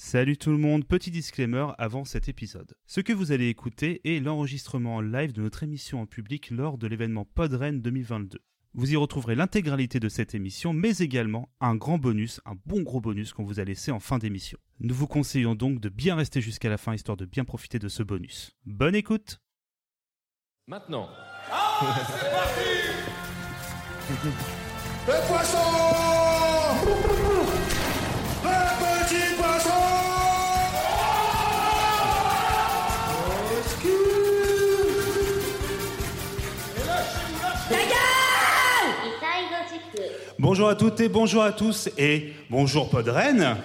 [0.00, 2.76] Salut tout le monde, petit disclaimer avant cet épisode.
[2.86, 6.78] Ce que vous allez écouter est l'enregistrement en live de notre émission en public lors
[6.78, 8.38] de l'événement Podren 2022.
[8.74, 13.00] Vous y retrouverez l'intégralité de cette émission, mais également un grand bonus, un bon gros
[13.00, 14.56] bonus qu'on vous a laissé en fin d'émission.
[14.78, 17.88] Nous vous conseillons donc de bien rester jusqu'à la fin histoire de bien profiter de
[17.88, 18.56] ce bonus.
[18.66, 19.40] Bonne écoute
[20.68, 21.08] Maintenant.
[21.50, 22.60] c'est parti
[25.08, 25.58] Le poisson
[40.50, 43.58] Bonjour à toutes et bonjour à tous et bonjour Podren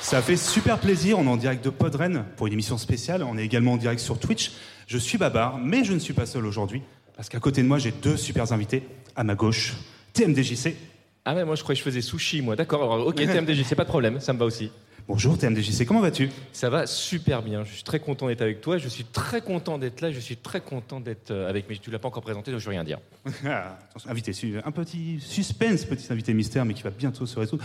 [0.00, 3.36] Ça fait super plaisir, on est en direct de Podren pour une émission spéciale, on
[3.36, 4.52] est également en direct sur Twitch.
[4.86, 6.82] Je suis Babar, mais je ne suis pas seul aujourd'hui,
[7.16, 8.84] parce qu'à côté de moi j'ai deux super invités.
[9.16, 9.74] À ma gauche,
[10.12, 10.76] TMDJC.
[11.24, 12.54] Ah ouais, moi je croyais que je faisais sushi, moi.
[12.54, 14.70] D'accord, ok, TMDJ, c'est pas de problème, ça me va aussi.
[15.08, 16.30] Bonjour TMDJC, comment vas-tu?
[16.52, 19.76] Ça va super bien, je suis très content d'être avec toi, je suis très content
[19.76, 21.66] d'être là, je suis très content d'être euh, avec...
[21.68, 22.98] Mais tu l'as pas encore présenté, donc je vais rien dire.
[23.46, 23.78] Ah,
[24.08, 24.32] invité,
[24.64, 27.64] un petit suspense, petit invité mystère, mais qui va bientôt se résoudre.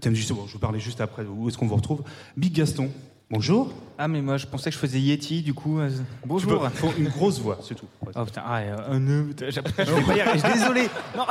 [0.00, 2.02] TMDJC, bon, je vous parlais juste après, où est-ce qu'on vous retrouve?
[2.36, 2.90] Big Gaston,
[3.30, 3.72] bonjour.
[3.98, 5.80] Ah mais moi je pensais que je faisais Yeti du coup.
[5.80, 6.60] euh, Tu bonjour.
[6.62, 7.86] peux- faut une grosse voix, c'est tout.
[8.14, 10.82] Oh putain, ah, euh, un nœud, putain, je vais pas y arriver, je suis désolé.
[11.16, 11.24] Non,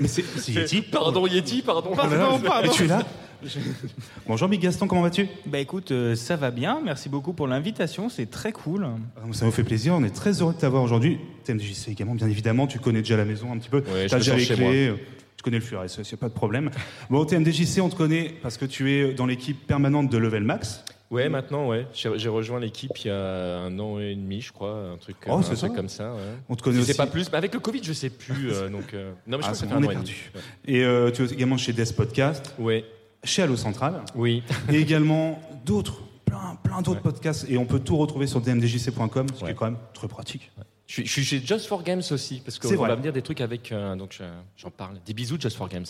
[0.00, 0.82] Mais c'est- Yeti.
[0.82, 1.94] Pardon Yeti, pardon.
[1.94, 2.70] Pardon, pardon.
[2.70, 3.02] Et tu es là?
[4.26, 5.28] Bonjour Big Gaston, comment vas-tu?
[5.46, 8.86] Bah écoute, euh, ça va bien, merci beaucoup pour l'invitation, c'est très cool.
[9.16, 11.18] Ah, Ça nous fait plaisir, on est très heureux de t'avoir aujourd'hui.
[11.44, 13.78] TMDJC également, bien évidemment, tu connais déjà la maison un petit peu.
[13.92, 14.94] Ouais, T'as déjà les clés, euh,
[15.36, 16.70] tu connais le Furet, a pas de problème.
[17.10, 20.84] Bon, TMDJC, on te connaît parce que tu es dans l'équipe permanente de Level Max.
[21.08, 21.86] Ouais, maintenant, ouais.
[21.94, 25.34] J'ai rejoint l'équipe il y a un an et demi, je crois, un truc, Oh,
[25.34, 26.12] un c'est truc ça comme ça.
[26.14, 26.20] Ouais.
[26.48, 26.90] On te connaît Je aussi.
[26.90, 28.50] sais pas plus, mais avec le Covid, je sais plus.
[28.50, 29.90] euh, donc, euh, non, mais je Ah, crois que ça fait on un est an
[29.90, 30.06] et demi.
[30.06, 30.32] perdu.
[30.66, 32.84] Et euh, tu es également chez Death Podcast, Ouais.
[33.26, 34.42] Chez Allo Central, Oui.
[34.72, 37.46] et également d'autres, plein, plein d'autres podcasts.
[37.48, 40.50] Et on peut tout retrouver sur dmdjc.com, ce qui est quand même très pratique.
[40.86, 43.22] Je suis, je suis chez Just for Games aussi, parce qu'on va me dire des
[43.22, 43.72] trucs avec.
[43.72, 44.24] euh, donc, je-
[44.56, 44.98] j'en parle.
[45.04, 45.84] Des bisous, Just for Games.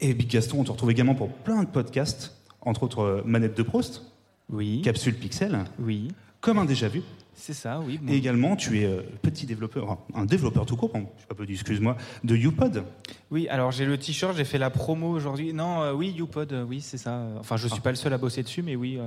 [0.00, 3.56] Et Big Gaston, on te retrouve également pour plein de podcasts, entre autres euh, Manette
[3.56, 4.02] de Proust,
[4.48, 6.08] Oui, Capsule Pixel, oui,
[6.40, 7.02] comme un déjà vu.
[7.34, 7.98] C'est ça, oui.
[8.00, 8.12] bon.
[8.12, 11.34] Et également, tu es euh, petit développeur, un développeur tout court, pardon, je suis pas
[11.34, 12.84] petit, excuse-moi, de YouPod.
[13.30, 15.52] Oui, alors j'ai le t-shirt, j'ai fait la promo aujourd'hui.
[15.52, 17.26] Non, euh, oui, YouPod, euh, oui, c'est ça.
[17.40, 18.98] Enfin, je suis pas le seul à bosser dessus, mais oui,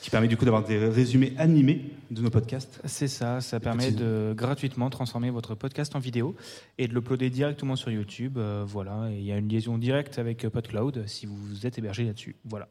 [0.00, 2.80] qui permet du coup d'avoir des résumés animés de nos podcasts.
[2.84, 3.40] c'est ça.
[3.40, 6.34] Ça permet petits- de gratuitement transformer votre podcast en vidéo
[6.78, 8.38] et de l'uploader directement sur YouTube.
[8.38, 11.78] euh, voilà, et il y a une liaison directe avec euh, PodCloud si vous êtes
[11.78, 12.36] hébergé là-dessus.
[12.44, 12.68] Voilà.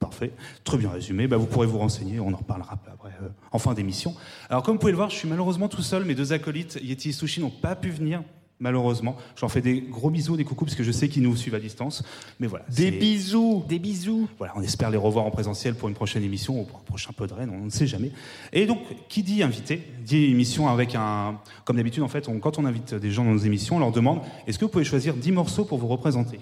[0.00, 0.32] Parfait,
[0.64, 1.26] très bien résumé.
[1.26, 4.14] Bah, vous pourrez vous renseigner, on en reparlera après, euh, en fin d'émission.
[4.48, 6.04] Alors comme vous pouvez le voir, je suis malheureusement tout seul.
[6.04, 8.22] Mes deux acolytes, Yeti et Sushi, n'ont pas pu venir,
[8.60, 9.16] malheureusement.
[9.36, 11.58] J'en fais des gros bisous, des coucous, parce que je sais qu'ils nous suivent à
[11.58, 12.04] distance.
[12.38, 12.64] Mais voilà.
[12.70, 14.28] c'est- bisous, des bisous.
[14.38, 17.10] Voilà, on espère les revoir en présentiel pour une prochaine émission ou pour un prochain
[17.12, 18.12] Podren, on ne sait jamais.
[18.52, 21.40] Et donc, qui dit invité, dit émission avec un.
[21.64, 23.90] Comme d'habitude, en fait, on- quand on invite des gens dans nos émissions, on leur
[23.92, 26.38] demande est-ce que vous pouvez choisir 10 morceaux pour vous représenter?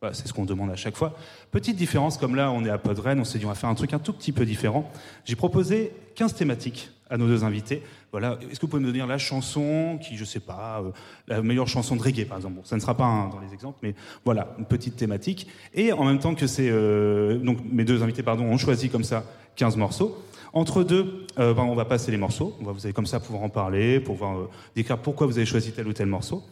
[0.00, 1.16] Voilà, C'est ce qu'on demande à chaque fois.
[1.50, 3.74] Petite différence, comme là, on est à Podren, on s'est dit on va faire un
[3.74, 4.88] truc un tout petit peu différent.
[5.24, 7.82] J'ai proposé 15 thématiques à nos deux invités.
[8.12, 10.92] Voilà, est-ce que vous pouvez me dire la chanson qui, je sais pas, euh,
[11.26, 12.56] la meilleure chanson de reggae, par exemple?
[12.56, 15.48] Bon, ça ne sera pas un dans les exemples, mais voilà, une petite thématique.
[15.74, 19.04] Et en même temps que c'est, euh, donc mes deux invités, pardon, ont choisi comme
[19.04, 19.24] ça
[19.56, 20.16] 15 morceaux.
[20.52, 22.56] Entre deux, euh, ben, on va passer les morceaux.
[22.60, 25.86] Vous allez comme ça pouvoir en parler, pouvoir euh, décrire pourquoi vous avez choisi tel
[25.86, 26.42] ou tel morceau.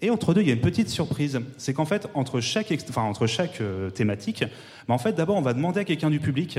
[0.00, 1.40] Et entre deux, il y a une petite surprise.
[1.56, 4.44] C'est qu'en fait, entre chaque, enfin, entre chaque euh, thématique,
[4.88, 6.58] ben, en fait, d'abord, on va demander à quelqu'un du public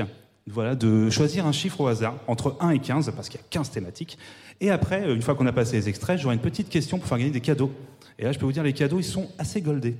[0.50, 3.46] voilà, de choisir un chiffre au hasard, entre 1 et 15, parce qu'il y a
[3.50, 4.16] 15 thématiques.
[4.60, 7.06] Et après, euh, une fois qu'on a passé les extraits, j'aurai une petite question pour
[7.06, 7.70] faire gagner des cadeaux.
[8.18, 9.96] Et là, je peux vous dire, les cadeaux, ils sont assez goldés.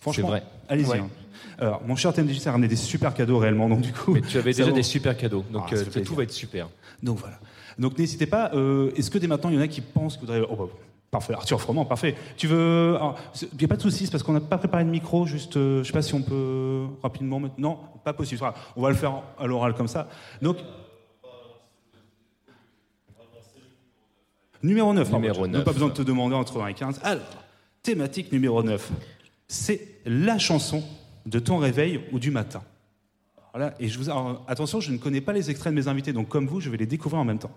[0.00, 0.42] Franchement, vrai.
[0.68, 0.88] allez-y.
[0.88, 0.98] Ouais.
[0.98, 1.08] hein.
[1.58, 4.14] Alors, mon cher TMDJ a ramené des super cadeaux réellement, donc du coup.
[4.14, 6.32] Mais tu avais ça déjà des super cadeaux, donc Ah, ça euh, tout va être
[6.32, 6.68] super.
[7.02, 7.38] Donc voilà.
[7.78, 8.50] Donc n'hésitez pas.
[8.54, 10.46] euh, Est-ce que dès maintenant, il y en a qui pensent que vous devriez.
[10.50, 10.64] Oh, bah,
[11.12, 12.16] parfait, Arthur Froment, parfait.
[12.36, 12.98] Tu veux.
[13.52, 15.56] Il n'y a pas de souci, c'est parce qu'on n'a pas préparé de micro, juste.
[15.56, 17.40] euh, je sais pas si on peut rapidement.
[17.58, 18.40] Non, pas possible.
[18.74, 20.08] On va le faire à l'oral comme ça.
[20.40, 20.56] Donc.
[24.64, 25.12] Numéro 9.
[25.12, 25.52] Numéro pardon.
[25.52, 25.64] 9.
[25.64, 27.00] Pas besoin de te demander entre 1 et 15.
[27.02, 27.22] Alors,
[27.82, 28.90] thématique numéro 9.
[29.48, 30.82] C'est la chanson
[31.26, 32.62] de ton réveil ou du matin.
[33.52, 36.14] Voilà, et je vous alors, attention, je ne connais pas les extraits de mes invités,
[36.14, 37.50] donc comme vous, je vais les découvrir en même temps.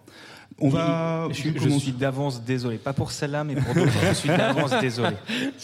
[0.60, 1.28] On va.
[1.32, 2.78] Je, suis d'avance désolé.
[2.78, 3.92] Pas pour celle-là, mais pour d'autres.
[4.08, 5.16] je suis d'avance désolé.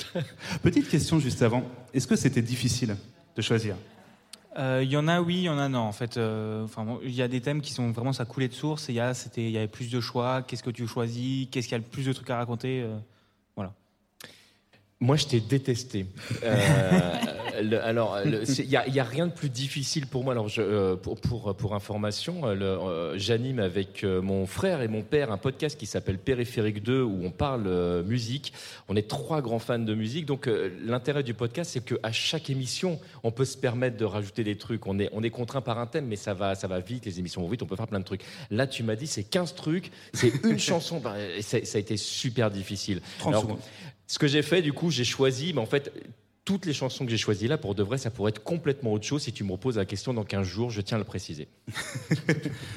[0.63, 1.63] Petite question juste avant.
[1.93, 2.95] Est-ce que c'était difficile
[3.35, 3.75] de choisir?
[4.57, 5.79] Euh, Il y en a oui, il y en a non.
[5.79, 8.49] En fait, euh, enfin, bon, il y a des thèmes qui sont vraiment ça coulait
[8.49, 8.87] de source.
[8.89, 10.41] Il y a, c'était, il y avait plus de choix.
[10.41, 11.47] Qu'est-ce que tu choisis?
[11.49, 12.81] Qu'est-ce qu'il y a le plus de trucs à raconter?
[12.81, 12.97] Euh.
[15.01, 16.05] Moi, je t'ai détesté.
[16.43, 17.11] Euh,
[17.63, 20.33] le- alors, il n'y a, il y a rien de plus difficile pour moi.
[20.33, 25.31] Alors, je, euh, pour, pour, pour information, euh, j'anime avec mon frère et mon père
[25.31, 28.53] un podcast qui s'appelle Périphérique 2 où on parle musique.
[28.89, 30.27] On est trois grands fans de musique.
[30.27, 30.47] Donc,
[30.85, 34.85] l'intérêt du podcast, c'est qu'à chaque émission, on peut se permettre de rajouter des trucs.
[34.85, 37.05] On est, on est contraint par un thème, mais ça va, ça va vite.
[37.07, 37.63] Les émissions vont vite.
[37.63, 38.21] On peut faire plein de trucs.
[38.51, 40.99] Là, tu m'as dit, c'est 15 trucs, c'est une chanson.
[40.99, 43.01] Bah, ça, ça a été super difficile.
[43.17, 43.59] 30 Alors, secondes.
[44.11, 45.89] Ce que j'ai fait, du coup, j'ai choisi, mais en fait,
[46.43, 49.05] toutes les chansons que j'ai choisies là, pour de vrai, ça pourrait être complètement autre
[49.05, 51.47] chose si tu me reposes la question dans 15 jours, je tiens à le préciser.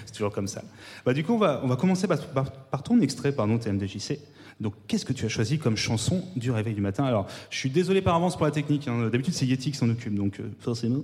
[0.06, 0.62] C'est toujours comme ça.
[1.04, 4.20] Bah, du coup, on va, on va commencer par, par- par ton extrait, pardon, TMDJC.
[4.60, 7.02] Donc, qu'est-ce que tu as choisi comme chanson du réveil du matin?
[7.04, 8.86] Alors, je suis désolé par avance pour la technique.
[8.86, 9.08] hein.
[9.10, 10.14] D'habitude, c'est Yeti qui s'en occupe.
[10.14, 11.02] Donc, euh, forcément,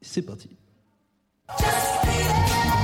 [0.00, 0.48] c'est parti.
[1.46, 2.81] Alors,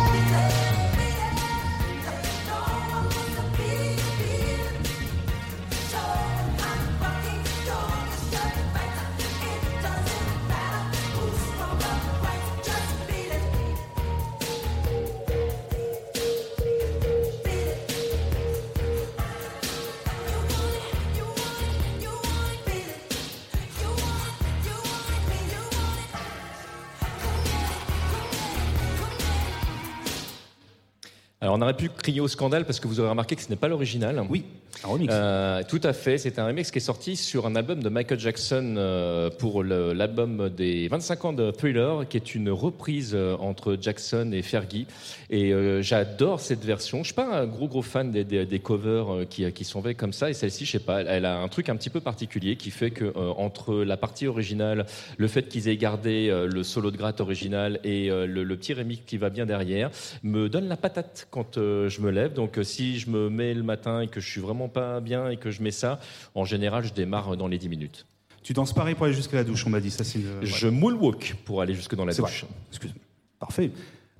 [31.59, 33.67] on aurait pu crier au scandale parce que vous aurez remarqué que ce n'est pas
[33.69, 34.23] l'original.
[34.31, 34.45] Oui,
[34.85, 35.13] un remix.
[35.13, 38.21] Euh, tout à fait, c'est un remix qui est sorti sur un album de Michael
[38.21, 43.77] Jackson euh, pour l'album des 25 ans de Thriller, qui est une reprise euh, entre
[43.81, 44.87] Jackson et Fergie.
[45.31, 46.99] Et euh, j'adore cette version.
[46.99, 49.97] Je suis pas un gros gros fan des, des- des covers qui, qui sont faits
[49.97, 52.01] comme ça, et celle-ci, je sais pas, elle, elle a un truc un petit peu
[52.01, 56.91] particulier qui fait que entre la partie originale, le fait qu'ils aient gardé le solo
[56.93, 59.91] de gratte original et le, le petit remix qui va bien derrière,
[60.23, 62.35] me donne la patate quand euh, je me lève.
[62.35, 65.31] Donc euh, si je me mets le matin et que je suis vraiment pas bien
[65.31, 65.99] et que je mets ça,
[66.35, 68.07] en général, je démarre dans les 10 minutes.
[68.43, 69.91] Tu danses pareil pour aller jusqu'à la douche, on m'a dit.
[69.91, 72.45] Ça, c'est une- Je moonwalk pour aller jusque dans la douche.
[72.45, 72.55] vrai.
[72.71, 73.03] Excuse-moi.
[73.39, 73.71] Parfait.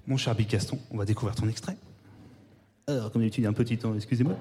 [0.07, 1.77] Mon cher Big Gaston, on va découvrir ton extrait.
[2.87, 4.35] Alors, comme d'habitude, il y a un petit temps, excusez-moi.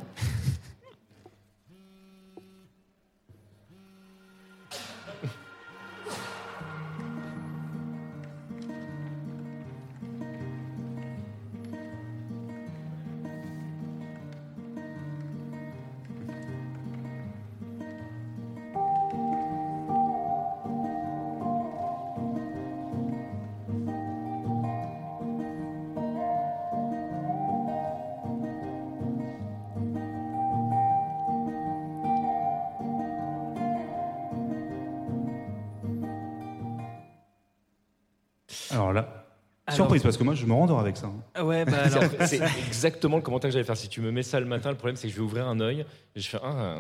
[39.88, 41.08] Surprise, parce que moi, je me rendors avec ça.
[41.36, 41.44] hein.
[41.44, 43.78] Ouais, bah alors, C'est exactement le commentaire que j'allais faire.
[43.78, 45.60] Si tu me mets ça le matin, le problème c'est que je vais ouvrir un
[45.60, 45.86] œil
[46.16, 46.78] et je fais ah,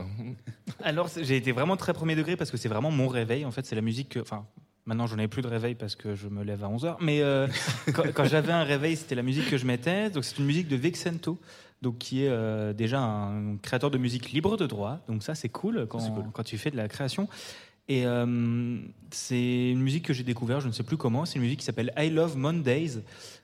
[0.84, 3.46] alors j'ai été vraiment très premier degré parce que c'est vraiment mon réveil.
[3.46, 4.20] En fait, c'est la musique que.
[4.20, 4.46] Enfin,
[4.86, 6.96] maintenant, j'en ai plus de réveil parce que je me lève à 11h.
[7.02, 7.48] Mais euh,
[7.94, 10.10] quand, quand j'avais un réveil, c'était la musique que je mettais.
[10.10, 11.38] Donc, c'est une musique de Vexento.
[11.84, 14.98] Donc, qui est euh, déjà un créateur de musique libre de droit.
[15.08, 16.24] Donc, ça, c'est cool quand, C'est cool.
[16.34, 17.28] quand tu fais de la création.
[17.90, 18.78] Et euh,
[19.12, 21.26] c'est une musique que j'ai découvert, je ne sais plus comment.
[21.26, 23.00] C'est une musique qui s'appelle I Love Mondays,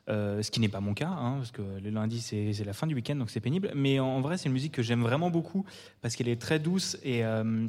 [0.10, 2.86] euh, ce qui n'est pas mon cas, hein, parce que le lundi c'est la fin
[2.88, 3.72] du week-end, donc c'est pénible.
[3.74, 5.66] Mais en, en vrai, c'est une musique que j'aime vraiment beaucoup
[6.02, 7.68] parce qu'elle est très douce et euh,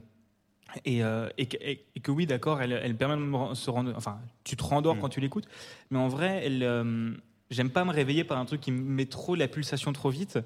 [0.85, 1.03] et,
[1.39, 3.93] et, que, et- et que oui, d'accord, elle, elle permet de me se rendre.
[3.97, 5.01] Enfin, tu te rendors Mm.
[5.01, 5.47] quand tu l'écoutes,
[5.91, 7.21] mais en vrai, elle.
[7.51, 10.39] J'aime pas me réveiller par un truc qui me met trop la pulsation trop vite,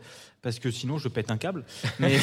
[0.42, 1.64] parce que sinon je pète un câble.
[2.00, 2.18] Mais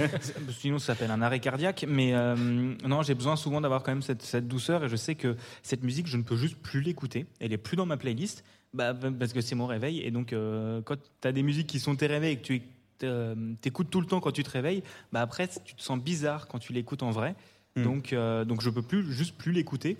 [0.50, 1.84] sinon ça s'appelle un arrêt cardiaque.
[1.88, 2.36] Mais euh,
[2.84, 5.82] non, j'ai besoin souvent d'avoir quand même cette, cette douceur, et je sais que cette
[5.82, 7.26] musique, je ne peux juste plus l'écouter.
[7.40, 10.00] Elle est plus dans ma playlist, bah, parce que c'est mon réveil.
[10.00, 12.62] Et donc, euh, quand tu as des musiques qui sont tes réveils et que tu
[13.02, 14.82] euh, t'écoutes tout le temps quand tu te réveilles,
[15.12, 17.34] bah après tu te sens bizarre quand tu l'écoutes en vrai.
[17.76, 17.82] Mm.
[17.82, 19.96] Donc, euh, donc je peux plus juste plus l'écouter.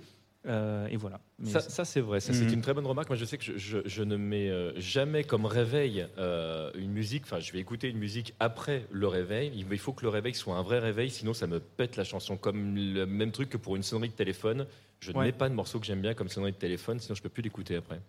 [0.47, 1.21] Euh, et voilà.
[1.39, 2.39] Mais Ça, c'est- ça, c'est vrai, ça Mhm.
[2.49, 3.11] c'est une très bonne remarque.
[3.11, 6.93] Moi je sais que je, je- je ne mets euh, jamais comme réveil euh, une
[6.93, 9.53] musique, enfin je vais écouter une musique après le réveil.
[9.55, 12.39] Il faut que le réveil soit un vrai réveil, sinon ça me pète la chanson.
[12.39, 14.67] Comme le même truc que pour une sonnerie de téléphone.
[15.01, 15.25] Je ne Ouais.
[15.27, 17.43] mets pas de morceau que j'aime bien comme sonnerie de téléphone, sinon je peux plus
[17.43, 18.01] l'écouter après.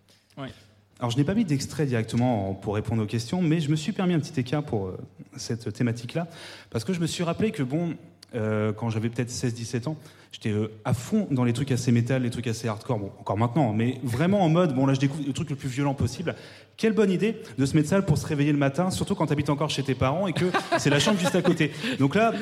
[0.98, 3.76] Alors, je n'ai pas mis d'extrait directement en- pour répondre aux questions, mais je me
[3.76, 4.98] suis permis un petit écart pour euh,
[5.36, 6.28] cette thématique-là,
[6.70, 7.96] parce que je me suis rappelé que, bon,
[8.34, 9.96] euh, quand j'avais peut-être 16-17 ans,
[10.32, 13.38] j'étais euh, à fond dans les trucs assez métal, les trucs assez hardcore, bon, encore
[13.38, 16.34] maintenant, mais vraiment en mode, bon, là, je découvre le truc le plus violent possible.
[16.76, 19.32] Quelle bonne idée de se mettre ça pour se réveiller le matin, surtout quand tu
[19.32, 20.46] habites encore chez tes parents et que
[20.78, 21.70] c'est la chambre juste à côté.
[21.98, 22.32] Donc là,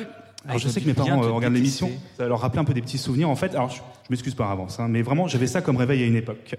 [0.47, 2.73] alors je sais que mes parents euh, regardent l'émission, ça va leur rappeler un peu
[2.73, 3.29] des petits souvenirs.
[3.29, 6.03] En fait, alors je, je m'excuse par avance, hein, mais vraiment, j'avais ça comme réveil
[6.03, 6.55] à une époque.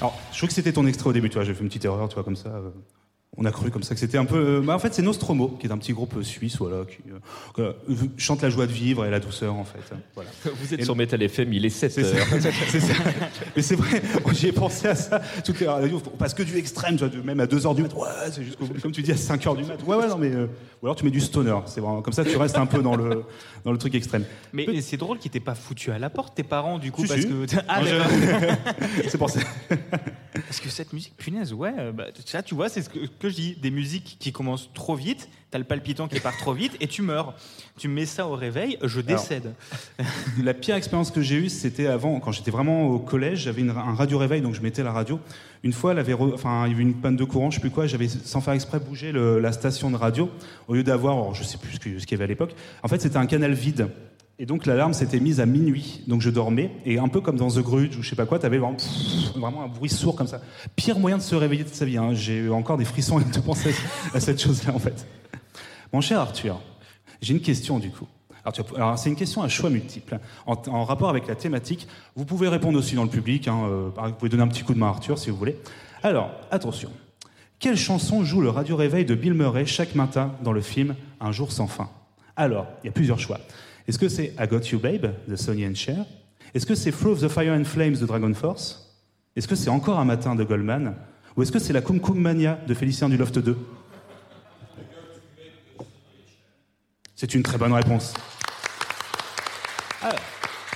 [0.00, 1.84] Alors, je crois que c'était ton extrait au début, tu vois, j'ai fait une petite
[1.84, 2.50] erreur, tu vois, comme ça.
[3.36, 4.36] On a cru comme ça que c'était un peu.
[4.36, 6.98] euh, bah, en fait, c'est Nostromo, qui est un petit groupe euh, suisse, voilà, qui
[7.60, 7.72] euh,
[8.16, 9.78] chante la joie de vivre et la douceur, en fait.
[10.14, 10.30] Voilà.
[10.60, 12.16] Vous êtes Et sur Metal FM, il est 7 C'est ça.
[12.16, 12.26] heures.
[12.68, 12.94] C'est ça.
[13.54, 16.96] Mais c'est vrai, j'y ai pensé à ça toutes les radios, parce que du extrême,
[16.96, 19.12] tu vois, de- même à 2h du mat, ouais, c'est jusqu'au bout, comme tu dis,
[19.12, 19.76] à 5h du mat.
[19.86, 20.32] Ouais, ouais, non, mais.
[20.32, 20.46] euh,
[20.82, 22.94] ou alors tu mets du stoner, c'est vraiment comme ça, tu restes un peu dans
[22.96, 23.24] le,
[23.64, 24.24] dans le truc extrême.
[24.52, 27.08] Mais, c'est drôle qu'ils t'aient pas foutu à la porte, tes parents, du coup, Si,
[27.08, 27.26] parce si.
[27.28, 27.46] que.
[27.68, 28.06] Ah, d'accord.
[29.08, 29.40] C'est pour ça.
[30.46, 33.36] Parce que cette musique, punaise, ouais, euh, bah, ça, tu vois, c'est ce que, que
[33.36, 33.56] je dis.
[33.60, 37.02] Des musiques qui commencent trop vite, t'as le palpitant qui part trop vite et tu
[37.02, 37.34] meurs.
[37.78, 39.54] Tu mets ça au réveil, je décède.
[40.42, 43.94] La pire expérience que j'ai eue, c'était avant, quand j'étais vraiment au collège, j'avais un
[43.94, 45.20] radio réveil, donc je mettais la radio.
[45.62, 47.60] Une fois, elle avait re- enfin, il y avait une panne de courant, je sais
[47.60, 50.30] plus quoi, j'avais sans faire exprès bougé le- la station de radio,
[50.68, 52.54] au lieu d'avoir, je sais plus ce qu'il y avait à l'époque.
[52.82, 53.88] En fait, c'était un canal vide.
[54.40, 57.48] Et donc l'alarme s'était mise à minuit, donc je dormais, et un peu comme dans
[57.48, 60.28] The Grudge ou je sais pas quoi, t'avais vraiment, pff, vraiment un bruit sourd comme
[60.28, 60.40] ça.
[60.76, 62.14] Pire moyen de se réveiller de sa vie, hein.
[62.14, 63.74] j'ai encore des frissons de penser
[64.14, 65.06] à cette chose-là en fait.
[65.92, 66.60] Mon cher Arthur,
[67.20, 68.06] j'ai une question du coup.
[68.76, 71.86] Alors, c'est une question à choix multiples, en, rapport avec la thématique.
[72.14, 74.72] Vous pouvez répondre aussi dans le public, hein, euh, vous pouvez donner un petit coup
[74.72, 75.56] de main à Arthur si vous voulez.
[76.02, 76.90] Alors, attention.
[77.58, 81.32] Quelle chanson joue le radio réveil de Bill Murray chaque matin dans le film Un
[81.32, 81.90] jour sans fin?
[82.36, 83.38] Alors, il y a plusieurs choix.
[83.88, 86.04] Est-ce que c'est I Got You Babe de Sonny and Cher?
[86.54, 88.94] Est-ce que c'est Flow of the Fire and Flames de Dragon Force?
[89.34, 90.94] Est-ce que c'est Encore un matin de Goldman?
[91.36, 93.56] Ou est-ce que c'est la Kum Kum Mania de Félicien du Loft 2
[97.16, 98.12] C'est une très bonne réponse.
[100.02, 100.20] Alors,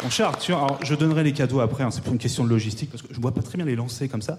[0.02, 2.90] mon cher alors je donnerai les cadeaux après, hein, c'est pour une question de logistique,
[2.90, 4.38] parce que je ne vois pas très bien les lancer comme ça.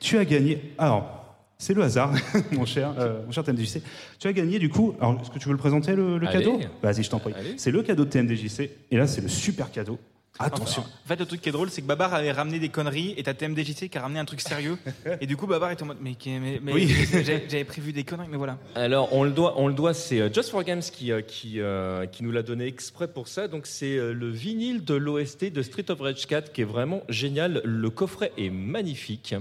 [0.00, 0.74] Tu as gagné.
[0.78, 1.23] Alors,
[1.64, 2.12] c'est le hasard,
[2.52, 3.80] mon cher, euh, mon cher TMDJC.
[4.18, 4.94] Tu as gagné du coup.
[5.00, 6.38] Alors, est-ce que tu veux le présenter le, le Allez.
[6.44, 6.60] cadeau?
[6.82, 7.32] Vas-y, je t'en prie.
[7.36, 7.54] Allez.
[7.56, 9.98] C'est le cadeau de TMDJC, et là, c'est le super cadeau.
[10.40, 10.82] Attention.
[10.82, 13.22] En fait, le truc qui est drôle, c'est que Babar avait ramené des conneries et
[13.22, 14.76] t'as TMDJC qui a ramené un truc sérieux.
[15.20, 16.88] et du coup, Babar est en mode, mais, qui- mais, mais- Oui.
[17.12, 18.58] j'avais j'avais prévu des conneries, mais voilà.
[18.74, 21.60] Alors, on le doit, on le doit c'est euh, Just for Games qui, euh, qui,
[21.60, 23.46] euh, qui nous l'a donné exprès pour ça.
[23.46, 27.62] Donc, c'est le vinyle de l'OST de Street of Rage 4 qui est vraiment génial.
[27.64, 29.36] Le coffret est magnifique.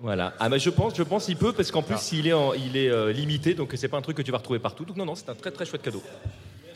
[0.00, 0.34] Voilà.
[0.38, 2.76] Ah, mais je pense, je pense il peut parce qu'en plus, il est, en- il
[2.76, 4.84] est euh, limité, donc c'est pas un truc que tu vas retrouver partout.
[4.84, 6.02] Donc, non, non, c'est un très très chouette cadeau.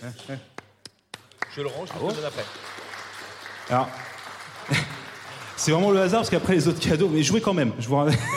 [1.56, 2.44] Je le range, je te le donne après.
[3.70, 3.88] Alors,
[5.60, 7.72] c'est vraiment le hasard, parce qu'après les autres cadeaux, mais jouez quand même.
[7.78, 7.96] Je vous...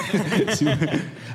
[0.50, 0.72] si vous-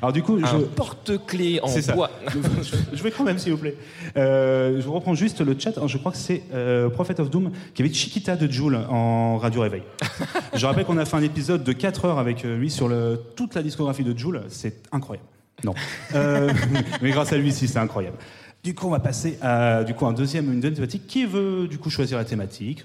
[0.02, 0.44] Alors, du coup, je.
[0.44, 1.94] Un porte-clés en C'est ça.
[1.94, 2.10] bois.
[2.92, 3.74] Je vais quand même, s'il vous plaît.
[4.18, 5.72] Euh, je vous reprends juste le chat.
[5.86, 9.62] Je crois que c'est euh, Prophet of Doom qui avait Chiquita de Joule en radio
[9.62, 9.82] réveil.
[10.54, 13.22] je rappelle qu'on a fait un épisode de 4 heures avec euh, lui sur le,
[13.34, 14.42] toute la discographie de Joule.
[14.48, 15.26] C'est incroyable.
[15.64, 15.74] Non.
[16.14, 16.52] Euh,
[17.00, 18.18] mais grâce à lui, si, c'est incroyable.
[18.62, 21.06] Du coup, on va passer à du coup, un deuxième, une deuxième thématique.
[21.06, 22.82] Qui veut du coup choisir la thématique?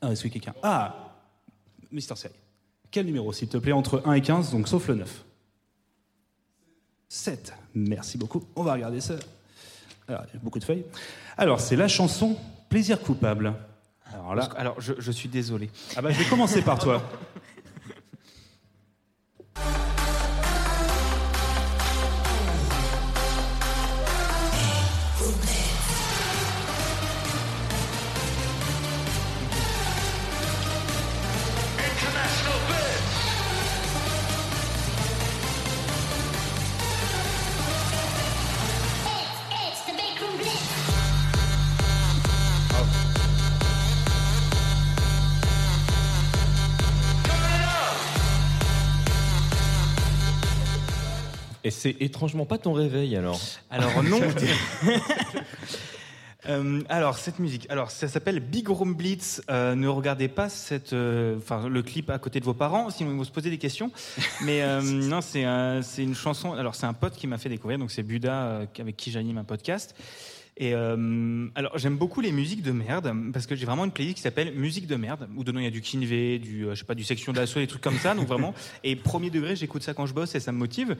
[0.00, 0.54] Ah, est-ce que quelqu'un?
[0.62, 1.07] Ah
[1.92, 2.34] Mister Seri.
[2.90, 5.24] Quel numéro, s'il te plaît, entre 1 et 15, donc sauf le 9
[7.08, 7.54] 7.
[7.74, 8.44] Merci beaucoup.
[8.56, 9.14] On va regarder ça.
[10.08, 10.84] Alors, il y a beaucoup de feuilles.
[11.36, 12.36] Alors, c'est la chanson
[12.68, 13.54] Plaisir coupable.
[14.12, 15.70] Alors là, Alors, je, je suis désolé.
[15.96, 17.02] ah bah, je vais commencer par toi.
[51.78, 53.40] c'est étrangement pas ton réveil alors.
[53.70, 54.20] Alors non.
[56.48, 59.42] Euh, alors cette musique, alors ça s'appelle Big Room Blitz.
[59.50, 63.10] Euh, ne regardez pas cette, euh, enfin le clip à côté de vos parents, sinon
[63.10, 63.90] ils vont se poser des questions.
[64.44, 66.54] Mais non, c'est un- c'est une chanson.
[66.54, 69.44] Alors c'est un pote qui m'a fait découvrir, donc c'est Buda avec qui j'anime un
[69.44, 69.94] podcast.
[70.60, 74.16] Et euh, alors j'aime beaucoup les musiques de merde parce que j'ai vraiment une playlist
[74.16, 76.80] qui s'appelle musique de merde où dedans il y a du Kinvé, du euh, je
[76.80, 78.16] sais pas du section d'assaut, des trucs comme ça.
[78.16, 80.96] Donc vraiment et premier degré j'écoute ça quand je bosse et ça me motive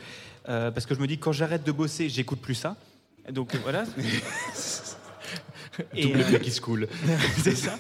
[0.49, 2.77] euh, parce que je me dis quand j'arrête de bosser j'écoute plus ça.
[3.33, 3.85] Donc voilà.
[5.95, 6.89] Et, Double euh, qui se coule.
[7.39, 7.79] c'est ça.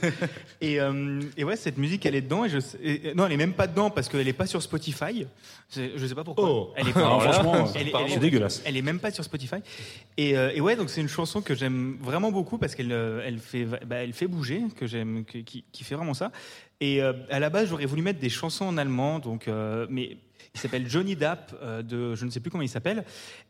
[0.60, 2.44] Et, euh, et ouais, cette musique, elle est dedans.
[2.44, 4.62] Et je sais- et- non, elle est même pas dedans parce qu'elle est pas sur
[4.62, 5.26] Spotify.
[5.68, 6.48] C'est- Je sais pas pourquoi.
[6.50, 6.72] Oh.
[6.76, 7.00] Elle est pas.
[7.06, 8.62] Alors, franchement, est- c'est est- dégueulasse.
[8.64, 9.56] Elle est même pas sur Spotify.
[10.16, 13.22] Et, euh, et ouais, donc c'est une chanson que j'aime vraiment beaucoup parce qu'elle euh,
[13.24, 16.32] elle fait, bah, elle fait bouger, que j'aime, qui, qui fait vraiment ça.
[16.80, 19.48] Et à la base, j'aurais voulu mettre des chansons en allemand, donc,
[19.90, 20.16] mais
[20.54, 23.04] il s'appelle Johnny Dapp, euh, de, je ne sais plus comment il s'appelle.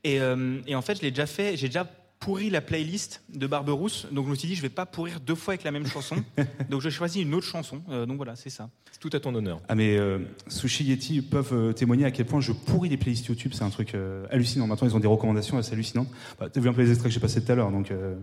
[0.05, 1.87] Et, euh, et en fait, je l'ai déjà fait, j'ai déjà
[2.21, 5.35] pourri la playlist de Barberousse, donc je me suis dit je vais pas pourrir deux
[5.35, 6.17] fois avec la même chanson,
[6.71, 7.81] donc je choisis une autre chanson.
[7.91, 8.71] Euh, donc voilà, c'est ça.
[8.91, 9.61] C'est tout à ton honneur.
[9.69, 13.27] Ah mais euh, Sushi Yeti peuvent euh, témoigner à quel point je pourris les playlists
[13.27, 14.67] YouTube, c'est un truc euh, hallucinant.
[14.67, 16.09] Maintenant ils ont des recommandations assez hallucinantes.
[16.41, 18.17] Bah, T'as vu un peu les extraits que j'ai passés tout à l'heure, donc euh,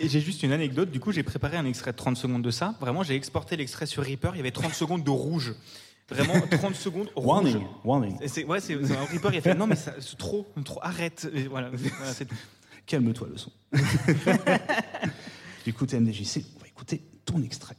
[0.00, 2.42] Et, et j'ai juste une anecdote, du coup j'ai préparé un extrait de 30 secondes
[2.42, 2.74] de ça.
[2.80, 5.54] Vraiment, j'ai exporté l'extrait sur Reaper, il y avait 30 secondes de rouge.
[6.08, 7.26] Vraiment 30 secondes rouge.
[7.26, 8.16] warning, warning.
[8.26, 11.28] C'est- ouais, c'est un Reaper, il a fait non mais ça- c'est trop, trop, arrête.
[11.34, 12.34] Et voilà, voilà, c'est tout.
[12.92, 13.50] Calme-toi le son.
[15.64, 17.74] du coup TMDJC, on va écouter ton extrait.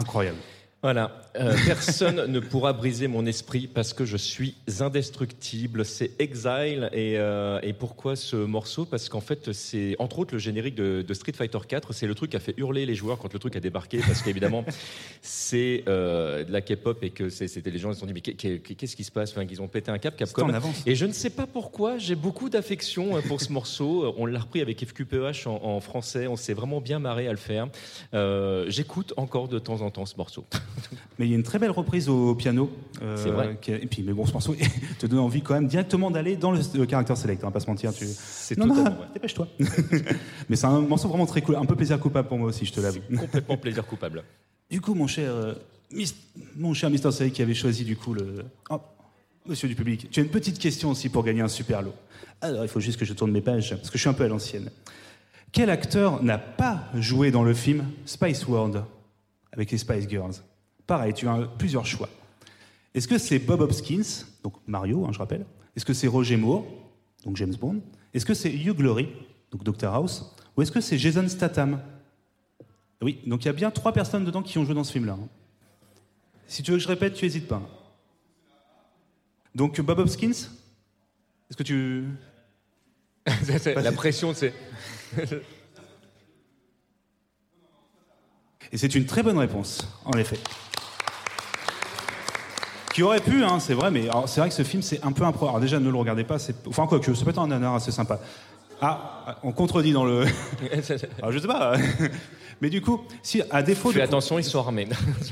[0.00, 0.38] Incroyable.
[0.82, 5.84] Voilà, Euh, personne ne pourra briser mon esprit parce que je suis indestructible.
[5.84, 8.84] C'est Exile et, euh, et pourquoi ce morceau?
[8.84, 11.92] Parce qu'en fait, c'est entre autres le générique de, de Street Fighter 4.
[11.92, 14.22] C'est le truc qui a fait hurler les joueurs quand le truc a débarqué parce
[14.22, 14.64] qu'évidemment
[15.22, 18.20] c'est euh, de la K-pop et que c'était les gens ils se sont dit mais
[18.20, 19.32] qu'est- qu'est- qu'est-ce qui se passe?
[19.32, 20.46] Enfin, qu'ils ont pété un cap Capcom.
[20.86, 24.14] Et je ne sais pas pourquoi, j'ai beaucoup d'affection pour ce morceau.
[24.16, 26.26] On l'a repris avec FQPH en, en français.
[26.26, 27.68] On s'est vraiment bien marré à le faire.
[28.68, 30.44] J'écoute encore de temps en temps ce morceau.
[31.18, 32.70] Mais il y a une très belle reprise au piano.
[33.02, 33.58] euh, C'est vrai.
[33.60, 34.54] qui Et puis, mais bon, ce morceau
[34.98, 37.60] te donne envie quand même directement d'aller dans le, le character select, on va pas
[37.60, 37.92] se mentir.
[37.94, 38.06] Tu...
[38.06, 38.92] C'est Non, non, vrai.
[39.14, 39.48] dépêche-toi.
[40.48, 42.72] mais c'est un morceau vraiment très cool, un peu plaisir coupable pour moi aussi, je
[42.72, 43.00] te l'avoue.
[43.16, 44.22] Complètement plaisir coupable.
[44.70, 45.54] Du coup, mon cher, euh,
[46.56, 48.44] mon cher Mister Select qui avait choisi du coup le.
[48.68, 48.80] Oh,
[49.46, 51.94] monsieur du public, tu as une petite question aussi pour gagner un super lot.
[52.40, 54.24] Alors, il faut juste que je tourne mes pages, parce que je suis un peu
[54.24, 54.70] à l'ancienne.
[55.52, 58.82] Quel acteur n'a pas joué dans le film Spice World
[59.52, 60.34] avec les Spice Girls?
[60.86, 62.08] Pareil, tu as plusieurs choix.
[62.94, 65.44] Est-ce que c'est Bob Hopkins, donc Mario, hein, je rappelle?
[65.74, 66.64] Est-ce que c'est Roger Moore,
[67.24, 67.80] donc James Bond?
[68.14, 69.08] Est-ce que c'est Hugh Glory,
[69.50, 70.34] donc Dr House?
[70.56, 71.80] Ou est-ce que c'est Jason Statham?
[73.02, 75.18] Oui, donc il y a bien trois personnes dedans qui ont joué dans ce film-là.
[75.20, 75.28] hein.
[76.46, 77.60] Si tu veux que je répète, tu hésites pas.
[79.54, 82.04] Donc Bob Hopkins Est-ce que tu...
[83.76, 84.54] La pression, c'est.
[88.72, 90.38] Et c'est une très bonne réponse, en effet.
[92.96, 95.22] Qui aurait pu, hein, c'est vrai, mais c'est vrai que ce film, c'est un peu
[95.24, 95.46] impro.
[95.46, 96.66] Alors déjà, ne le regardez pas, c'est...
[96.66, 98.18] Enfin, quoi que, ça peut être un nanar assez sympa.
[98.80, 100.24] Ah, on contredit dans le...
[101.20, 101.74] Alors, je sais pas.
[102.62, 104.04] mais du coup, si à défaut Fais de...
[104.04, 104.88] attention, ils sont armés.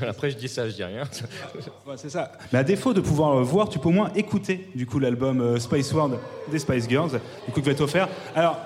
[0.06, 1.04] Après, je dis ça, je dis rien.
[1.86, 2.32] Ouais, c'est ça.
[2.52, 5.40] Mais à défaut de pouvoir le voir, tu peux au moins écouter du coup l'album
[5.40, 6.18] euh, Spice World
[6.50, 7.12] des Spice Girls,
[7.46, 8.10] du coup qui va être offert.
[8.36, 8.58] Alors,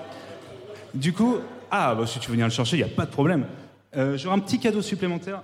[0.93, 1.37] du coup,
[1.71, 3.45] ah bah, si tu veux venir le chercher, il n'y a pas de problème.
[3.95, 5.41] Euh, J'aurai un petit cadeau supplémentaire.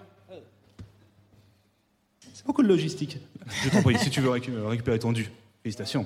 [2.45, 3.17] Beaucoup de logistique.
[3.63, 5.29] Je t'en prie, si tu veux récu- récupérer ton dû.
[5.63, 6.05] Félicitations.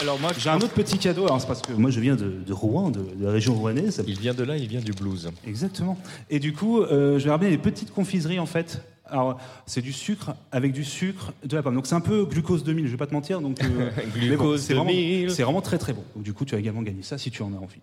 [0.00, 2.28] Alors moi, J'ai un autre petit cadeau, alors c'est parce que moi je viens de,
[2.44, 4.02] de Rouen, de, de la région rouennaise.
[4.06, 5.30] Il vient de là, il vient du blues.
[5.46, 5.96] Exactement.
[6.28, 8.82] Et du coup, euh, je vais ramener des petites confiseries en fait.
[9.06, 11.74] Alors, c'est du sucre avec du sucre de la pomme.
[11.74, 13.40] Donc, c'est un peu glucose 2000, je vais pas te mentir.
[13.40, 15.30] Donc, euh, mais bon, Glucose c'est vraiment, 2000.
[15.30, 16.02] c'est vraiment très très bon.
[16.16, 17.80] Donc, du coup, tu as également gagné ça si tu en as envie.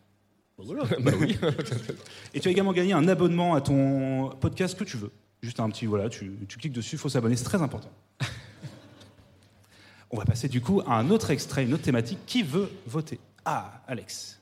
[0.99, 1.37] Bah oui.
[2.33, 5.11] Et tu as également gagné un abonnement à ton podcast que tu veux.
[5.41, 7.89] Juste un petit, voilà, tu, tu cliques dessus, il faut s'abonner, c'est très important.
[10.11, 12.19] On va passer du coup à un autre extrait, une autre thématique.
[12.25, 13.19] Qui veut voter?
[13.45, 14.39] Ah, Alex.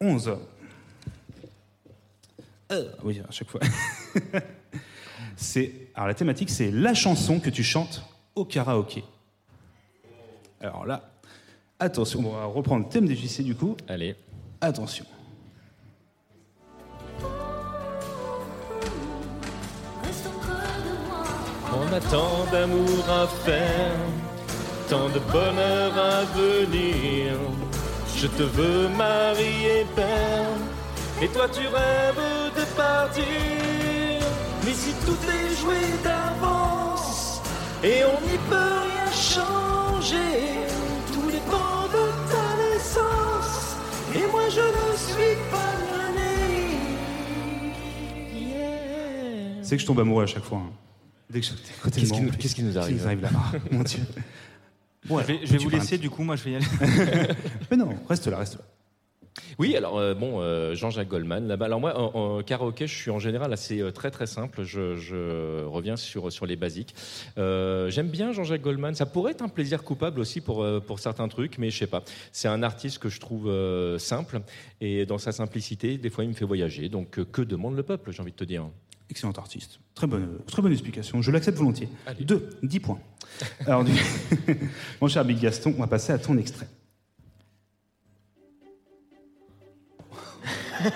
[0.00, 0.36] 11.
[2.70, 3.60] Euh, oui, à chaque fois.
[5.36, 8.02] c'est, alors la thématique, c'est la chanson que tu chantes
[8.34, 9.04] au karaoké.
[10.60, 11.10] Alors là,
[11.78, 13.76] attention, on va reprendre le thème des JC du coup.
[13.88, 14.16] Allez.
[14.60, 15.04] Attention.
[21.70, 23.94] On a tant d'amour à faire,
[24.88, 27.34] tant de bonheur à venir.
[28.16, 30.56] Je te veux marier, père,
[31.22, 33.24] et toi tu rêves de partir.
[34.64, 37.40] Mais si tout est joué d'avance,
[37.84, 40.66] et on n'y peut rien changer,
[44.14, 45.74] et moi je ne suis pas
[46.14, 46.32] né.
[48.34, 49.62] Yeah.
[49.62, 50.58] C'est que je tombe amoureux à chaque fois.
[50.58, 50.70] hein.
[51.30, 51.52] Dès que je
[51.90, 53.30] Qu'est-ce qui nous- qu'est-ce qui nous arrive là
[53.70, 54.00] Mon Dieu.
[55.10, 56.66] Ouais, je vais, je vais tu vous laisser du coup, moi je vais y aller.
[57.70, 58.60] Mais non, reste là, reste là.
[59.58, 61.46] Oui, alors euh, bon, euh, Jean-Jacques Goldman.
[61.48, 64.62] Là-bas, alors moi, en, en karaoké, je suis en général assez euh, très très simple.
[64.62, 66.94] Je, je reviens sur sur les basiques.
[67.36, 68.94] J'aime bien Jean-Jacques Goldman.
[68.94, 72.02] Ça pourrait être un plaisir coupable aussi pour pour certains trucs, mais je sais pas.
[72.32, 73.50] C'est un artiste que je trouve
[73.98, 74.40] simple
[74.80, 76.88] et dans sa simplicité, des fois, il me fait voyager.
[76.88, 78.64] Donc, que demande le peuple J'ai envie de te dire?
[79.10, 79.80] Excellent artiste.
[79.94, 81.22] Très bonne, très bonne explication.
[81.22, 81.88] Je l'accepte volontiers.
[82.06, 82.24] Allez.
[82.24, 82.98] Deux, 10 points.
[83.66, 83.92] Alors, du-
[85.00, 86.68] mon cher Big Gaston, on va passer à ton extrait.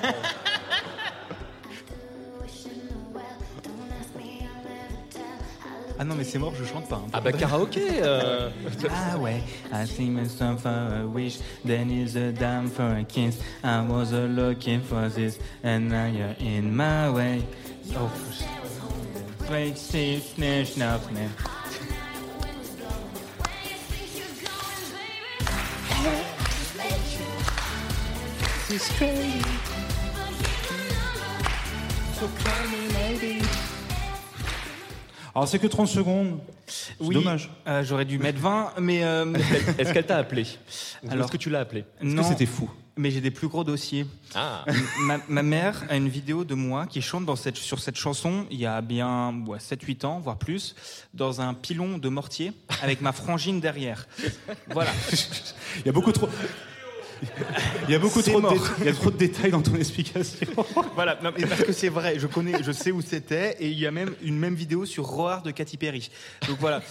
[5.99, 6.97] Ah non, mais c'est mort, je chante pas.
[6.97, 7.09] hein.
[7.13, 8.01] Ah bah karaoké.
[8.03, 8.49] euh,
[8.91, 9.41] Ah ouais,
[9.73, 13.39] I think myself for a wish, then is a dime for a kiss.
[13.63, 17.43] I was a looking for this, and now you're in my way.
[17.97, 18.11] Oh,
[19.51, 21.31] Wait, see, smash, now, man.
[35.35, 36.41] Alors, c'est que 30 secondes.
[36.67, 37.51] C'est Oui, dommage.
[37.67, 39.33] euh, J'aurais dû mettre 20, mais euh,
[39.79, 40.47] Est-ce qu'elle t'a appelé?
[41.09, 41.81] Alors- Est-ce que tu l'as appelé?
[42.01, 42.23] Est-ce que non.
[42.23, 42.71] c'était fou?
[42.99, 44.05] Mais j'ai des plus gros dossiers.
[44.35, 44.67] Ah.
[45.01, 48.45] ma, ma mère a une vidéo de moi qui chante dans cette, sur cette chanson
[48.51, 50.75] il y a bien ouais, 7-8 ans, voire plus,
[51.15, 54.07] dans un pilon de mortier avec ma frangine derrière.
[54.69, 54.91] Voilà.
[55.79, 56.29] Il y a beaucoup trop.
[57.89, 58.55] Il y a beaucoup trop de, mort.
[58.81, 60.47] il y a trop de détails dans ton explication.
[60.95, 63.79] voilà, non, mais parce que c'est vrai, je connais, je sais où c'était, et il
[63.79, 66.11] y a même une même vidéo sur Roar de Katy Perry.
[66.49, 66.83] Donc voilà.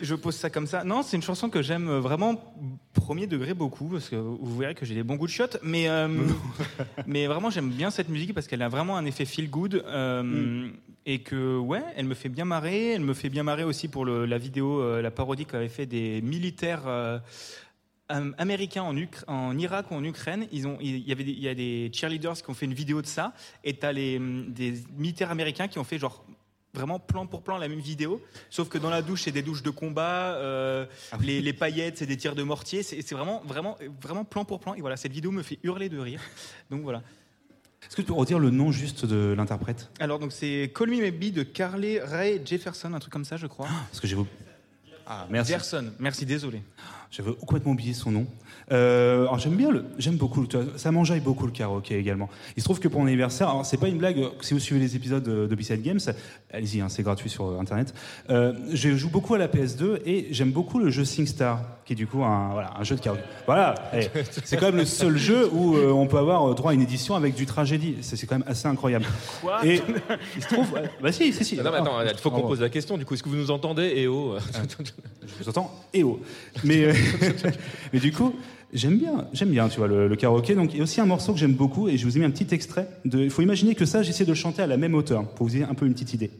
[0.00, 0.82] Je pose ça comme ça.
[0.82, 2.52] Non, c'est une chanson que j'aime vraiment
[2.94, 5.88] premier degré beaucoup parce que vous verrez que j'ai des bons goûts de shot, mais
[5.88, 6.08] euh,
[7.06, 10.68] mais vraiment j'aime bien cette musique parce qu'elle a vraiment un effet feel good euh,
[11.06, 12.90] et que ouais, elle me fait bien marrer.
[12.94, 15.86] Elle me fait bien marrer aussi pour le- la vidéo, euh, la parodie qu'avait fait
[15.86, 16.82] des militaires.
[18.16, 21.32] Am- américains en, Ukra- en Irak ou en Ukraine, ils ont, il y avait, des-
[21.32, 23.32] il y a des cheerleaders qui ont fait une vidéo de ça,
[23.64, 26.24] et t'as les hum, des militaires américains qui ont fait genre
[26.72, 29.62] vraiment plan pour plan la même vidéo, sauf que dans la douche c'est des douches
[29.62, 30.86] de combat, euh,
[31.20, 34.74] les, les paillettes c'est des tirs de mortier, c'est vraiment vraiment vraiment plan pour plan.
[34.74, 36.20] Et voilà, cette vidéo me fait hurler de rire.
[36.70, 37.02] Donc voilà.
[37.86, 39.90] Est-ce que tu peux redire le nom juste de l'interprète?
[40.00, 43.46] Alors donc c'est Call Me Maybe de Carly Rae Jefferson, un truc comme ça je
[43.46, 43.68] crois.
[43.90, 44.16] Parce que j'ai.
[45.06, 45.52] Ah, merci.
[45.52, 46.62] Jefferson, merci, désolé.
[47.10, 48.26] J'avais complètement oublié son nom.
[48.72, 52.30] Euh, alors j'aime bien le, j'aime beaucoup, le- ça m'enjaille beaucoup le karaoké également.
[52.56, 54.80] Il se trouve que pour mon anniversaire, alors c'est pas une blague, si vous suivez
[54.80, 56.00] les épisodes de, de B-Side Games,
[56.50, 57.92] allez-y, hein, c'est gratuit sur euh, internet.
[58.30, 61.96] Euh, je joue beaucoup à la PS2 et j'aime beaucoup le jeu SingStar, qui est
[61.96, 63.24] du coup un, voilà, un jeu de karaoké.
[63.46, 63.74] Voilà,
[64.44, 66.80] c'est quand même le seul jeu où euh, on peut avoir euh, droit à une
[66.80, 67.96] édition avec du tragédie.
[68.00, 69.04] C'est c'est quand même assez incroyable.
[69.42, 69.82] Quoi Et
[70.36, 70.66] il se trouve,
[71.02, 71.56] bah si, si, si.
[71.56, 72.96] Non, mais attends, Ah, il faut qu'on pose la question.
[72.96, 74.36] Du coup, est-ce que vous nous entendez Et oh.
[75.22, 76.20] Je vous entends et oh.
[76.64, 76.94] Mais, euh,
[77.92, 78.34] mais du coup,
[78.72, 80.54] j'aime bien, j'aime bien, tu vois, le, le karaoké.
[80.54, 82.26] Donc, il y a aussi un morceau que j'aime beaucoup et je vous ai mis
[82.26, 82.88] un petit extrait.
[83.04, 85.46] De, il faut imaginer que ça, j'essaie de le chanter à la même hauteur pour
[85.46, 86.30] vous ayez un peu une petite idée.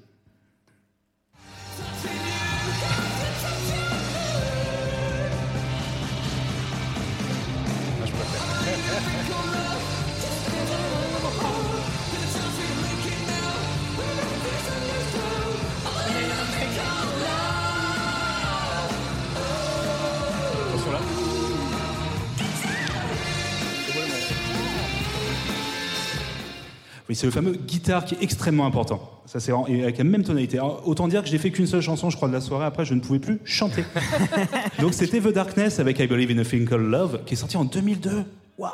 [27.15, 29.23] Oui, c'est le fameux guitare qui est extrêmement important.
[29.27, 30.59] Ça, c'est et avec la même tonalité.
[30.59, 32.65] Alors, autant dire que j'ai fait qu'une seule chanson, je crois, de la soirée.
[32.65, 33.85] Après, je ne pouvais plus chanter.
[34.81, 37.57] Donc, c'était The Darkness avec I Believe in a Thing Called Love, qui est sorti
[37.57, 38.25] en 2002.
[38.59, 38.73] Waouh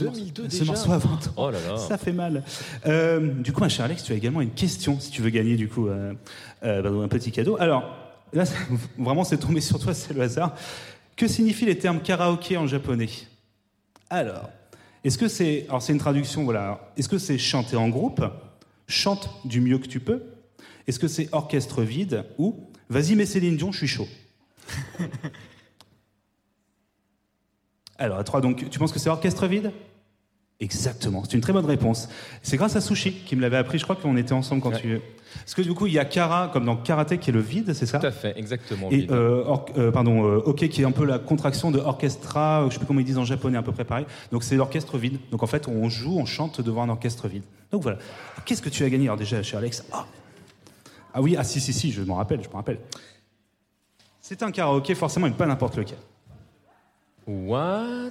[0.00, 1.18] 2002 Ce déjà morceau a 20 ans.
[1.36, 1.76] Oh là là.
[1.76, 2.42] Ça fait mal.
[2.86, 5.54] Euh, du coup, ma chère Alex, tu as également une question si tu veux gagner
[5.54, 6.12] du coup euh,
[6.64, 7.56] euh, pardon, un petit cadeau.
[7.60, 7.84] Alors,
[8.32, 8.42] là,
[8.98, 10.56] vraiment, c'est tombé sur toi, c'est le hasard.
[11.14, 13.10] Que signifient les termes karaoké en japonais?
[14.10, 14.50] Alors,
[15.06, 16.92] est-ce que c'est, alors c'est une traduction, voilà.
[16.96, 18.24] Est-ce que c'est chanter en groupe,
[18.88, 20.24] chante du mieux que tu peux.
[20.88, 24.08] Est-ce que c'est orchestre vide ou vas-y mais Céline Dion, je suis chaud.
[27.98, 29.70] Alors, à trois, donc, tu penses que c'est orchestre vide?
[30.58, 32.08] Exactement, c'est une très bonne réponse.
[32.42, 34.80] C'est grâce à Sushi qui me l'avait appris, je crois qu'on était ensemble quand Ouais.
[34.80, 35.00] tu...
[35.40, 37.74] Parce que du coup, il y a Kara, comme dans Karaté, qui est le vide,
[37.74, 38.88] c'est ça Tout à fait, exactement.
[38.90, 42.64] Et euh, or- euh, pardon, euh, OK, qui est un peu la contraction de orchestra,
[42.68, 44.06] je sais plus comment ils disent en japonais, à peu près pareil.
[44.32, 45.18] Donc c'est l'orchestre vide.
[45.30, 47.42] Donc en fait, on joue, on chante devant un orchestre vide.
[47.70, 47.98] Donc voilà.
[48.46, 49.04] Qu'est-ce que tu as gagné?
[49.06, 49.84] Alors déjà, cher Alex.
[49.92, 50.06] Ah,
[51.12, 52.78] ah oui, ah si, si, si, je m'en rappelle, je me rappelle.
[54.22, 55.98] C'est un karaoké, forcément, et pas n'importe lequel.
[57.26, 58.10] What?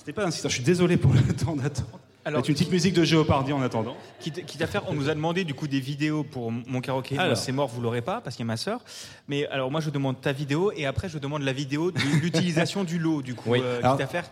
[0.00, 1.84] C'était pas insistant, je suis désolé pour le temps d'attente.
[2.24, 3.94] Alors, une petite musique de Géopardy en attendant.
[4.18, 7.18] Quitte, quitte à faire, on nous a demandé du coup des vidéos pour mon karaoké.
[7.34, 8.80] C'est mort, vous l'aurez pas parce qu'il y a ma sœur.
[9.28, 12.82] Mais alors moi je demande ta vidéo et après je demande la vidéo de l'utilisation
[12.82, 13.50] du lot du coup.
[13.50, 13.60] Oui.
[13.62, 14.24] Euh, Alors- quitte à faire,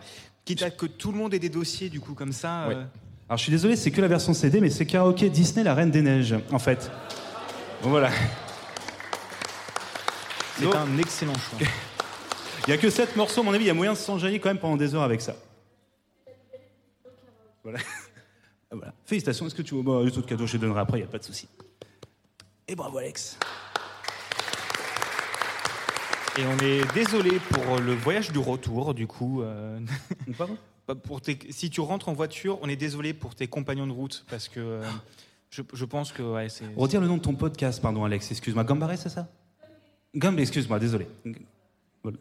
[0.46, 2.62] Quitte à que tout le monde ait des dossiers, du coup, comme ça.
[2.68, 2.84] Euh,
[3.28, 5.90] Alors je suis désolé, c'est que la version CD, mais c'est karaoké Disney, la Reine
[5.90, 6.90] des Neiges, en fait.
[7.82, 8.08] Bon, voilà.
[10.58, 11.58] c'est un excellent choix.
[12.66, 14.40] Il y a que 7 morceaux, à mon avis, il y a moyen de s'enjailler
[14.40, 15.34] quand même pendant des heures avec ça.
[17.70, 17.84] Voilà.
[18.70, 18.94] Ah, voilà.
[19.04, 21.06] Félicitations, est-ce que tu veux bah, les autres cadeaux, je les donnerai après, il n'y
[21.08, 21.48] a pas de souci.
[22.66, 23.38] Et bravo Alex.
[26.38, 29.42] Et on est désolé pour le voyage du retour, du coup.
[29.42, 29.80] euh,
[30.36, 30.56] Pardon
[31.04, 34.24] Pour tes- si tu rentres en voiture, on est désolé pour tes compagnons de route
[34.30, 34.82] parce que euh,
[35.50, 36.64] je, je pense que ouais, c'est.
[36.76, 38.64] Redire le nom de ton podcast, pardon Alex, excuse-moi.
[38.64, 39.28] Gambaré, c'est ça?
[40.16, 41.06] Gambé, excuse-moi, désolé.
[42.02, 42.16] Voilà.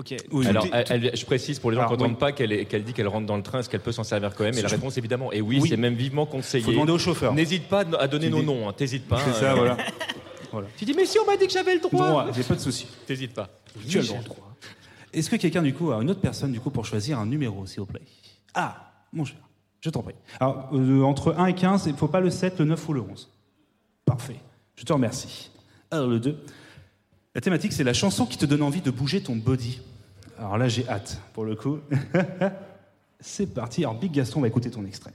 [0.00, 0.14] Ok.
[0.32, 2.16] Oui, Alors, elle- elle- je précise pour les gens qui n'entendent oui.
[2.18, 4.56] pas qu'elle dit qu'elle rentre dans le train, est-ce qu'elle peut s'en servir quand même
[4.56, 5.68] Et la réponse évidemment est oui, Oui.
[5.68, 6.64] c'est même vivement conseillé.
[6.64, 7.34] Faut demander au chauffeur.
[7.34, 9.18] N'hésite pas à donner Tu nos dis- noms, hein, t'hésites pas.
[9.22, 9.56] C'est ça, euh,
[10.52, 10.68] voilà.
[10.78, 12.08] Tu dis mais si on m'a dit que j'avais le droit.
[12.08, 12.86] Droit, j'ai pas de souci.
[13.06, 13.50] T'hésites pas.
[13.86, 14.56] Tu as le droit.
[15.12, 17.66] Est-ce que quelqu'un, du coup, a une autre personne, du coup, pour choisir un numéro,
[17.66, 18.00] s'il vous plaît?
[18.54, 19.36] Ah, mon cher,
[19.80, 20.14] je t'en prie.
[20.38, 22.92] Alors, euh, entre 1 et 15, il ne faut pas le 7, le 9 ou
[22.94, 23.28] le 11.
[24.06, 24.36] Parfait,
[24.76, 25.50] je te remercie.
[25.90, 26.38] Alors, le 2.
[27.34, 29.80] La thématique, c'est la chanson qui te donne envie de bouger ton body.
[30.40, 31.80] Alors là, j'ai hâte, pour le coup.
[33.20, 33.84] c'est parti.
[33.84, 35.12] Alors, Big Gaston va écouter ton extrait.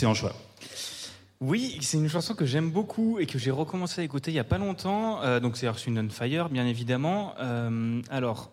[0.00, 0.32] Excellent choix.
[1.42, 4.38] Oui, c'est une chanson que j'aime beaucoup et que j'ai recommencé à écouter il y
[4.38, 5.22] a pas longtemps.
[5.22, 7.34] Euh, donc c'est Wind and Fire, bien évidemment.
[7.38, 8.50] Euh, alors,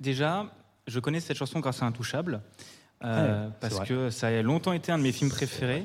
[0.00, 0.46] déjà,
[0.86, 2.40] je connais cette chanson grâce à Intouchable.
[3.04, 5.84] euh, Ouais, c'est parce que ça a longtemps été un de mes films préférés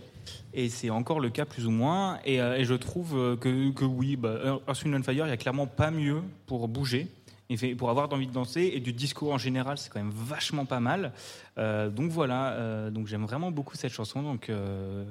[0.53, 4.15] et c'est encore le cas plus ou moins et, et je trouve que, que oui
[4.15, 7.07] bah, Earth, Wind and Fire il y a clairement pas mieux pour bouger
[7.51, 10.65] et pour avoir envie de danser et du discours en général c'est quand même vachement
[10.65, 11.11] pas mal
[11.57, 15.03] Euh, donc voilà euh, donc j'aime vraiment beaucoup cette chanson donc euh,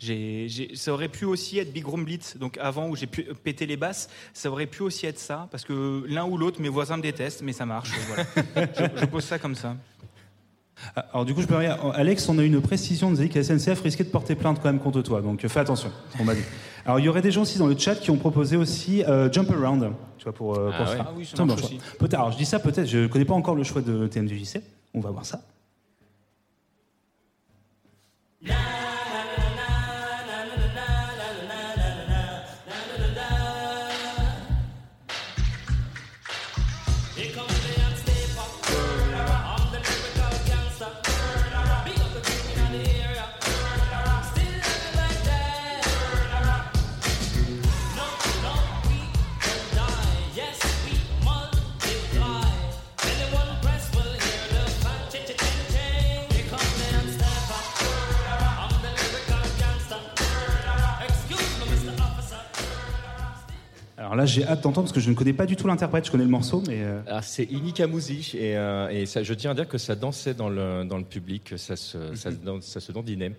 [0.00, 3.22] j'ai, j'ai- ça aurait pu aussi être Big Room Blitz, donc avant où j'ai pu
[3.44, 6.68] péter les basses, ça aurait pu aussi être ça, parce que l'un ou l'autre, mes
[6.68, 7.90] voisins me détestent, mais ça marche.
[8.08, 8.24] voilà.
[8.78, 9.76] je, je pose ça comme ça.
[11.12, 11.76] Alors du coup, je peux rien.
[11.94, 14.58] Alex, on a eu une précision de dire que la SNCF risquait de porter plainte
[14.62, 15.90] quand même contre toi, donc fais attention.
[16.16, 16.42] qu'on m'a dit.
[16.84, 19.30] Alors il y aurait des gens aussi dans le chat qui ont proposé aussi euh,
[19.32, 20.56] Jump Around, tu vois, pour.
[20.56, 20.96] euh, Ah pour ouais.
[20.98, 21.04] ça.
[21.08, 21.78] Ah oui, ça marche aussi.
[21.98, 22.14] Peut-être.
[22.14, 22.86] Alors je dis ça, peut-être.
[22.86, 24.60] Je connais pas encore le choix de TMDJC.
[24.94, 25.40] On va voir ça.
[64.16, 66.06] Alors là, j'ai hâte d'entendre parce que je ne connais pas du tout l'interprète.
[66.06, 69.54] Je connais le morceau, mais euh, c'est Inika et, euh, et ça, je tiens à
[69.54, 71.98] dire que ça dansait dans le, dans le public, ça se,
[72.42, 73.32] dan- ça se dandinait.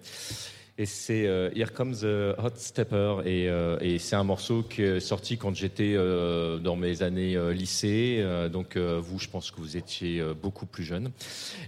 [0.77, 3.45] Et c'est euh, Here Comes the Hot Stepper et,
[3.81, 8.23] et c'est un morceau qui est sorti quand j'étais dans mes années lycée.
[8.53, 11.09] Donc vous, je pense que vous étiez beaucoup plus jeune.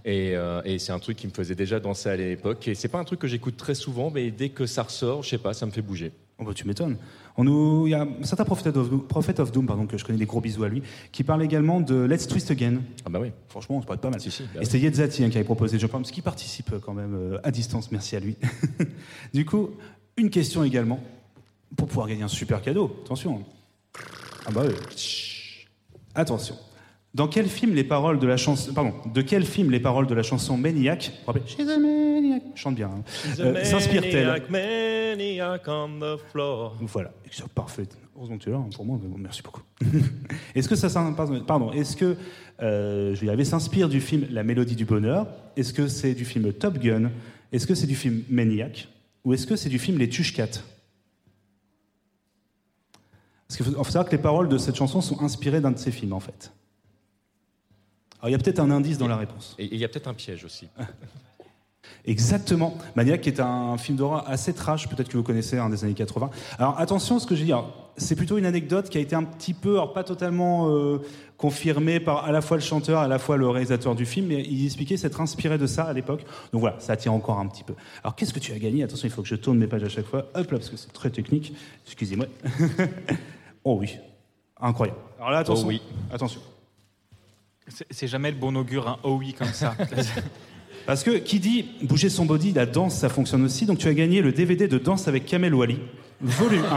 [0.05, 2.67] Et, et c'est un truc qui me faisait déjà danser à l'époque.
[2.67, 5.29] Et c'est pas un truc que j'écoute très souvent, mais dès que ça ressort, je
[5.29, 6.11] sais pas, ça me fait bouger.
[6.39, 6.97] Oh, bah, tu m'étonnes.
[7.37, 9.97] On nous, il y a un certain Prophet of, Doom- Prophet of Doom, pardon, que
[9.97, 12.81] je connais des gros bisous à lui, qui parle également de Let's Twist Again.
[13.05, 13.31] Ah bah oui.
[13.47, 14.19] Franchement, ça pourrait être pas mal.
[14.19, 14.79] Si, si, bah Et oui.
[14.79, 17.91] Yetzati hein, qui avait proposé Around, parce qu'il participe euh, quand même euh, à distance.
[17.91, 18.35] Merci à lui.
[19.33, 19.69] du coup,
[20.17, 20.99] une question également
[21.77, 22.95] pour pouvoir gagner un super cadeau.
[23.05, 23.43] Attention.
[24.45, 24.73] Ah bah oui.
[26.15, 26.55] Attention.
[27.15, 30.13] Dans quel film les paroles de la chanson, pardon, de quel film les paroles de
[30.13, 31.11] la chanson Maniac,
[31.47, 33.03] She's a Maniac, chante bien, hein,
[33.39, 36.77] euh, s'inspire-t-elle Maniac on the floor.
[36.81, 37.87] Voilà, c'est parfait.
[38.15, 39.63] Heureusement que tu es là, hein, pour moi, mais bon, merci beaucoup.
[40.55, 40.87] est-ce que ça
[41.47, 42.15] pardon, est-ce que
[42.61, 45.25] euh, je s'inspire du film La Mélodie du Bonheur?
[45.57, 47.09] Est-ce que c'est du film Top Gun?
[47.51, 48.87] Est-ce que c'est du film Maniac?
[49.25, 50.61] Ou est-ce que c'est du film Les Tuches-Cat
[53.47, 55.79] Parce qu'il faut, faut savoir que les paroles de cette chanson sont inspirées d'un de
[55.79, 56.51] ces films, en fait.
[58.19, 59.55] Alors, il y a peut-être un indice dans la réponse.
[59.59, 60.67] Et il y a peut-être un piège aussi.
[62.05, 62.77] Exactement.
[62.95, 66.29] Maniac est un film d'horreur assez trash, peut-être que vous connaissez, un des années 80.
[66.57, 67.63] Alors attention, ce que je dire,
[67.97, 70.99] c'est plutôt une anecdote qui a été un petit peu, alors pas totalement euh,
[71.37, 74.41] confirmée par à la fois le chanteur, à la fois le réalisateur du film, mais
[74.43, 76.25] il expliquait s'être inspiré de ça à l'époque.
[76.53, 77.73] Donc voilà, ça tient encore un petit peu.
[78.03, 78.83] Alors qu'est-ce que tu as gagné?
[78.83, 80.25] Attention, il faut que je tourne mes pages à chaque fois.
[80.33, 81.53] Hop là, parce que c'est très technique.
[81.85, 82.27] Excusez-moi.
[83.63, 83.97] oh oui,
[84.59, 84.99] incroyable.
[85.17, 85.67] Alors là, attention.
[85.67, 85.81] Oh oui.
[86.11, 86.41] Attention.
[87.89, 89.75] C'est jamais le bon augure, un oh oui comme ça.
[90.85, 93.65] Parce que qui dit bouger son body, la danse, ça fonctionne aussi.
[93.65, 95.79] Donc tu as gagné le DVD de Danse avec Kamel Wally,
[96.19, 96.67] volume 1.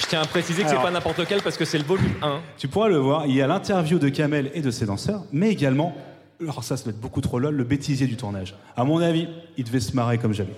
[0.00, 2.40] Je tiens à préciser que c'est pas n'importe lequel parce que c'est le volume 1.
[2.58, 5.50] Tu pourras le voir, il y a l'interview de Kamel et de ses danseurs, mais
[5.50, 5.96] également,
[6.40, 8.54] alors ça, ça doit être beaucoup trop lol, le bêtisier du tournage.
[8.76, 10.54] À mon avis, il devait se marrer comme jamais.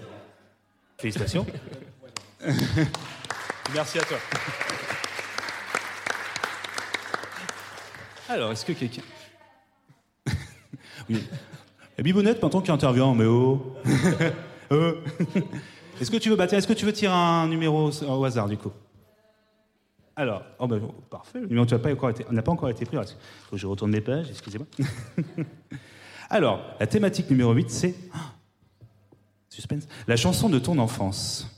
[0.98, 1.46] Félicitations.
[3.74, 4.18] Merci à toi.
[8.28, 9.02] Alors, est-ce que quelqu'un...
[11.08, 11.24] oui.
[11.96, 13.74] Et Bibounette, maintenant qui intervient, mais oh
[14.70, 14.96] Euh.
[15.98, 18.56] Est-ce que tu veux battre Est-ce que tu veux tirer un numéro au hasard, du
[18.56, 18.72] coup
[20.18, 22.68] alors, oh ben, oh, parfait, le numéro tu n'as pas encore été, n'a pas encore
[22.68, 22.96] été pris.
[22.96, 24.66] Faut que je retourne mes pages, excusez-moi.
[26.28, 27.94] Alors, la thématique numéro 8, c'est.
[29.48, 29.86] Suspense.
[30.08, 31.57] La chanson de ton enfance.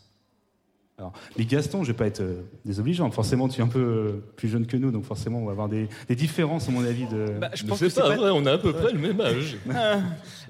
[1.01, 3.11] Alors, mais Gaston, je vais pas être euh, désobligeant.
[3.11, 5.69] Forcément, tu es un peu euh, plus jeune que nous, donc forcément, on va avoir
[5.71, 7.07] des, des différences, à mon avis.
[7.07, 7.39] De...
[7.41, 9.57] Bah, je pense que c'est pas vrai, on a à peu près le même âge.
[9.75, 10.01] Ah,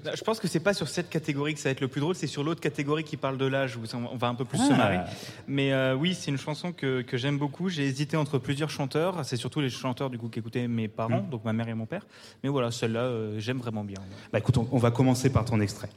[0.03, 2.01] bah, je pense que c'est pas sur cette catégorie que ça va être le plus
[2.01, 4.57] drôle, c'est sur l'autre catégorie qui parle de l'âge où on va un peu plus
[4.57, 4.75] se Ah.
[4.77, 4.99] marrer.
[5.47, 7.69] Mais euh, oui, c'est une chanson que, que j'aime beaucoup.
[7.69, 9.23] J'ai hésité entre plusieurs chanteurs.
[9.23, 12.05] C'est surtout les chanteurs du coup qu'écoutaient mes parents, donc ma mère et mon père.
[12.43, 13.99] Mais voilà, celle-là, euh, j'aime vraiment bien.
[14.33, 15.89] Bah écoute, on, on va commencer par ton extrait.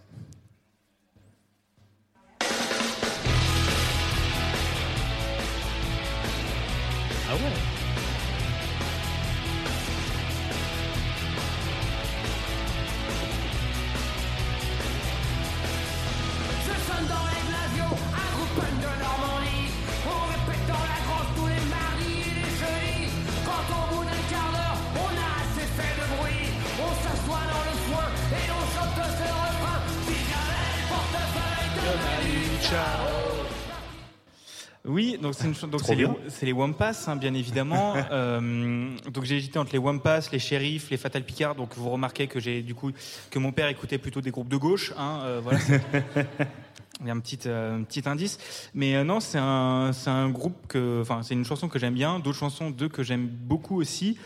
[34.87, 37.94] Oui, donc c'est une ch- donc Trop c'est les, c'est les Wampas, hein, bien évidemment.
[38.11, 41.55] Euh, donc j'ai hésité entre les Wampas, les Shérifs, les Fatal Picard.
[41.55, 42.92] Donc vous remarquez que j'ai du coup
[43.31, 44.92] que mon père écoutait plutôt des groupes de gauche.
[44.99, 45.59] Hein, euh, voilà.
[47.01, 48.38] Il y a un petit, euh, petit indice.
[48.75, 51.01] Mais non, c'est un, c'est un groupe que.
[51.01, 52.18] Enfin, c'est une chanson que j'aime bien.
[52.20, 54.18] D'autres chansons, deux que j'aime beaucoup aussi.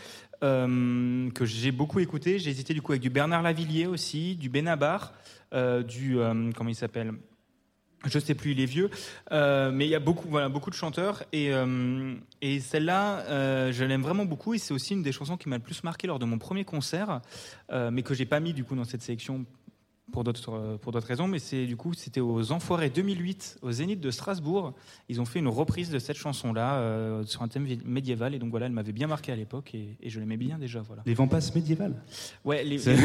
[0.43, 2.37] euh, que j'ai beaucoup écouté.
[2.37, 5.13] J'ai hésité du coup avec du Bernard Lavillier aussi, du Benabar,
[5.53, 6.19] euh, du.
[6.19, 7.13] euh, comment il s'appelle?
[8.05, 8.89] Je sais plus, il est vieux,
[9.31, 11.23] Euh, mais il y a beaucoup, beaucoup de chanteurs.
[11.33, 14.53] Et, euh, et celle-là, euh, je l'aime vraiment beaucoup.
[14.53, 16.65] Et c'est aussi une des chansons qui m'a le plus marqué lors de mon premier
[16.65, 17.21] concert,
[17.71, 19.45] mais que j'ai pas mis du coup dans cette sélection
[20.11, 23.71] pour d'autres euh, pour d'autres raisons, mais c'est du coup c'était aux Enfoirés 2008 au
[23.71, 24.73] Zénith de Strasbourg.
[25.07, 28.49] Ils ont fait une reprise de cette chanson-là euh, sur un thème médiéval et donc
[28.51, 30.81] voilà, elle m'avait bien marqué à l'époque et, et je l'aimais bien déjà.
[30.81, 31.03] Voilà.
[31.05, 31.95] Les Vampas médiévales.
[32.45, 32.95] Ouais, les- C'est-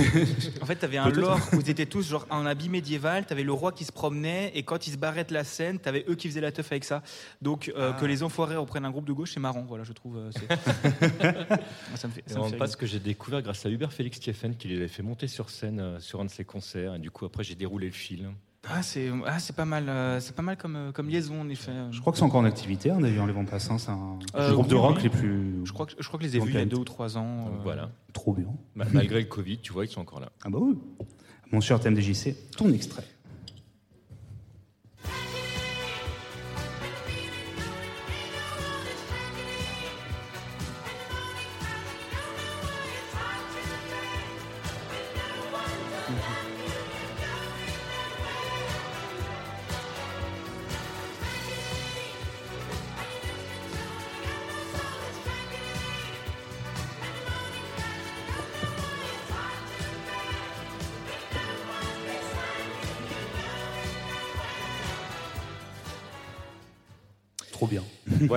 [0.63, 3.27] en fait, t'avais un lore où ils étaient tous genre en habit médiéval.
[3.27, 6.05] T'avais le roi qui se promenait et quand il se barrait de la scène, t'avais
[6.09, 7.03] eux qui faisaient la teuf avec ça.
[7.43, 8.01] Donc euh, Ah.
[8.01, 9.65] que les enfoirés reprennent un groupe de gauche, c'est marrant.
[9.69, 10.17] Voilà, je trouve.
[10.19, 10.31] euh,
[11.95, 12.23] ça me fait.
[12.27, 14.69] C'est Ça me fait pas ce que j'ai découvert grâce à Hubert Félix Thieffen qui
[14.69, 16.94] l'avait fait monter sur scène euh, sur un de ses concerts.
[16.97, 18.29] Et du coup, après, j'ai déroulé le fil.
[18.67, 19.89] Ah, c'est ah, c'est pas mal.
[19.91, 21.73] euh, c'est pas mal comme euh, comme liaison en effet.
[21.91, 23.57] Je crois que c'est encore en activité, hein, d'ailleurs, les Vampas.
[23.71, 25.03] hein, c'est un Euh, le groupe de rock oui.
[25.03, 25.61] les plus.
[25.67, 27.19] Je crois que je crois que les ai vus il y a deux ou trois
[27.19, 27.45] ans.
[27.45, 27.91] Donc euh, voilà.
[28.15, 28.47] Trop bien.
[28.75, 30.31] Ma- Malgré le Covid, tu vois, ils sont encore là.
[30.45, 30.79] Ah bah oui.
[31.53, 33.05] Mon cher TMDJC, ton extrait.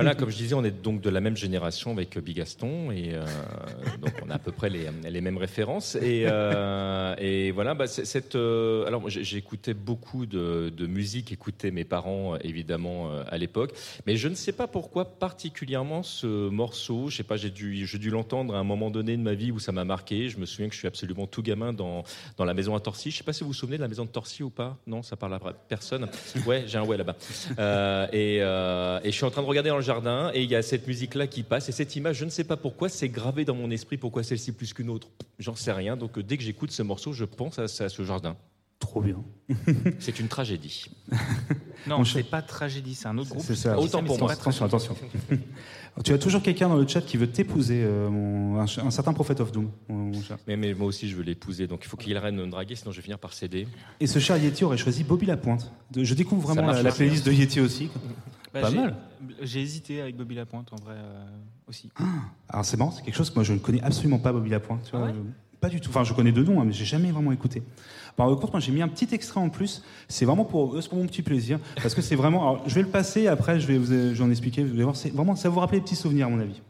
[0.00, 3.14] Voilà, comme je disais, on est donc de la même génération avec euh, Bigaston et
[3.14, 3.24] euh,
[4.00, 5.94] donc on a à peu près les, les mêmes références.
[5.96, 11.84] Et, euh, et voilà, bah, cette, euh, alors j'écoutais beaucoup de, de musique, écoutais mes
[11.84, 13.72] parents évidemment à l'époque,
[14.06, 17.08] mais je ne sais pas pourquoi particulièrement ce morceau.
[17.10, 19.50] Je sais pas, j'ai dû, j'ai dû l'entendre à un moment donné de ma vie
[19.50, 20.28] où ça m'a marqué.
[20.28, 22.04] Je me souviens que je suis absolument tout gamin dans
[22.36, 23.10] dans la maison à Torcy.
[23.10, 24.76] Je sais pas si vous vous souvenez de la maison de Torcy ou pas.
[24.86, 26.08] Non, ça parle à personne.
[26.46, 27.16] Ouais, j'ai un ouais là-bas.
[28.12, 30.54] Et, et je suis en train de regarder regarder dans le jardin et il y
[30.54, 33.44] a cette musique-là qui passe et cette image, je ne sais pas pourquoi, c'est gravé
[33.44, 33.96] dans mon esprit.
[33.96, 35.08] Pourquoi celle-ci plus qu'une autre
[35.38, 35.96] J'en sais rien.
[35.96, 38.36] Donc euh, dès que j'écoute ce morceau, je pense à, à ce jardin.
[38.78, 39.16] Trop bien.
[39.98, 40.84] C'est une tragédie.
[41.86, 43.42] Non, c'est pas tragédie, c'est un autre groupe.
[43.44, 43.78] C'est ça.
[43.78, 44.30] Autant pour moi.
[44.30, 44.96] Attention, attention.
[46.04, 49.52] tu as toujours quelqu'un dans le chat qui veut t'épouser, euh, un, certain prophète of
[49.52, 49.70] Doom.
[49.88, 50.12] mon-.
[50.46, 51.66] Mais, mais moi aussi, je veux l'épouser.
[51.66, 53.66] Donc il faut qu'il arrête de me draguer, sinon je vais finir par céder.
[54.00, 55.72] Et ce cher Yeti aurait choisi Bobby Lapointe.
[55.96, 57.90] Je découvre vraiment la, playlist de Yeti aussi.
[58.54, 58.96] Bah, Pas j'ai- mal.
[59.42, 61.26] J'ai hésité avec Bobby Lapointe en vrai euh,
[61.68, 61.90] aussi.
[62.48, 64.82] Alors c'est marrant, c'est quelque chose que moi je ne connais absolument pas Bobby Lapointe.
[64.84, 65.90] tu vois, Ah ouais je- pas du tout.
[65.90, 67.62] Enfin, je connais deux noms, hein, mais j'ai jamais vraiment écouté.
[68.16, 69.82] Par contre, moi j'ai mis un petit extrait en plus.
[70.06, 72.42] C'est vraiment pour, euh, pour mon petit plaisir, parce que c'est vraiment.
[72.42, 73.26] Alors, je vais le passer.
[73.26, 74.62] Après, je vais vous, je vais en expliquer.
[74.62, 76.62] Vous allez voir, c'est vraiment ça va vous rappeler des petits souvenirs, à mon avis.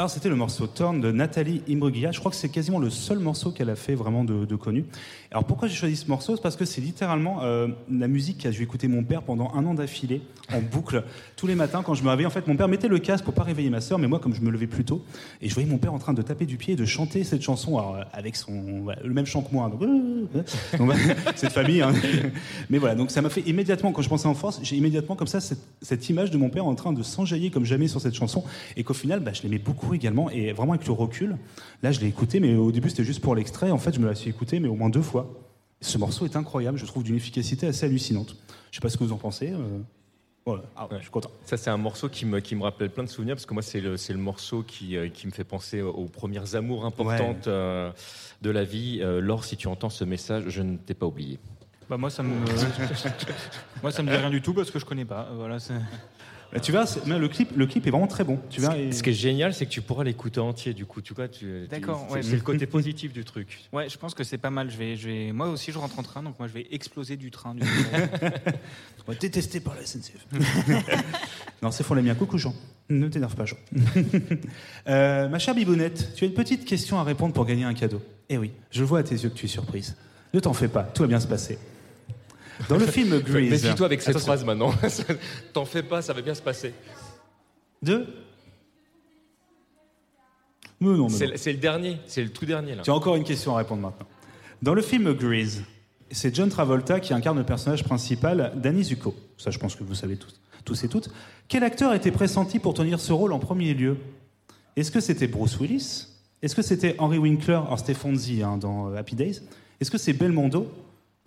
[0.00, 2.10] Alors c'était le morceau Torn de Nathalie Imbruglia.
[2.10, 4.86] Je crois que c'est quasiment le seul morceau qu'elle a fait vraiment de, connu.
[5.30, 6.36] Alors pourquoi j'ai choisi ce morceau?
[6.36, 9.66] C'est parce que c'est littéralement euh, la musique qu'a dû écouter mon père pendant un
[9.66, 11.04] an d'affilée, en boucle,
[11.36, 12.26] tous les matins quand je me réveillais.
[12.26, 14.34] En fait, mon père mettait le casque pour pas réveiller ma sœur, mais moi comme
[14.34, 15.04] je me levais plus tôt,
[15.42, 17.42] et je voyais mon père en train de taper du pied et de chanter cette
[17.42, 19.70] chanson alors, euh, avec son le même chant que moi.
[19.82, 20.92] Euh, donc,
[21.36, 21.82] c'est de famille.
[21.82, 21.92] hein.
[22.70, 25.28] Mais voilà, donc ça m'a fait immédiatement, quand je pensais en force, j'ai immédiatement comme
[25.28, 28.14] ça cette, cette image de mon père en train de s'enjailler comme jamais sur cette
[28.14, 28.44] chanson,
[28.78, 31.36] et qu'au final, bah, je l'aimais beaucoup également, et vraiment avec le recul,
[31.82, 34.06] là je l'ai écouté, mais au début c'était juste pour l'extrait, en fait je me
[34.06, 35.30] la suis écouté, mais au moins deux fois.
[35.80, 38.36] Ce morceau est incroyable, je trouve d'une efficacité assez hallucinante.
[38.70, 39.50] Je sais pas ce que vous en pensez.
[39.52, 39.78] euh,
[40.46, 41.30] Voilà, Ah, je suis content.
[41.44, 43.62] Ça, c'est un morceau qui me, qui me rappelle plein de souvenirs, parce que moi,
[43.62, 47.46] c'est le, c'est le morceau qui, euh, qui me fait penser aux premières amours importantes
[47.48, 47.90] euh,
[48.42, 49.00] de la vie.
[49.02, 51.38] Euh, Laure, si tu entends ce message, je ne t'ai pas oublié.
[51.88, 52.30] Bah moi ça me
[53.82, 55.28] moi ça me dit rien du tout parce que je connais pas.
[55.34, 55.74] Voilà, c'est-
[56.52, 58.40] Bah, tu vois, mais le clip, le clip est vraiment très bon.
[58.50, 61.00] Tu vois, et- Ce qui est génial, c'est que tu pourras l'écouter entier, du coup.
[61.00, 62.22] Tu vois, tu, D'accord, c'est- ouais.
[62.22, 63.60] C'est le côté positif du truc.
[63.72, 64.68] Ouais, je pense que c'est pas mal.
[64.70, 67.16] Je vais, je vais, moi aussi je rentre en train, donc moi je vais exploser
[67.16, 67.54] du train.
[67.54, 67.62] Du
[69.20, 70.26] détester par la SNCF.
[71.62, 72.14] non, c'est font les miens.
[72.14, 72.54] Coucou Jean.
[72.88, 73.56] Ne t'énerve pas Jean.
[74.88, 78.02] Euh, ma chère Bibounette, tu as une petite question à répondre pour gagner un cadeau.
[78.28, 79.96] Eh oui, je vois à tes yeux que tu es surprise.
[80.34, 81.58] Ne t'en fais pas, tout va bien se passer.
[82.68, 83.50] Dans le film Grease.
[83.64, 84.26] Méfie-toi avec cette Attention.
[84.26, 84.72] phrase maintenant.
[85.52, 86.74] T'en fais pas, ça va bien se passer.
[87.82, 88.06] Deux
[90.80, 91.08] non, non.
[91.08, 92.82] le- c'est le dernier, c'est le tout dernier là.
[92.82, 94.06] Tu as encore une question à répondre maintenant.
[94.62, 95.62] Dans le film Grease,
[96.10, 99.14] c'est John Travolta qui incarne le personnage principal, Danny Zuko.
[99.36, 101.10] Ça, je pense que vous savez tous, tous et toutes.
[101.48, 103.98] Quel acteur était pressenti pour tenir ce rôle en premier lieu?
[104.76, 106.06] Est-ce que c'était Bruce Willis?
[106.42, 109.40] Est-ce que c'était Henry Winkler, alors c'était Fonzie hein, dans euh, Happy Days?
[109.80, 110.70] Est-ce que c'est Belmondo?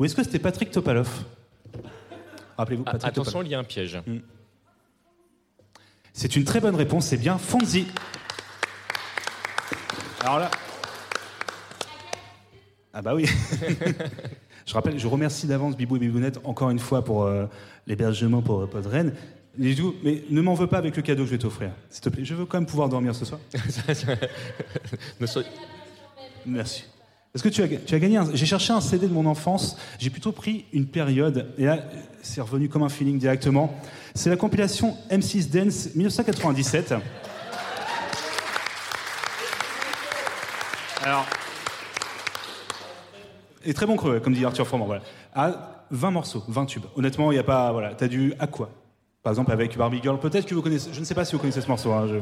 [0.04, 1.08] Ou est-ce que c'était Patrick Topalov?
[2.58, 3.48] Rappelez-vous, Patrick Attention, Topalov.
[3.48, 4.02] il y a un piège.
[6.12, 7.88] C'est une très bonne réponse, c'est bien Fonzie.
[10.20, 10.52] Alors là.
[12.92, 13.30] Ah bah oui.
[14.66, 17.46] je rappelle, je remercie d'avance Bibou et Bibounette encore une fois pour euh,
[17.88, 19.14] l'hébergement pour euh, Podren.
[19.58, 19.74] Les
[20.04, 21.72] mais ne m'en veux pas avec le cadeau que je vais t'offrir.
[21.90, 23.40] S'il te plaît, je veux quand même pouvoir dormir ce soir.
[25.22, 25.28] Ne
[26.46, 26.84] Merci.
[27.36, 29.76] Est-ce que tu as, tu as gagné un- J'ai cherché un CD de mon enfance.
[29.98, 31.52] J'ai plutôt pris une période.
[31.58, 31.80] Et là,
[32.22, 33.74] c'est revenu comme un feeling directement.
[34.14, 36.94] C'est la compilation M6 Dance 1997.
[41.04, 41.26] Alors.
[43.66, 44.86] Et très bon creux, comme dit Arthur Froment.
[44.86, 45.02] Voilà.
[45.34, 46.86] À 20 morceaux, 20 tubes.
[46.96, 47.72] Honnêtement, il n'y a pas.
[47.72, 47.96] Voilà.
[47.96, 48.70] T'as du à quoi
[49.24, 50.20] Par exemple, avec Barbie Girl.
[50.20, 50.92] Peut-être que vous connaissez.
[50.94, 51.92] Je ne sais pas si vous connaissez ce morceau.
[51.94, 52.16] hein, je-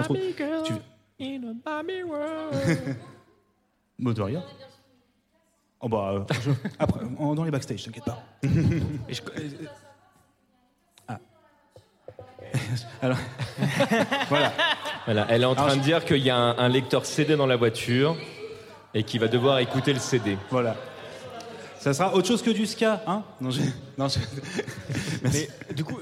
[0.00, 0.16] on trouve-
[0.64, 0.72] Tu-
[3.98, 4.42] De rien.
[5.80, 8.22] Oh bah, euh, je- après, en- dans les backstage, t'inquiète pas.
[9.08, 9.22] Et je-
[11.10, 11.14] euh,
[13.02, 13.16] Alors,
[14.28, 14.52] voilà.
[15.06, 17.34] Voilà, elle est en train Alors, de dire qu'il y a un, un lecteur CD
[17.36, 18.16] dans la voiture
[18.94, 20.36] et qu'il va devoir écouter le CD.
[20.50, 20.76] Voilà.
[21.78, 23.22] Ça sera autre chose que du ska, hein?
[23.40, 23.62] Non, je...
[23.98, 24.18] non, je-
[25.24, 25.98] mais du coup,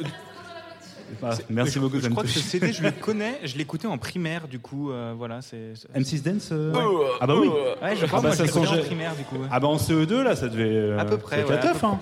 [1.23, 1.99] Ah, merci je, beaucoup.
[2.01, 3.41] Je me crois que ce CD, je le connais.
[3.45, 5.75] Je l'écoutais en primaire, du coup, euh, voilà, c'est.
[5.75, 6.73] c'est- M6 Dance euh,
[7.21, 7.49] Ah bah oui.
[7.49, 9.37] Ouais, je Ah crois bah, moi, ça je en primaire, du coup.
[9.37, 9.49] ouais.
[9.51, 10.65] Ah bah en CE2, là, ça devait...
[10.69, 12.01] euh, À peu près, ouais, la à teuf, peu hein.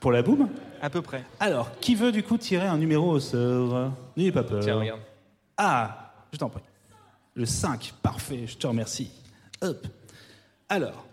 [0.00, 0.48] Pour la boum.
[0.80, 1.22] À peu près.
[1.38, 4.60] Alors, qui veut du coup tirer un numéro au sort N'ayez pas peur.
[4.62, 5.00] Tiens, regarde.
[5.56, 6.62] Ah, je t'en prie.
[7.34, 9.10] Le 5, parfait, je te remercie.
[9.62, 9.86] Hop.
[10.68, 11.06] Alors,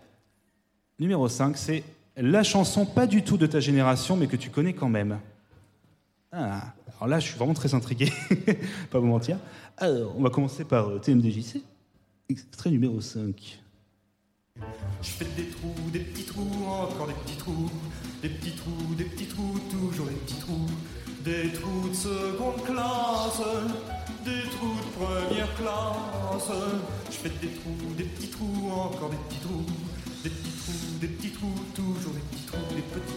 [0.98, 1.84] numéro 5, c'est
[2.16, 5.20] la chanson pas du tout de ta génération, mais que tu connais quand même.
[6.32, 8.12] Ah, Alors là, je suis vraiment très intrigué,
[8.90, 9.38] pas vous mentir.
[9.78, 11.62] Alors, on va commencer par euh, TMDJC,
[12.28, 13.58] extrait numéro 5.
[15.00, 17.70] Je fais des trous, des petits trous, encore des petits trous,
[18.20, 20.66] des petits trous, des petits trous, toujours des petits trous,
[21.24, 23.40] des trous de seconde classe,
[24.22, 26.58] des trous de première classe.
[27.10, 29.64] Je fais des trous, des petits trous, encore des petits trous,
[30.22, 33.09] des petits trous, des petits trous, toujours des petits trous, des petits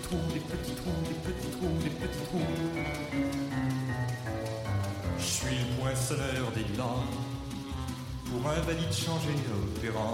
[8.25, 9.29] pour un valide changer
[9.77, 10.11] opéra.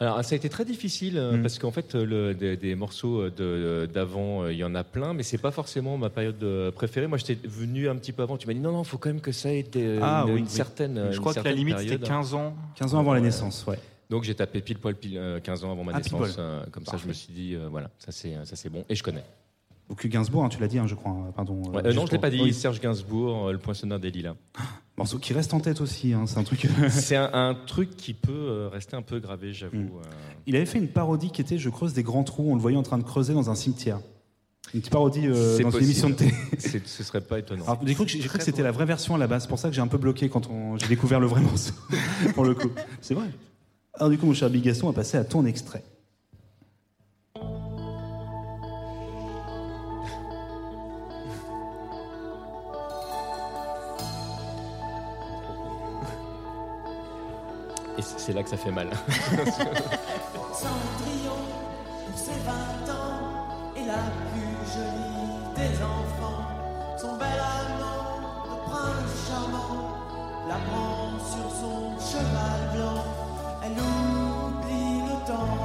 [0.00, 1.42] Alors, ça a été très difficile euh, Mm.
[1.42, 4.84] parce qu'en fait, euh, le- des, des morceaux euh, de- d'avant, il y en a
[4.84, 7.06] plein, mais c'est pas forcément ma période préférée.
[7.08, 8.36] Moi, j'étais venu un petit peu avant.
[8.36, 10.38] Tu m'as dit non, non, faut quand même que ça ait été Ah, une, oui,
[10.40, 10.50] une oui.
[10.50, 11.08] certaine.
[11.10, 12.08] Je une crois que la limite c'était période.
[12.08, 12.54] 15 ans.
[12.76, 13.78] 15 ans avant la naissance, ouais.
[14.10, 16.38] Donc j'ai tapé pile poil pile, euh, 15 ans avant ma Ah, naissance.
[16.70, 18.84] comme ça, je me suis dit, euh, voilà, ça c'est ça c'est bon.
[18.88, 19.24] Et je connais.
[19.88, 21.12] Donc Gainsbourg, hein, tu l'as dit, hein, je crois.
[21.12, 21.62] hein, Pardon.
[21.70, 22.40] Ouais, euh, euh, non, je l'ai pas dit.
[22.42, 22.52] Oui.
[22.52, 24.34] Serge Gainsbourg, euh, le poinçonneur des lilas.
[24.98, 26.66] Morceau qui reste en tête aussi, hein, c'est un truc.
[26.90, 29.76] c'est un, un truc qui peut euh, rester un peu gravé, j'avoue.
[29.76, 29.86] Mm.
[29.98, 30.10] euh.
[30.46, 32.76] Il avait fait une parodie qui était Je creuse des grands trous, on le voyait
[32.76, 34.00] en train de creuser dans un cimetière.
[34.74, 35.84] Une petite parodie euh, C'est dans une possible.
[35.90, 36.34] émission de télé.
[36.58, 37.64] C'est- ce serait pas étonnant.
[37.64, 39.48] Alors, j'ai cru que, j'ai cru que c'était la vraie version à la base, c'est
[39.48, 41.72] pour ça que j'ai un peu bloqué quand on- j'ai découvert le vrai morceau,
[42.34, 42.68] pour le coup.
[43.00, 43.28] C'est vrai.
[43.94, 45.82] Alors du coup, mon cher Big Gaston, on va passer à ton extrait.
[57.98, 58.88] Et c'est là que ça fait mal.
[59.10, 59.42] Cendrillon,
[62.06, 66.44] pour ses 20 ans, est la plus jolie des enfants.
[66.96, 69.96] Son bel amant, le prince charmant,
[70.48, 73.02] la prend sur son cheval blanc.
[73.64, 75.58] Elle oublie le temps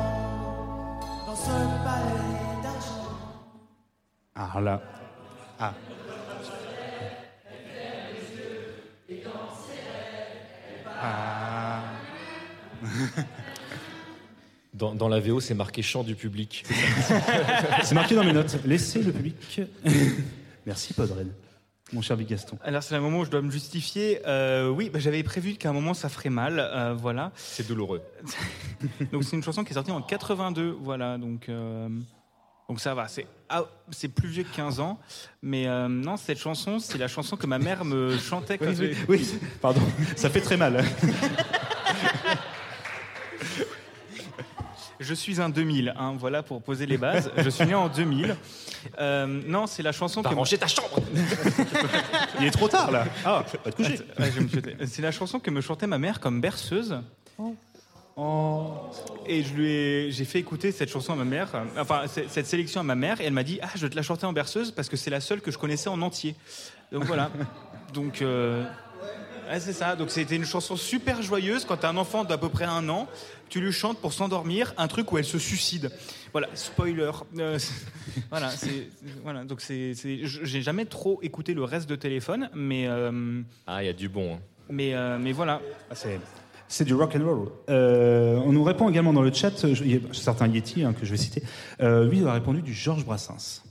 [1.27, 1.55] dans ce
[1.85, 3.13] palais d'argent.
[4.35, 4.81] Ah là.
[5.59, 5.73] Ah.
[10.99, 11.52] Ah.
[14.73, 16.65] Dans, dans la VO, c'est marqué chant du public.
[17.83, 18.57] C'est marqué dans mes notes.
[18.65, 19.61] Laissez le public.
[20.65, 21.31] Merci, Podren.
[21.91, 22.57] Mon cher Big Gaston.
[22.63, 24.19] Alors c'est le moment où je dois me justifier.
[24.25, 27.31] Euh, oui, bah, j'avais prévu qu'à un moment ça ferait mal, euh, voilà.
[27.35, 28.01] C'est douloureux.
[29.11, 31.19] Donc c'est une chanson qui est sortie en 82, voilà.
[31.19, 31.87] Donc euh,
[32.67, 33.07] donc ça va.
[33.07, 34.97] C'est ah, c'est plus vieux que 15 ans,
[35.43, 38.75] mais euh, non, cette chanson, c'est la chanson que ma mère me chantait quand Oui,
[38.79, 39.81] oui, oui, pardon.
[40.15, 40.83] Ça fait très mal.
[45.03, 47.29] Je suis un 2000, hein, voilà pour poser les bases.
[47.37, 48.35] Je suis né en 2000.
[48.99, 50.99] Euh, non, c'est la chanson T'as que rangé ta chambre
[52.39, 53.05] Il est trop tard, là.
[53.25, 53.99] Ah, va te coucher.
[54.17, 54.75] Ouais, je vais me jeter.
[54.85, 56.97] C'est la chanson que me chantait ma mère comme berceuse.
[59.25, 62.25] Et je lui ai, j'ai fait écouter cette chanson à ma mère, euh, enfin c-
[62.27, 64.25] cette sélection à ma mère, et elle m'a dit ah je vais te la chanter
[64.27, 66.35] en berceuse parce que c'est la seule que je connaissais en entier.
[66.91, 67.31] Donc voilà.
[67.93, 68.63] Donc euh,
[69.49, 69.95] ouais, c'est ça.
[69.95, 73.07] Donc c'était une chanson super joyeuse quand t'as un enfant d'à peu près un an,
[73.49, 75.91] tu lui chantes pour s'endormir un truc où elle se suicide.
[76.31, 77.11] Voilà, spoiler.
[77.37, 77.59] Euh,
[78.29, 78.89] voilà, c'est
[79.23, 79.43] voilà.
[79.43, 83.89] Donc c'est, j'ai jamais trop écouté le reste de téléphone, mais euh, Ah, il y
[83.89, 84.35] a du bon.
[84.35, 84.39] hein.
[84.69, 85.61] mais euh, mais voilà.
[85.91, 86.19] Ah, c'est,
[86.67, 87.49] c'est du rock and roll.
[87.69, 90.93] Euh, on nous répond également dans le chat, je- il y a certains Yeti hein,
[90.93, 91.43] que je vais citer.
[91.81, 93.61] Euh, lui, il a répondu du Georges Brassens.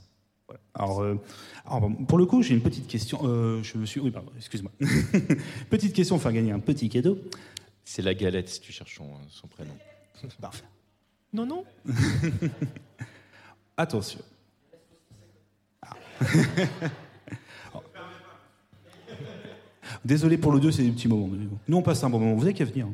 [0.47, 0.61] Voilà.
[0.75, 1.19] Alors, euh,
[1.65, 3.21] alors, pour le coup, j'ai une petite question.
[3.23, 4.71] Euh, je me suis, oui, pardon, excuse-moi.
[5.69, 7.17] petite question, faire gagner un petit cadeau.
[7.85, 9.75] C'est la galette si tu cherches son, son prénom.
[10.41, 10.65] Parfait.
[11.31, 11.63] Non, non.
[13.77, 14.19] Attention.
[15.81, 15.95] Ah.
[20.05, 21.29] Désolé pour l'audio, c'est des petits moments.
[21.67, 22.35] Nous, on passe un bon moment.
[22.35, 22.87] Vous avez qu'à venir.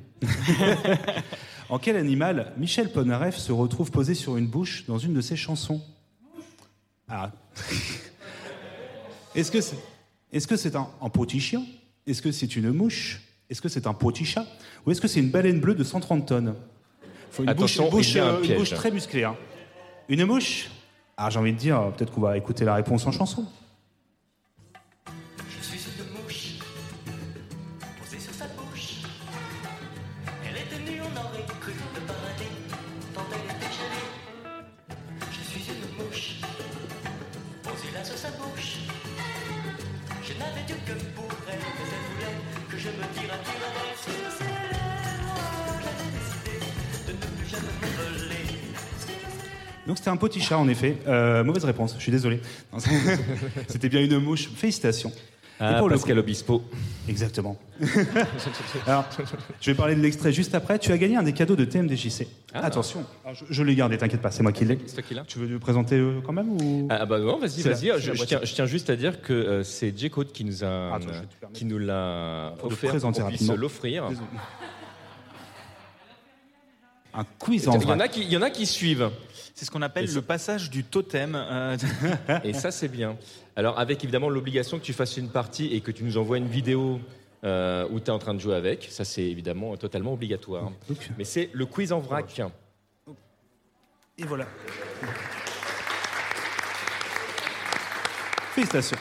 [1.69, 5.35] en quel animal Michel Polnareff se retrouve posé sur une bouche dans une de ses
[5.35, 5.81] chansons?
[7.07, 7.31] Ah.
[9.35, 9.77] Est-ce que c'est
[10.31, 11.63] est -ce c'est un, un petit chien?
[12.05, 13.21] Est-ce que c'est une mouche?
[13.49, 14.45] Est-ce que c'est un petit chat?
[14.85, 16.55] Ou est-ce que c'est une baleine bleue de 130 tonnes?
[17.31, 19.23] Faut une Attention, bouche, une euh, une bouche très musclée.
[19.23, 19.35] hein.
[20.07, 20.69] Une mouche?
[21.17, 23.45] Ah, j'ai envie de dire, peut-être qu'on va écouter la réponse en chanson.
[50.09, 50.97] C'était un petit chat en effet.
[51.07, 52.41] Euh, mauvaise réponse, je suis désolé.
[53.67, 54.49] C'était bien une mouche.
[54.55, 55.11] Félicitations.
[55.59, 56.63] Ah, pour le Pascal Obispo.
[57.07, 57.57] Exactement.
[58.87, 59.05] Alors,
[59.59, 60.79] je vais parler de l'extrait juste après.
[60.79, 62.27] Tu as gagné un des cadeaux de TMDJC.
[62.53, 62.65] Ah.
[62.65, 64.79] Attention, je, je l'ai gardé, t'inquiète pas, c'est moi qui l'ai.
[64.87, 66.87] C'est toi qui l'as Tu veux le présenter euh, quand même ou?
[66.89, 67.91] Ah bah non, vas-y, vas-y.
[67.99, 71.07] Je, tiens, je tiens juste à dire que euh, c'est J-Code qui nous a, Attends,
[71.53, 74.09] qui nous l'a le offert présenter pour puisse l'offrir.
[77.13, 79.09] Un quiz en qui, il y en a qui suivent.
[79.59, 81.35] C'est ce qu'on appelle ça- le passage du totem.
[81.35, 81.75] euh,
[82.45, 83.17] Et ça, c'est bien.
[83.57, 86.47] Alors, avec évidemment l'obligation que tu fasses une partie et que tu nous envoies une
[86.47, 87.01] vidéo
[87.43, 88.87] euh, où tu es en train de jouer avec.
[88.89, 90.71] Ça, c'est évidemment totalement obligatoire.
[90.87, 92.41] Donc, Mais c'est le quiz en vrac.
[94.17, 94.45] Et voilà.
[98.55, 98.97] Félicitations.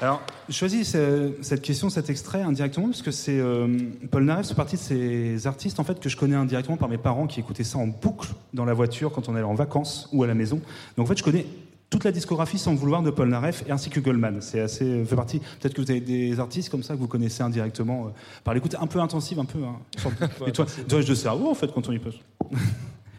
[0.00, 3.66] Alors, je choisis ce- cette question, cet extrait indirectement parce que c'est euh,
[4.10, 6.98] Paul Naref, c'est partie de ces artistes en fait que je connais indirectement par mes
[6.98, 10.22] parents qui écoutaient ça en boucle dans la voiture quand on allait en vacances ou
[10.22, 10.60] à la maison.
[10.96, 11.46] Donc en fait, je connais
[11.90, 14.40] toute la discographie sans vouloir de Paul Naref et ainsi que Goldman.
[14.40, 15.40] C'est assez euh, fait partie.
[15.40, 18.10] Peut-être que vous avez des artistes comme ça que vous connaissez indirectement euh,
[18.44, 19.58] par l'écoute un peu intensive, un peu.
[19.64, 19.76] Hein,
[20.44, 22.20] de- et toi, toi, de cerveau en fait quand on y pose.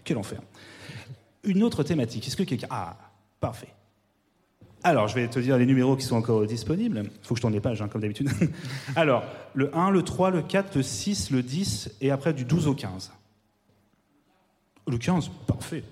[0.05, 0.39] Quel enfer.
[1.43, 2.25] Une autre thématique.
[2.27, 2.67] Est-ce que quelqu'un.
[2.69, 2.95] Ah,
[3.41, 3.67] parfait.
[4.84, 7.03] Alors, je vais te dire les numéros qui sont encore disponibles.
[7.03, 8.30] Il faut que je tourne les pages, hein, comme d'habitude.
[8.95, 9.23] Alors,
[9.53, 12.73] le 1, le 3, le 4, le 6, le 10, et après du 12 au
[12.73, 13.11] 15.
[14.88, 15.84] Le 15, parfait.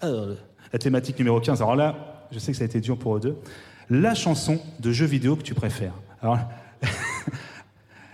[0.00, 0.28] Alors,
[0.72, 1.60] la thématique numéro 15.
[1.60, 3.36] Alors là, je sais que ça a été dur pour eux deux.
[3.90, 5.94] La chanson de jeu vidéo que tu préfères.
[6.22, 6.38] Alors,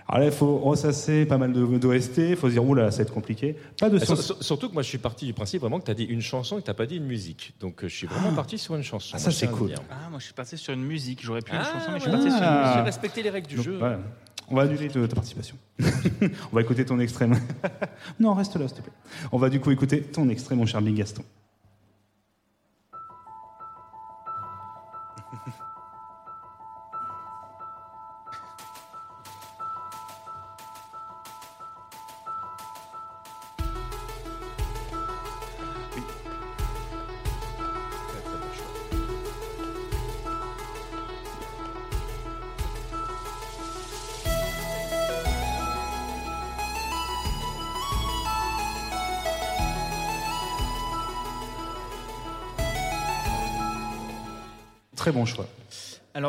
[0.07, 2.17] alors là, il faut ressasser pas mal de- d'OST.
[2.29, 3.55] Il faut se dire, oula, ça va être compliqué.
[3.79, 5.95] Pas de sur- Surtout que moi, je suis parti du principe vraiment que tu as
[5.95, 7.53] dit une chanson et que tu n'as pas dit une musique.
[7.59, 9.11] Donc, euh, je suis vraiment parti sur une chanson.
[9.15, 9.73] Ah, ça, c'est cool.
[9.89, 11.21] Ah, moi je suis parti sur une musique.
[11.23, 12.59] J'aurais pu une Ah, chanson, mais je suis parti sur une Ah.
[12.61, 12.75] musique.
[12.77, 13.77] J'ai respecté les règles du Donc, jeu.
[13.77, 13.99] voilà.
[14.49, 15.57] On va annuler ta participation.
[15.81, 17.27] On va écouter ton extrait.
[18.19, 18.93] non, reste là, s'il te plaît.
[19.33, 21.23] On va du coup écouter ton extrait, mon cher Big Gaston.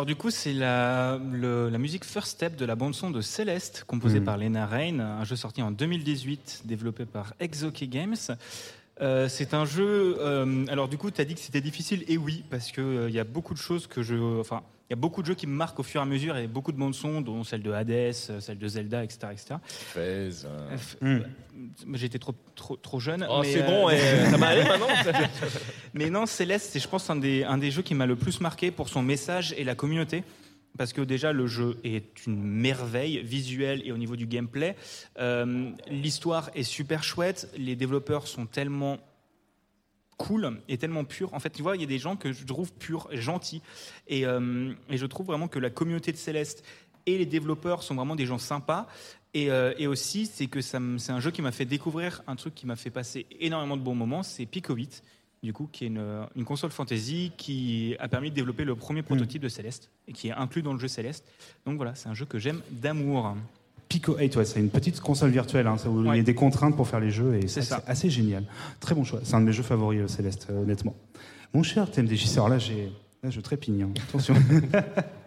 [0.08, 4.18] Du coup, c'est la, le- la musique First Step de la bande-son de Céleste, composée
[4.20, 4.24] Mhm.
[4.24, 8.16] par Lena Rain, un jeu sorti en 2018, développé par Exoke Games.
[9.00, 10.16] Euh, c'est un jeu.
[10.20, 13.08] euh, alors du coup, tu as dit que c'était difficile, et oui, parce que euh,
[13.08, 15.34] il y a beaucoup de choses que je, enfin, il y a beaucoup de jeux
[15.34, 17.62] qui me marquent au fur et à mesure, et beaucoup de bandes son, dont celle
[17.62, 19.54] de Hades, euh, celle de Zelda, etc., etc.
[19.62, 20.00] Fez,
[20.46, 21.20] euh, Euh,
[21.94, 23.26] J'étais trop, trop, trop jeune.
[23.30, 23.88] Oh, c'est euh, bon,
[24.30, 24.86] ça va aller maintenant
[25.94, 28.40] mais non, Céleste, c'est je pense un des, un des jeux qui m'a le plus
[28.40, 30.24] marqué pour son message et la communauté.
[30.78, 34.76] Parce que déjà, le jeu est une merveille visuelle et au niveau du gameplay.
[35.18, 37.50] Euh, L'histoire est super chouette.
[37.58, 38.98] Les développeurs sont tellement
[40.16, 41.34] cool et tellement purs.
[41.34, 43.60] En fait, tu vois, il y a des gens que je trouve purs, gentils.
[44.06, 46.64] Et, euh, et je trouve vraiment que la communauté de Céleste
[47.06, 48.86] et les développeurs sont vraiment des gens sympas.
[49.34, 52.54] Et, euh, et aussi, c'est que c'est un jeu qui m'a fait découvrir un truc
[52.54, 55.02] qui m'a fait passer énormément de bons moments, c'est Pico 8,
[55.42, 59.02] du coup, qui est une, une console fantasy qui a permis de développer le premier
[59.02, 61.24] prototype de Céleste et qui est inclus dans le jeu Céleste.
[61.66, 63.34] Donc voilà, c'est un jeu que j'aime d'amour.
[63.88, 65.66] Pico 8, ouais, c'est une petite console virtuelle.
[65.66, 66.22] Hein, ça, où il y a Ouais.
[66.22, 68.44] des contraintes pour faire les jeux et C'est assez, assez génial.
[68.80, 69.20] Très bon choix.
[69.22, 70.94] C'est un de mes jeux favoris, euh, Céleste, euh, honnêtement.
[71.54, 73.84] Mon cher TMDJC, alors là, j'ai, là, je trépigne.
[73.84, 73.90] hein.
[74.08, 74.34] Attention.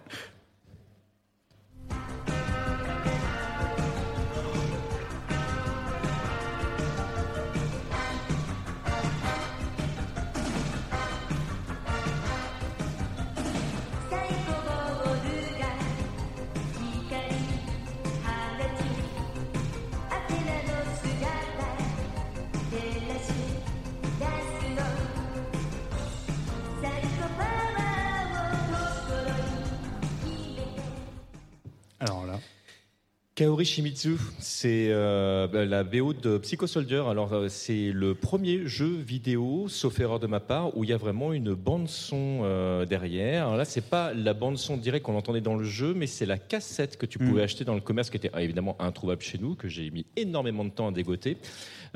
[33.41, 37.01] Kaori Shimizu, c'est euh, bah, la BO de Psycho Soldier.
[37.09, 40.93] Alors, euh, c'est le premier jeu vidéo, sauf erreur de ma part, où il y
[40.93, 43.47] a vraiment une bande-son euh, derrière.
[43.47, 46.37] Alors là, c'est pas la bande-son directe qu'on entendait dans le jeu, mais c'est la
[46.37, 47.27] cassette que tu Mm.
[47.29, 50.05] pouvais acheter dans le commerce, qui était ah, évidemment introuvable chez nous, que j'ai mis
[50.17, 51.37] énormément de temps à dégoter,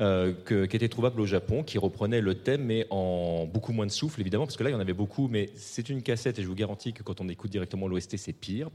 [0.00, 3.86] euh, que- qui était trouvable au Japon, qui reprenait le thème, mais en beaucoup moins
[3.86, 6.40] de souffle, évidemment, parce que là, il y en avait beaucoup, mais c'est une cassette,
[6.40, 8.68] et je vous garantis que quand on écoute directement l'OST, c'est pire.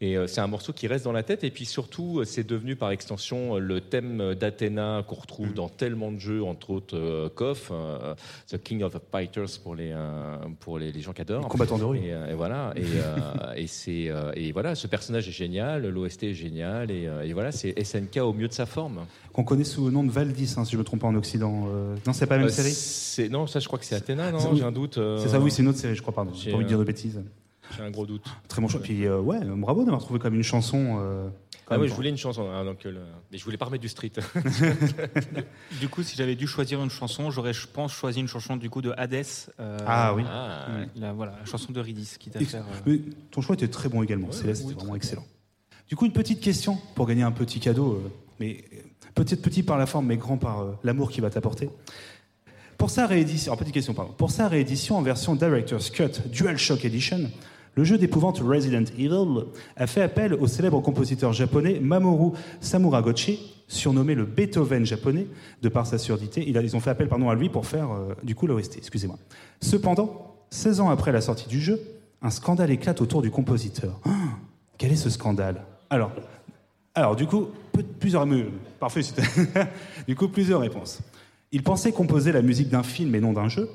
[0.00, 1.44] Et euh, c'est un morceau qui reste dans la tête.
[1.44, 5.54] Et puis surtout, euh, c'est devenu par extension euh, le thème d'Athéna qu'on retrouve Mm.
[5.54, 8.14] dans tellement de jeux, entre autres euh, KOF, euh,
[8.48, 11.42] The King of the Fighters pour les, euh, pour les, les gens qui adorent.
[11.42, 11.98] Les combattants de rue.
[11.98, 12.72] Et, et voilà.
[12.76, 12.82] Et,
[13.62, 17.74] et c'est et voilà, ce personnage est génial, l'OST est génial, et, et voilà, c'est
[17.82, 19.00] SNK au mieux de sa forme.
[19.32, 21.66] Qu'on connaît sous le nom de Valdis, hein, si je me trompe pas en Occident.
[22.06, 24.62] Non, c'est pas la même série Non, ça, je crois que c'est Athéna, non J'ai
[24.64, 24.98] un doute.
[25.18, 26.32] C'est ça, oui, c'est une autre série, je crois, pardon.
[26.34, 27.20] J'ai pas envie de dire de bêtises.
[27.76, 28.24] J'ai un gros doute.
[28.48, 28.80] Très bon choix.
[28.80, 30.98] Puis, euh, ouais, euh, bravo d'avoir trouvé comme une chanson.
[31.00, 31.28] euh,
[31.68, 32.92] Ah oui, je voulais une chanson, hein, donc, euh,
[33.32, 34.12] mais je voulais pas remettre du street.
[35.80, 38.70] Du coup, si j'avais dû choisir une chanson, j'aurais, je pense, choisi une chanson du
[38.70, 39.24] coup de Hades.
[39.60, 40.22] euh, Ah oui.
[40.28, 40.66] Ah,
[40.96, 42.56] La, voilà, la chanson de Ridis qui t'a fait.
[42.56, 43.00] euh, Mais
[43.30, 44.30] ton choix était très bon également.
[44.32, 45.24] Céleste, c'était vraiment excellent.
[45.88, 48.10] Du coup, une petite question pour gagner un petit cadeau, euh,
[48.40, 48.64] mais
[49.14, 51.68] peut-être petit par la forme, mais grand par euh, l'amour qu'il va t'apporter.
[52.78, 54.12] Pour sa réédition, alors, petite question, pardon.
[54.12, 57.30] Pour sa réédition en version Director's Cut DualShock Edition,
[57.74, 59.44] le jeu d'épouvante Resident Evil
[59.76, 65.26] a fait appel au célèbre compositeur japonais Mamoru Samuragochi, surnommé le Beethoven japonais,
[65.62, 66.48] de par sa surdité.
[66.48, 69.18] Ils ont fait appel pardon, à lui pour faire euh, du coup l'OST, excusez-moi.
[69.60, 71.80] Cependant, 16 ans après la sortie du jeu,
[72.22, 74.00] un scandale éclate autour du compositeur.
[74.04, 74.10] Ah,
[74.78, 75.62] quel est ce scandale?
[75.90, 76.12] Alors,
[76.94, 77.48] alors du coup,
[77.98, 78.26] plusieurs
[79.02, 79.22] c'était-
[80.08, 81.00] du coup plusieurs réponses.
[81.50, 83.68] Il pensait composer la musique d'un film et non d'un jeu.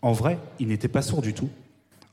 [0.00, 1.48] En vrai, il n'était pas sourd du tout.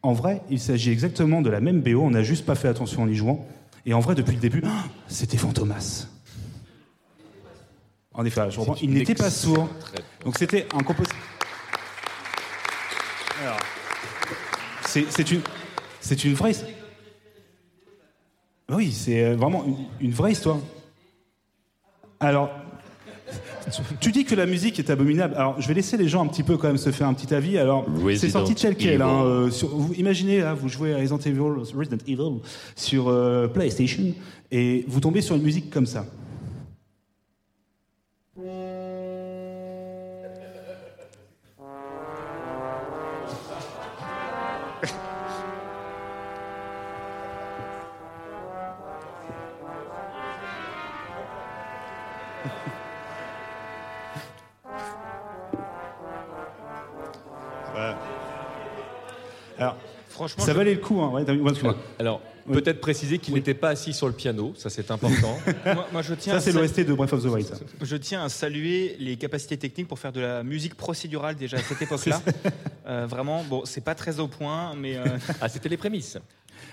[0.02, 3.04] En vrai, il s'agit exactement de la même BO, on n'a juste pas fait attention
[3.04, 3.46] en y jouant.
[3.86, 6.08] Et en vrai, depuis le début, ah, c'était Fantomas.
[8.14, 9.70] En effet, je reprends, il n'était pas sourd.
[10.24, 11.18] Donc c'était un compositeur.
[13.42, 13.58] Alors,
[14.86, 15.42] c'est une,
[16.02, 16.54] c'est une vraie.
[18.70, 20.58] Oui, c'est euh, vraiment une, une vraie histoire.
[22.20, 22.52] Alors,
[24.00, 25.34] tu- dis que la musique est abominable.
[25.36, 27.34] Alors, je vais laisser les gens un petit peu quand même se faire un petit
[27.34, 27.58] avis.
[27.58, 27.86] Alors,
[28.18, 29.02] c'est sorti tel quel.
[29.02, 31.40] hein, euh, sur- vous imaginez, là, vous jouez à Resident Evil,
[31.76, 32.40] Resident Evil
[32.76, 34.14] sur euh, PlayStation
[34.52, 36.06] et vous tombez sur une musique comme ça.
[60.32, 61.00] Franchement, ça je- valait le coup.
[61.02, 61.12] Hein.
[61.12, 61.72] Ouais.
[62.00, 62.54] Alors, Oui.
[62.56, 65.38] peut-être préciser qu'il n'était pas assis sur le piano, ça c'est important.
[65.66, 66.34] moi, moi, je tiens.
[66.34, 67.48] Ça, à c'est l'OST de Breath of the Wild.
[67.48, 67.56] ça.
[67.82, 71.62] Je tiens à saluer les capacités techniques pour faire de la musique procédurale déjà à
[71.62, 72.22] cette époque-là.
[72.88, 75.04] Euh, vraiment, bon, c'est pas très au point, mais euh,
[75.42, 76.18] ah, c'était les prémices.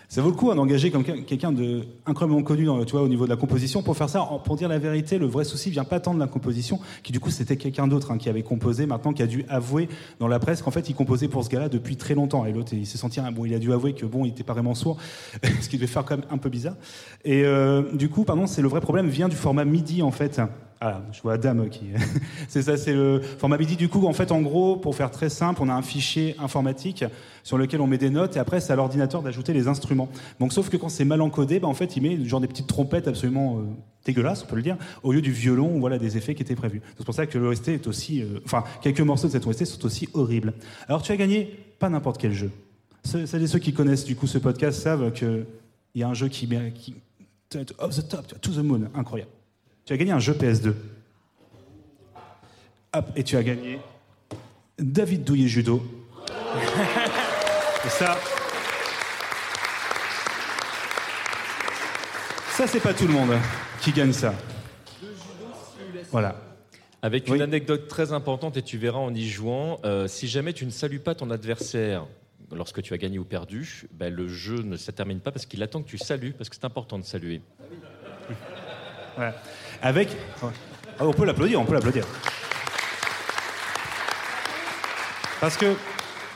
[0.08, 3.24] Ça vaut le coup hein, d'engager quelqu'un de incroyablement connu dans, tu vois, au niveau
[3.24, 4.26] de la composition pour faire ça.
[4.44, 7.18] Pour dire la vérité, le vrai souci vient pas tant de la composition, qui du
[7.18, 9.88] coup c'était quelqu'un d'autre hein, qui avait composé, maintenant qui a dû avouer
[10.20, 12.46] dans la presse qu'en fait il composait pour ce gars-là depuis très longtemps.
[12.46, 14.52] Et l'autre, il s'est senti, bon, il a dû avouer que bon, il était pas
[14.52, 14.96] vraiment sourd,
[15.60, 16.76] ce qui devait faire quand même un peu bizarre.
[17.24, 20.40] Et euh, du coup, pardon, c'est le vrai problème vient du format MIDI en fait.
[20.88, 21.86] Ah, je vois Adam qui.
[22.48, 23.56] c'est ça, c'est le format.
[23.56, 27.04] Du coup, en fait, en gros, pour faire très simple, on a un fichier informatique
[27.42, 30.08] sur lequel on met des notes et après, c'est à l'ordinateur d'ajouter les instruments.
[30.38, 32.68] Donc, sauf que quand c'est mal encodé, bah, en fait, il met genre des petites
[32.68, 33.62] trompettes absolument euh,
[34.04, 36.54] dégueulasses, on peut le dire, au lieu du violon ou voilà des effets qui étaient
[36.54, 36.82] prévus.
[36.96, 38.22] C'est pour ça que l'OST est aussi.
[38.22, 40.54] euh, Enfin, quelques morceaux de cette OST sont aussi horribles.
[40.86, 41.46] Alors, tu as gagné
[41.80, 42.52] pas n'importe quel jeu.
[43.02, 45.46] Celles et ceux qui connaissent du coup ce podcast savent qu'il
[45.96, 46.94] y a un jeu qui, qui
[47.78, 49.30] off the top, to the moon, incroyable.
[49.86, 50.74] Tu as gagné un jeu PS2.
[52.92, 53.78] Hop, et tu as gagné
[54.78, 55.80] David Douillet Judo.
[57.84, 58.18] et ça.
[62.50, 63.38] Ça, c'est pas tout le monde
[63.80, 64.34] qui gagne ça.
[66.10, 66.34] Voilà.
[67.02, 67.36] Avec Oui.
[67.36, 70.70] une anecdote très importante, et tu verras en y jouant, euh, si jamais tu ne
[70.72, 72.06] salues pas ton adversaire
[72.50, 75.62] lorsque tu as gagné ou perdu, ben, le jeu ne se termine pas parce qu'il
[75.62, 77.40] attend que tu salues, parce que c'est important de saluer.
[79.18, 79.32] Ouais.
[79.82, 80.08] Avec.
[80.42, 82.04] Ah, on peut l'applaudir, on peut l'applaudir.
[85.40, 85.74] Parce que.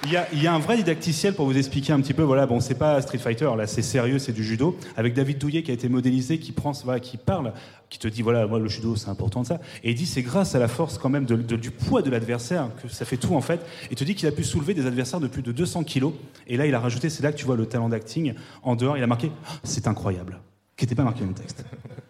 [0.06, 2.22] Il y, a, il y a un vrai didacticiel pour vous expliquer un petit peu.
[2.22, 4.78] Voilà, bon, c'est pas Street Fighter, là, c'est sérieux, c'est du judo.
[4.96, 6.72] Avec David Douillet qui a été modélisé, qui prend,
[7.02, 7.52] qui parle,
[7.90, 9.60] qui te dit, voilà, moi, le judo, c'est important de ça.
[9.84, 12.88] Et il dit, c'est grâce à la force quand même du poids de l'adversaire que
[12.88, 13.60] ça fait tout en fait.
[13.90, 16.14] Et te dit qu'il a pu soulever des adversaires de plus de 200 kilos.
[16.46, 18.32] Et là, il a rajouté, c'est là que tu vois le talent d'acting.
[18.62, 20.40] En dehors, il a marqué, Ah, c'est incroyable,
[20.80, 21.62] qui n'était pas marqué dans le texte.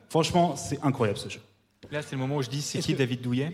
[0.08, 1.40] Franchement, c'est incroyable ce jeu.
[1.90, 3.52] là, c'est le moment où je dis c'est qui David Douillet.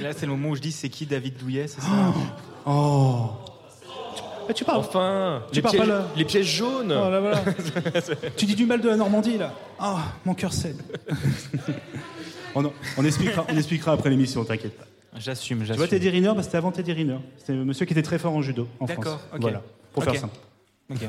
[0.00, 1.88] Là, c'est le moment où je dis c'est qui David Douillet, c'est ça
[2.66, 3.30] Oh
[4.48, 6.06] Eh, Tu parles Enfin, Tu les, pars pièges, pas là.
[6.16, 7.42] les pièges jaunes Oh là voilà.
[8.36, 9.54] tu dis du mal de la Normandie là.
[9.78, 10.80] Ah, mon cœur cède.
[12.54, 14.84] on, on expliquera, on expliquera après l'émission, t'inquiète pas.
[15.16, 15.88] J'assume, Tu vois j'assume.
[15.88, 17.18] Teddy Riner, bah, c'était avant Teddy Riner.
[17.38, 18.98] C'était le monsieur qui était très fort en judo en France.
[19.04, 19.40] D'accord, ok.
[19.40, 19.62] Voilà,
[19.92, 20.36] pour faire simple.
[20.90, 21.00] Ok.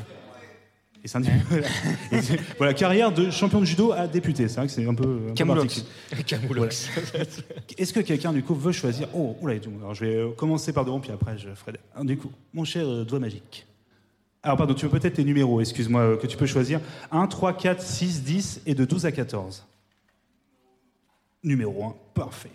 [1.04, 1.22] Et c'est un
[2.22, 4.48] c'est- voilà, carrière de champion de judo à député.
[4.48, 5.20] C'est vrai que c'est un peu.
[5.30, 5.84] un Camoulox.
[6.26, 6.88] Camoulox.
[7.76, 9.54] Est-ce que quelqu'un, du coup, veut choisir Oh, oula.
[9.80, 11.74] Alors, je vais euh, commencer par devant, puis après, je ferai.
[12.04, 13.66] Du coup, mon cher euh, doigt magique.
[14.42, 16.80] Alors, pardon, tu veux peut-être les numéros, excuse-moi, euh, que tu peux choisir
[17.12, 19.66] 1, 3, 4, 6, 10 et de 12 à 14.
[21.42, 22.50] Numéro 1, parfait.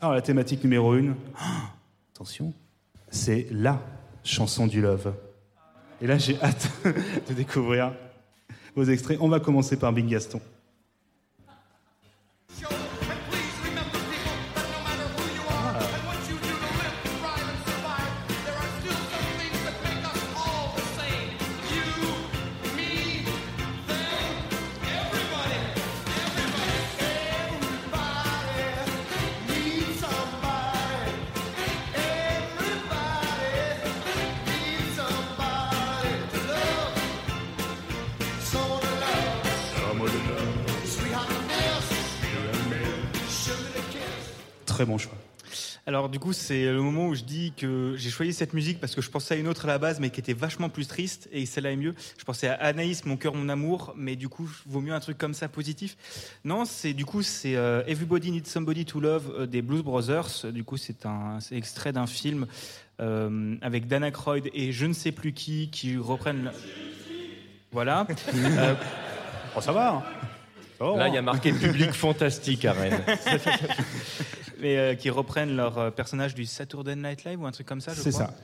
[0.00, 1.14] Alors, la thématique numéro 1,
[2.14, 2.54] attention,
[3.10, 3.78] c'est la
[4.24, 5.12] chanson du love.
[6.02, 6.70] Et là, j'ai hâte
[7.28, 7.92] de découvrir
[8.74, 9.18] vos extraits.
[9.20, 10.40] On va commencer par Big Gaston.
[44.66, 45.12] Très bon choix.
[45.86, 48.94] Alors du coup, c'est le moment où je dis que j'ai choisi cette musique parce
[48.94, 51.28] que je pensais à une autre à la base, mais qui était vachement plus triste,
[51.32, 51.94] et celle-là est mieux.
[52.16, 55.18] Je pensais à Anaïs, mon cœur, mon amour, mais du coup, vaut mieux un truc
[55.18, 55.96] comme ça positif.
[56.44, 60.46] Non, c'est du coup c'est euh, Everybody Needs Somebody to Love euh, des Blues Brothers.
[60.52, 62.46] Du coup, c'est un extrait d'un film
[63.00, 66.52] euh, avec Dan Aykroyd et je ne sais plus qui qui reprennent.
[67.72, 68.06] Voilà.
[68.34, 68.74] Euh,
[69.56, 70.02] Oh, ça va hein
[70.78, 73.02] Oh, Là, il y a marqué public fantastique à Rennes.
[74.60, 77.80] mais euh, qui reprennent leur euh, personnage du Saturday Night Live ou un truc comme
[77.80, 78.26] ça, je C'est crois.
[78.26, 78.34] ça.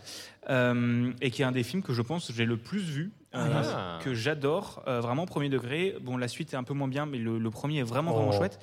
[0.50, 3.62] Euh, et qui est un des films que je pense j'ai le plus vu, euh,
[3.64, 3.98] Ah.
[4.02, 5.94] que j'adore, euh, vraiment premier degré.
[6.02, 8.30] Bon, la suite est un peu moins bien, mais le, le premier est vraiment vraiment
[8.34, 8.36] Oh.
[8.36, 8.58] chouette.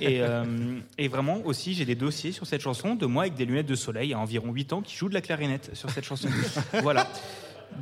[0.00, 0.44] Et, euh,
[0.98, 3.74] et vraiment aussi, j'ai des dossiers sur cette chanson de moi avec des lunettes de
[3.76, 6.28] soleil à environ 8 ans qui joue de la clarinette sur cette chanson.
[6.82, 7.06] voilà.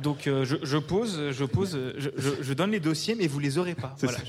[0.01, 3.39] Donc euh, je, je pose, je pose, je, je- je donne les dossiers, mais vous
[3.39, 3.95] les aurez pas.
[4.01, 4.17] Voilà.
[4.17, 4.23] ça.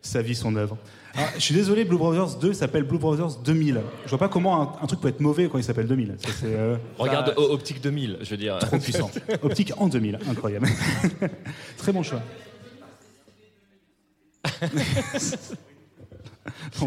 [0.00, 0.78] Sa vie, son œuvre.
[1.14, 3.80] Alors, je suis désolé, Blue Brothers 2 s'appelle Blue Brothers 2000.
[4.04, 6.14] Je vois pas comment un, un truc peut être mauvais quand il s'appelle 2000.
[6.18, 8.58] Ça, c'est euh, Regarde Optique 2000, je veux dire.
[8.60, 9.10] trop puissant.
[9.42, 10.68] Optique en 2000, incroyable.
[11.78, 12.22] Très bon choix.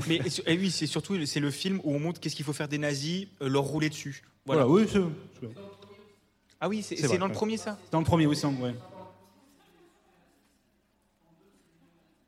[0.08, 2.54] Mais et et oui, c'est surtout c'est le film où on montre qu'est-ce qu'il faut
[2.54, 4.24] faire des nazis, euh, leur rouler dessus.
[4.46, 4.84] Voilà, Voilà.
[4.86, 5.48] oui, c'est
[6.62, 7.78] Ah oui, c'est dans le premier ça.
[7.92, 8.76] dans le premier, oui, c'est en- ouais.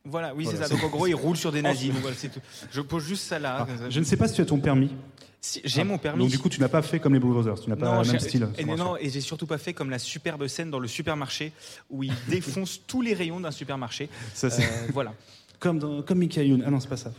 [0.06, 0.70] Voilà, oui, Voilà, c'est ça.
[0.70, 1.92] Donc en gros, il roule sur des nazis.
[1.94, 2.40] Donc, voilà, tout.
[2.72, 3.66] Je pose juste ça là.
[3.70, 4.92] Ah, je ne sais pas si tu as ton permis.
[5.40, 6.20] Si- J'ai mon permis.
[6.20, 7.60] Donc du coup, tu n'as pas fait comme les Blue Brothers.
[7.62, 8.48] Tu n'as pas le même style.
[8.58, 11.54] Et non, et j'ai surtout pas fait comme la superbe scène dans le supermarché
[11.90, 14.10] où il défonce tous les rayons d'un supermarché.
[14.34, 15.14] Ça, c'est- Euh, voilà.
[15.60, 16.62] Comme, dans, comme Youn.
[16.68, 17.14] Ah non, c'est pas ça.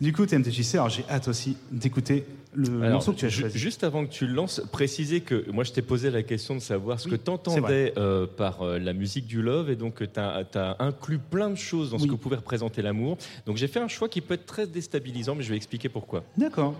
[0.00, 3.40] du coup, TMTJC, alors j'ai hâte aussi d'écouter le Alors, morceau que tu as ju-
[3.42, 3.58] choisi.
[3.58, 6.60] Juste avant que tu le lances, préciser que moi je t'ai posé la question de
[6.60, 9.96] savoir ce Oui, que tu entendais euh, par euh, la musique du love et donc
[10.12, 13.18] tu as, inclus plein de choses dans ce que pouvait représenter l'amour.
[13.46, 16.22] Donc j'ai fait un choix qui peut être très déstabilisant, mais je vais expliquer pourquoi.
[16.36, 16.74] D'accord.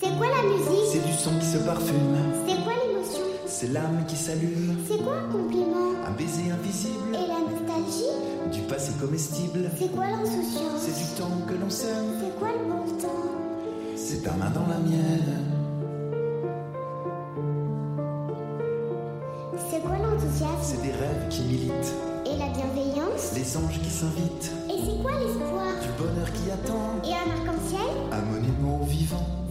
[0.00, 0.86] C'est quoi la musique?
[0.92, 3.20] C'est du son qui se parfume, C'est quoi l'émotion?
[3.46, 5.92] C'est l'âme qui s'allume, C'est quoi un compliment?
[6.06, 8.52] Un baiser invisible, Et la nostalgie?
[8.52, 10.80] Du passé comestible, C'est quoi l'insouciance?
[10.80, 13.43] C'est du temps que l'on sème, C'est quoi le bon temps?
[13.94, 15.44] C'est ta main dans la mienne,
[19.70, 21.94] C'est quoi l'enthousiasme c'est des rêves qui militent,
[22.26, 27.00] Et la bienveillance les anges qui s'invitent, Et c'est quoi l'espoir du bonheur qui attend,
[27.04, 27.80] Et un arc-en-ciel
[28.12, 29.43] un monument vivant.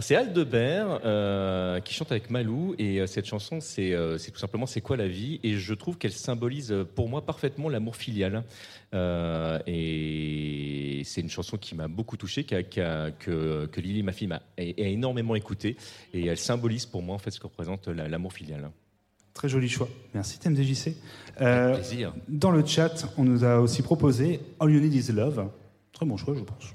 [0.00, 4.38] C'est Aldebert euh, qui chante avec Malou et euh, cette chanson c'est euh, c'est tout
[4.38, 5.40] simplement c'est quoi la vie?
[5.42, 8.44] Et je trouve qu'elle symbolise pour moi parfaitement l'amour filial
[9.66, 15.34] et c'est une chanson qui m'a beaucoup touché que, que Lily ma fille m'a énormément
[15.34, 15.76] écouté
[16.14, 18.70] et elle symbolise pour moi en fait ce que représente la- l'amour filial.
[19.34, 19.88] Très joli choix.
[20.14, 20.96] Merci TMDJC.
[21.36, 22.12] Plaisir.
[22.28, 25.48] Dans le chat, on nous a aussi proposé All You Need Is Love.
[25.92, 26.74] Très bon choix, je pense.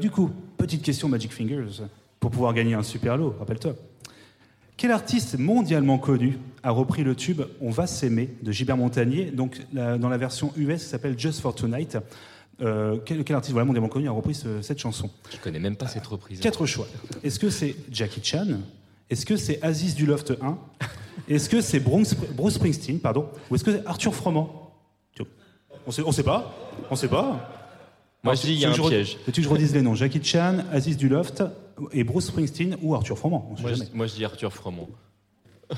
[0.00, 1.84] Du coup, petite question Magic Fingers,
[2.20, 3.74] pour pouvoir gagner un super lot, rappelle-toi.
[4.76, 9.60] Quel artiste mondialement connu a repris le tube On va s'aimer de Gilbert Montagnier, donc
[9.72, 11.98] la- dans la version US qui s'appelle Just for Tonight.
[12.60, 15.10] Euh, quel, quel artiste voilà, mondialement connu a repris ce- cette chanson?
[15.32, 16.40] Je connais même pas cette reprise.
[16.40, 16.86] Quatre choix.
[17.24, 18.46] Est-ce que c'est Jackie Chan?
[19.10, 20.58] Est-ce que c'est Aziz du Loft 1
[21.28, 23.26] Est-ce que c'est Bruce, Bruce Springsteen pardon?
[23.50, 24.64] Ou est-ce que c'est Arthur Froment?
[25.86, 26.54] On sait, on sait pas.
[26.90, 27.22] On sait pas.
[28.22, 29.16] Moi Alors, je dis il y a un je piège.
[29.26, 29.94] Veux-tu que je redise les noms?
[29.94, 31.42] Jackie Chan, Aziz du Loft
[31.92, 33.90] et Bruce Springsteen ou Arthur Froment On sait Moi je, jamais.
[33.94, 34.88] moi, je dis Arthur Froment.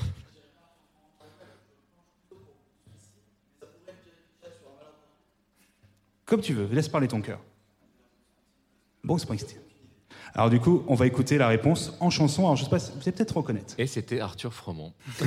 [6.25, 7.39] Comme tu veux, laisse parler ton cœur.
[9.03, 9.59] Bruce Springsteen.
[10.33, 12.43] Alors du coup, on va écouter la réponse en chanson.
[12.43, 13.73] Alors je sais pas, si- vous allez peut-être reconnaître.
[13.77, 14.93] Et c'était Arthur Froment.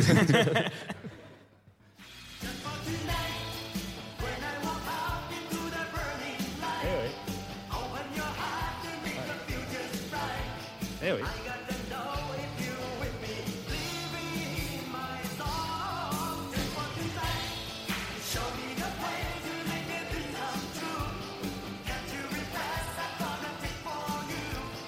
[11.06, 11.18] Eh oui.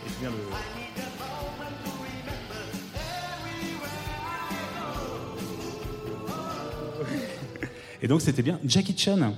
[0.07, 0.37] Et bien le.
[8.03, 9.35] Et donc c'était bien Jackie Chan.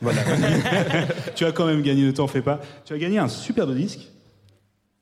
[0.00, 0.22] Voilà.
[1.36, 2.60] tu as quand même gagné, ne t'en fais pas.
[2.84, 4.08] Tu as gagné un superbe disque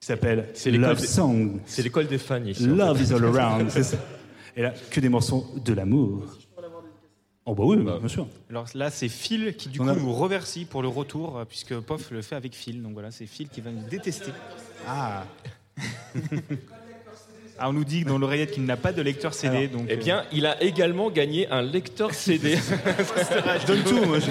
[0.06, 1.60] qui s'appelle C'est l'école Love des- Song.
[1.66, 2.64] C'est l'école des fans ici.
[2.64, 3.04] en Love fait.
[3.04, 3.70] is all around.
[3.70, 3.96] c'est ça.
[4.56, 6.24] Et là, que des morceaux de l'amour.
[7.44, 8.26] Oh bah oui, bien sûr.
[8.50, 11.44] Alors là, c'est Phil qui du On coup a- nous remercie pour le retour, euh,
[11.44, 12.82] puisque Pof le fait avec Phil.
[12.82, 14.30] Donc voilà, c'est Phil qui va nous détester.
[14.86, 15.24] Ah.
[17.58, 19.56] Ah, on nous dit dans l'oreillette qu'il n'a pas de lecteur CD.
[19.56, 22.54] Alors, donc, Eh euh, bien, il a également gagné un lecteur CD.
[22.58, 24.18] Je donne tout, moi.
[24.20, 24.30] je-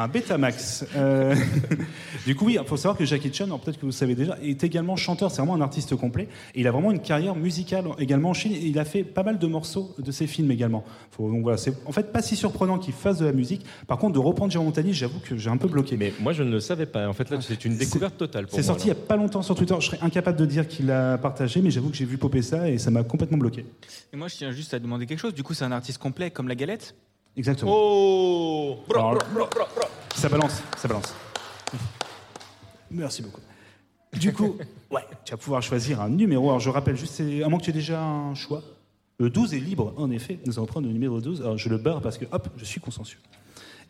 [0.00, 0.84] Un Betamax.
[0.96, 1.34] Euh,
[2.26, 4.14] du coup, oui, il faut savoir que Jackie Chan, alors peut-être que vous le savez
[4.14, 6.28] déjà, est également chanteur, c'est vraiment un artiste complet.
[6.54, 8.52] Et il a vraiment une carrière musicale également en Chine.
[8.52, 10.84] Et il a fait pas mal de morceaux de ses films également.
[11.10, 13.64] Faut- donc voilà, c'est en fait pas si surprenant qu'il fasse de la musique.
[13.86, 15.96] Par contre, de reprendre Jérôme Montagny, j'avoue que j'ai un peu bloqué.
[15.96, 17.08] Mais moi, je ne le savais pas.
[17.08, 18.66] En fait, là, c'est une C'est- découverte totale pour C'est moi.
[18.66, 18.94] sorti il là.
[18.94, 19.74] y a pas longtemps sur Twitter.
[19.80, 22.70] Je serais incapable de dire qu'il l'a partagé, mais j'avoue que j'ai vu popper ça
[22.70, 23.66] et ça m'a complètement bloqué.
[24.12, 25.34] Et moi, je tiens juste à demander quelque chose.
[25.34, 26.94] Du coup, c'est un artiste complet comme la galette?
[27.36, 27.70] Exactement.
[27.72, 28.78] Oh
[30.14, 31.14] Ça balance, ça balance.
[32.90, 33.40] Merci beaucoup.
[34.12, 34.56] Du coup,
[34.90, 36.48] ouais, tu vas pouvoir choisir un numéro.
[36.48, 38.62] Alors je rappelle juste, à moins que tu aies déjà un choix.
[39.18, 40.38] Le 12 est libre, en effet.
[40.46, 41.40] Nous allons prendre le numéro 12.
[41.42, 43.20] Alors je le barre parce que, hop, je suis consensueux.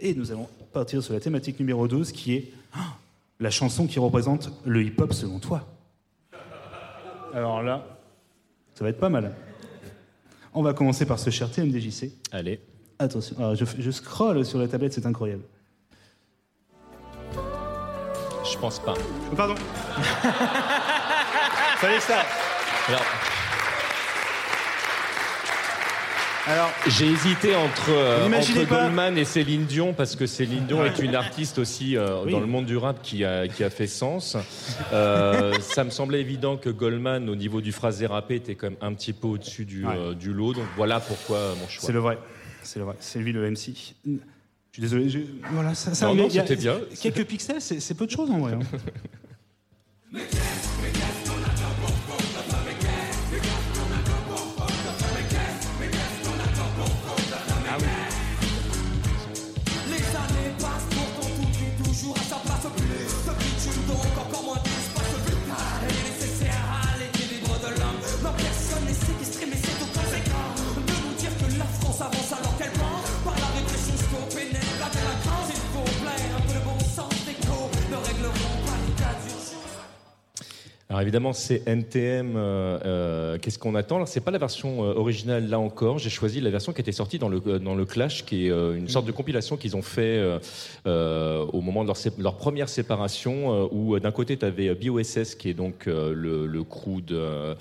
[0.01, 2.97] Et nous allons partir sur la thématique numéro 12 qui est ah,
[3.41, 5.67] la chanson qui représente le hip-hop selon toi.
[7.35, 7.85] Alors là,
[8.75, 9.35] ça va être pas mal.
[10.55, 12.11] On va commencer par ce cher TMDJC.
[12.33, 12.61] Allez.
[12.99, 15.43] Attention, alors je, je scrolle sur la tablette, c'est incroyable.
[18.51, 18.95] Je pense pas.
[19.37, 19.55] Pardon.
[21.77, 22.23] Fallait ça.
[22.89, 23.03] Alors,
[26.47, 30.65] Alors, j'ai hésité entre, euh, N'imaginez entre pas- Goldman et Céline Dion parce que Céline
[30.65, 32.33] Dion est une artiste aussi euh, Oui.
[32.33, 34.35] dans le monde du rap qui a, qui a fait sens.
[34.95, 38.79] Euh, ça me semblait évident que Goldman, au niveau du phrasé rappé, était quand même
[38.81, 39.93] un petit peu au-dessus du, Ouais.
[39.95, 40.55] euh, du lot.
[40.55, 41.85] Donc voilà pourquoi mon choix.
[41.87, 42.19] c'est le vrai.
[42.69, 42.95] C'est vrai.
[43.01, 43.73] C'est lui le MC.
[44.05, 44.11] Je
[44.73, 45.09] suis désolé.
[45.09, 45.21] je-
[45.53, 46.79] Voilà, ça, ça Non, non, Il y a- c'était bien.
[47.01, 48.53] Quelques pixels, c'est c'est peu de choses en vrai.
[48.53, 48.61] hein.
[80.91, 82.35] Alors évidemment, c'est NTM.
[82.35, 85.99] euh, euh, Qu'est-ce qu'on attend Alors, C'est pas la version euh, originale là encore.
[85.99, 88.51] J'ai choisi la version qui était sortie dans le euh, dans le Clash, qui est
[88.51, 90.39] une sorte de compilation qu'ils ont fait
[90.87, 95.51] euh, au moment de leur, leur première séparation, où d'un côté tu avais BOSS, qui
[95.51, 97.55] est donc le, le crew de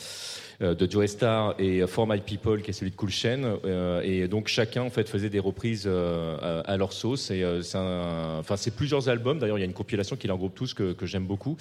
[0.60, 4.28] de Joe Star et For My People qui est celui de Cool Chain euh, et
[4.28, 7.32] donc chacun en fait faisait des reprises euh, à, leur sauce.
[7.32, 9.40] Et euh, c'est enfin c'est plusieurs albums.
[9.40, 11.58] D'ailleurs il y a une compilation qui les regroupe tous que, j'aime beaucoup.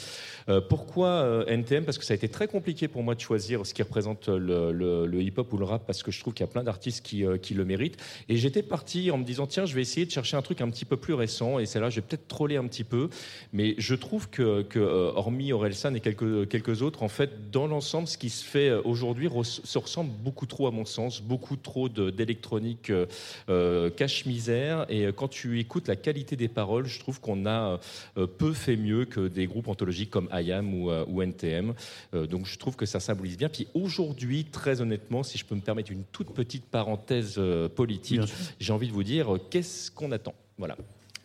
[0.49, 3.67] Euh, pourquoi euh, NTM Parce que ça a été très compliqué pour moi de choisir
[3.67, 6.53] ce qui représente le, hip-hop ou le rap, parce que je trouve qu'il y a
[6.53, 7.97] plein d'artistes qui, euh, qui le méritent.
[8.29, 10.71] Et j'étais parti en me disant, tiens, je vais essayer de chercher un truc un
[10.71, 13.09] petit peu plus récent, et c'est là, je vais peut-être troller un petit peu.
[13.53, 17.67] Mais je trouve que, que euh, hormis Orelsan et quelques, quelques autres, en fait, dans
[17.67, 21.57] l'ensemble, ce qui se fait euh, aujourd'hui se ressemble beaucoup trop, à mon sens, beaucoup
[21.57, 23.07] trop d'électronique euh,
[23.49, 24.87] euh, cache-misère.
[24.89, 27.81] Et euh, quand tu écoutes la qualité des paroles, je trouve qu'on a
[28.17, 31.75] euh, peu fait mieux que des groupes anthologiques comme IAM ou, ou NTM.
[32.13, 33.49] Donc je trouve que ça symbolise bien.
[33.49, 37.41] Puis aujourd'hui, très honnêtement, si je peux me permettre une toute petite parenthèse
[37.75, 38.23] politique,
[38.61, 40.35] j'ai envie de vous dire, qu'est-ce qu'on attend?
[40.59, 40.77] Voilà.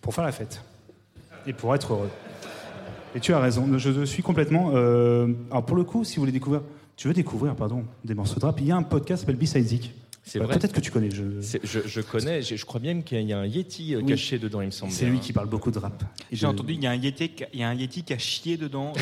[0.02, 0.62] Pour faire la fête.
[1.48, 2.10] Et pour être heureux.
[3.14, 4.72] Et tu as raison, je suis complètement.
[4.74, 6.62] euh, alors pour le coup, si vous voulez découvrir,
[7.02, 9.42] tu veux découvrir, pardon, des morceaux de rap, il y a un podcast qui s'appelle
[9.44, 9.94] B-Side Zik.
[10.24, 10.60] C'est Euh, vrai.
[10.60, 11.10] Peut-être que tu connais.
[11.10, 11.42] Je...
[11.42, 14.06] C'est- Je, je connais, je, je crois bien qu'il y a un Yeti euh, Oui.
[14.06, 14.92] caché dedans, il me semble.
[14.92, 16.04] C'est lui qui parle beaucoup de rap.
[16.32, 18.04] J'ai de- entendu, il y, a un yeti, qui a- il y a un Yeti
[18.04, 18.94] qui a chié dedans.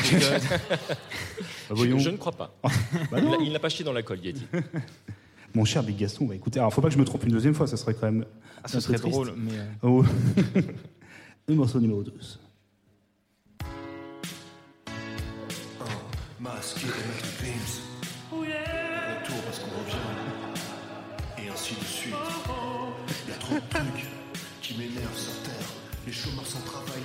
[1.68, 1.98] Je, voyons.
[1.98, 2.54] je ne crois pas.
[3.12, 4.46] Bah Il n'a pas chié dans la colle, Yeti.
[5.54, 7.54] Mon cher Big Gaston, bah écoutez, alors faut pas que je me trompe une deuxième
[7.54, 8.24] fois, ça serait quand même.
[8.64, 9.12] ah, peu serait triste.
[9.12, 9.34] drôle.
[9.36, 10.04] Mais, euh, Oh.
[11.48, 12.40] Le morceau numéro 12.
[16.40, 16.86] Masqué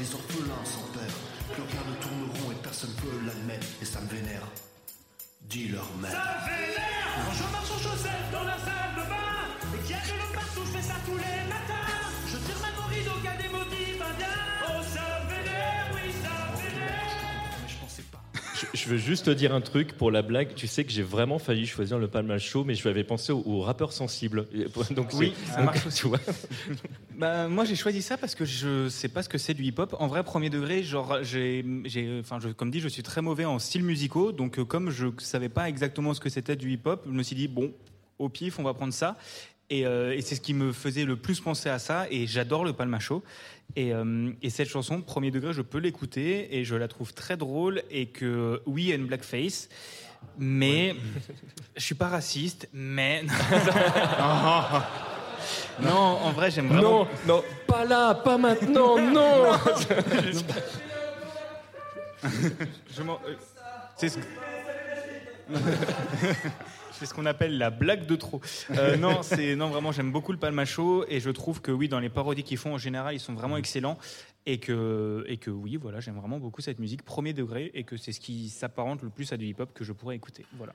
[0.05, 1.15] Les orphelins sans père.
[1.51, 2.93] Plus rien ne tourne rond et personne
[3.25, 4.45] l'admettent et ça me vénère.
[5.41, 6.11] Dis-leur même.
[6.11, 9.97] Ça vénère Quand je marche en chaussettes dans la salle de bain Et qu'il y
[9.97, 11.89] a de l'eau partout, je fais ça tous les matins
[12.27, 13.94] Je tire ma corride au cas des motifs
[18.55, 20.53] Je, je veux juste te dire un truc pour la blague.
[20.55, 23.31] Tu sais que j'ai vraiment failli choisir le Palma Show, mais je lui avais pensé
[23.33, 24.47] au, au rappeur sensible.
[24.91, 26.01] Donc Oui, ça donc, marche aussi.
[26.01, 26.19] tu vois.
[27.17, 29.95] Bah, moi j'ai choisi ça parce que je sais pas ce que c'est du hip-hop.
[29.99, 31.63] En vrai, premier degré, genre j'ai,
[32.19, 35.47] enfin, comme dit, je suis très mauvais en styles musicaux, donc euh, comme je savais
[35.47, 37.71] pas exactement ce que c'était du hip-hop, je me suis dit bon,
[38.19, 39.15] au pif, on va prendre ça.
[39.69, 42.05] Et, euh, et c'est ce qui me faisait le plus penser à ça.
[42.11, 43.23] Et j'adore le Palma Show.
[43.75, 47.35] Et, euh, et cette chanson, premier degré, je peux l'écouter et je la trouve très
[47.37, 47.83] drôle.
[47.91, 49.67] Et que oui, il y a une blackface,
[50.37, 50.95] mais
[51.75, 52.69] je suis pas raciste.
[52.73, 53.23] Mais
[55.81, 57.03] non, en vrai, j'aime vraiment.
[57.03, 59.51] Non, non, pas là, pas maintenant, non.
[62.95, 63.35] Je m'en- euh,
[63.97, 64.19] C'est ce...
[66.99, 68.41] C'est ce qu'on appelle la blague de trop.
[68.71, 71.99] Euh, non, c'est non vraiment j'aime beaucoup le Palmacho et je trouve que oui dans
[71.99, 73.97] les parodies qu'ils font en général ils sont vraiment excellents
[74.45, 77.97] et que et que oui voilà j'aime vraiment beaucoup cette musique premier degré et que
[77.97, 80.45] c'est ce qui s'apparente le plus à du hip hop que je pourrais écouter.
[80.57, 80.73] Voilà.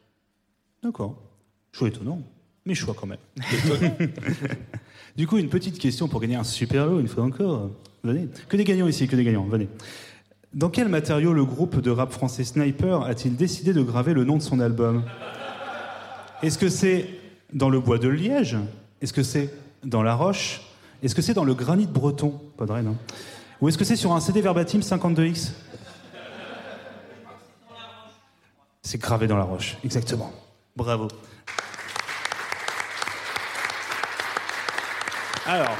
[0.82, 1.16] D'accord.
[1.72, 2.22] Choix étonnant,
[2.64, 3.18] mais choix quand même.
[5.16, 7.70] du coup, une petite question pour gagner un super lot, une fois encore.
[8.02, 8.28] Venez.
[8.48, 9.68] Que des gagnants ici, que des gagnants, venez.
[10.52, 14.36] Dans quel matériau le groupe de rap français Sniper a-t-il décidé de graver le nom
[14.36, 15.04] de son album?
[16.42, 17.06] Est-ce que c'est
[17.52, 18.56] dans le bois de Liège?
[19.02, 19.52] Est-ce que c'est
[19.84, 20.62] dans la roche?
[21.02, 22.40] Est-ce que c'est dans le granit breton?
[22.56, 23.14] Pas de Rennes, hein.
[23.60, 25.50] Ou est-ce que c'est sur un CD verbatim 52X
[28.82, 30.32] C'est gravé dans la roche, exactement.
[30.74, 31.08] Bravo.
[35.46, 35.76] Alors,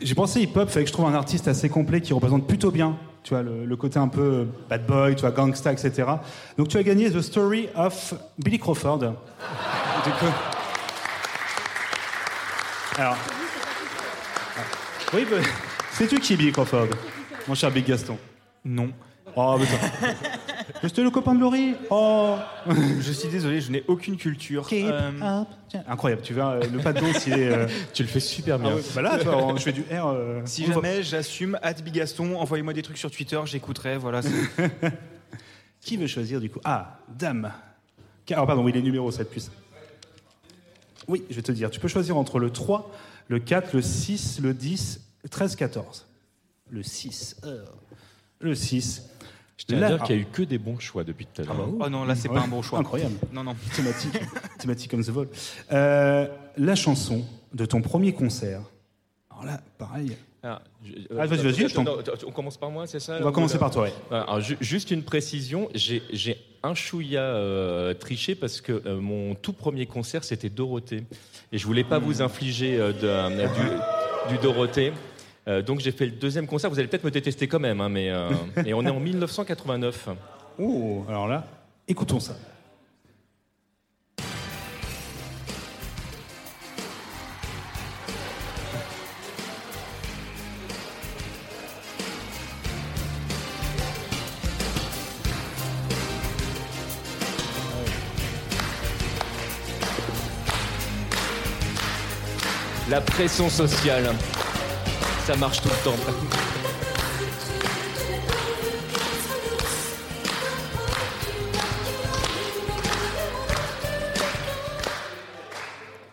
[0.00, 2.98] j'ai pensé hip-hop, fallait que je trouve un artiste assez complet qui représente plutôt bien,
[3.24, 6.04] tu vois, le, côté un peu bad boy, tu vois, gangsta, etc.
[6.58, 9.14] Donc tu as gagné The Story of Billy Crawford.
[12.96, 13.16] Alors,
[15.14, 15.36] oui, bah,
[15.92, 16.88] sais-tu qui est Billy Crawford,
[17.48, 18.18] mon cher Big Gaston
[18.62, 18.90] Non.
[19.34, 21.74] Oh, mais Mais C'était le copain de Laurie.
[21.90, 22.36] Oh.
[23.00, 24.66] Je suis désolé, je n'ai aucune culture.
[24.68, 25.48] Keep Euh, up.
[25.68, 27.48] Tiens, Incroyable, tu vois, euh, le pas de danse, il est.
[27.52, 28.70] euh, Tu le fais super bien.
[28.72, 30.06] ah ouais, bah là, tu vois, je fais du R.
[30.06, 33.96] euh, si on voit jamais j'assume, at Bigaston, envoyez-moi des trucs sur Twitter, j'écouterai.
[33.98, 34.22] Voilà.
[34.22, 34.30] c'est-
[35.80, 36.60] Qui veut choisir du coup?
[36.64, 37.52] Ah, dame.
[38.34, 39.50] Ah, pardon, oui, les numéros, être plus.
[41.08, 41.70] Oui, je vais te dire.
[41.70, 42.90] Tu peux choisir entre le 3,
[43.28, 46.06] le 4, le 6, le 10, le 13, 14.
[46.70, 47.36] Le 6.
[47.44, 47.62] euh,
[48.40, 49.02] Le 6.
[49.56, 51.44] Je tiens à dire qu'il n'y a eu que des bons choix depuis tout à
[51.44, 51.68] l'heure.
[51.80, 52.80] Oh non, là c'est Ouais, pas un bon choix.
[52.80, 53.14] Incroyable.
[53.32, 53.54] Non non.
[53.76, 54.12] Thématique.
[54.58, 55.28] Thématique comme The Vol.
[55.72, 56.26] Euh,
[56.56, 58.62] la chanson de ton premier concert.
[59.30, 60.16] Alors là, pareil.
[60.42, 61.66] Ah, je- Ah, vas-y, vas-y,
[62.26, 63.88] on commence par moi, c'est ça On va commencer par toi,
[64.40, 69.86] ju- juste une précision, j'ai un chouïa euh, triché parce que euh, mon tout premier
[69.86, 71.04] concert c'était Dorothée
[71.52, 73.46] et je voulais pas vous infliger euh, de- euh,
[74.28, 74.92] du, du Dorothée.
[75.46, 76.70] Euh, donc j'ai fait le deuxième concert.
[76.70, 78.30] Vous allez peut-être me détester quand même, hein, mais euh,
[78.64, 80.08] et on est en 1989.
[80.56, 81.44] Oh, alors là,
[81.88, 82.36] écoutons ça.
[102.88, 104.14] La pression sociale,
[105.24, 105.96] ça marche tout le temps.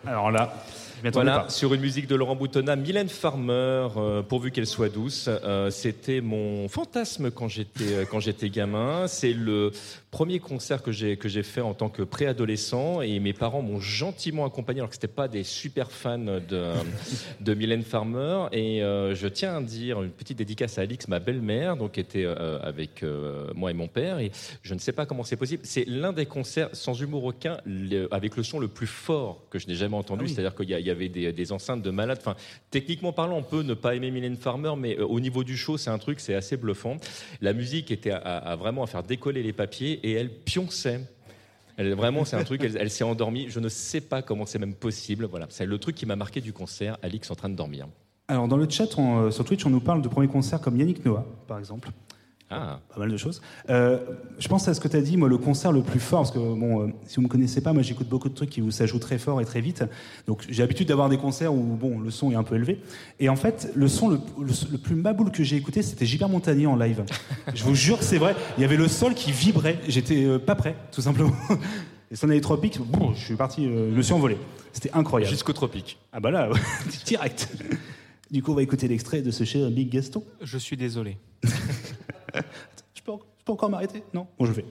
[0.06, 0.52] Alors là,
[1.10, 1.48] Voilà, pas.
[1.50, 5.28] sur une musique de Laurent Boutonnat, Mylène Farmer, euh, pourvu qu'elle soit douce.
[5.28, 9.06] Euh, C'était mon fantasme quand j'étais euh, quand j'étais gamin.
[9.08, 9.72] C'est le
[10.10, 13.80] premier concert que j'ai que j'ai fait en tant que préadolescent et mes parents m'ont
[13.80, 16.40] gentiment accompagné alors que c'était pas des super fans de
[17.40, 18.46] de Mylène Farmer.
[18.52, 22.00] Et euh, je tiens à dire une petite dédicace à Alix, ma belle-mère, donc qui
[22.00, 23.04] était avec
[23.54, 24.18] moi et mon père.
[24.18, 24.30] Et
[24.62, 25.62] je ne sais pas comment c'est possible.
[25.64, 29.58] C'est l'un des concerts sans humour aucun le- avec le son le plus fort que
[29.58, 30.20] je n'ai jamais entendu.
[30.22, 30.32] Ah oui.
[30.32, 32.18] C'est-à-dire qu'il y, a- il y avait des, enceintes de malades.
[32.20, 32.36] Enfin,
[32.70, 35.76] techniquement parlant, on peut ne pas aimer Mylène Farmer, mais euh, au niveau du show,
[35.76, 36.96] c'est un truc, c'est assez bluffant.
[37.40, 41.00] La musique était à, vraiment à faire décoller les papiers et elle pionçait.
[41.76, 43.46] Elle, vraiment, c'est un truc, elle, elle s'est endormie.
[43.48, 45.24] Je ne sais pas comment c'est même possible.
[45.24, 46.96] Voilà, c'est le truc qui m'a marqué du concert.
[47.02, 47.88] Alix en train de dormir.
[48.28, 50.76] Alors dans le chat, on, euh, sur Twitch, on nous parle de premiers concerts comme
[50.76, 51.90] Yannick Noah, par exemple.
[52.54, 52.80] Ah.
[52.92, 53.40] pas mal de choses.
[53.70, 53.98] Euh,
[54.38, 56.30] je pense à ce que tu as dit, moi, le concert le plus fort, parce
[56.32, 58.70] que bon, euh, si vous me connaissez pas, moi j'écoute beaucoup de trucs qui vous
[58.70, 59.84] s'ajoutent très fort et très vite.
[60.26, 62.80] Donc j'ai l'habitude d'avoir des concerts où bon, le son est un peu élevé.
[63.20, 66.28] Et en fait, le son le, le- le plus maboule que j'ai écouté, c'était Gilbert
[66.28, 67.04] Montagnier en live.
[67.54, 68.36] je vous jure que c'est vrai.
[68.58, 69.78] Il y avait le sol qui vibrait.
[69.88, 71.32] J'étais euh, pas prêt, tout simplement.
[72.10, 74.36] Et son allait tropique, bon, je suis parti, euh, je me suis envolé.
[74.74, 75.30] C'était incroyable.
[75.30, 75.98] Jusqu'au tropique.
[76.12, 76.50] Ah bah là,
[77.06, 77.48] direct.
[78.30, 80.22] Du coup, on va écouter l'extrait de ce cher Big Gaston.
[80.42, 81.16] Je suis désolé.
[82.94, 83.12] Je peux,
[83.48, 84.04] encore m'arrêter?
[84.12, 84.26] Non?
[84.38, 84.64] Bon, je vais.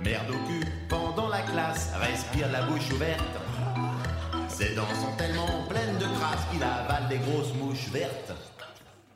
[0.00, 3.22] Merde au cul pendant la classe, respire la bouche ouverte.
[4.48, 8.32] Ses dents sont tellement pleines de crasse qu'il avale des grosses mouches vertes.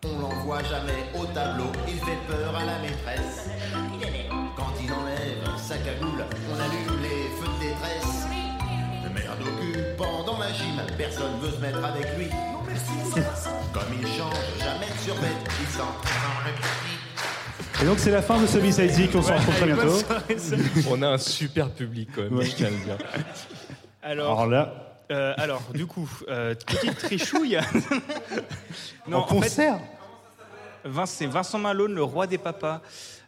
[0.04, 3.48] On l'en voit jamais au tableau, il fait peur à la maîtresse.
[4.56, 8.26] Quand il enlève sa cagoule, on allume les feux de détresse.
[9.14, 12.28] Merde au cul pendant la gym, personne veut se mettre avec lui.
[13.72, 15.28] Comme il change jamais de survêt,
[15.60, 17.82] il sent sans le petit.
[17.82, 19.10] Et donc, c'est la fin de ce B-Side Zik.
[19.14, 19.98] On se retrouve très bientôt.
[20.90, 22.98] On a un super public quand même, je tiens à le dire.
[24.02, 27.58] Alors, Alors là, euh, alors du coup, euh, petite trichouille.
[27.58, 29.78] en fait, concert
[31.06, 32.82] c'est Vincent Malone, le roi des papas.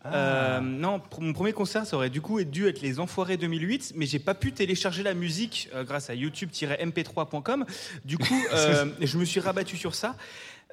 [0.04, 0.14] Ah.
[0.14, 4.04] Euh, non, mon premier concert, ça aurait du coup dû être Les Enfoirés 2008, mais
[4.04, 7.64] j'ai pas pu télécharger la musique euh, grâce à youtube-mp3.com.
[8.04, 10.16] Du coup, euh, je me suis rabattu sur ça.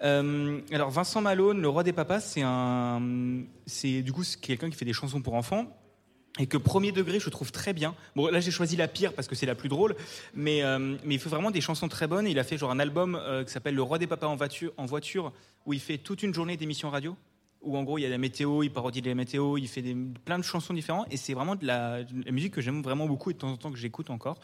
[0.01, 2.99] Alors Vincent Malone, le roi des papas, c'est un,
[3.67, 5.67] c'est du coup c'est quelqu'un qui fait des chansons pour enfants.
[6.39, 7.93] Et que premier degré, je trouve très bien.
[8.15, 9.95] Bon, là, j'ai choisi la pire parce que c'est la plus drôle,
[10.33, 12.25] mais, euh, mais il fait vraiment des chansons très bonnes.
[12.25, 14.71] Il a fait genre un album euh, qui s'appelle Le Roi des Papas en voiture,
[14.77, 15.33] en voiture,
[15.65, 17.17] où il fait toute une journée d'émissions radio.
[17.61, 19.95] Où en gros, il y a la météo, il parodie les météos, il fait des,
[20.25, 21.07] plein de chansons différentes.
[21.11, 23.51] Et c'est vraiment de la, de la musique que j'aime vraiment beaucoup et de temps
[23.51, 24.39] en temps que j'écoute encore.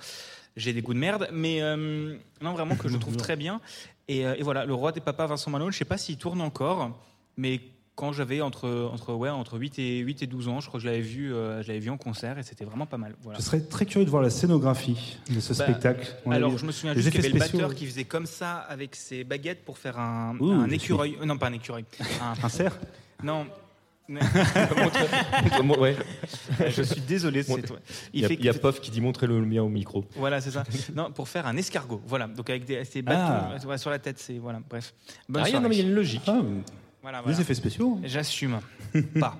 [0.57, 3.61] J'ai des goûts de merde, mais euh, non, vraiment que je trouve très bien.
[4.09, 6.91] Et, et voilà, Le Roi des Papas, Vincent Malone, je sais pas s'il tourne encore,
[7.37, 7.61] mais
[7.97, 10.83] quand j'avais entre, entre, ouais, entre 8, et, 8 et 12 ans, je crois que
[10.85, 13.15] je l'avais vu, euh, je l'avais vu en concert et c'était vraiment pas mal.
[13.23, 13.39] Voilà.
[13.39, 16.07] je serais très curieux de voir la scénographie de ce Bah, spectacle.
[16.23, 18.57] On Alors, je me souviens juste qu'il y avait le batteur qui faisait comme ça
[18.69, 21.17] avec ses baguettes pour faire un, Ouh, un écureuil.
[21.21, 21.85] Euh, Non, pas un écureuil.
[22.21, 22.77] Un- Un cerf
[23.23, 23.47] non.
[24.07, 25.95] Montre- ouais.
[26.69, 27.43] je suis désolé.
[28.13, 30.05] Il y a, il y a Pof qui dit montrez-le mien au micro.
[30.15, 30.63] Voilà, c'est ça.
[30.95, 32.01] Non, pour faire un escargot.
[32.05, 32.27] Voilà.
[32.27, 33.77] Donc avec des, ses bâtons Ah.
[33.77, 34.61] sur la tête, c'est voilà.
[34.69, 34.93] Bref.
[35.27, 35.89] Bonne Ah, il y a- non, mais il y a soirée.
[35.91, 36.21] une logique.
[36.27, 36.41] Ah,
[37.07, 37.39] Voilà, Les voilà.
[37.39, 37.99] effets spéciaux.
[38.03, 38.59] J'assume.
[39.17, 39.37] pas.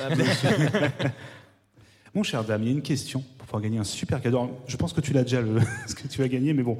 [0.00, 0.16] Euh,
[2.16, 4.38] Mon cher dame, il y a une question pour pouvoir gagner un super cadeau.
[4.38, 5.60] Alors, Je pense que tu l'as déjà, le...
[5.86, 6.78] ce que tu as gagné, mais bon.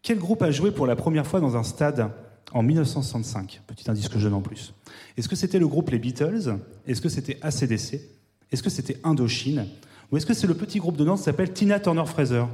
[0.00, 2.10] Quel groupe a joué pour la première fois dans un stade
[2.52, 4.72] en 1965 Petit indice que je donne en plus.
[5.18, 6.56] Est-ce que c'était le groupe Les Beatles?
[6.86, 8.00] Est-ce que c'était ACDC
[8.50, 9.66] Est-ce que c'était Indochine?
[10.10, 12.44] Ou est-ce que c'est le petit groupe de Nantes qui s'appelle Tina Turner Fraser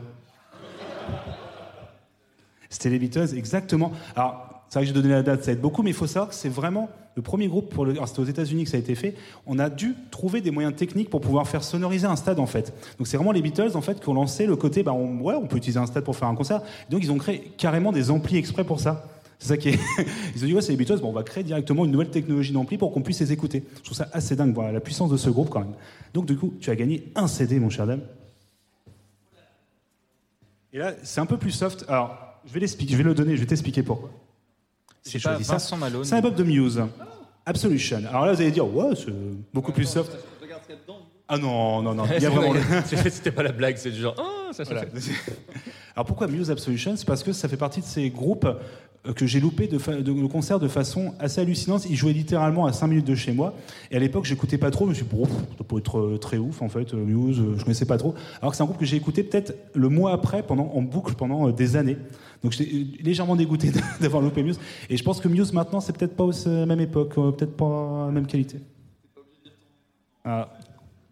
[2.69, 3.93] C'était les Beatles, exactement.
[4.17, 6.29] Alors, c'est vrai que j'ai donné la date, ça aide beaucoup, mais il faut savoir
[6.29, 7.93] que c'est vraiment le premier groupe pour le.
[7.93, 9.15] alors, C'était aux États-Unis que ça a été fait.
[9.47, 12.75] On a dû trouver des moyens techniques pour pouvoir faire sonoriser un stade, en fait.
[12.99, 15.35] Donc, c'est vraiment les Beatles, en fait, qui ont lancé le côté, bah, on, ouais,
[15.35, 16.63] on peut utiliser un stade pour faire un concert.
[16.91, 19.07] Donc, ils ont créé carrément des amplis exprès pour ça.
[19.39, 19.79] C'est ça qui est.
[20.37, 22.53] Ils ont dit, ouais, c'est les Beatles, bon, on va créer directement une nouvelle technologie
[22.53, 23.65] d'ampli pour qu'on puisse les écouter.
[23.79, 25.75] Je trouve ça assez dingue, la puissance de ce groupe, quand même.
[26.13, 28.01] Donc, du coup, tu as gagné un CD, mon cher dame.
[30.73, 31.87] Et là, c'est un peu plus soft.
[31.89, 34.11] Alors, je vais l'expliquer, je vais le donner, je vais t'expliquer pourquoi.
[35.07, 35.37] C'est pas.
[35.37, 36.05] Vincent Malone.
[36.05, 36.83] C'est un album de Muse.
[37.45, 38.03] Absolution.
[38.09, 39.13] Alors là, vous allez dire, ouais, c'est
[39.55, 40.13] beaucoup plus soft.
[41.29, 42.05] Ah non, non, non.
[42.17, 42.55] Il y a vraiment.
[42.87, 44.15] C'était pas la blague, c'est du genre.
[44.19, 44.87] Ah, ça, ça Voilà.
[44.89, 45.13] fait-
[45.97, 49.25] Alors pourquoi Muse Absolution C'est parce que ça fait partie de ces groupes euh, que
[49.27, 51.87] j'ai loupé de, concert de façon assez hallucinante.
[51.89, 53.55] Ils jouaient littéralement à 5 minutes de chez moi.
[53.91, 54.85] Et à l'époque, j'écoutais pas trop.
[54.85, 56.93] Je me suis dit, bon, ça peut être euh, très ouf en fait.
[56.95, 58.15] euh, Muse, je connaissais pas trop.
[58.41, 61.15] Alors que c'est un groupe que j'ai écouté peut-être le mois après, pendant, en boucle
[61.15, 61.97] pendant des années.
[62.45, 64.61] Donc j'étais légèrement dégoûté d'avoir loupé Muse.
[64.91, 68.05] Et je pense que Muse maintenant, c'est peut-être pas à la même époque, peut-être pas
[68.07, 68.59] la même qualité.
[70.25, 70.49] Ah,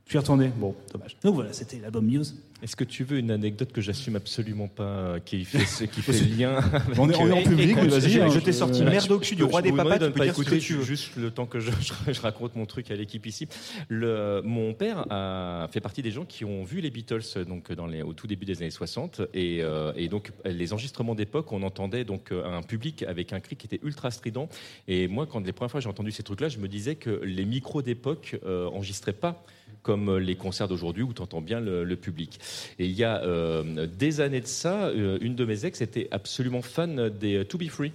[0.06, 0.50] je suis retourné.
[0.56, 1.16] Bon, dommage.
[1.22, 2.36] Donc voilà, c'était l'album Muse.
[2.62, 6.12] Est-ce que tu veux une anecdote que j'assume absolument pas, euh, qui fait, qui fait
[6.20, 6.60] le lien
[6.96, 8.90] On est- on est en euh, public, mais vas-y, je- hein, je t'ai sorti euh,
[8.90, 10.62] merde au cul du roi des papas, tu ne peux pas dire ce écouter que
[10.64, 10.82] tu veux.
[10.84, 11.70] juste le temps que je,
[12.12, 13.48] je- raconte mon truc à l'équipe ici.
[13.88, 17.86] Le, mon père a fait partie des gens qui ont vu les Beatles donc dans
[17.86, 21.62] les, au tout début des années 60 et, euh, et donc les enregistrements d'époque, on
[21.62, 24.48] entendait donc un public avec un cri qui était ultra strident.
[24.88, 27.44] Et moi, quand les premières fois j'ai entendu ces trucs-là, je me disais que les
[27.44, 29.44] micros d'époque euh, enregistraient pas
[29.84, 32.40] comme les concerts d'aujourd'hui où tu entends bien le, le public.
[32.80, 36.08] Et il y a euh, des années de ça, euh, une de mes ex était
[36.10, 37.92] absolument fan des euh, To Be Free.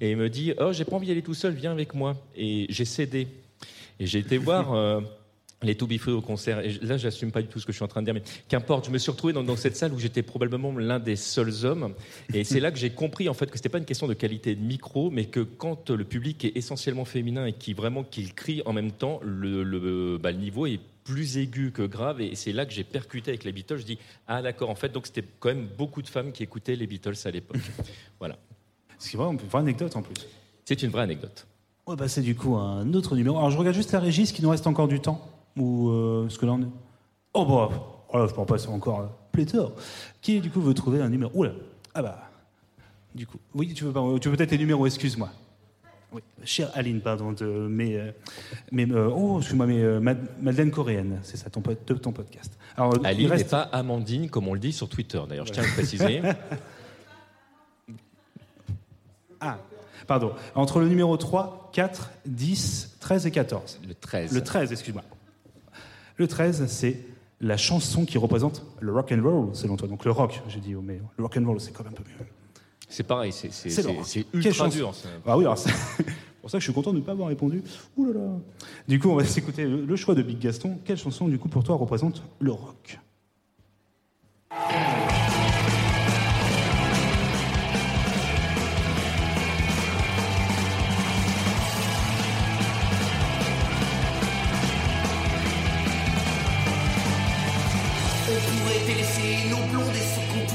[0.00, 2.16] Et il me dit Oh, j'ai pas envie d'y aller tout seul, viens avec moi.
[2.36, 3.28] Et j'ai cédé.
[4.00, 5.02] Et j'ai été voir.
[5.62, 6.60] Les To Be Free au concert.
[6.60, 8.22] Et là, j'assume pas du tout ce que je suis en train de dire, mais
[8.48, 8.86] qu'importe.
[8.86, 11.94] Je me suis retrouvé dans, dans cette salle où j'étais probablement l'un des seuls hommes.
[12.34, 14.54] Et c'est là que j'ai compris en fait que c'était pas une question de qualité
[14.54, 18.62] de micro, mais que quand le public est essentiellement féminin et qui vraiment qu'il crie
[18.66, 22.20] en même temps, le, le, bah, le niveau est plus aigu que grave.
[22.20, 23.78] Et c'est là que j'ai percuté avec les Beatles.
[23.78, 24.68] Je dis ah d'accord.
[24.68, 27.60] En fait, donc c'était quand même beaucoup de femmes qui écoutaient les Beatles à l'époque.
[28.18, 28.36] voilà.
[28.98, 30.26] Ce qui est vrai, une vraie anecdote en plus.
[30.64, 31.46] C'est une vraie anecdote.
[31.86, 33.38] On va passer du coup un autre numéro.
[33.38, 36.28] Alors je regarde juste la régie, est-ce qu'il nous reste encore du temps Ou euh,
[36.28, 36.66] est...
[37.34, 37.70] Oh bah,
[38.10, 39.72] voilà, je peux en passer encore euh, pléthore.
[40.20, 41.30] Qui du coup veut trouver un numéro?
[41.34, 41.52] Oula,
[41.94, 42.18] ah bah,
[43.14, 45.30] du coup, oui, tu veux, pas- tu veux peut-être tes numéros, excuse-moi.
[46.12, 48.12] Oui, chère Aline, pardon, de mes, euh,
[48.70, 52.56] mes euh, oh, excuse-moi, mais euh, Mad- Madeleine coréenne, c'est ça, ton, ton podcast.
[52.76, 55.20] Alors, Aline n'est reste- pas Amandine comme on le dit sur Twitter.
[55.28, 56.22] D'ailleurs, je tiens à le préciser.
[59.40, 59.58] Ah,
[60.06, 60.32] pardon.
[60.54, 63.80] Entre le numéro 3, 4, 10, 13 et 14.
[63.86, 64.32] Le 13.
[64.32, 65.02] Le 13, excuse-moi.
[66.16, 66.98] Le 13, c'est
[67.40, 69.88] la chanson qui représente le rock and roll, selon toi.
[69.88, 71.96] Donc le rock, j'ai dit, oh, mais le rock and roll, c'est quand même un
[71.96, 72.26] peu mieux.
[72.88, 74.94] C'est pareil, c'est ultra chanson dur.
[75.26, 75.72] Ah oui, alors c'est
[76.40, 77.62] pour ça que je suis content de ne pas avoir répondu.
[77.96, 78.30] Ouh là là.
[78.86, 80.78] Du coup, on va s'écouter le le choix de Big Gaston.
[80.84, 83.00] Quelle chanson, du coup, pour toi, représente le rock?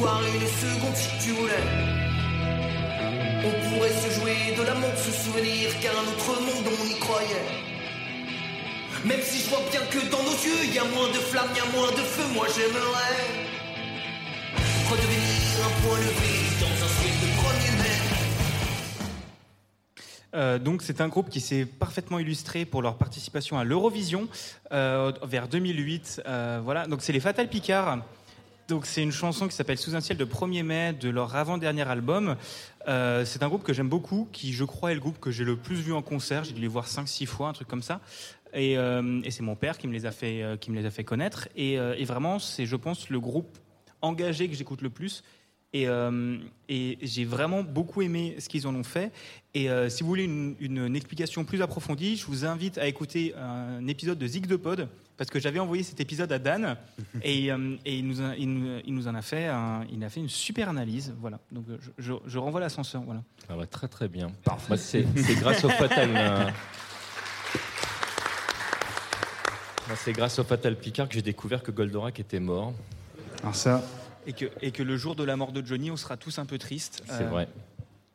[0.02, 1.64] Et ce comptoir une seconde si tu voulais.
[3.46, 7.46] On pourrait se jouer de l'amour, se souvenir qu'à un autre monde on y croyait.
[9.06, 11.60] Même si je vois bien que dans nos yeux y a moins de flammes, y
[11.60, 13.52] a moins de feu, moi j'aimerais
[14.90, 18.12] redevenir un point levé dans un ciel de 1er mai.
[20.34, 24.28] Euh, donc c'est un groupe qui s'est parfaitement illustré pour leur participation à l'Eurovision
[24.72, 26.24] euh, vers 2008.
[26.26, 28.00] Euh, voilà, donc c'est les Fatal Picard.
[28.72, 31.82] Donc c'est une chanson qui s'appelle Sous un ciel de 1er mai de leur avant-dernier
[31.82, 32.38] album.
[32.88, 35.44] Euh, c'est un groupe que j'aime beaucoup, qui je crois est le groupe que j'ai
[35.44, 36.46] le plus vu en concert.
[36.46, 38.00] J'ai dû les voir 5-6 fois, un truc comme ça.
[38.54, 40.86] Et, euh, et c'est mon père qui me les a fait, euh, qui me les
[40.86, 41.50] a fait connaître.
[41.58, 41.76] Et,
[42.06, 43.58] vraiment, c'est je pense le groupe
[44.02, 45.22] engagé que j'écoute le plus.
[45.74, 45.86] Et,
[47.02, 49.12] j'ai vraiment beaucoup aimé ce qu'ils en ont fait.
[49.54, 53.34] Et si vous voulez une, une- une explication plus approfondie, je vous invite à écouter
[53.36, 54.88] un épisode de Zig de Pod,
[55.22, 56.76] parce que j'avais envoyé cet épisode à Dan,
[57.22, 60.04] et, euh, et il, nous a- il nous- il nous en a fait, un- il
[60.04, 61.14] a fait une super analyse.
[61.20, 61.38] Voilà.
[61.52, 63.04] Donc euh, je, je- je renvoie l'ascenseur.
[63.04, 63.22] Voilà.
[63.48, 64.32] Ah très très bien.
[64.68, 66.10] Moi, c'est c'est grâce au Fatal.
[66.16, 66.46] euh,
[69.88, 72.74] moi, C'est grâce au Fatal Picard que j'ai découvert que Goldorak était mort.
[73.44, 73.84] Alors ça,
[74.26, 76.46] Et que, et que le jour de la mort de Johnny, on sera tous un
[76.46, 77.04] peu tristes.
[77.06, 77.48] C'est Euh, vrai.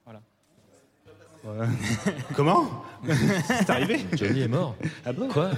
[0.04, 0.20] voilà.
[2.34, 2.68] Comment?
[3.06, 4.74] C'est arrivé Johnny est mort.
[5.04, 5.28] Ah bon?
[5.28, 5.50] Quoi?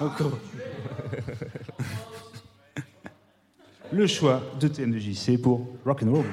[0.00, 0.38] Encore.
[3.92, 6.24] Le choix de TM2JC pour Rock and Roll.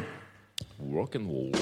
[0.80, 1.52] Rock and roll.
[1.52, 1.54] You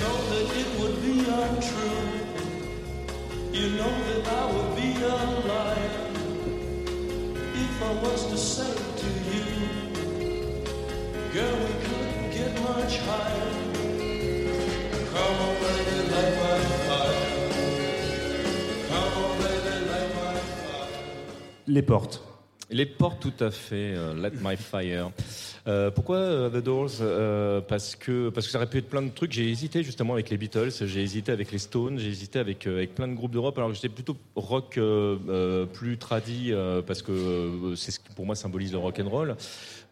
[0.00, 2.02] know that it would be untrue.
[3.52, 5.16] You know that I would be a
[5.46, 6.10] liar
[7.54, 8.83] if I was to say
[21.66, 22.22] Les portes.
[22.70, 23.94] Les portes, tout à fait.
[23.96, 25.10] euh, Let My Fire.
[25.66, 29.00] Euh, pourquoi euh, The Doors Euh, Parce que parce que ça aurait pu être plein
[29.00, 29.32] de trucs.
[29.32, 32.94] J'ai hésité justement avec les Beatles, j'ai hésité avec les Stones, j'ai hésité avec avec
[32.94, 33.56] plein de groupes d'Europe.
[33.56, 34.78] Alors que j'étais plutôt rock
[35.72, 39.36] plus tradi euh, parce que c'est ce qui pour moi symbolise le rock and roll.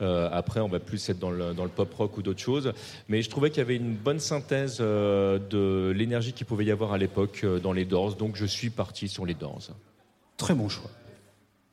[0.00, 2.72] Après, on va plus être dans le, dans le pop rock ou d'autres choses.
[3.08, 6.92] Mais je trouvais qu'il y avait une bonne synthèse de l'énergie qu'il pouvait y avoir
[6.92, 8.16] à l'époque dans les Doors.
[8.16, 9.68] Donc je suis parti sur les Doors.
[10.36, 10.90] Très bon choix.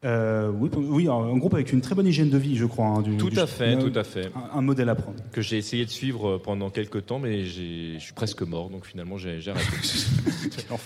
[0.06, 2.86] Euh, oui, oui, un groupe avec une très bonne hygiène de vie, je crois.
[2.86, 4.32] hein, du- Tout du- à fait, euh, tout à fait.
[4.34, 5.18] Un, un modèle à prendre.
[5.34, 9.18] que j'ai essayé de suivre pendant quelques temps, mais je suis presque mort, donc finalement
[9.18, 9.68] j'ai arrêté.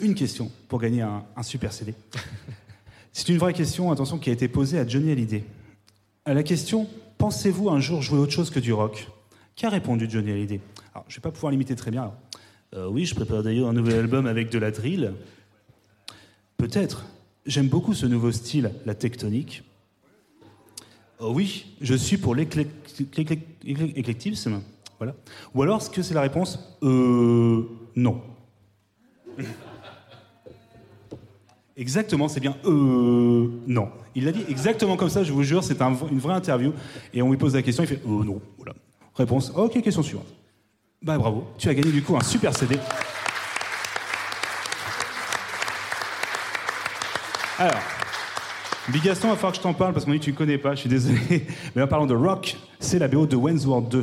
[0.00, 1.94] Une question pour gagner un, un super CD.
[3.12, 5.44] C'est une vraie question, attention, qui a été posée à Johnny Hallyday.
[6.24, 6.86] À la question
[7.18, 9.08] Pensez-vous un jour jouer autre chose que du rock?
[9.56, 10.60] Qu'a répondu Johnny Hallyday?
[10.94, 12.02] Alors, je vais pas pouvoir l'imiter très bien.
[12.02, 12.14] alors.
[12.74, 15.12] Euh, oui, je prépare d'ailleurs un nouvel album avec de la drill.
[16.56, 17.04] Peut-être.
[17.46, 19.62] J'aime beaucoup ce nouveau style, la tectonique.
[21.18, 22.68] Oh oui, je suis pour l'éclec-
[23.16, 24.60] l'éclec- éclec- éclectisme.
[24.98, 25.14] Voilà.
[25.54, 27.62] Ou alors, est-ce que c'est la réponse Euh.
[27.96, 28.20] Non.
[31.76, 32.56] Exactement, c'est bien.
[32.66, 33.48] Euh.
[33.66, 33.88] Non.
[34.14, 36.72] Il l'a dit exactement comme ça, je vous jure, c'est un- une vraie interview.
[37.14, 38.74] Et on lui pose la question, il fait Oh non, voilà.
[39.14, 40.26] Réponse Ok, question suivante.
[41.02, 42.76] Bah bravo, tu as gagné du coup un super CD.
[47.60, 47.82] Alors,
[48.88, 50.36] Big Gaston, il va falloir que je t'en parle parce qu'on dit que tu ne
[50.36, 51.46] connais pas, je suis désolé.
[51.76, 54.02] Mais en parlant de rock, c'est la BO de Wayne's World 2.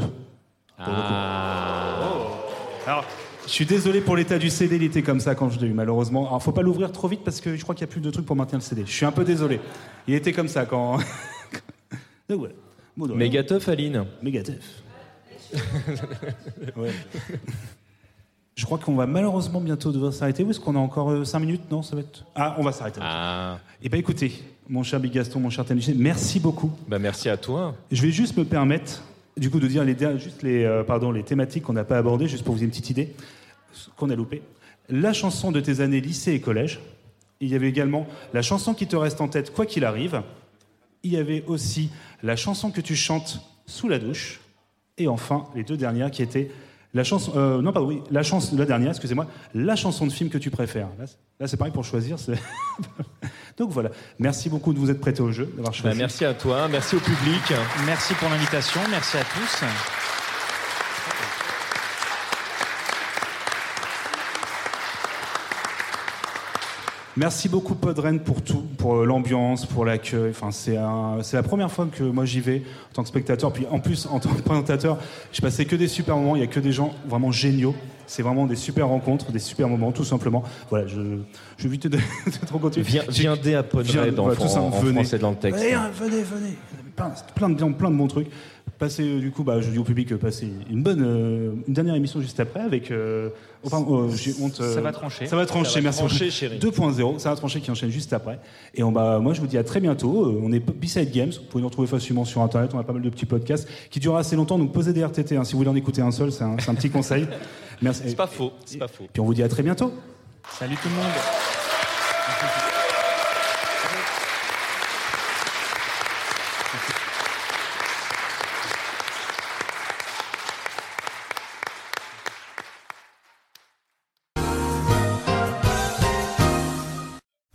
[2.85, 3.03] Alors,
[3.47, 5.73] je suis désolé pour l'état du CD, il était comme ça quand je l'ai eu,
[5.73, 6.27] malheureusement.
[6.27, 8.11] Alors, faut pas l'ouvrir trop vite parce que je crois qu'il n'y a plus de
[8.11, 8.84] trucs pour maintenir le CD.
[8.85, 9.59] Je suis un peu désolé.
[10.07, 10.97] Il était comme ça quand.
[12.29, 12.53] Donc voilà.
[12.95, 13.07] Bon,
[13.69, 14.05] Aline.
[14.21, 14.84] Mégateuf.
[16.75, 16.91] Ouais.
[18.57, 20.43] Je crois qu'on va malheureusement bientôt devoir s'arrêter.
[20.43, 21.61] Où est-ce qu'on a encore 5 minutes?
[21.69, 22.25] Non, ça va être.
[22.34, 22.99] Ah, on va s'arrêter.
[23.03, 24.34] Ah, Eh bien, écoutez,
[24.67, 26.71] mon cher Big Gaston, mon cher Tanuchet, merci beaucoup.
[26.88, 27.75] bah merci à toi.
[27.91, 29.03] Je vais juste me permettre,
[29.38, 32.27] du coup, de dire les, juste les, euh, pardon, les thématiques qu'on n'a pas abordées,
[32.27, 33.13] juste pour vous donner une petite idée,
[33.95, 34.41] qu'on a loupé.
[34.89, 36.79] La chanson de tes années lycée et collège.
[37.39, 40.23] Il y avait également la chanson qui te reste en tête, quoi qu'il arrive.
[41.03, 41.91] Il y avait aussi
[42.23, 44.39] la chanson que tu chantes sous la douche.
[44.97, 46.49] Et enfin, les deux dernières qui étaient
[46.98, 50.30] la chanson, euh, non pardon, oui, la chanson, la dernière, excusez-moi, la chanson de film
[50.30, 50.88] que tu préfères.
[50.99, 52.18] Là, c'est- là, c'est pareil pour choisir.
[53.57, 53.90] Donc voilà.
[54.19, 55.98] Merci beaucoup de vous être prêté au jeu, d'avoir Bah, choisi.
[55.98, 57.53] merci à toi, merci au public.
[57.86, 60.16] Merci pour l'invitation, merci à tous.
[67.18, 70.30] Merci beaucoup Podren pour tout, pour euh, l'ambiance, pour l'accueil.
[70.30, 72.61] Enfin, c'est un- c'est la première fois que moi j'y vais
[72.91, 73.52] en tant que spectateur.
[73.52, 74.99] Puis en plus, en tant que présentateur,
[75.31, 76.35] je passais que des super moments.
[76.35, 77.73] Il y a que des gens vraiment géniaux.
[78.06, 80.44] C'est vraiment des super rencontres, des super moments, tout simplement.
[80.69, 80.95] Voilà, je,
[81.57, 82.85] je vais éviter de, de trop continuer.
[82.88, 85.64] Viens, J'ai- viendez à Viens- Podred en, voilà, tout ça, en- français dans le texte.
[85.68, 86.57] Eh, venez, venez.
[86.95, 88.27] Plein, plein de plein de bons trucs.
[88.79, 91.73] Passez, euh, du coup, bah, je dis au public, euh, passez une bonne, euh, une
[91.73, 92.91] dernière émission juste après avec.
[92.91, 93.29] euh,
[93.63, 94.61] oh, pardon, euh, j'ai honte.
[94.61, 95.25] Ça va trancher.
[95.25, 95.99] Ça va trancher, Ça va merci.
[95.99, 96.59] trancher, chérie.
[96.59, 98.39] 2.0, ça va trancher qui enchaîne juste après.
[98.75, 100.39] Et on, bah, moi, je vous dis à très bientôt.
[100.43, 101.31] On est B-Side Games.
[101.31, 102.71] Vous pouvez nous retrouver facilement sur Internet.
[102.75, 104.59] On a pas mal de petits podcasts qui durent assez longtemps.
[104.59, 105.37] Donc, posez des RTT.
[105.37, 105.43] hein.
[105.43, 107.27] Si vous voulez en écouter un seul, c'est un, c'est un petit conseil.
[107.81, 108.03] Merci.
[108.05, 109.05] C'est pas faux, c'est pas faux.
[109.11, 109.91] Puis on vous dit à très bientôt.
[110.59, 111.56] Salut tout le monde.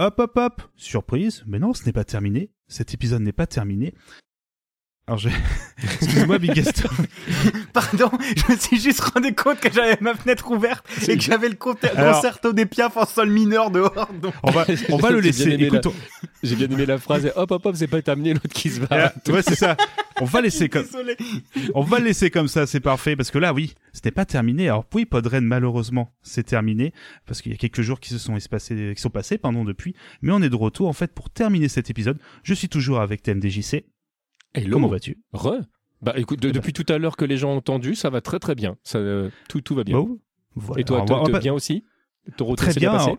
[0.04, 2.50] Hop, hop, hop Surprise, mais non, ce n'est pas terminé.
[2.66, 3.94] Cet épisode n'est pas terminé.
[5.12, 5.28] Alors, je...
[5.84, 6.88] excusez-moi, Big Gaston.
[7.74, 11.50] Pardon, je me suis juste rendu compte que j'avais ma fenêtre ouverte et que j'avais
[11.50, 14.08] le concert- Alors- concerto des piafs en sol mineur dehors.
[14.22, 15.56] donc- On va, on va le J'ai laisser.
[15.58, 15.80] bien
[16.42, 17.26] J'ai bien aimé la phrase.
[17.26, 19.12] et hop, hop, hop, c'est pas terminé, l'autre qui se on- va.
[19.28, 19.76] Ah, ouais, c'est ça.
[20.20, 21.16] On va laisser comme, Désolé.
[21.74, 23.14] on va le laisser comme ça, c'est parfait.
[23.14, 24.68] Parce que là, oui, ce n'est pas terminé.
[24.68, 26.92] Alors, oui, Podren, malheureusement, c'est terminé.
[27.26, 29.94] Parce qu'il y a quelques jours qui se sont espacés, qui sont passés, pardon, depuis.
[30.22, 32.18] Mais on est de retour, en fait, pour terminer cet épisode.
[32.44, 33.84] Je suis toujours avec TMDJC.
[34.54, 34.72] Hello.
[34.74, 35.18] Comment vas-tu?
[35.32, 35.60] Re.
[36.02, 38.38] Bah écoute, de- depuis tout à l'heure que les gens ont entendu, ça va très
[38.38, 38.76] très bien.
[38.82, 39.96] Ça, euh, tout, tout va bien.
[39.98, 40.18] Bon,
[40.56, 40.80] voilà.
[40.80, 41.84] Et toi, toi, toi, bien aussi?
[42.36, 42.92] Ton retour Très s'est bien.
[42.92, 43.16] passé?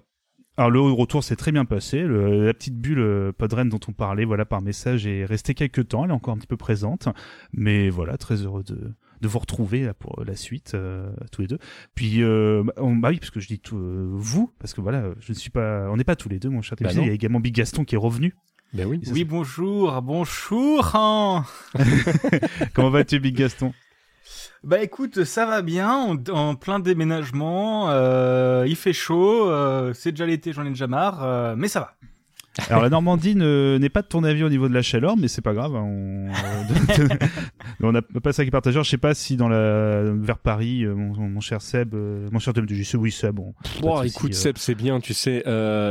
[0.57, 2.01] Alors, le retour s'est très bien passé.
[2.01, 5.88] Le- la petite bulle euh, Podren dont on parlait, voilà, par message est restée quelques
[5.88, 6.03] temps.
[6.03, 7.07] Elle est encore un petit peu présente,
[7.53, 11.47] mais voilà, très heureux de de vous retrouver là, pour la suite euh, tous les
[11.47, 11.57] deux.
[11.95, 15.11] Puis euh, bah, on- bah oui, parce que je dis tout, vous, parce que voilà,
[15.22, 16.89] je ne suis pas, on n'est pas tous les deux, mon cher Bah.
[16.91, 18.35] Il y a également Big Gaston qui est revenu.
[18.74, 19.00] Ben oui.
[19.12, 20.95] Oui, bonjour, bonjour.
[20.95, 21.45] hein.
[22.74, 23.74] Comment vas-tu, Big Gaston?
[24.64, 30.12] Bah écoute, ça va bien, on- en plein déménagement, euh, il fait chaud, euh, c'est
[30.12, 31.94] déjà l'été, j'en ai déjà marre, euh, mais ça va.
[32.69, 35.27] Alors la Normandie ne- n'est pas de ton avis au niveau de la chaleur, mais
[35.27, 35.75] c'est pas grave.
[35.75, 37.07] hein, on, euh,
[37.81, 38.84] on a pas ça qui est partageur.
[38.84, 42.38] Je sais pas si dans la vers Paris, euh, mon, mon cher Seb, euh, mon
[42.39, 43.53] cher TMDJC, oui Seb, bon.
[43.77, 44.35] de Bon, écoute, euh.
[44.35, 45.43] Seb, c'est bien, tu sais.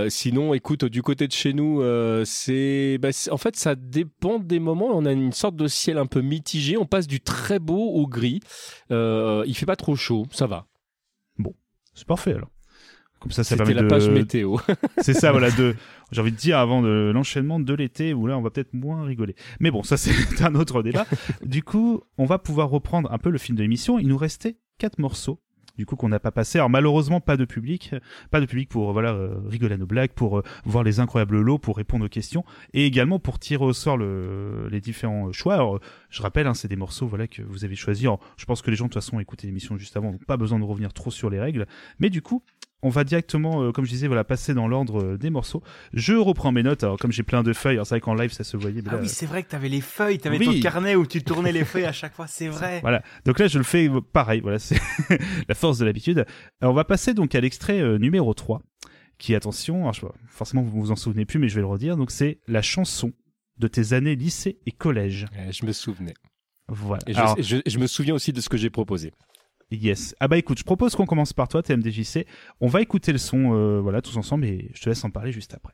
[0.08, 1.82] Sinon, écoute, du côté de chez nous,
[2.24, 4.90] c'est, bah, c'est- en fait, ça dépend des moments.
[4.92, 6.76] On a une sorte de ciel un peu mitigé.
[6.76, 8.40] On passe du très beau au gris.
[8.90, 10.66] Il fait pas trop chaud, ça va.
[11.94, 12.48] C'est parfait alors.
[13.22, 13.88] Comme ça, ça C'était permet la de.
[13.88, 14.56] page météo.
[14.98, 15.50] C'est ça, voilà.
[15.52, 15.76] De,
[16.10, 19.04] j'ai envie de dire avant de l'enchaînement de l'été où là, on va peut-être moins
[19.04, 19.36] rigoler.
[19.60, 20.12] Mais bon, ça c'est
[20.42, 21.06] un autre débat.
[21.44, 23.98] du coup, on va pouvoir reprendre un peu le film de l'émission.
[24.00, 25.40] Il nous restait quatre morceaux.
[25.78, 26.58] Du coup, qu'on n'a pas passé.
[26.58, 27.94] Alors malheureusement, pas de public,
[28.30, 31.40] pas de public pour voilà euh, rigoler à nos blagues, pour euh, voir les incroyables
[31.40, 32.44] lots, pour répondre aux questions,
[32.74, 35.54] et également pour tirer au sort le, les différents choix.
[35.54, 35.80] Alors,
[36.10, 38.04] je rappelle, hein, c'est des morceaux voilà que vous avez choisis.
[38.04, 40.22] Alors, je pense que les gens de toute façon ont écouté l'émission juste avant, donc
[40.26, 41.66] pas besoin de revenir trop sur les règles.
[42.00, 42.42] Mais du coup,
[42.82, 45.62] on va directement, euh, comme je disais, voilà, passer dans l'ordre euh, des morceaux.
[45.92, 46.82] Je reprends mes notes.
[46.84, 48.82] Alors, comme j'ai plein de feuilles, alors c'est vrai qu'en live ça se voyait.
[48.82, 50.46] mais Ah oui, c'est vrai que t'avais les feuilles, t'avais Oui.
[50.46, 52.80] ton carnet où tu tournais les feuilles à chaque fois, c'est vrai.
[52.80, 53.02] Voilà.
[53.24, 54.40] Donc là, je le fais euh, pareil.
[54.40, 54.80] Voilà, c'est
[55.48, 56.24] la force de l'habitude.
[56.60, 58.60] Alors, on va passer donc à l'extrait euh, numéro 3,
[59.18, 61.96] qui, attention, alors, je forcément, vous vous en souvenez plus, mais je vais le redire.
[61.96, 63.12] Donc, c'est la chanson
[63.58, 65.26] de tes années lycée et collège.
[65.38, 66.14] Euh, Je me souvenais.
[66.68, 67.02] Voilà.
[67.06, 69.12] Et je, Alors, je- je me souviens aussi de ce que j'ai proposé.
[69.76, 70.14] Yes.
[70.20, 72.26] Ah bah écoute, je propose qu'on commence par toi, TMDJC.
[72.60, 75.32] On va écouter le son, euh, voilà, tous ensemble, et je te laisse en parler
[75.32, 75.72] juste après.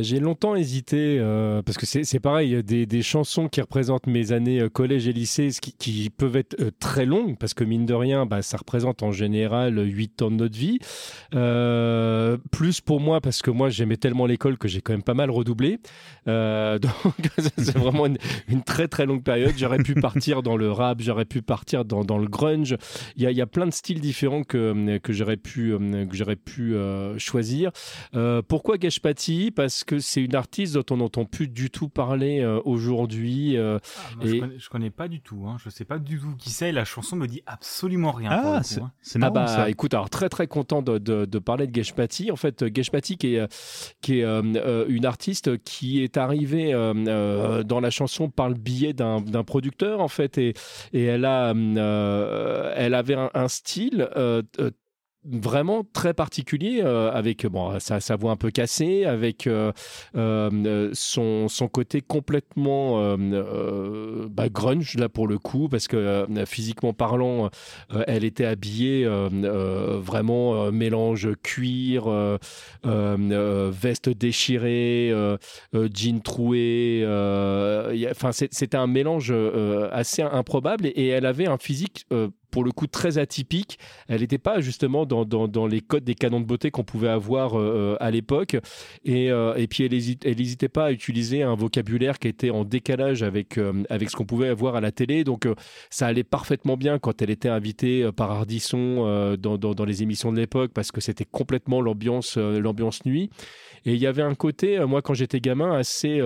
[0.00, 4.60] J'ai longtemps hésité euh, parce que c'est pareil, des, des chansons qui représentent mes années
[4.60, 7.92] euh, collège et lycée, qui, qui peuvent être euh, très longues parce que mine de
[7.92, 10.78] rien, bah, ça représente en général 8 ans de notre vie.
[12.50, 15.30] Plus pour moi parce que moi j'aimais tellement l'école que j'ai quand même pas mal
[15.30, 15.80] redoublé.
[16.26, 19.52] Donc c'est vraiment une, très très longue période.
[19.56, 22.76] J'aurais pu partir dans le rap, j'aurais pu partir dans, dans le grunge.
[23.16, 26.74] Il y, a, y a plein de styles différents que, que j'aurais pu, que pu
[27.18, 27.72] choisir.
[28.48, 32.60] Pourquoi Geshpati Parce que c'est une artiste dont on n'entend plus du tout parler euh,
[32.64, 33.56] aujourd'hui.
[33.56, 35.44] euh, Ah, je, connais, je connais pas du tout.
[35.46, 35.56] Hein.
[35.64, 36.72] Je sais pas du tout qui c'est.
[36.72, 38.30] La chanson me dit absolument rien.
[38.32, 38.92] Ah, c'est hein.
[39.00, 39.70] c'est Ah marrant bah ça.
[39.70, 42.30] écoute, alors très très content de, de, de parler de Geshpati.
[42.30, 43.46] En fait, Geshpati qui est, euh,
[44.00, 48.54] qui est euh, une artiste qui est arrivée euh, euh, dans la chanson par le
[48.54, 50.54] biais d'un d'un producteur en fait et,
[50.92, 54.08] et elle a euh, elle avait un, un style
[55.24, 59.72] vraiment très particulier euh, avec bon sa, voix un peu cassée avec euh,
[60.16, 67.50] euh, son, son côté complètement bah, grunge là pour le coup parce que physiquement parlant
[68.06, 72.04] elle était habillée vraiment mélange cuir
[72.84, 75.12] veste déchirée
[75.72, 77.04] jean troué
[78.10, 79.32] enfin c'était un mélange
[79.92, 82.06] assez improbable et, elle avait un physique
[82.52, 83.78] pour le coup très atypique.
[84.06, 87.96] Elle n'était pas justement dans, les codes des canons de beauté qu'on pouvait avoir euh,
[87.98, 88.56] à l'époque.
[89.04, 93.58] Et, euh, puis elle n'hésitait pas à utiliser un vocabulaire qui était en décalage avec,
[93.58, 95.24] euh, avec ce qu'on pouvait avoir à la télé.
[95.24, 95.54] Donc euh,
[95.90, 100.32] ça allait parfaitement bien quand elle était invitée euh, par Ardisson euh, dans, les émissions
[100.32, 102.60] de l'époque parce que c'était complètement l'ambiance euh,
[103.06, 103.30] nuit.
[103.84, 106.20] Et il y avait un côté, euh, moi quand j'étais gamin, assez...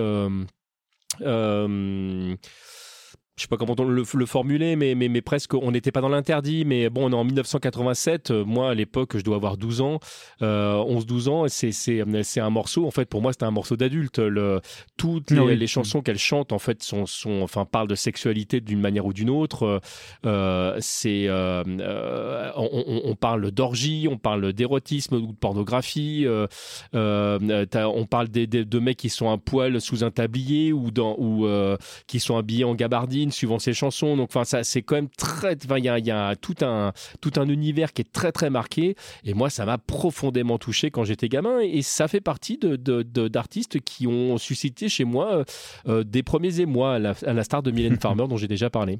[3.37, 5.71] euh, euh, je sais pas comment on le, le formuler, mais, mais, mais presque, on
[5.71, 9.23] n'était pas dans l'interdit, mais bon, on est en 1987, euh, moi à l'époque, je
[9.23, 9.99] dois avoir 12 ans,
[10.41, 13.51] euh, 11-12 ans, et c'est, c'est, c'est un morceau, en fait, pour moi, c'était un
[13.51, 14.19] morceau d'adulte.
[14.19, 14.59] Le,
[14.97, 15.55] toutes les, Ah oui.
[15.57, 19.13] les chansons qu'elle chante, en fait, sont, sont, enfin, parlent de sexualité d'une manière ou
[19.13, 19.81] d'une autre.
[20.25, 26.47] Euh, c'est, euh, euh, on, parle d'orgie, on parle d'érotisme ou de pornographie, euh,
[26.95, 30.91] euh, on parle des, des- de mecs qui sont à poil sous un tablier ou,
[30.91, 31.77] dans, ou euh,
[32.07, 34.15] qui sont habillés en gabardine suivant ses chansons.
[34.17, 35.55] Donc, enfin, ça, c'est quand même très.
[35.65, 38.31] Enfin, il y a, il y a tout un tout un univers qui est très
[38.31, 38.95] très marqué.
[39.23, 41.59] Et moi, ça m'a profondément touché quand j'étais gamin.
[41.59, 45.43] Et ça fait partie de, de- de- d'artistes qui ont suscité chez moi
[45.87, 48.69] euh, des premiers émois, à la, à la star de Mylène Farmer dont j'ai déjà
[48.69, 48.99] parlé.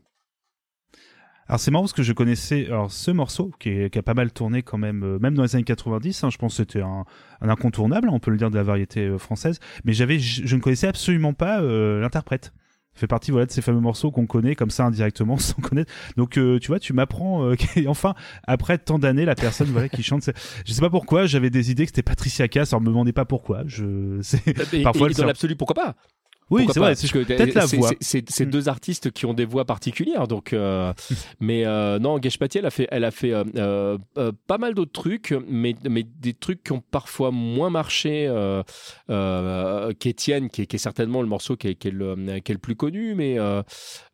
[1.50, 4.14] Alors c'est marrant parce que je connaissais alors ce morceau qui, est- qui a pas
[4.14, 6.26] mal tourné quand même, euh, même dans les années 90.
[6.26, 7.06] hein, je pense que c'était un,
[7.40, 9.60] un incontournable, on peut le dire de la variété euh, française.
[9.86, 12.52] Mais j'avais, je, je ne connaissais absolument pas euh, l'interprète.
[12.98, 15.92] Fait partie voilà de ces fameux morceaux qu'on connaît comme ça indirectement sans connaître.
[16.18, 17.56] Donc euh, tu vois, tu m'apprends euh,
[17.88, 18.16] enfin
[18.48, 20.24] après tant d'années la personne voilà qui chante.
[20.24, 22.74] c'est- Je sais pas pourquoi, j'avais des idées que c'était Patricia Cass.
[22.74, 23.64] Alors me demandez pas pourquoi.
[23.68, 25.96] Je c'est Et, Parfois, et le dans l'absolu, pourquoi pas?
[26.50, 26.96] Oui c'est vrai.
[26.96, 27.92] C'est- Peut-être la c'est- voix.
[28.00, 28.50] c'est- Mm.
[28.50, 30.28] deux artistes qui ont des voix particulières.
[30.28, 30.94] Donc, euh,
[31.40, 34.74] mais euh, non, Geshpati, elle a fait, elle a fait euh, euh, euh, pas mal
[34.74, 38.64] d'autres trucs, mais, mais des trucs qui ont parfois moins marché euh,
[39.10, 42.52] euh, qu'Étienne, qui, est- qui est certainement le morceau qui est, qui est le, qui
[42.52, 43.14] est le plus connu.
[43.16, 43.62] Mais euh,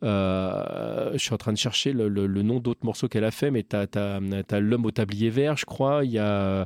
[0.03, 3.31] euh, je suis en train de chercher le, le- le nom d'autres morceaux qu'elle a
[3.31, 3.51] fait.
[3.51, 6.03] Mais tu as, L'homme au tablier vert, je crois.
[6.05, 6.65] Il y a.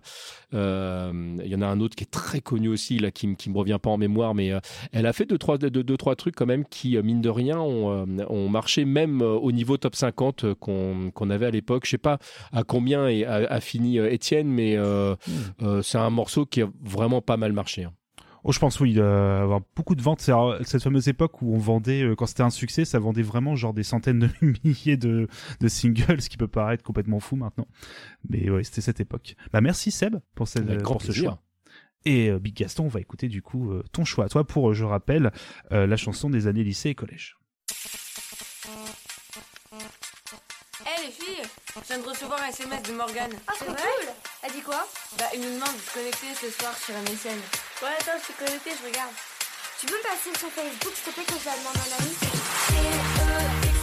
[0.54, 3.34] euh, il y en a un autre qui est très connu aussi, là, qui, ne
[3.54, 4.60] me revient pas en mémoire, mais euh,
[4.92, 7.30] elle a fait deux trois, deux, deux, trois trucs quand même qui, euh, mine de
[7.30, 11.52] rien, ont, euh, ont marché même euh, au niveau top 50 euh, qu'on avait à
[11.52, 11.86] l'époque.
[11.86, 12.20] Je sais pas
[12.52, 15.16] à combien a, a fini euh, Étienne, mais euh,
[15.62, 17.84] euh, c'est un morceau qui a vraiment pas mal marché.
[17.84, 17.94] hein.
[18.44, 20.24] Oh, je pense oui, il doit avoir beaucoup de ventes.
[20.30, 23.58] Euh, cette fameuse époque où on vendait, euh, quand c'était un succès, ça vendait vraiment
[23.58, 24.30] genre des centaines de
[24.64, 25.28] milliers de,
[25.60, 27.68] de singles, ce qui peut paraître complètement fou maintenant.
[28.30, 29.36] Mais ouais, c'était cette époque.
[29.52, 31.42] Bah merci Seb pour, cette, pour ce choix.
[32.06, 34.30] Et euh, Big Gaston, on va écouter du coup euh, ton choix.
[34.30, 35.32] Toi, pour, euh, je rappelle,
[35.72, 37.38] euh, la chanson des années lycée et collège.
[40.82, 41.44] Eh les filles,
[41.76, 43.34] je viens de recevoir un SMS de Morgane.
[43.48, 43.76] Ah, c'est cool
[44.44, 44.88] Elle dit quoi?
[45.18, 47.40] Bah, il nous demande de se connecter ce soir sur MSN.
[47.82, 49.12] Ouais, attends, je suis connecté, je regarde.
[49.80, 51.98] Tu peux me passer sur Facebook, s'il te plaît, que je la demande à un
[52.00, 53.77] ami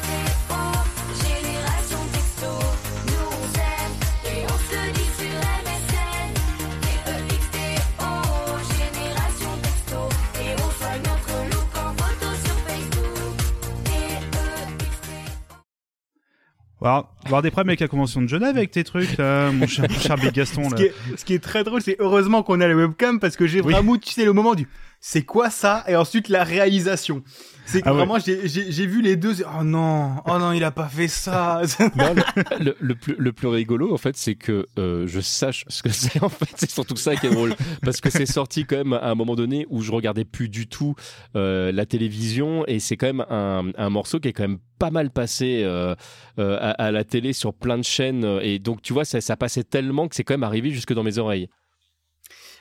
[16.85, 19.87] Alors, avoir des problèmes avec la convention de Genève avec tes trucs, là, mon cher,
[19.89, 20.65] mon cher Big Gaston.
[20.69, 20.77] Ce Là.
[20.77, 23.47] qui, est, ce qui est très drôle, c'est heureusement qu'on a la webcam parce que
[23.47, 23.73] j'ai Oui.
[23.73, 24.69] vraiment, tu sais, le moment du
[25.07, 25.85] c'est quoi ça?
[25.87, 27.23] Et ensuite la réalisation.
[27.67, 29.37] C'est que Ah vraiment, j'ai- vu les deux.
[29.59, 31.61] Oh non, oh non, il a pas fait ça.
[31.97, 35.67] Non, le, le- le plus, le plus rigolo, en fait, c'est que euh, je sache
[35.69, 36.23] ce que c'est.
[36.23, 37.55] En fait, c'est surtout ça qui est drôle.
[37.83, 40.67] Parce que c'est sorti quand même à un moment donné où je regardais plus du
[40.69, 40.95] tout
[41.37, 42.65] euh, la télévision.
[42.67, 45.95] Et c'est quand même un, un morceau qui est quand même pas mal passé euh,
[46.39, 48.39] euh, à, à la télé sur plein de chaînes.
[48.43, 51.03] Et donc, tu vois, ça, ça passait tellement que c'est quand même arrivé jusque dans
[51.03, 51.49] mes oreilles.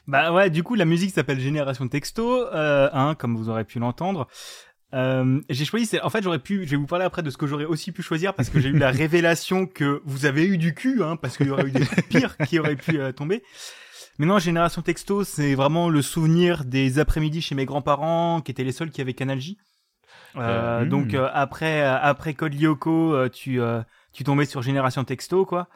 [0.08, 3.80] Bah ouais, du coup, la musique s'appelle Génération Texto, euh, hein, comme vous aurez pu
[3.80, 4.28] l'entendre.
[4.94, 7.38] Euh, j'ai choisi, c'est, en fait, j'aurais pu, je vais vous parler après de ce
[7.38, 10.58] que j'aurais aussi pu choisir parce que j'ai eu la révélation que vous avez eu
[10.58, 13.44] du cul, hein, parce qu'il y aurait eu des pires qui auraient pu euh, tomber.
[14.20, 18.64] Mais non, Génération Texto, c'est vraiment le souvenir des après-midi chez mes grands-parents, qui étaient
[18.64, 19.58] les seuls qui avaient Canal J.
[20.36, 21.16] Euh, Euh, donc hmm.
[21.16, 23.60] euh, après, après Code Lyoko, tu,
[24.12, 25.68] tu tombais sur Génération Texto, quoi.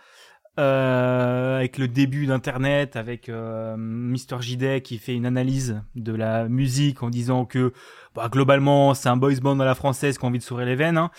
[0.59, 4.41] Euh, avec le début d'Internet, avec euh, Mr.
[4.41, 7.73] J qui fait une analyse de la musique en disant que
[8.15, 10.75] bah, globalement c'est un boys band à la française qui a envie de s'ouvrir les
[10.75, 11.11] veines, hein,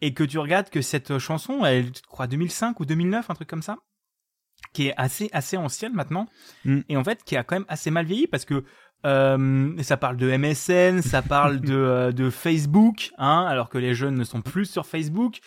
[0.00, 3.48] et que tu regardes que cette chanson, elle, je crois 2005 ou 2009, un truc
[3.48, 3.76] comme ça,
[4.72, 6.26] qui est assez assez ancienne maintenant,
[6.64, 6.80] Mm.
[6.88, 8.64] et en fait qui a quand même assez mal vieilli parce que
[9.04, 13.94] euh, ça parle de MSN, ça parle de, euh, de Facebook, hein, alors que les
[13.94, 15.40] jeunes ne sont plus sur Facebook.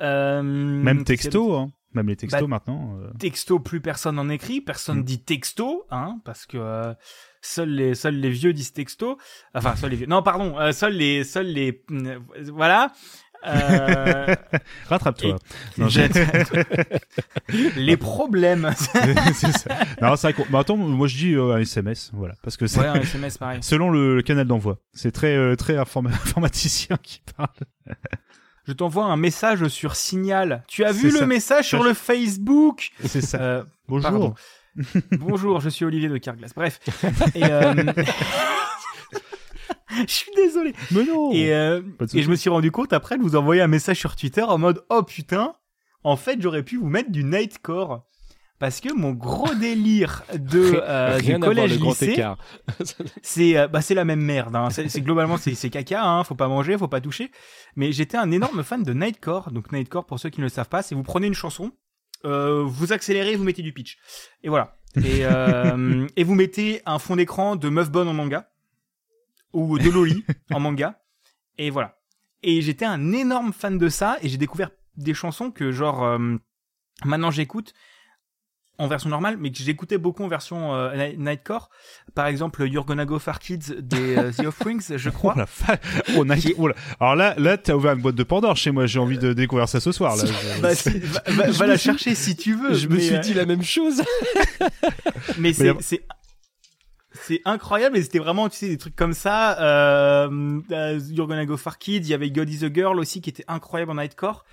[0.00, 1.70] Euh, Même texto, hein.
[1.94, 2.98] Même les textos Bah, maintenant.
[3.00, 3.10] euh.
[3.18, 5.04] texto, plus personne en écrit, personne Mm.
[5.04, 6.92] dit texto, hein, parce que euh,
[7.40, 9.16] seuls les seuls les vieux disent texto.
[9.54, 10.06] Enfin, seuls les vieux.
[10.06, 12.18] Non, pardon, euh, seuls les seuls les euh,
[12.52, 12.92] voilà.
[14.88, 15.36] Rattrape-toi.
[15.78, 15.82] et-
[17.76, 18.70] les problèmes.
[19.34, 19.76] c'est ça.
[20.00, 22.80] Non, c'est vrai qu'on- bah, attends, moi je dis un SMS, voilà, parce que c'est
[22.80, 23.58] ouais, un SMS pareil.
[23.62, 24.78] selon le, le canal d'envoi.
[24.94, 27.48] C'est très très informa- informaticien qui parle.
[28.66, 30.64] Je t'envoie un message sur Signal.
[30.68, 33.38] Tu as vu le message sur le Facebook C'est ça.
[33.38, 34.34] Euh, Bonjour.
[35.12, 36.54] Bonjour, je suis Olivier de Carglass.
[36.54, 36.80] Bref.
[37.34, 37.74] Et, euh,
[40.06, 40.72] je suis désolé.
[40.92, 41.30] Mais non.
[41.32, 41.82] Et, euh,
[42.14, 44.56] et je me suis rendu compte après de vous envoyer un message sur Twitter en
[44.56, 45.54] mode Oh putain,
[46.02, 48.06] en fait j'aurais pu vous mettre du Nightcore.
[48.64, 52.24] Parce que mon gros délire de, euh, du collège lycée,
[53.22, 54.56] c'est euh, bah, c'est la même merde.
[54.56, 54.70] Hein.
[54.70, 56.24] C'est globalement c'est c'est caca, hein.
[56.24, 57.30] faut pas manger, faut pas toucher.
[57.76, 59.50] Mais j'étais un énorme fan de Nightcore.
[59.50, 61.72] Donc Nightcore, pour ceux qui ne le savent pas, c'est vous prenez une chanson,
[62.24, 63.98] euh, vous accélérez, vous mettez du pitch,
[64.42, 64.78] et voilà.
[65.04, 65.24] Et,
[66.16, 68.48] et vous mettez un fond d'écran de meuf bonne en manga
[69.52, 71.02] ou de loli en manga,
[71.58, 71.98] et voilà.
[72.42, 76.18] Et j'étais un énorme fan de ça, et j'ai découvert des chansons que genre
[77.04, 77.74] maintenant j'écoute
[78.78, 81.70] en version normale, mais que j'écoutais beaucoup en version euh, Night- Nightcore.
[82.14, 85.34] Par exemple, You're Gonna Go Far Kids des euh, The Offsprings, je Oh crois.
[85.36, 85.78] la fa-
[86.16, 86.74] oh, Night- oh là.
[86.98, 88.86] Alors là, là, t'as ouvert une boîte de Pandore chez moi.
[88.86, 90.16] J'ai envie de découvrir ça ce soir.
[90.16, 90.24] Là.
[90.60, 92.74] Bah, si- va, va- la suis- chercher si tu veux.
[92.74, 94.02] Je me suis euh, dit la même chose.
[95.38, 96.04] mais c'est
[97.26, 100.60] c'est incroyable et c'était vraiment tu sais des trucs comme ça euh,
[101.10, 103.44] You're Gonna Go Far Kids il y avait God is a Girl aussi qui était
[103.46, 104.44] incroyable en nightcore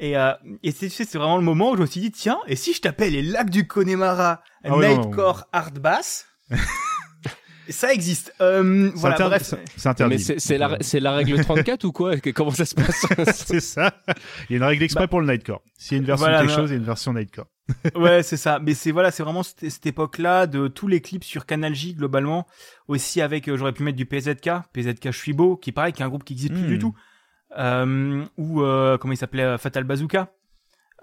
[0.00, 0.32] et euh,
[0.62, 2.56] et c'est tu sais, c'est vraiment le moment où je me suis dit tiens et
[2.56, 6.26] si je t'appelle les lacs du Connemara Ah nightcore hard bass
[7.68, 9.42] ça existe euh, C'est voilà inter- bref
[9.76, 10.14] c'est- interdit.
[10.14, 13.06] Mais c'est c'est la, c'est la règle 34 ou quoi Comment ça se passe
[13.46, 13.94] c'est ça.
[14.50, 15.62] Il y a une règle exprès pour le Nightcore.
[15.78, 16.62] S'il y a une version Bah, Voilà, quelque non.
[16.62, 17.46] chose, il y a une version Nightcore.
[17.94, 18.58] ouais, c'est ça.
[18.60, 21.94] Mais c'est voilà, c'est vraiment cette, cette époque-là de tous les clips sur Canal J
[21.94, 22.46] globalement.
[22.88, 26.02] Aussi avec, euh, j'aurais pu mettre du PZK, PZK Je suis beau, qui pareil, qui
[26.02, 26.68] est un groupe qui existe plus Hmm.
[26.68, 26.94] du tout.
[27.58, 30.28] Euh, ou euh, comment il s'appelait, euh, Fatal Bazooka.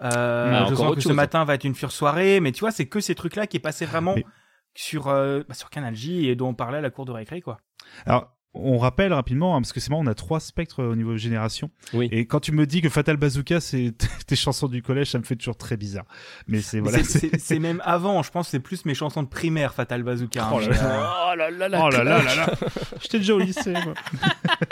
[0.02, 2.72] Euh, Ah, je sens que ce matin va être une fure soirée, mais tu vois,
[2.72, 4.26] c'est que ces trucs-là qui passaient vraiment Mais-
[4.74, 7.42] sur euh, bah, sur Canal J et dont on parlait à la cour de récré,
[7.42, 7.58] quoi.
[8.06, 11.16] Alors, on rappelle rapidement, hein, parce que c'est marrant, on a trois spectres au niveau
[11.18, 11.70] génération.
[11.94, 12.08] Oui.
[12.12, 13.94] Et quand tu me dis que Fatal Bazooka, c'est
[14.28, 16.06] tes chansons du collège, ça me fait toujours très bizarre.
[16.48, 17.04] Mais c'est voilà.
[17.04, 20.46] c'est- même avant, je pense, c'est plus mes chansons de primaire, Fatal Bazooka.
[20.46, 20.84] hein, Oh là mais, là.
[20.84, 21.82] euh, Oh là là là.
[21.84, 22.54] Oh là là là là.
[23.02, 23.94] J'étais déjà au lycée, moi.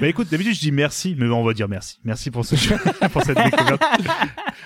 [0.00, 1.98] Bah écoute, d'habitude je dis merci, mais on va dire merci.
[2.04, 2.54] Merci pour, ce
[3.12, 3.82] pour cette découverte.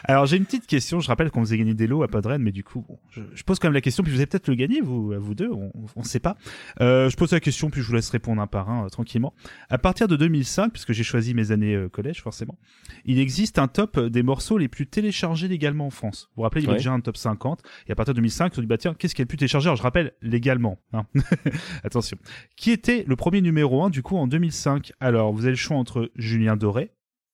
[0.05, 2.53] Alors j'ai une petite question, je rappelle qu'on faisait gagner des lots à Podren, mais
[2.53, 4.55] du coup, bon, je, je pose quand même la question, puis vous allez peut-être le
[4.55, 6.37] gagner, vous, vous deux, on ne sait pas.
[6.81, 9.33] Euh, je pose la question, puis je vous laisse répondre un par un, euh, tranquillement.
[9.69, 12.59] À partir de 2005, puisque j'ai choisi mes années euh, collège forcément,
[13.05, 16.29] il existe un top des morceaux les plus téléchargés légalement en France.
[16.31, 16.79] Vous vous rappelez, il y avait Ouais.
[16.79, 19.23] déjà un top 50, et à partir de 2005, on dit, bah tiens, qu'est-ce qui
[19.23, 19.67] est le plus téléchargé?
[19.69, 20.79] Alors je rappelle, légalement.
[20.93, 21.05] Hein.
[21.85, 22.17] Attention.
[22.57, 25.77] Qui était le premier numéro 1 du coup en 2005 Alors, vous avez le choix
[25.77, 26.93] entre Julien Doré,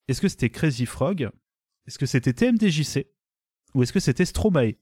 [0.09, 1.29] est-ce que c'était Crazy Frog?
[1.87, 3.07] Est-ce que c'était TMDJC
[3.75, 4.75] Ou est-ce que c'était Stromae?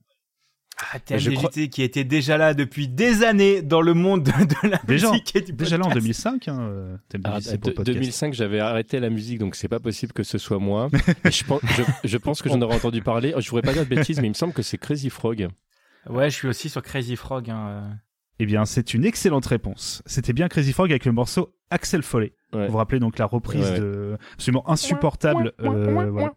[0.77, 4.77] Ah, je TMDJT qui était déjà là depuis des années dans le monde de, la
[4.85, 6.03] Déjà, musique et du déjà là en podcast.
[6.03, 7.97] 2005, hein, euh, Ah, TMDJC pour de- le podcast.
[7.97, 10.89] 2005, j'avais arrêté la musique, donc c'est pas possible que ce soit moi.
[11.31, 13.33] Je, pense, je, je pense que j'en aurais entendu parler.
[13.37, 15.47] Je voudrais pas dire de bêtises, mais il me semble que c'est Crazy Frog.
[16.09, 17.49] Ouais, je suis aussi sur Crazy Frog.
[17.49, 17.93] hein, euh.
[18.39, 20.03] Eh bien, c'est une excellente réponse.
[20.05, 22.33] C'était bien Crazy Frog avec le morceau Axel Follet.
[22.55, 22.65] Ouais.
[22.67, 25.51] Vous vous rappelez donc la reprise Ouais, de absolument insupportable.
[25.61, 26.33] euh, voilà.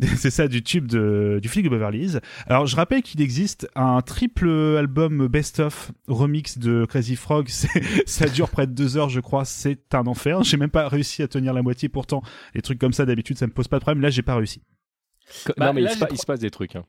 [0.16, 2.20] C'est ça du tube de, du flic de Beverly Hills.
[2.46, 4.48] Alors je rappelle qu'il existe un triple
[4.78, 7.48] album best-of remix de Crazy Frog.
[8.06, 9.44] Ça dure près de deux heures, je crois.
[9.44, 10.42] C'est un enfer.
[10.42, 11.90] J'ai même pas réussi à tenir la moitié.
[11.90, 12.22] Pourtant,
[12.54, 14.00] les trucs comme ça d'habitude, ça me pose pas de problème.
[14.02, 14.62] Là, j'ai pas réussi.
[15.58, 16.76] Bah, non, mais là, se il se passe des trucs.
[16.76, 16.84] hein.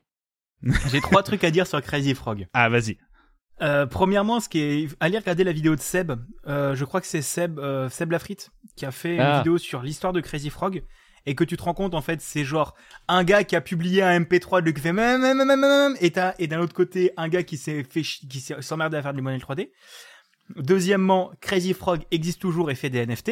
[0.90, 2.46] J'ai trois trucs à dire sur Crazy Frog.
[2.54, 2.96] Ah, vas-y.
[3.60, 6.12] Euh, premièrement, ce qui est, allez regarder la vidéo de Seb.
[6.48, 9.30] Euh, je crois que c'est Seb, euh, Seb Lafrite qui a fait Ah.
[9.32, 10.82] une vidéo sur l'histoire de Crazy Frog
[11.26, 12.74] et que tu te rends compte en fait, c'est genre
[13.06, 15.94] un gars qui a publié un MP3 de lui qui fait même même même même
[16.00, 19.02] et t'as- et d'un autre côté un gars qui s'est fait qui s'est s'emmerdé à
[19.02, 19.70] faire du modèle 3D.
[20.56, 23.30] Deuxièmement, Crazy Frog existe toujours et fait des NFT.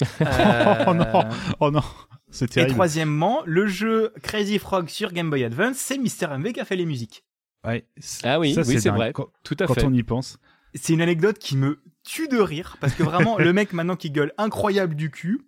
[0.20, 1.24] Euh, Oh non,
[1.60, 1.82] oh non,
[2.30, 6.60] c'est Et troisièmement, le jeu Crazy Frog sur Game Boy Advance, c'est Mister MV qui
[6.60, 7.24] a fait les musiques.
[7.66, 7.84] Ouais,
[8.22, 9.12] Ah oui, ça, oui, c'est vrai.
[9.12, 9.84] Quand, Tout à quand fait.
[9.84, 10.38] on y pense.
[10.74, 14.10] C'est une anecdote qui me tue de rire parce que vraiment le mec maintenant qui
[14.10, 15.40] gueule incroyable du cul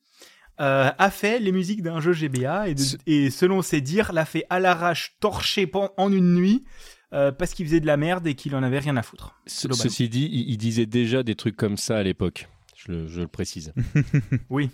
[0.60, 4.12] euh, a fait les musiques d'un jeu GBA et, de- Ce- et selon ses dires
[4.12, 6.64] l'a fait à l'arrache torché en une nuit
[7.12, 9.34] euh, parce qu'il faisait de la merde et qu'il en avait rien à foutre.
[9.46, 12.48] Ce- ceci dit, il, il disait déjà des trucs comme ça à l'époque.
[12.76, 13.72] Je le, je le précise.
[14.50, 14.70] Oui.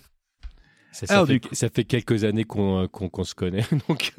[0.92, 2.88] Ça, ça Alors, fait, du coup- ça fait quelques années qu'on
[3.24, 3.64] se connaît.
[3.88, 4.12] Donc,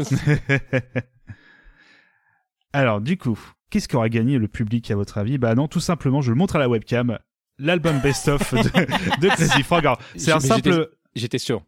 [2.77, 3.39] Alors, du coup,
[3.71, 5.39] qu'est-ce qu'aura gagné le public à votre avis?
[5.39, 7.17] Bah non, tout simplement, je le montre à la webcam,
[7.57, 8.59] l'album best-of de,
[9.19, 9.79] de Crazy Frog.
[9.79, 10.91] Alors, c'est un simple...
[11.15, 11.63] j'étais sûr.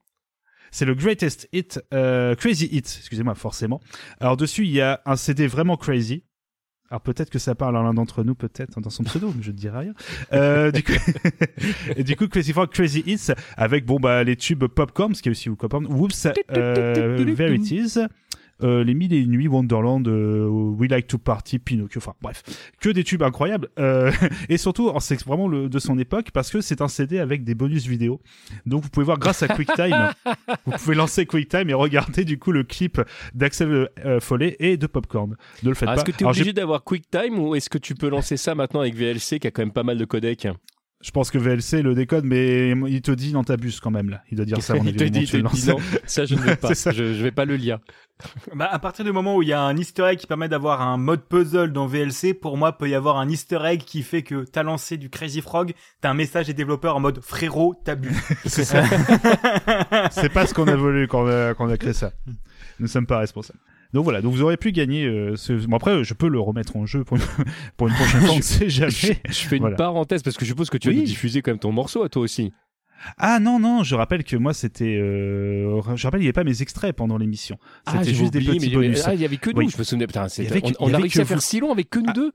[0.70, 3.82] C'est le greatest hit, euh, crazy hit, excusez-moi, forcément.
[4.20, 6.26] Alors dessus, il y a un CD vraiment crazy.
[6.92, 9.50] Alors peut-être que ça parle à l'un d'entre nous, peut-être dans son pseudo, mais je
[9.50, 9.94] ne dirai rien.
[10.34, 10.94] Euh, du coup,
[11.96, 15.30] et du coup, Crazy Frog, Crazy Hits, avec bon bah les tubes Popcorn, ce qui
[15.30, 17.98] est aussi Popcorn, Whoops, euh, Verities,
[18.64, 22.44] euh, les mille et une nuits, Wonderland, euh, We Like to Party, Pinocchio, enfin bref,
[22.80, 23.70] que des tubes incroyables.
[23.80, 24.12] Euh,
[24.50, 27.44] et surtout, alors, c'est vraiment le, de son époque parce que c'est un CD avec
[27.44, 28.22] des bonus vidéo.
[28.66, 30.14] Donc vous pouvez voir grâce à QuickTime,
[30.66, 33.02] vous pouvez lancer QuickTime et regarder du coup le clip
[33.34, 35.36] d'Axel Follet et de Popcorn.
[35.64, 36.02] Ne le faites Ah, pas.
[36.02, 38.56] Est-ce que tu es Alors, obligé d'avoir QuickTime ou est-ce que tu peux lancer ça
[38.56, 40.48] maintenant avec VLC qui a quand même pas mal de codecs?
[41.02, 44.22] Je pense que VLC le décode, mais il te dit non t'abuses quand même là.
[44.32, 44.76] Il doit dire ça.
[44.84, 46.74] Il te dit, tu dit non, ça je ne veux pas.
[46.74, 47.80] Je, je vais pas le lire.
[48.54, 50.82] Bah, à partir du moment où il y a un easter egg qui permet d'avoir
[50.82, 54.24] un mode puzzle dans VLC, pour moi, peut y avoir un easter egg qui fait
[54.24, 58.20] que t'as lancé du Crazy Frog, t'as un message des développeurs en mode frérot, t'abuses.
[58.46, 58.84] C'est ça.
[60.12, 62.12] C'est pas ce qu'on a voulu quand on a, quand on a créé ça.
[62.80, 63.60] Nous sommes pas responsables.
[63.94, 65.06] Donc voilà, donc vous aurez pu gagner.
[65.06, 65.54] euh, ce...
[65.54, 67.24] Bon après, je peux le remettre en jeu pour une,
[67.78, 68.34] pour une prochaine fois.
[68.34, 68.92] On ne sait jamais.
[68.92, 69.76] Je, je fais une Voilà.
[69.78, 70.98] parenthèse parce que je suppose que tu Oui.
[70.98, 72.52] nous diffuser quand même ton morceau à toi aussi.
[73.18, 74.98] Ah non non, je rappelle que moi c'était.
[75.02, 77.58] euh, Je rappelle, il n'y avait pas mes extraits pendant l'émission.
[77.88, 79.02] C'était Ah, j'ai juste des petits mais bonus.
[79.06, 79.70] Ah, il y avait que nous, Oui.
[79.72, 80.06] je me souvenais.
[80.06, 81.42] Putain, c'était- avait que- on, on a avait réussi à faire vous.
[81.44, 82.32] si long avec que nous deux.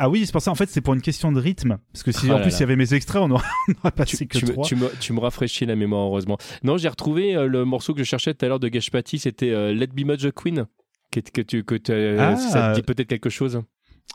[0.00, 0.50] Ah oui, c'est pour ça.
[0.50, 1.78] En fait, c'est pour une question de rythme.
[1.92, 3.90] Parce que si Oh en plus il y avait mes extraits, on aurait, on aurait
[3.92, 4.64] passé Tu, que tu me, trois.
[4.64, 6.36] tu, me, tu me rafraîchis la mémoire, heureusement.
[6.64, 9.50] Non, j'ai retrouvé euh, le morceau que je cherchais tout à l'heure de Gashpati, c'était
[9.50, 10.66] euh, Let Be Much a Queen.
[11.10, 12.36] Que, que tu, que tu- euh, Ah.
[12.36, 13.62] ça te dit peut-être quelque chose?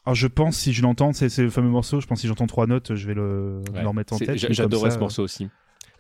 [0.06, 2.00] Alors je pense si je l'entends, c'est le fameux morceau.
[2.02, 3.82] Je pense si j'entends trois notes, je vais le, Ouais.
[3.82, 4.38] le remettre en tête.
[4.54, 5.50] J'adorais ce morceau aussi.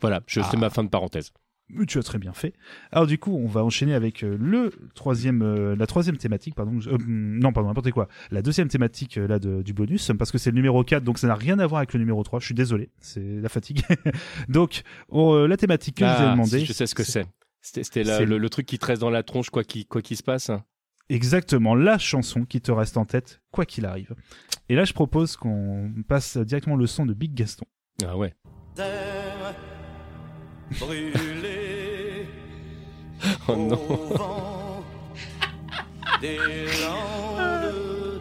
[0.01, 0.43] Voilà, je Ah.
[0.43, 1.31] fais ma fin de parenthèse.
[1.87, 2.53] Tu as très bien fait.
[2.91, 6.77] Alors du coup, on va enchaîner avec euh, le troisième, euh, la troisième thématique, pardon.
[6.87, 8.09] Euh, non, pardon, n'importe quoi.
[8.31, 11.17] La deuxième thématique euh, là de- du bonus, parce que c'est le numéro 4, donc
[11.17, 12.39] ça n'a rien à voir avec le numéro 3.
[12.41, 13.81] Je suis désolé, c'est la fatigue.
[14.49, 16.59] donc on, euh, la thématique que je vous ai Ah, demandé.
[16.59, 17.25] si, je sais ce que c'est.
[17.61, 20.23] C'était le, le truc qui te reste dans la tronche, quoi qu'il quoi qu'il se
[20.23, 20.51] passe.
[21.09, 24.15] Exactement, la chanson qui te reste en tête, quoi qu'il arrive.
[24.69, 27.65] Et là, je propose qu'on passe directement le son de Big Gaston.
[28.05, 28.33] Ah ouais.
[33.47, 33.79] Oh non.
[33.89, 34.83] au vent
[36.21, 37.71] des landes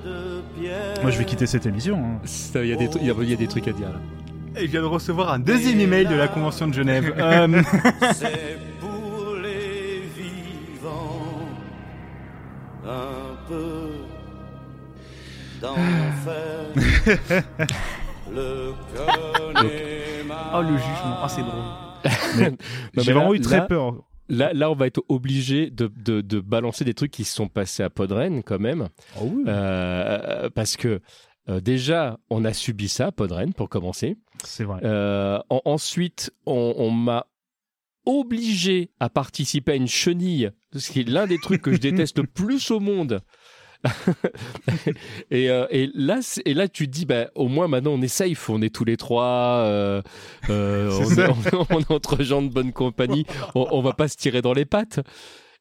[0.04, 1.02] de pierre.
[1.02, 1.96] Moi, je vais quitter cette émission.
[1.96, 2.20] hein.
[2.24, 3.72] Ça, Il y, a des tru- il y a- il y a des trucs à
[3.72, 4.00] dire là.
[4.56, 7.14] je viens de recevoir un deuxième email de la Convention de Genève.
[7.18, 7.62] Euh,
[12.86, 13.90] un peu
[15.60, 16.72] d'enfer.
[18.34, 20.22] Le connaît
[20.54, 21.16] oh, le jugement.
[21.22, 21.62] Ah, c'est drôle.
[22.96, 23.94] J'ai là- vraiment eu très là- peur.
[24.28, 27.48] Là, là, on va être obligé de, de- de balancer des trucs qui se sont
[27.48, 28.88] passés à Podren quand même.
[29.46, 31.00] Euh, parce que
[31.50, 34.16] euh, déjà, on a subi ça à Podren pour commencer.
[34.44, 34.80] C'est vrai.
[34.84, 37.26] Euh, en- ensuite, on, on m'a
[38.06, 42.18] obligé à participer à une chenille, ce qui est l'un des trucs que je déteste
[42.18, 43.20] le plus au monde.
[45.30, 48.08] et, euh, et là, et là, tu te dis, bah, au moins maintenant, on est
[48.08, 49.24] safe, on est tous les trois,
[49.66, 50.02] euh,
[50.50, 51.30] euh, on, est, ça.
[51.30, 54.40] on est- on est entre gens de bonne compagnie, on, on va pas se tirer
[54.42, 55.00] dans les pattes.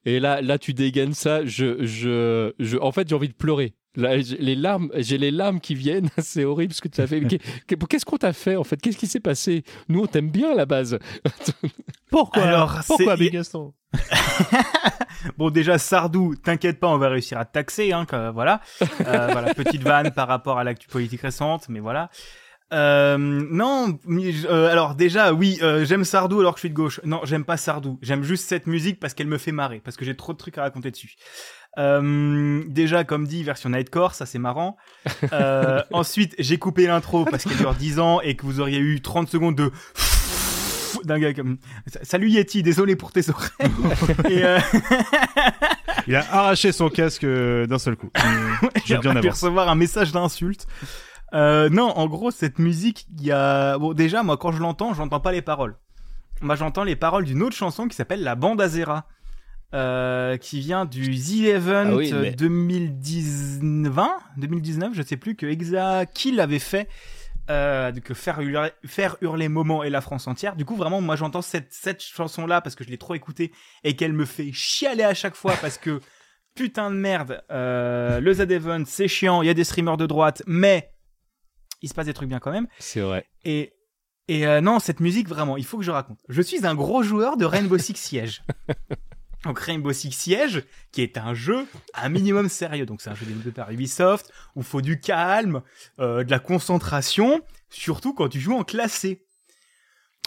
[0.05, 1.45] Et là, là, tu dégaines ça.
[1.45, 3.73] Je, je, je, en fait, j'ai envie de pleurer.
[3.95, 6.09] Là, j'ai les larmes, j'ai les larmes qui viennent.
[6.17, 7.21] C'est horrible ce que tu as fait.
[7.67, 8.77] Qu'est- Qu'est-ce qu'on t'a fait en fait?
[8.81, 9.63] Qu'est-ce qui s'est passé?
[9.89, 10.97] Nous, on t'aime bien à la base.
[12.09, 12.43] Pourquoi?
[12.43, 13.15] Alors, Pourquoi,
[15.37, 17.91] Bon, déjà, Sardou, t'inquiète pas, on va réussir à te taxer.
[17.93, 18.61] Hein, que- voilà.
[18.81, 22.09] Euh, voilà, petite vanne par rapport à l'actu politique récente, mais voilà.
[22.73, 27.01] Euh, non, euh, alors déjà, oui, euh, j'aime Sardou alors que je suis de gauche.
[27.03, 27.99] Non, j'aime pas Sardou.
[28.01, 30.57] J'aime juste cette musique parce qu'elle me fait marrer, parce que j'ai trop de trucs
[30.57, 31.15] à raconter dessus.
[31.77, 34.77] Euh, déjà, comme dit, version Nightcore, ça c'est marrant.
[35.33, 39.01] Euh, ensuite, j'ai coupé l'intro parce qu'elle dure 10 ans et que vous auriez eu
[39.01, 39.71] 30 secondes de
[41.03, 41.57] d'un gars comme
[42.03, 43.71] Salut Yeti, désolé pour tes oreilles.
[44.29, 44.59] Et, euh,
[46.07, 48.09] Il a arraché son casque euh, d'un seul coup.
[48.85, 50.67] J'ai bien pu recevoir un message d'insulte.
[51.33, 53.77] Euh, non, en gros, cette musique, il y a...
[53.77, 55.77] Bon, déjà, moi, quand je l'entends, j'entends pas les paroles.
[56.41, 59.07] Moi, j'entends les paroles d'une autre chanson qui s'appelle La Bande Azera.
[59.73, 63.95] Euh, qui vient du The Event Ah oui, mais- 2019,
[64.35, 66.89] 2019, je sais plus, que Exa Kill avait fait,
[67.51, 70.55] euh, que faire hurler, faire hurler Moment et la France entière.
[70.55, 73.51] Du coup, vraiment, moi, j'entends cette, cette chanson-là parce que je l'ai trop écoutée
[73.83, 75.99] et qu'elle me fait chialer à chaque fois parce que
[76.55, 80.05] putain de merde, euh, le Z Event, c'est chiant, il y a des streamers de
[80.05, 80.91] droite, mais
[81.81, 82.67] il se passe des trucs bien quand même.
[82.79, 83.27] C'est vrai.
[83.43, 83.73] Et,
[84.27, 86.19] et euh, non, cette musique, vraiment, il faut que je raconte.
[86.29, 88.43] Je suis un gros joueur de Rainbow Six Siege.
[89.43, 91.65] Donc Rainbow Six Siege, qui est un jeu
[91.95, 92.85] un minimum sérieux.
[92.85, 95.61] Donc c'est un jeu développé par Ubisoft, où il faut du calme,
[95.99, 99.25] euh, de la concentration, surtout quand tu joues en classé.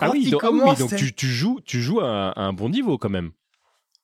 [0.00, 2.40] Ah Quand oui, donc, ah oui, donc tu, tu joues, tu joues à un, à
[2.42, 3.30] un bon niveau quand même.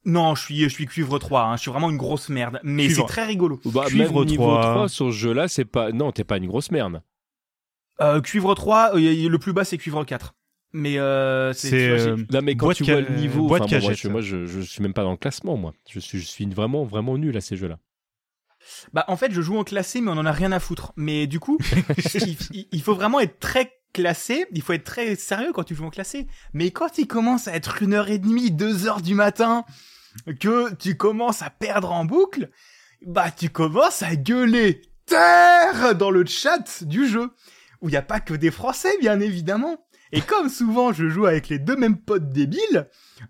[0.05, 1.57] Non, je suis, je suis cuivre 3, hein.
[1.57, 2.61] je suis vraiment une grosse merde.
[2.63, 3.61] Mais c'est très rigolo.
[3.67, 4.61] Bah, Cuivre même niveau 3.
[4.73, 5.93] 3 sur ce jeu-là, c'est pas.
[5.93, 7.03] Non, t'es pas une grosse merde.
[8.01, 10.35] Euh, cuivre 3, euh, le plus bas c'est cuivre 4.
[10.73, 13.93] Mais euh, c'est euh, Là, mais quand Boîte tu vois le niveau, boîte bon, moi,
[13.93, 15.75] je, moi, je, je suis même pas dans le classement, moi.
[15.89, 17.79] Je suis, je suis vraiment, vraiment nul à ces jeux-là.
[18.93, 20.93] Bah en fait je joue en classé mais on en a rien à foutre.
[20.95, 21.59] Mais du coup
[22.15, 25.75] il, il- il faut vraiment être très classé, il faut être très sérieux quand tu
[25.75, 26.27] joues en classé.
[26.53, 29.65] Mais quand il commence à être une heure et demie, deux heures du matin,
[30.41, 32.51] que tu commences à perdre en boucle,
[33.05, 37.31] bah tu commences à gueuler terre dans le chat du jeu
[37.81, 39.79] où il n'y a pas que des Français bien évidemment.
[40.13, 42.89] Et comme souvent je joue avec les deux mêmes potes débiles,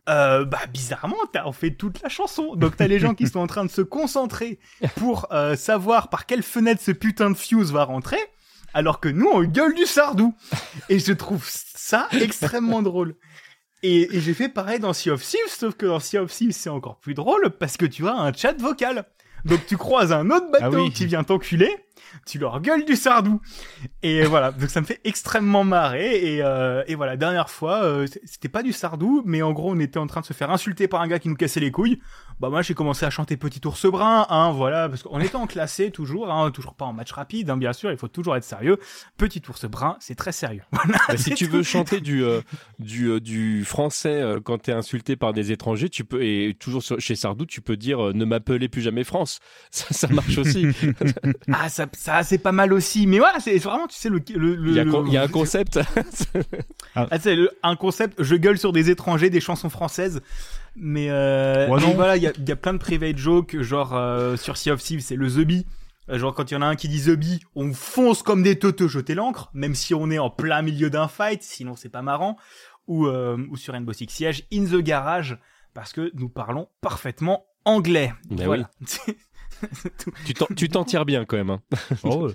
[0.08, 2.54] euh, bah bizarrement t'as en fait toute la chanson.
[2.56, 4.58] Donc t'as les gens qui sont en train de se concentrer
[4.96, 8.18] pour euh, savoir par quelle fenêtre ce putain de fuse va rentrer,
[8.72, 10.34] alors que nous on gueule du sardou.
[10.88, 13.14] Et je trouve ça extrêmement drôle.
[13.82, 16.52] Et, et j'ai fait pareil dans Sea of Thieves, sauf que dans Sea of Thieves
[16.52, 19.04] c'est encore plus drôle parce que tu as un chat vocal.
[19.46, 20.90] Donc tu croises un autre bateau Ah oui.
[20.92, 21.74] qui vient t'enculer,
[22.26, 23.40] tu leur gueules du sardou.
[24.02, 26.34] Et voilà, donc ça me fait extrêmement marrer.
[26.36, 29.78] Et, euh, et voilà, dernière fois, euh, c'était pas du sardou, mais en gros on
[29.80, 32.00] était en train de se faire insulter par un gars qui nous cassait les couilles.
[32.40, 35.46] Bah moi j'ai commencé à chanter Petit ours brun, hein, voilà, parce qu'on était en
[35.46, 38.44] classé toujours, hein, toujours pas en match rapide, hein, bien sûr, il faut toujours être
[38.44, 38.78] sérieux.
[39.18, 40.62] Petit ours brun, c'est très sérieux.
[40.72, 41.52] Voilà, Bah, si tu tout.
[41.52, 42.40] veux chanter du, euh,
[42.78, 46.82] du, euh, du français euh, quand t'es insulté par des étrangers, tu peux, et toujours
[46.98, 49.40] chez Sardou, tu peux dire euh, ne m'appelez plus jamais France.
[49.70, 50.66] Ça, ça marche aussi.
[51.52, 54.54] Ah ça, ça c'est pas mal aussi, mais voilà, c'est vraiment tu sais le le,
[54.56, 55.78] le- Il y le- y a un concept.
[56.94, 60.20] Ah, c'est le- un concept, je gueule sur des étrangers, des chansons françaises.
[60.76, 61.94] Mais, euh, Ouais, mais non.
[61.94, 64.70] voilà, il y a, il y a plein de private jokes, genre euh, sur Sea
[64.70, 65.66] of Thieves, c'est le The Bee.
[66.08, 68.42] Euh, Genre quand il y en a un qui dit The Bee, on fonce comme
[68.42, 71.88] des teuteux jeter l'encre, même si on est en plein milieu d'un fight, sinon c'est
[71.90, 72.36] pas marrant.
[72.88, 75.38] Ou, euh, ou sur Rainbow Six Siege, In the Garage,
[75.74, 78.12] parce que nous parlons parfaitement anglais.
[78.30, 78.64] Ben voilà.
[78.84, 79.12] T'en-
[80.56, 81.50] tu t'en tires bien quand même.
[81.50, 81.60] hein.
[82.04, 82.30] Oh.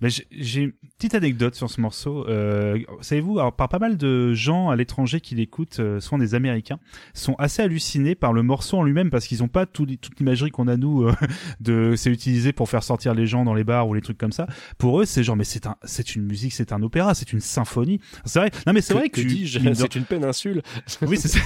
[0.00, 2.26] Mais j'ai- une petite anecdote sur ce morceau.
[2.28, 6.78] Euh, Savez-vous, par pas mal de gens à l'étranger qui l'écoutent, euh, souvent des Américains,
[7.14, 10.50] sont assez hallucinés par le morceau en lui-même parce qu'ils n'ont pas tout, toute l'imagerie
[10.50, 11.12] qu'on a nous euh,
[11.60, 14.32] de c'est utilisé pour faire sortir les gens dans les bars ou les trucs comme
[14.32, 14.46] ça.
[14.78, 17.40] Pour eux, c'est genre mais c'est un, c'est une musique, c'est un opéra, c'est une
[17.40, 18.00] symphonie.
[18.24, 18.50] C'est vrai.
[18.66, 20.62] Non mais c'est vrai que, que tu- de- C'est une péninsule.
[21.02, 21.40] oui, c'est ça.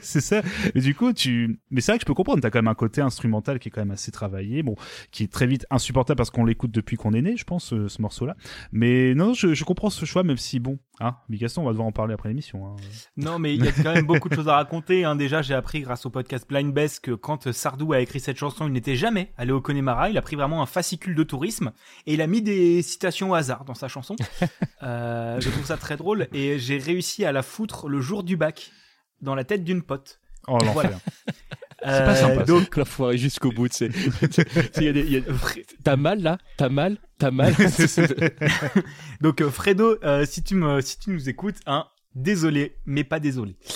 [0.20, 0.42] ça.
[0.74, 1.58] Et du coup, tu.
[1.70, 2.40] Mais c'est vrai que je peux comprendre.
[2.42, 4.74] T'as quand même un côté instrumental qui est quand même assez travaillé, bon,
[5.10, 7.97] qui est très vite insupportable parce qu'on l'écoute depuis qu'on est né, je pense, ce,
[7.98, 8.36] ce morceau-là.
[8.72, 11.88] Mais non, je, je comprends ce choix, même si bon, hein, Bigaston, on va devoir
[11.88, 12.66] en parler après l'émission.
[12.66, 12.76] Hein.
[13.16, 15.04] Non, mais il y a quand même beaucoup de choses à raconter.
[15.04, 15.16] Hein.
[15.16, 18.66] Déjà, j'ai appris grâce au podcast Blind Best que quand Sardou a écrit cette chanson,
[18.66, 20.10] il n'était jamais allé au Connemara.
[20.10, 21.72] Il a pris vraiment un fascicule de tourisme
[22.06, 24.16] et il a mis des citations au hasard dans sa chanson.
[24.82, 28.36] Euh, je trouve ça très drôle et j'ai réussi à la foutre le jour du
[28.36, 28.70] bac
[29.20, 30.20] dans la tête d'une pote.
[30.48, 30.72] Oh l'enfer.
[30.74, 30.98] Voilà.
[31.80, 32.40] C'est pas sympa.
[32.40, 33.68] Euh, donc, la foirée jusqu'au bout.
[33.82, 33.86] a-
[35.84, 36.38] T'as mal là?
[36.56, 36.96] T'as mal?
[37.18, 37.54] T'as mal?
[39.20, 41.86] Donc euh, Fredo, euh, si tu me, si tu nous écoutes, hein,
[42.22, 43.56] désolé, mais pas désolé.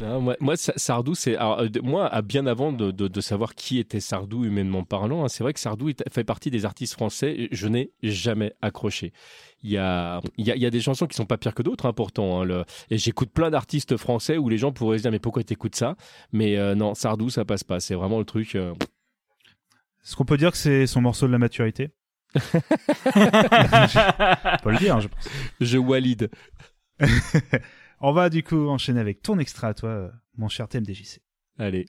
[0.00, 3.54] Non, moi, moi, Sa- Sardou, c'est euh, moi, à bien avant de, de- de savoir
[3.56, 7.48] qui était Sardou humainement parlant, hein, c'est vrai que Sardou fait partie des artistes français.
[7.50, 9.12] Je n'ai jamais accroché.
[9.64, 11.54] Il y a, il y a, il y a des chansons qui sont pas pires
[11.54, 12.40] que d'autres, hein, pourtant.
[12.40, 15.42] hein, le- et j'écoute plein d'artistes français où les gens pourraient se dire mais pourquoi
[15.42, 15.96] t'écoutes ça?
[16.32, 17.80] Mais euh, non, Sardou, ça passe pas.
[17.80, 18.54] C'est vraiment le truc.
[18.54, 18.72] euh,
[20.04, 21.90] Est-ce qu'on peut dire que c'est son morceau de la maturité?
[22.34, 22.40] On
[24.62, 25.28] peut le dire, je pense.
[25.60, 26.30] je walide.
[28.00, 31.20] On va du coup enchaîner avec ton extrait à toi, euh, mon cher TMDJC.
[31.58, 31.86] Allez.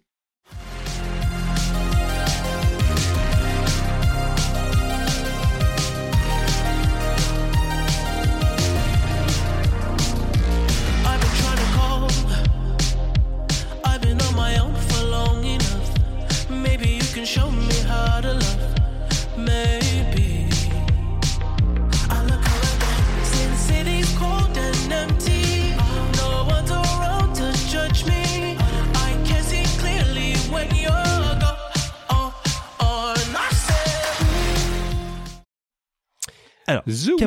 [36.69, 37.17] Alors, The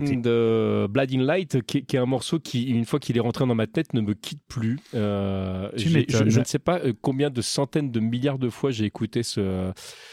[0.00, 3.46] Weeknd Blinding Light, qui, est- qui est un morceau qui, une fois qu'il est rentré
[3.46, 4.78] dans ma tête, ne me quitte plus.
[4.94, 5.88] Euh, je,
[6.30, 9.72] je ne sais pas euh, combien de centaines de milliards de fois j'ai écouté ce,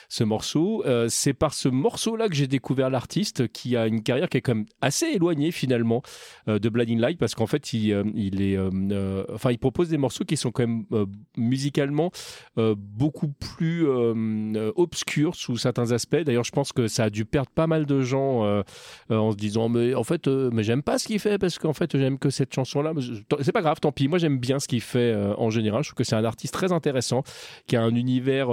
[0.09, 0.83] ce morceau.
[0.85, 4.41] Euh, c'est par ce morceau-là que j'ai découvert l'artiste qui a une carrière qui est
[4.41, 6.01] quand même assez éloignée finalement
[6.47, 9.59] euh, de Blinding Light parce qu'en fait, il, euh, il est, euh, euh, enfin, il
[9.59, 11.05] propose des morceaux qui sont quand même euh,
[11.37, 12.11] musicalement
[12.57, 14.13] euh, beaucoup plus euh,
[14.55, 16.17] euh, obscurs sous certains aspects.
[16.17, 18.63] D'ailleurs, je pense que ça a dû perdre pas mal de gens
[19.11, 21.57] euh, en se disant mais en fait euh, mais j'aime pas ce qu'il fait parce
[21.59, 22.93] qu'en fait j'aime que cette chanson là
[23.41, 25.89] c'est pas grave tant pis moi j'aime bien ce qu'il fait euh, en général je
[25.89, 27.23] trouve que c'est un artiste très intéressant
[27.67, 28.47] qui a un univers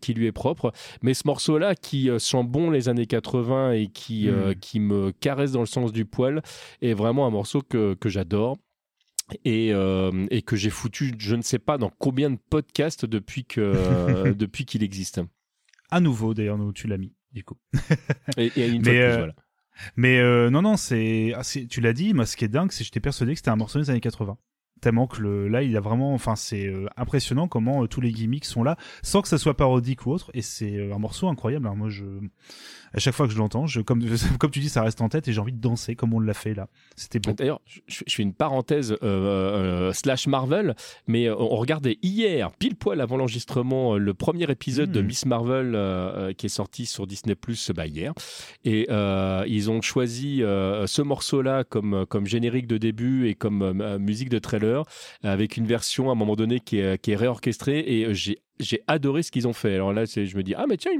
[0.00, 0.72] qui lui est propre
[1.02, 4.54] mais ce morceau là qui sent bon les années 80 et qui euh, Mm.
[4.56, 6.42] qui me caresse dans le sens du poil
[6.82, 8.56] est vraiment un morceau que, que j'adore
[9.44, 13.44] et, euh, et que j'ai foutu je ne sais pas dans combien de podcasts depuis
[13.44, 15.20] que euh, depuis qu'il existe
[15.90, 17.56] À nouveau, d'ailleurs, tu l'as mis, du coup.
[18.36, 19.34] et, et une fois Mais, plus, euh, voilà.
[19.96, 22.14] Mais euh, non, non, c'est, ah, tu l'as dit.
[22.14, 24.00] Moi, ce qui est dingue, c'est que j'étais persuadé que c'était un morceau des années
[24.00, 24.36] 80.
[24.84, 28.12] Tellement que le, là, il a vraiment, enfin, c'est euh, impressionnant comment euh, tous les
[28.12, 30.30] gimmicks sont là, sans que ça soit parodique ou autre.
[30.34, 31.64] Et c'est euh, un morceau incroyable.
[31.64, 32.04] Alors, moi, je,
[32.94, 34.02] à chaque fois que je l'entends, je, comme,
[34.38, 36.34] comme tu dis, ça reste en tête et j'ai envie de danser comme on l'a
[36.34, 36.68] fait là.
[36.96, 37.32] C'était beau.
[37.32, 42.76] D'ailleurs, je, je fais une parenthèse euh, euh, slash Marvel, mais on regardait hier, pile
[42.76, 45.06] poil avant l'enregistrement, le premier épisode de Mm.
[45.06, 48.12] Miss Marvel euh, qui est sorti sur Disney Plus bah, hier,
[48.64, 48.86] et
[49.46, 54.73] ils ont choisi ce morceau-là comme comme générique de début et comme musique de trailer,
[55.22, 58.38] avec une version à un moment donné qui est qui est réorchestrée, et euh, j'ai
[58.60, 59.74] j'ai adoré ce qu'ils ont fait.
[59.74, 60.92] Alors là, je me dis ah mais tiens,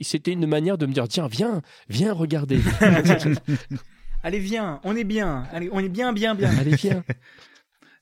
[0.00, 2.58] c'était une manière de me dire tiens viens viens regarder.
[4.22, 5.44] Allez, viens, on est bien.
[5.52, 6.50] Allez, on est bien, bien, bien.
[6.58, 7.04] Allez viens.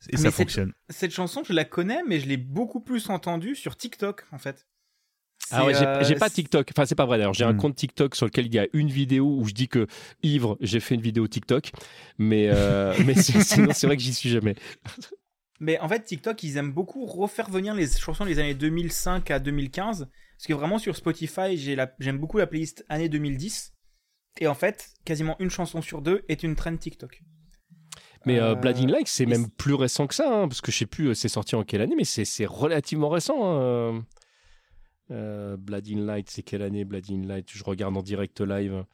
[0.09, 0.73] Et Mais ça cette- fonctionne.
[0.89, 4.67] Cette chanson, je la connais, mais je l'ai beaucoup plus entendue sur TikTok, en fait.
[5.51, 6.69] Ah ouais, j'ai euh, pas TikTok.
[6.73, 7.35] Enfin, c'est pas vrai d'ailleurs.
[7.35, 7.59] J'ai un Hmm.
[7.59, 9.87] compte TikTok sur lequel il y a une vidéo où je dis que
[10.23, 11.73] ivre, j'ai fait une vidéo TikTok.
[12.19, 14.57] Mais, euh, mais sinon, c'est vrai que j'y suis jamais.
[15.61, 19.39] Mais en fait, TikTok, ils aiment beaucoup refaire venir les chansons des années 2005 à
[19.39, 20.09] 2015.
[20.37, 23.73] Parce que vraiment, sur Spotify, j'aime beaucoup la playlist année 2010.
[24.39, 27.23] Et en fait, quasiment une chanson sur deux est une trend TikTok.
[28.27, 30.77] Mais euh, Euh, Blinding Light, c'est même plus récent que ça, hein, parce que je
[30.79, 33.37] sais plus, c'est sorti en quelle année, mais c'est c'est relativement récent.
[33.43, 34.05] hein,
[35.11, 35.53] euh.
[35.55, 37.49] Euh, Blinding Light, c'est quelle année Blinding Light?
[37.53, 38.85] Je regarde en direct live.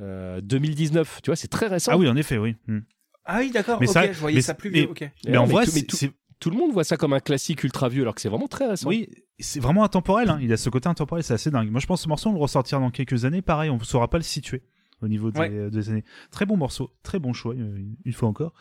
[0.00, 1.92] Euh, 2019, tu vois, c'est très récent.
[1.92, 2.56] Ah oui, en effet, oui.
[2.66, 2.80] Hmm.
[3.24, 5.10] Ah oui, d'accord, Mais ok, ça- je voyais mais- ça plus mais- vieux, ok.
[5.26, 5.96] Mais en vrai, tout,
[6.40, 8.66] tout le monde voit ça comme un classique ultra vieux, alors que c'est vraiment très
[8.66, 8.88] récent.
[8.88, 10.28] Oui, c'est vraiment intemporel.
[10.28, 10.38] Hein.
[10.42, 11.70] Il a ce côté intemporel, c'est assez dingue.
[11.70, 13.42] Moi, je pense que ce morceau, on le ressortira dans quelques années.
[13.42, 14.62] Pareil, on ne saura pas le situer
[15.02, 15.70] au niveau des, Ouais.
[15.70, 16.04] des années.
[16.30, 18.54] Très bon morceau, très bon choix, euh, une fois encore,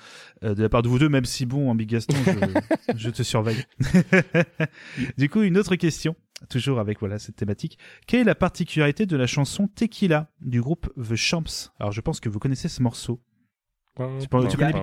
[0.44, 3.10] euh, de la part de vous deux, même si bon, en Big Gaston, je, je
[3.10, 3.64] te surveille.
[5.18, 6.16] du coup, une autre question,
[6.50, 7.78] toujours avec voilà cette thématique.
[8.08, 11.72] Quelle est la particularité de la chanson Tequila du groupe The Champs?
[11.80, 13.22] Alors, je pense que vous connaissez ce morceau.
[13.98, 14.74] Tu peux- tu connais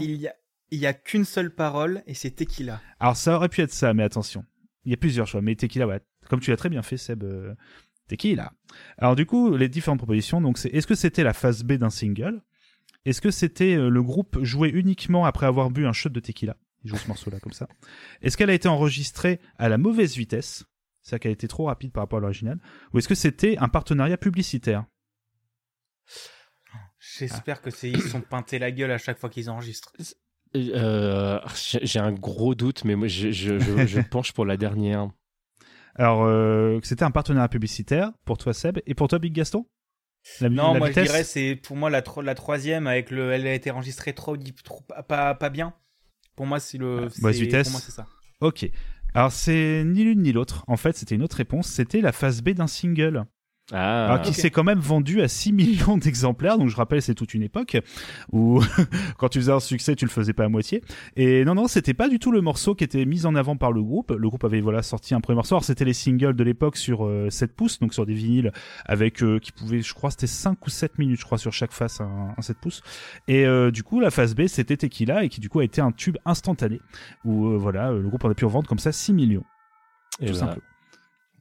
[0.00, 0.34] Il y a,
[0.70, 2.80] il y a qu'une seule parole et c'est tequila.
[3.00, 4.44] Alors ça aurait pu être ça, mais attention.
[4.84, 6.00] Il y a plusieurs choix, mais Tequila, ouais.
[6.28, 7.22] Comme tu l'as très bien fait, Seb.
[7.22, 7.54] euh,
[8.08, 8.52] Tequila.
[8.96, 11.90] Alors du coup, les différentes propositions, donc c'est est-ce que c'était la phase B d'un
[11.90, 12.42] single?
[13.04, 16.56] Est-ce que c'était euh, le groupe joué uniquement après avoir bu un shot de tequila?
[16.84, 17.68] Ils jouent ce morceau-là comme ça.
[18.22, 20.64] Est-ce qu'elle a été enregistrée à la mauvaise vitesse?
[21.02, 22.58] C'est-à-dire qu'elle a été trop rapide par rapport à l'original
[22.92, 24.84] Ou est-ce que c'était un partenariat publicitaire?
[26.98, 29.92] J'espère que c'est ils se sont peintés la gueule à chaque fois qu'ils enregistrent.
[30.56, 34.56] Euh, j'ai j'ai un gros doute, mais moi, je, je, je, je penche pour la
[34.56, 35.10] dernière.
[35.98, 39.66] Alors, euh, c'était un partenariat publicitaire pour toi, Seb, et pour toi, Big Gaston?
[40.40, 41.04] La- Non, la moi vitesse?
[41.06, 44.12] je dirais c'est pour moi la, tro- la troisième avec le, elle a été enregistrée
[44.12, 44.36] trop,
[45.06, 45.74] pas, pas bien.
[46.36, 47.68] Pour moi c'est le, c'est- Mauvaise vitesse.
[47.68, 48.06] Pour moi c'est ça.
[48.40, 48.68] Ok.
[49.14, 50.64] Alors c'est ni l'une ni l'autre.
[50.66, 51.68] En fait, c'était une autre réponse.
[51.68, 53.24] C'était la phase B d'un single.
[53.70, 56.56] Ah, Alors, qui s'est quand même vendu à 6 millions d'exemplaires.
[56.56, 57.76] Donc je rappelle, c'est toute une époque
[58.32, 58.62] où
[59.18, 60.82] quand tu faisais un succès, tu le faisais pas à moitié.
[61.16, 63.72] Et non, non, c'était pas du tout le morceau qui était mis en avant par
[63.72, 64.10] le groupe.
[64.10, 65.54] Le groupe avait voilà sorti un premier morceau.
[65.54, 68.52] Alors c'était les singles de l'époque sur euh, 7 pouces, donc sur des vinyles
[68.86, 71.72] avec euh, qui pouvaient, je crois, c'était 5 ou 7 minutes, je crois, sur chaque
[71.72, 72.82] face un, un 7 pouces.
[73.28, 75.82] Et euh, du coup, la phase B, c'était Tequila et qui du coup a été
[75.82, 76.80] un tube instantané
[77.24, 79.44] où euh, voilà, le groupe en a pu en vendre comme ça 6 millions.
[80.20, 80.62] Et tout bah, simplement.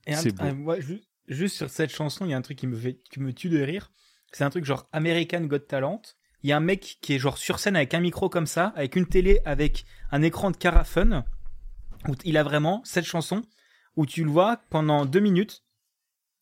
[0.07, 0.43] Et un- C'est beau.
[0.43, 0.75] un- moi,
[1.27, 3.49] juste sur cette chanson, il y a un truc qui me fait, qui me tue
[3.49, 3.91] de rire.
[4.31, 6.01] C'est un truc genre American Got Talent.
[6.43, 8.73] Il y a un mec qui est genre sur scène avec un micro comme ça,
[8.75, 11.25] avec une télé, avec un écran de Carafun.
[12.07, 13.41] Où il a vraiment cette chanson
[13.95, 15.63] où tu le vois pendant deux minutes,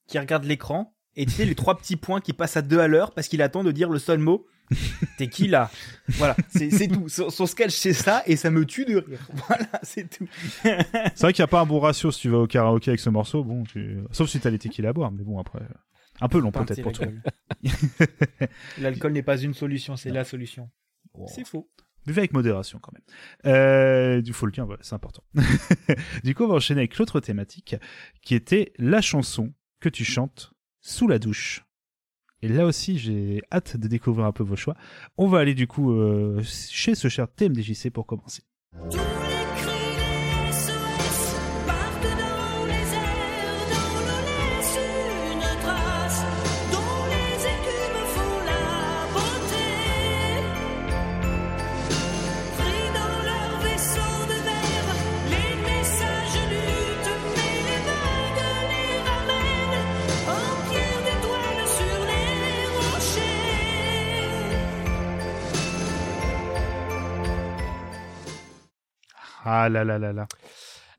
[0.08, 2.88] qui regarde l'écran et tu sais les trois petits points qui passent à deux à
[2.88, 4.46] l'heure parce qu'il attend de dire le seul mot.
[5.18, 5.70] T'es qui là?
[6.10, 7.08] Voilà, c'est tout.
[7.10, 9.20] Son, son sketch c'est ça et ça me tue de rire.
[9.48, 10.28] Voilà, c'est tout.
[10.64, 13.00] C'est vrai qu'il n'y a pas un bon ratio si tu vas au karaoké avec
[13.00, 13.44] ce morceau.
[13.44, 14.00] Bon, tu...
[14.12, 15.62] sauf si t'as les tequila à boire, mais bon après,
[16.22, 17.08] un peu long peut-être pour toi.
[18.78, 20.70] L'alcool n'est pas une solution, c'est la solution.
[21.28, 21.70] C'est faux.
[22.06, 23.02] Buvez avec modération quand même.
[23.52, 25.24] Euh, du faut le dire, voilà, c'est important.
[26.24, 27.76] du coup, on va enchaîner avec l'autre thématique
[28.22, 31.66] qui était la chanson que tu chantes sous la douche.
[32.46, 34.76] Et là aussi, j'ai hâte de découvrir un peu vos choix.
[35.18, 38.44] On va aller du coup euh, chez ce cher TMDJC pour commencer.
[69.58, 70.28] Ah là là là là.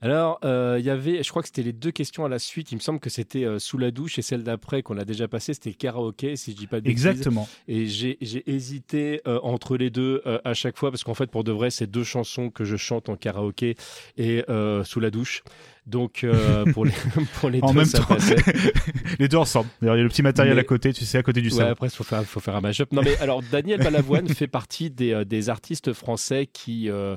[0.03, 2.71] Alors, euh, il y avait, je crois que c'était les deux questions à la suite.
[2.71, 5.27] Il me semble que c'était euh, sous la douche et celle d'après qu'on a déjà
[5.27, 7.07] passée, c'était le karaoké, si je dis pas de bêtises.
[7.07, 7.49] Exactement.
[7.67, 11.31] Et j'ai j'ai hésité euh, entre les deux euh, à chaque fois parce qu'en fait,
[11.31, 13.77] pour de vrai, c'est deux chansons que je chante en karaoké
[14.19, 15.43] et euh, sous la douche.
[15.87, 16.93] Donc, euh, pour les,
[17.41, 18.37] pour les en deux, même ça temps, passait.
[19.19, 19.69] les deux ensemble.
[19.81, 21.49] D'ailleurs, il y a le petit matériel Mais- à côté, tu sais, à côté du
[21.51, 21.71] Ouais, salon.
[21.71, 22.93] après, il faut faire, faut faire un mashup.
[22.93, 27.17] Non, mais alors, Daniel Balavoine fait partie des, euh, des artistes français qui euh,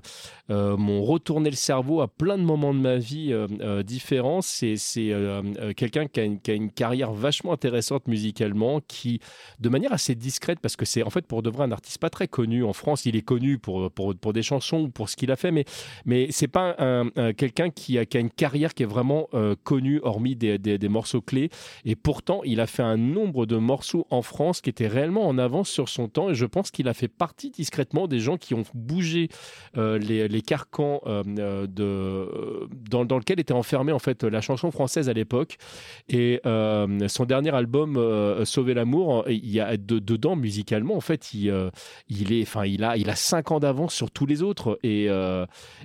[0.51, 3.33] euh, m'ont retourné le cerveau à plein de moments de ma vie
[3.83, 4.41] différents.
[4.41, 4.75] C'est
[5.75, 9.19] quelqu'un qui, a une- qui a une carrière vachement intéressante musicalement, qui,
[9.59, 12.09] de manière assez discrète, parce que c'est en fait pour de vrai un artiste pas
[12.09, 13.05] très connu en France.
[13.05, 15.65] Il est connu pour, pour, pour des chansons ou pour ce qu'il a fait, mais,
[16.05, 19.29] mais c'est pas un, un- quelqu'un qui a, qui a une carrière qui est vraiment
[19.33, 21.49] euh, connue, hormis des, des, morceaux clés.
[21.85, 25.37] Et pourtant, il a fait un nombre de morceaux en France qui étaient réellement en
[25.37, 26.29] avance sur son temps.
[26.29, 29.29] Et je pense qu'il a fait partie discrètement des gens qui ont bougé
[29.77, 34.41] euh, les, les carcans euh, euh, de, dans, dans lequel était enfermée en fait la
[34.41, 35.57] chanson française à l'époque.
[36.09, 37.95] Et son dernier album,
[38.45, 41.53] Sauver l'amour, il y a de- dedans musicalement en fait, il,
[42.07, 44.79] il est, enfin, il a, il a cinq ans d'avance sur tous les autres.
[44.83, 45.05] Et,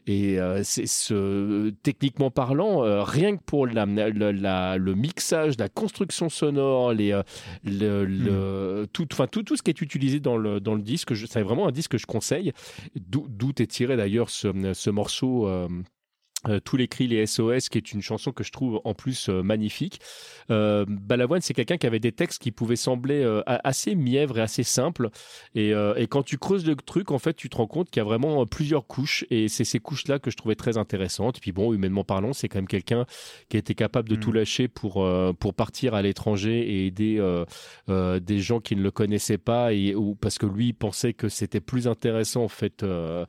[0.07, 5.69] et c'est ce, techniquement parlant, euh, rien que pour la, la- la- le mixage, la
[5.69, 7.23] construction sonore, les, euh,
[7.65, 11.15] le, le- tout, enfin, tout, tout ce qui est utilisé dans le, dans le disque,
[11.17, 12.53] c'est vraiment un disque que je conseille,
[12.97, 15.47] d'où d'où est tiré d'ailleurs ce, ce morceau.
[16.49, 19.29] Euh, tous les cris, les SOS, qui est une chanson que je trouve en plus
[19.29, 20.01] euh, magnifique.
[20.51, 24.43] Euh, Balavoine, c'est quelqu'un qui avait des textes qui pouvaient sembler euh, assez mièvres et
[24.43, 25.11] assez simples.
[25.55, 28.01] Et, euh, et quand tu creuses le truc, en fait, tu te rends compte qu'il
[28.01, 29.25] y a vraiment plusieurs couches.
[29.31, 31.41] Et c'est ces couches-là que je trouvais très intéressantes.
[31.41, 33.07] Puis bon, humainement parlant, c'est quand même quelqu'un
[33.49, 35.07] qui a été capable de tout lâcher pour,
[35.39, 37.45] pour partir à l'étranger et aider
[37.89, 39.73] des gens qui ne le connaissaient pas.
[39.73, 43.27] Et, ou, parce que lui, il pensait que c'était plus intéressant, en fait, de,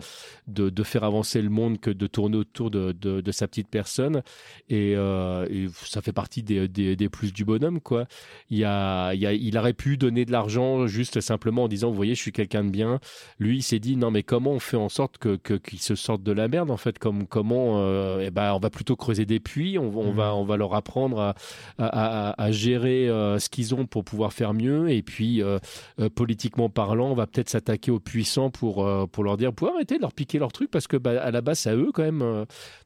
[0.48, 4.22] de faire avancer le monde que de tourner autour de, de, de sa petite personne.
[4.70, 8.06] Et, euh, et ça fait partie des, des, des plus du bonhomme, quoi.
[8.50, 11.68] Il, y a, il, y a, il aurait pu donner de l'argent juste simplement en
[11.68, 13.00] disant, vous voyez, je suis quelqu'un de bien.
[13.40, 16.24] Lui, il s'est dit, non, mais comment on fait en sorte que, qu'ils se sortent
[16.24, 19.40] de la merde, en fait, comme, comment, euh, eh ben, on va plutôt creuser des
[19.40, 21.36] puits, on, on va, on va leur apprendre à,
[21.78, 24.90] à, à, à gérer euh, ce qu'ils ont pour pouvoir faire mieux.
[24.90, 25.42] Et puis,
[26.16, 30.02] politiquement parlant, on va peut-être s'attaquer aux puissants pour, pour leur dire, pouvez arrêter de
[30.02, 32.46] leur piquer leur truc parce que, bah, à la base, c'est à eux quand même.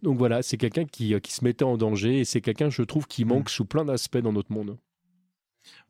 [0.09, 2.81] Donc voilà, c'est quelqu'un qui, euh, qui se mettait en danger et c'est quelqu'un, je
[2.81, 4.75] trouve, qui manque sous plein d'aspects dans notre monde.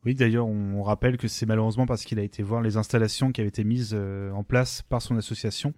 [0.04, 3.40] Oui, d'ailleurs, on rappelle que c'est malheureusement parce qu'il a été voir les installations qui
[3.40, 5.72] avaient été mises euh, en place par son association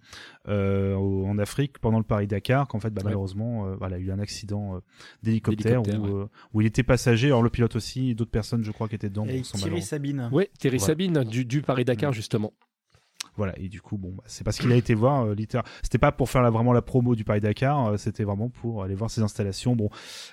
[0.49, 3.11] euh, au- en Afrique pendant le Paris-Dakar, qu'en fait, bah, Ouais.
[3.11, 4.81] malheureusement, euh, voilà, il y a eu un accident euh,
[5.23, 8.73] d'hélicoptère où, euh, où il était passager, alors le pilote aussi, et d'autres personnes, je
[8.73, 9.27] crois, qui étaient dedans.
[9.29, 9.83] Et Thierry.
[9.83, 10.29] Sabine.
[10.33, 10.81] Oui, Thierry.
[10.81, 12.53] Sabine, du, du Paris-Dakar, justement.
[13.37, 15.97] Voilà, et du coup, bon, bah, c'est parce qu'il a été voir, euh, littéral- C'était
[15.99, 18.95] pas pour faire la- vraiment la promo du Paris Dakar, euh, c'était vraiment pour aller
[18.95, 19.75] voir ses installations.
[19.75, 19.89] Bon,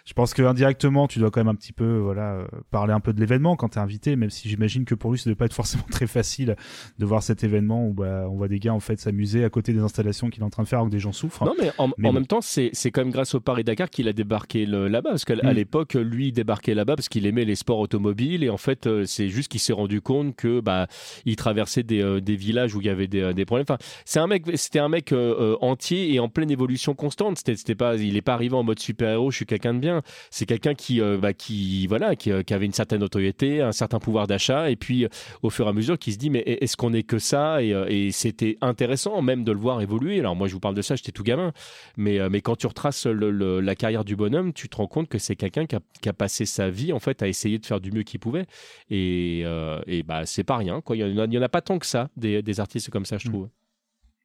[0.05, 2.99] je pense que indirectement, tu dois quand même un petit peu, voilà, euh, parler un
[2.99, 5.45] peu de l'événement quand t'es invité, même si j'imagine que pour lui, ça doit pas
[5.45, 6.57] être forcément très facile
[6.97, 9.71] de voir cet événement où bah, on voit des gars en fait s'amuser à côté
[9.71, 11.45] des installations qu'il est en train de faire, où des gens souffrent.
[11.45, 12.11] Non, mais en, en bon.
[12.11, 15.11] même temps, c'est c'est quand même grâce au Paris-Dakar qu'il a débarqué là-bas.
[15.11, 15.51] Parce qu'à Mm.
[15.51, 18.43] l'époque, lui, il débarquait là-bas parce qu'il aimait les sports automobiles.
[18.43, 20.87] Et en fait, euh, c'est juste qu'il s'est rendu compte que bah,
[21.25, 23.65] il traversait des, euh, des villages où il y avait des, euh, des problèmes.
[23.67, 27.37] Enfin, c'est un mec, c'était un mec euh, euh, entier et en pleine évolution constante.
[27.37, 30.01] C'était, c'était pas, il n'est pas arrivé en mode super-héros, je suis quelqu'un de bien.
[30.31, 34.69] C'est quelqu'un qui, bah, qui, voilà, qui, avait une certaine notoriété, un certain pouvoir d'achat.
[34.69, 35.07] Et puis,
[35.43, 37.61] au fur et à mesure, qui se dit, mais est-ce qu'on est que ça?
[37.61, 40.19] Et, c'était intéressant même de le voir évoluer.
[40.19, 41.53] Alors, moi, je vous parle de ça, j'étais tout gamin.
[41.97, 45.35] Mais, mais quand tu retraces la carrière du bonhomme, tu te rends compte que c'est
[45.35, 48.19] quelqu'un qui a, passé sa vie en fait à essayer de faire du mieux qu'il
[48.19, 48.45] pouvait.
[48.89, 50.81] Et, euh, et bah, c'est pas rien.
[50.89, 52.68] Il y en a, il y en a pas tant que ça, des, des artistes
[52.91, 53.49] comme ça, je trouve.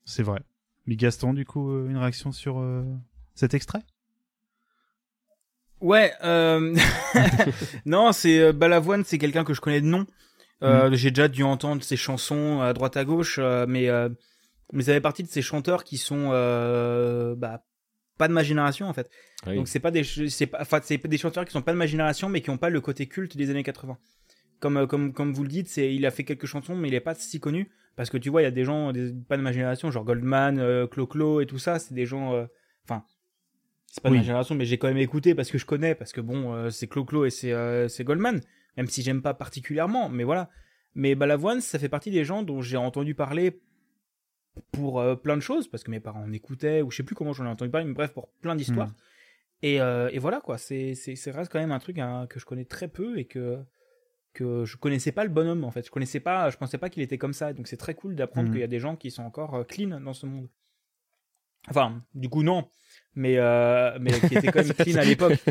[0.05, 0.41] C'est vrai.
[0.87, 2.85] Mais Gaston, du coup, euh, une réaction sur euh,
[3.35, 3.83] cet extrait?
[5.81, 6.77] Ouais, euh...
[7.87, 10.07] non, c'est euh, Balavoine, c'est quelqu'un que je connais de nom.
[10.63, 14.09] Euh, J'ai déjà dû entendre ses chansons à droite à gauche, euh, mais euh,
[14.73, 17.65] mais ça fait partie de ces chanteurs qui sont euh, bah,
[18.17, 19.11] pas de ma génération en fait.
[19.47, 19.57] Oui.
[19.57, 21.87] Donc c'est pas des c'est pas enfin c'est des chanteurs qui sont pas de ma
[21.87, 23.99] génération, mais qui ont pas le côté culte des années 80.
[24.61, 27.01] Comme comme comme vous le dites, c'est il a fait quelques chansons, mais il est
[27.01, 29.43] pas si connu parce que tu vois il y a des gens des, pas de
[29.43, 32.47] ma génération, genre Goldman, euh, Clo-Clo et tout ça, c'est des gens euh,
[32.85, 33.05] enfin
[33.87, 34.19] c'est pas de Oui.
[34.19, 36.71] ma génération, mais j'ai quand même écouté parce que je connais, parce que bon, euh,
[36.71, 38.41] c'est Clo-Clo et c'est euh, c'est Goldman,
[38.77, 40.51] même si j'aime pas particulièrement, mais voilà.
[40.97, 43.61] Mais Balavoine, ça fait partie des gens dont j'ai entendu parler
[44.73, 47.15] pour euh, plein de choses, parce que mes parents en écoutaient, ou je sais plus
[47.17, 48.89] comment j'en ai entendu parler, mais bref, pour plein d'histoires.
[48.89, 48.95] Mhm.
[49.63, 52.39] Et, euh, et voilà, quoi, c'est c'est- c'est reste quand même un truc hein, que
[52.39, 53.59] je connais très peu et que
[54.35, 55.87] que je connaissais pas le bonhomme en fait.
[55.87, 57.53] Je connaissais pas, je pensais pas qu'il était comme ça.
[57.55, 58.53] Donc c'est très cool d'apprendre Mhm.
[58.55, 60.49] qu'il y a des gens qui sont encore euh, clean dans ce monde.
[61.71, 62.69] Enfin, du coup non,
[63.17, 65.39] mais euh, mais qui étaient quand même clean à l'époque.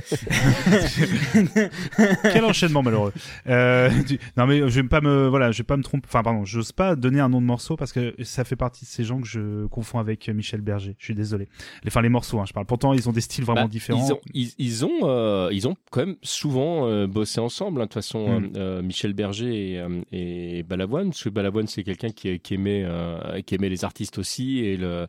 [2.24, 3.14] Quel enchaînement malheureux.
[3.48, 6.08] Euh, tu- Non mais je vais pas me voilà, je vais pas me tromper.
[6.10, 8.90] Enfin pardon, j'ose pas donner un nom de morceau parce que ça fait partie de
[8.90, 10.96] ces gens que je confonds avec Michel Berger.
[11.00, 11.48] Je suis désolé.
[11.84, 12.66] Les- Enfin les morceaux, hein, je parle.
[12.66, 14.04] Pourtant ils ont des styles vraiment Bah, différents.
[14.06, 17.82] Ils ont, ils, ils ont, euh, ils ont quand même souvent euh, bossé ensemble.
[17.82, 17.86] hein.
[17.86, 18.46] De toute façon, Mm.
[18.56, 21.10] euh, euh, Michel Berger et, et Balavoine.
[21.10, 24.60] Parce que Balavoine, c'est quelqu'un qui, qui aimait, euh, qui aimait les artistes aussi.
[24.60, 25.08] Et, le,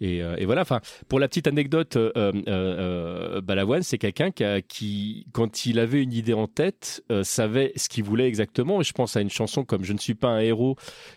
[0.00, 0.62] et, euh, et voilà.
[0.62, 6.02] Enfin, pour la petite anecdote, euh, euh, euh, Balavoine, c'est quelqu'un qui, quand il avait
[6.02, 8.80] une idée en tête, savait ce qu'il voulait exactement.
[8.80, 10.76] Et je pense à une chanson comme Je ne suis pas un héros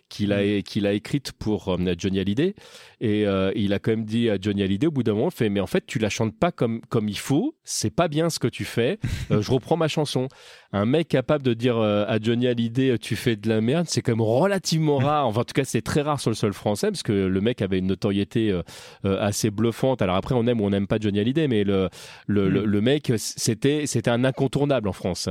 [0.10, 2.56] qu'il a, qu'il a écrite pour Johnny Hallyday.
[3.02, 3.26] Et
[3.56, 5.68] il a quand même dit à Johnny Hallyday au bout d'un moment, fait mais en
[5.68, 8.66] fait tu la chantes pas comme comme il faut, c'est pas bien ce que tu
[8.66, 9.00] fais.
[9.30, 10.28] Je reprends ma chanson.
[10.76, 14.02] Un mec capable de dire euh, à Johnny Hallyday tu fais de la merde, c'est
[14.02, 15.28] quand même relativement rare.
[15.28, 17.62] Enfin en tout cas c'est très rare sur le sol français parce que le mec
[17.62, 18.64] avait une notoriété euh,
[19.06, 20.02] euh, assez bluffante.
[20.02, 21.90] Alors après on aime ou on n'aime pas Johnny Hallyday, mais le
[22.26, 25.30] le, le, le mec c'était c'était un incontournable en France.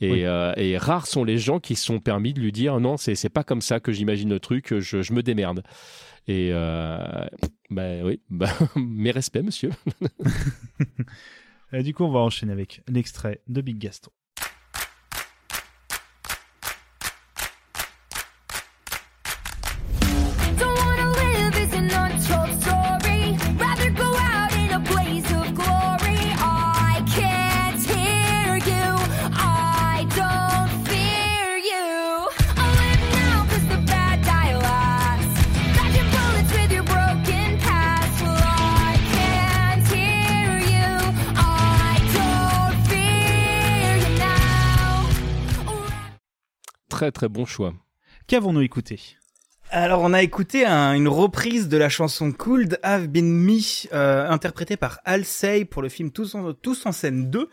[0.00, 0.24] Et, Oui.
[0.24, 3.16] euh, et rares sont les gens qui se sont permis de lui dire non c'est
[3.16, 5.64] c'est pas comme ça que j'imagine le truc, je, je me démerde.
[6.28, 6.96] Et euh,
[7.68, 9.70] bah oui, bah, mes respects, monsieur.
[11.72, 14.10] Euh, du coup on va enchaîner avec l'extrait de Big Gaston.
[47.10, 47.74] Très très bon choix.
[48.26, 49.00] Qu'avons-nous écouté
[49.70, 53.58] Alors, on a écouté un- une reprise de la chanson Could Have Been Me,
[53.92, 57.48] euh, interprétée par Halsey pour le film Tous en, Tous en scène 2.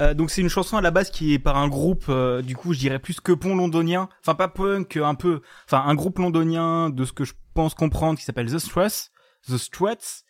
[0.00, 2.56] Euh, donc, c'est une chanson à la base qui est par un groupe, euh, du
[2.56, 4.08] coup, je dirais plus que pont londonien.
[4.22, 5.40] Enfin, pas punk, un peu.
[5.66, 9.10] Enfin, un groupe londonien de ce que je pense comprendre qui s'appelle The Struts.
[9.48, 10.24] The Struts.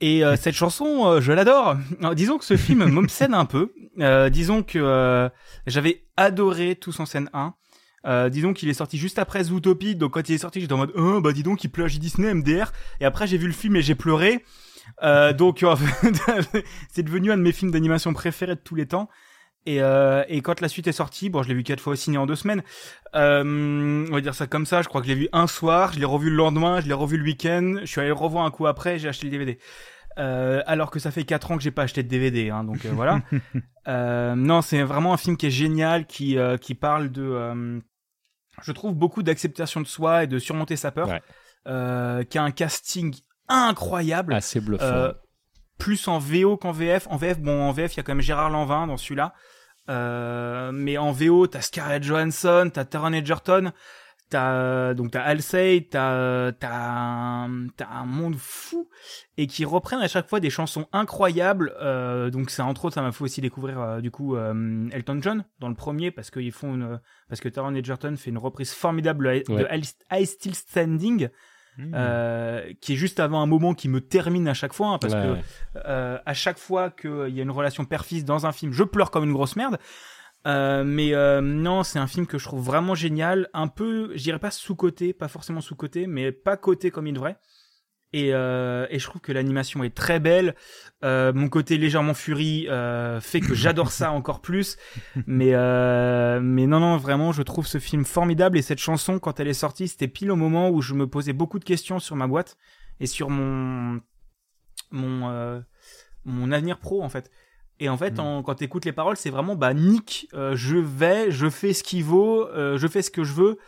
[0.00, 1.76] Et euh, cette chanson, euh, je l'adore.
[2.14, 3.72] Disons que ce film m'obsède un peu.
[4.00, 5.28] Euh, disons que euh,
[5.66, 7.54] j'avais adoré Tous en scène 1.
[8.06, 10.78] Euh, disons qu'il est sorti juste après Zootopie, donc quand il est sorti, j'étais en
[10.78, 12.72] mode, oh, bah dis donc, il plagie Disney, MDR.
[13.00, 14.44] Et après, j'ai vu le film et j'ai pleuré.
[15.02, 15.74] Euh, donc, euh,
[16.90, 19.08] c'est devenu un de mes films d'animation préférés de tous les temps.
[19.66, 21.96] Et, euh, et quand la suite est sortie, bon, je l'ai vu quatre fois au
[21.96, 22.62] ciné en deux semaines.
[23.14, 24.80] Euh, on va dire ça comme ça.
[24.80, 26.94] Je crois que je l'ai vu un soir, je l'ai revu le lendemain, je l'ai
[26.94, 27.74] revu le week-end.
[27.80, 29.58] Je suis allé le revoir un coup après, j'ai acheté le DVD.
[30.18, 32.84] Euh, alors que ça fait quatre ans que j'ai pas acheté de DVD, hein, donc
[32.84, 33.20] euh, voilà.
[33.86, 37.80] Euh, non, c'est vraiment un film qui est génial, qui euh, qui parle de,
[38.62, 41.22] je trouve beaucoup d'acceptation de soi et de surmonter sa peur, Ouais.
[41.66, 43.14] euh, qui a un casting
[43.48, 44.34] incroyable.
[44.34, 44.84] Assez bluffant.
[44.84, 45.12] Euh,
[45.78, 47.06] plus en VO qu'en VF.
[47.10, 49.32] En VF, bon, en VF, il y a quand même Gérard Lanvin dans celui-là.
[49.88, 53.72] Euh, mais en VO, t'as Scarlett Johansson, t'as Taron Egerton,
[54.30, 58.88] t'as euh, donc t'as Halsey, t'as euh, t'as un, t'as un monde fou
[59.36, 61.74] et qui reprennent à chaque fois des chansons incroyables.
[61.80, 65.18] Euh, donc c'est entre autres, ça m'a fait aussi découvrir euh, du coup euh, Elton
[65.22, 68.72] John dans le premier parce qu'ils font une parce que Taron Egerton fait une reprise
[68.72, 69.80] formidable de Ouais.
[70.12, 71.28] I Still Standing.
[71.94, 75.14] euh, qui est juste avant un moment qui me termine à chaque fois hein, parce
[75.14, 75.42] Ouais, que ouais.
[75.86, 79.12] euh, à chaque fois qu'il y a une relation père-fils dans un film, je pleure
[79.12, 79.78] comme une grosse merde.
[80.46, 84.22] Euh, mais euh, non, c'est un film que je trouve vraiment génial, un peu, je
[84.22, 87.38] dirais pas sous-côté, pas forcément sous-côté, mais pas côté comme il devrait.
[88.14, 90.54] Et, euh, et je trouve que l'animation est très belle.
[91.02, 92.66] Mon côté légèrement furie
[93.20, 94.78] fait que j'adore ça encore plus.
[95.26, 95.52] Mais
[96.40, 99.52] mais non non vraiment, je trouve ce film formidable et cette chanson quand elle est
[99.52, 102.56] sortie, c'était pile au moment où je me posais beaucoup de questions sur ma boîte
[102.98, 104.00] et sur mon
[104.90, 105.62] mon
[106.24, 107.30] mon avenir pro en fait.
[107.80, 111.30] Et en fait, en- quand t'écoutes les paroles, c'est vraiment bah Nick, euh, je vais,
[111.30, 113.58] je fais ce qu'il vaut, euh, je fais ce que je veux.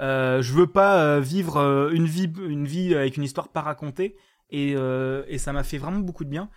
[0.00, 3.60] Euh, je veux pas euh, vivre euh, une vie, une vie avec une histoire pas
[3.60, 4.16] racontée.
[4.50, 6.48] Et, euh, et ça m'a fait vraiment beaucoup de bien.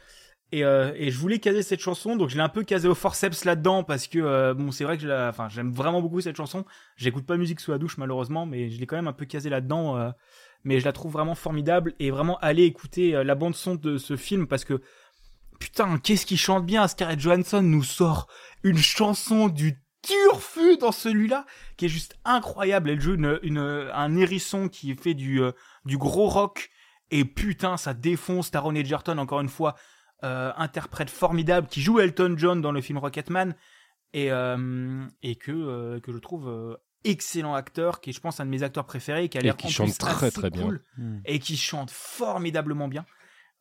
[0.54, 2.96] Et, euh, et je voulais caser cette chanson, donc je l'ai un peu casé au
[2.96, 6.66] forceps là-dedans parce que bon, c'est vrai que enfin, j'aime vraiment beaucoup cette chanson.
[6.98, 9.50] J'écoute pas musique sous la douche malheureusement, mais je l'ai quand même un peu casé
[9.50, 9.98] là-dedans.
[9.98, 10.12] euh,
[10.64, 14.16] mais je la trouve vraiment formidable et vraiment aller écouter la bande son de ce
[14.16, 14.80] film parce que
[15.62, 16.88] putain, qu'est-ce qu'il chante bien.
[16.88, 18.28] Scarlett Johansson nous sort
[18.64, 21.46] une chanson du turfu dans celui-là
[21.78, 22.90] qui est juste incroyable.
[22.90, 25.52] Elle joue une, une- un hérisson qui fait du, euh,
[25.86, 26.70] du gros rock
[27.12, 28.50] et putain, ça défonce.
[28.52, 29.76] Taron Egerton, encore une fois,
[30.24, 33.56] euh, interprète formidable qui joue Elton John dans le film Rocketman
[34.14, 38.40] et, euh, et que, euh, que je trouve euh, excellent acteur, qui est, je pense,
[38.40, 40.32] un de mes acteurs préférés, qui a Et l'air qui en chante plus très, assez
[40.32, 40.64] très bien.
[40.64, 41.20] cool, Mm.
[41.26, 43.06] et qui chante formidablement bien.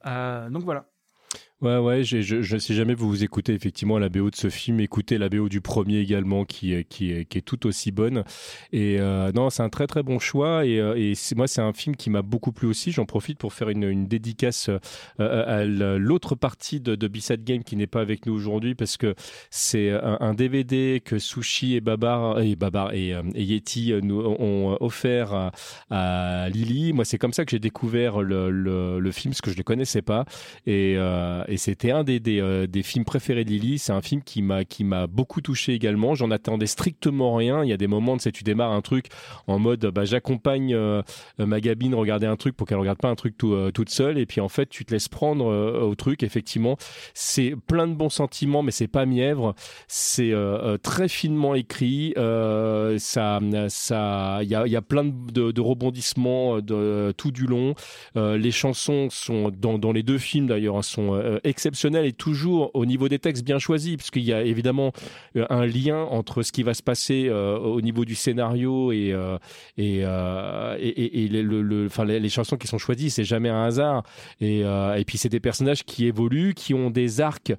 [0.06, 0.89] Euh, donc voilà.
[1.62, 4.80] Ouais, ouais, je, je sais jamais vous vous écoutez effectivement la BO de ce film,
[4.80, 8.24] écoutez la BO du premier également qui, est- qui, qui est tout aussi bonne.
[8.72, 10.64] Et euh, non, c'est un très très bon choix.
[10.64, 12.92] Et, euh, et moi, c'est un film qui m'a beaucoup plu aussi.
[12.92, 14.78] J'en profite pour faire une, une dédicace euh,
[15.18, 15.66] à
[15.98, 19.14] l'autre partie de, de B-Side Game qui n'est pas avec nous aujourd'hui parce que
[19.50, 25.50] c'est un, DVD que Sushi et Babar et Babar et, et Yeti nous ont offert
[25.90, 26.94] à, Lily.
[26.94, 29.64] Moi, c'est comme ça que j'ai découvert le, le, film parce que je ne le
[29.64, 30.24] connaissais pas.
[30.66, 30.96] Et,
[31.50, 33.78] et c'était un des, euh, des films préférés de Lily.
[33.78, 36.14] C'est un film qui m'a qui m'a beaucoup touché également.
[36.14, 37.64] J'en attendais strictement rien.
[37.64, 39.06] Il y a des moments, tu sais, tu démarres un truc
[39.48, 41.02] en mode, bah, j'accompagne euh,
[41.38, 44.16] ma Gabine regarder un truc pour qu'elle regarde pas un truc tout, euh, toute seule.
[44.18, 46.22] Et puis en fait, tu te laisses prendre au truc.
[46.22, 46.76] Effectivement,
[47.14, 49.54] c'est plein de bons sentiments, mais c'est pas mièvre.
[49.88, 50.32] C'est
[50.82, 52.14] très finement écrit.
[52.16, 57.74] Ça, ça, il y a, y a plein de, rebondissements tout du long.
[58.14, 62.86] Les chansons sont dans, dans les deux films d'ailleurs hein, sont exceptionnelles et toujours au
[62.86, 64.92] niveau des textes bien choisis, puisqu'il y a évidemment
[65.36, 69.12] euh, un lien entre ce qui va se passer euh, au niveau du scénario et
[69.12, 69.38] euh,
[69.78, 74.02] et, et, le, le- enfin, les, chansons qui sont choisies, c'est jamais un hasard.
[74.40, 77.52] Et, et puis c'est des personnages qui évoluent, qui ont des arcs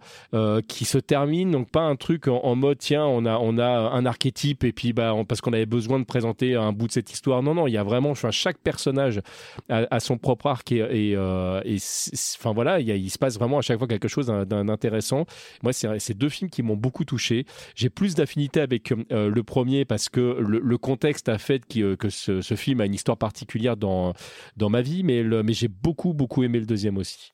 [0.68, 4.06] qui se terminent, donc pas un truc en, mode tiens on a on a un
[4.06, 7.44] archétype et puis bah parce qu'on avait besoin de présenter un bout de cette histoire.
[7.44, 9.22] Non non, il y a vraiment chaque personnage
[9.70, 13.58] a, a son propre arc et, enfin voilà, il, y a- il se passe vraiment
[13.58, 15.26] à chaque fois quelque chose d'un- d'un intéressant.
[15.64, 17.46] Moi, c'est c'est deux films qui m'ont beaucoup touché.
[17.76, 22.10] J'ai plus d'affinité avec euh, le premier parce que le, contexte a fait euh, que
[22.10, 24.14] ce, film a une histoire particulière dans
[24.58, 25.24] dans ma vie, mais
[25.54, 27.34] j'ai beaucoup beaucoup aimé le deuxième aussi.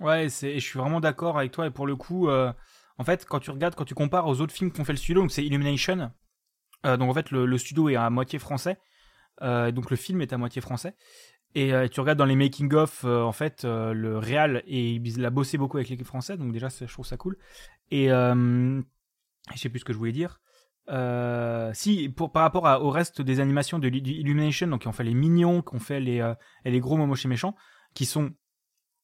[0.00, 1.66] Ouais, je suis vraiment d'accord avec toi.
[1.66, 2.52] Et pour le coup, euh,
[2.98, 5.22] en fait, quand tu regardes, quand tu compares aux autres films qu'on fait le studio,
[5.22, 6.10] donc c'est Illumination.
[6.84, 8.78] Euh, donc en fait, le, le studio est à moitié français.
[9.42, 10.94] Euh, donc le film est à moitié français.
[11.56, 14.90] Et euh, tu regardes dans les making of, euh, en fait, euh, le réal et
[14.90, 17.38] il a bossé beaucoup avec l'équipe française, donc déjà je trouve ça cool.
[17.90, 18.82] Et je
[19.56, 20.42] sais plus ce que je voulais dire.
[21.72, 25.02] Si pour par rapport au reste des animations de Illu- Illumination, donc qui ont fait
[25.02, 26.20] les mignons, qui ont fait les
[26.66, 27.56] les gros momoches et méchants,
[27.94, 28.32] qui sont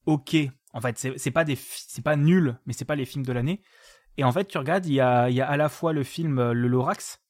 [0.05, 0.37] ok.
[0.75, 3.63] En fait, c'est pas des c'est pas nul, mais c'est pas les films de l'année.
[4.19, 6.53] Et en fait, tu regardes, il y a y a à la fois le film
[6.53, 7.23] Le Lorax,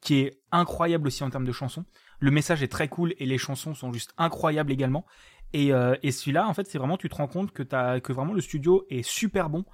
[0.00, 1.84] qui est incroyable aussi en termes de chansons.
[2.18, 5.06] Le message est très cool et les chansons sont juste incroyables également.
[5.52, 8.12] Et, euh, et celui-là, en fait, c'est vraiment, tu te rends compte que, t'as, que
[8.12, 9.64] vraiment le studio est super bon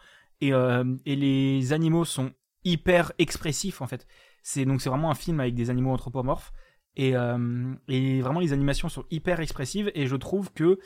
[0.41, 2.33] et, euh, et les animaux sont
[2.65, 4.07] hyper expressifs, en fait.
[4.43, 6.53] C'est, donc, c'est vraiment un film avec des animaux anthropomorphes.
[6.95, 10.79] Et, euh, et vraiment, les animations sont hyper expressives et je trouve que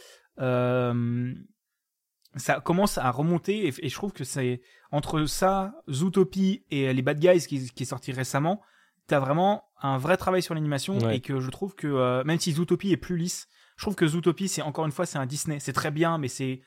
[2.36, 4.60] ça commence à remonter et, et je trouve que c'est
[4.92, 8.60] entre ça, Zootopie et les Bad Guys qui, qui est sorti récemment,
[9.06, 11.16] t'as vraiment un vrai travail sur l'animation Ouais.
[11.16, 13.46] et que je trouve que euh, même si Zootopie est plus lisse,
[13.76, 16.28] je trouve que Zootopie c'est encore une fois c'est un Disney, c'est très bien mais
[16.28, 16.62] c'est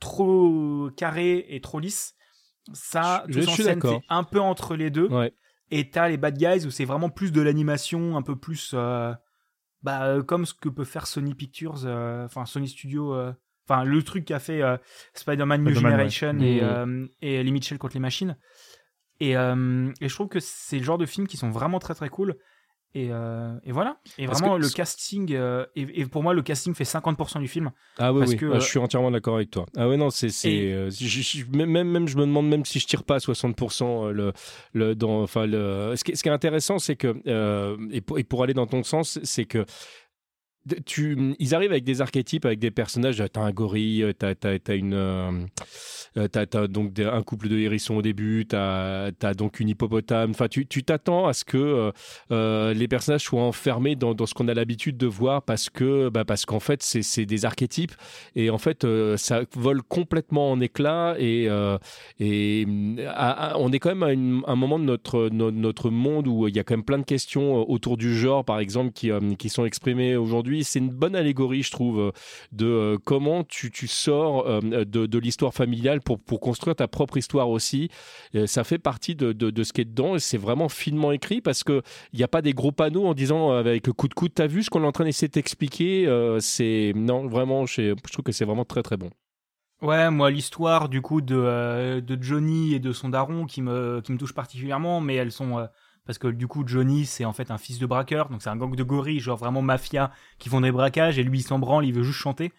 [0.00, 2.14] trop carré et trop lisse.
[2.72, 4.02] Ça, Je- je suis d'accord.
[4.08, 5.08] un peu entre les deux.
[5.08, 5.32] Ouais.
[5.70, 9.12] Et t'as les Bad Guys où c'est vraiment plus de l'animation, un peu plus euh,
[9.82, 13.14] bah, euh, comme ce que peut faire Sony Pictures, euh, enfin Sony Studio,
[13.68, 14.62] enfin le truc qu'a fait
[15.14, 16.46] Spider-Man New Generation ouais.
[16.56, 18.36] et, euh, et les Mitchell contre les machines.
[19.20, 21.94] Et, euh, et je trouve que c'est le genre de films qui sont vraiment très
[21.94, 22.36] très cool.
[22.94, 23.98] Et, euh, et voilà.
[24.16, 27.40] Et Parce vraiment, que le casting, euh, et, et pour moi, le casting fait 50%
[27.40, 27.70] du film.
[27.98, 28.36] Ah oui, Parce oui.
[28.38, 29.66] que, Ah, je suis entièrement d'accord avec toi.
[29.76, 30.28] Ah ouais, non, c'est.
[30.48, 30.88] Et- euh,
[31.52, 34.32] même, même, je me demande même si je tire pas à 60% le,
[34.72, 37.14] le, dans, enfin, le, ce, qui, est- ce qui est intéressant, c'est que,
[37.92, 39.66] et, pour, et pour aller dans ton sens, c'est que
[40.84, 43.22] tu, ils arrivent avec des archétypes, avec des personnages.
[43.32, 45.30] T'as un gorille, t'as as, une, euh,
[46.16, 50.30] euh, t'as donc un couple de hérissons au début, t'as as donc une hippopotame.
[50.30, 51.90] Enfin, tu t'attends à ce que euh,
[52.30, 56.08] euh, les personnages soient enfermés dans, dans ce qu'on a l'habitude de voir parce que,
[56.08, 57.92] bah, parce qu'en fait, c'est des archétypes
[58.34, 61.78] et en fait, euh, ça vole complètement en éclats et euh,
[62.18, 62.98] et mm,
[63.56, 66.58] on est quand même à un moment de notre, no- notre monde où il y
[66.58, 69.48] a quand même plein de questions euh, autour du genre, par exemple, qui, euh, qui
[69.48, 70.55] sont exprimées aujourd'hui.
[70.64, 72.12] C'est une bonne allégorie, je trouve, euh,
[72.52, 77.48] de euh, comment tu, tu sors euh, de, l'histoire familiale pour, construire ta propre histoire
[77.48, 77.88] aussi.
[78.46, 81.82] Ça fait partie de, ce qui est dedans et c'est vraiment finement écrit parce que
[82.12, 84.62] il n'y a pas des gros panneaux en disant avec coup de coude, t'as vu
[84.62, 86.06] ce qu'on est en train d'essayer de t'expliquer.
[86.40, 89.10] c'est non, vraiment, je, trouve que c'est vraiment très très bon.
[89.82, 95.00] Ouais, moi, l'histoire du coup de, Johnny et de son daron qui me, touche particulièrement,
[95.00, 95.66] mais elles sont.
[96.06, 98.56] Parce que du coup, Johnny, c'est en fait un fils de braqueur, donc c'est un
[98.56, 101.84] gang de gorilles, genre vraiment mafia, qui font des braquages, et lui, il s'en branle,
[101.84, 102.52] il veut juste chanter.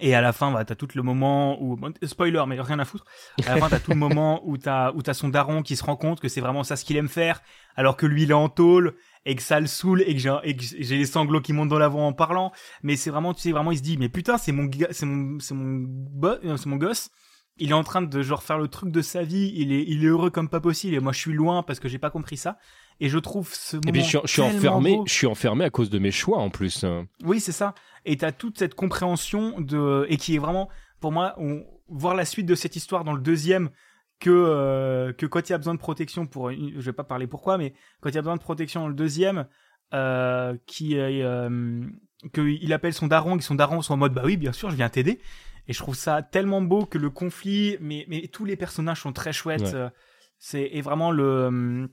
[0.00, 3.04] Et à la fin, bah, t'as tout le moment où, spoiler, mais rien à foutre.
[3.46, 5.84] À la fin, t'as tout le moment où t'as, où t'as son daron qui se
[5.84, 7.40] rend compte que c'est vraiment ça ce qu'il aime faire,
[7.76, 10.34] alors que lui, il est en tôle, et que ça le saoule, et que j'ai,
[10.42, 12.50] et que j'ai les sanglots qui montent dans la voix en parlant.
[12.82, 15.38] Mais c'est vraiment, tu sais, vraiment, il se dit, mais putain, c'est mon, c'est mon,
[15.38, 15.86] c'est mon,
[16.24, 17.10] euh, c'est mon gosse.
[17.58, 19.52] Il est en train de, genre, faire le truc de sa vie.
[19.56, 20.94] Il est, il est heureux comme pas possible.
[20.94, 22.58] Et moi, je suis loin parce que j'ai pas compris ça.
[23.00, 25.04] Et je trouve ce moment Et puis je suis, je suis tellement enfermé, beau.
[25.06, 26.84] je suis enfermé à cause de mes choix en plus.
[27.24, 27.74] Oui, c'est ça.
[28.04, 30.68] Et t'as toute cette compréhension de et qui est vraiment
[31.00, 33.70] pour moi on, voir la suite de cette histoire dans le deuxième
[34.18, 37.26] que euh, que quand il y a besoin de protection pour je vais pas parler
[37.26, 39.46] pourquoi mais quand il y a besoin de protection dans le deuxième
[39.94, 41.84] euh, qui est euh,
[42.32, 44.70] que il appelle son daron que son daron sont en mode bah oui bien sûr
[44.70, 45.20] je viens t'aider
[45.68, 49.12] et je trouve ça tellement beau que le conflit mais mais tous les personnages sont
[49.12, 49.62] très chouettes.
[49.62, 49.74] Ouais.
[49.74, 49.90] euh,
[50.38, 51.88] c'est et vraiment le hum,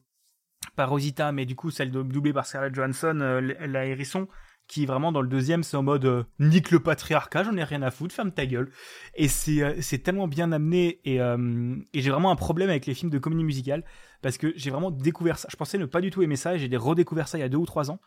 [0.76, 4.28] pas Rosita mais du coup celle de- doublée par Scarlett Johansson euh, la hérisson
[4.68, 7.82] qui vraiment dans le deuxième c'est en mode euh, nique le patriarcat j'en ai rien
[7.82, 8.72] à foutre ferme ta gueule.
[9.16, 12.94] Et c'est euh, c'est tellement bien amené et, et j'ai vraiment un problème avec les
[12.94, 13.84] films de comédie musicale
[14.22, 15.50] parce que j'ai vraiment découvert ça.
[15.52, 17.50] Je pensais ne pas du tout aimer ça et j'ai redécouvert ça il y a
[17.50, 18.00] deux ou trois ans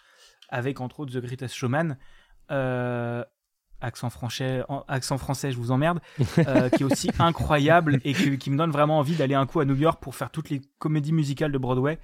[0.48, 1.98] avec entre autres The Greatest Showman.
[2.50, 3.22] Euh,
[3.80, 6.00] accent français en- accent français je vous emmerde
[6.38, 9.60] euh, qui est aussi incroyable et qui, qui me donne vraiment envie d'aller un coup
[9.60, 11.98] à New York pour faire toutes les comédies musicales de Broadway.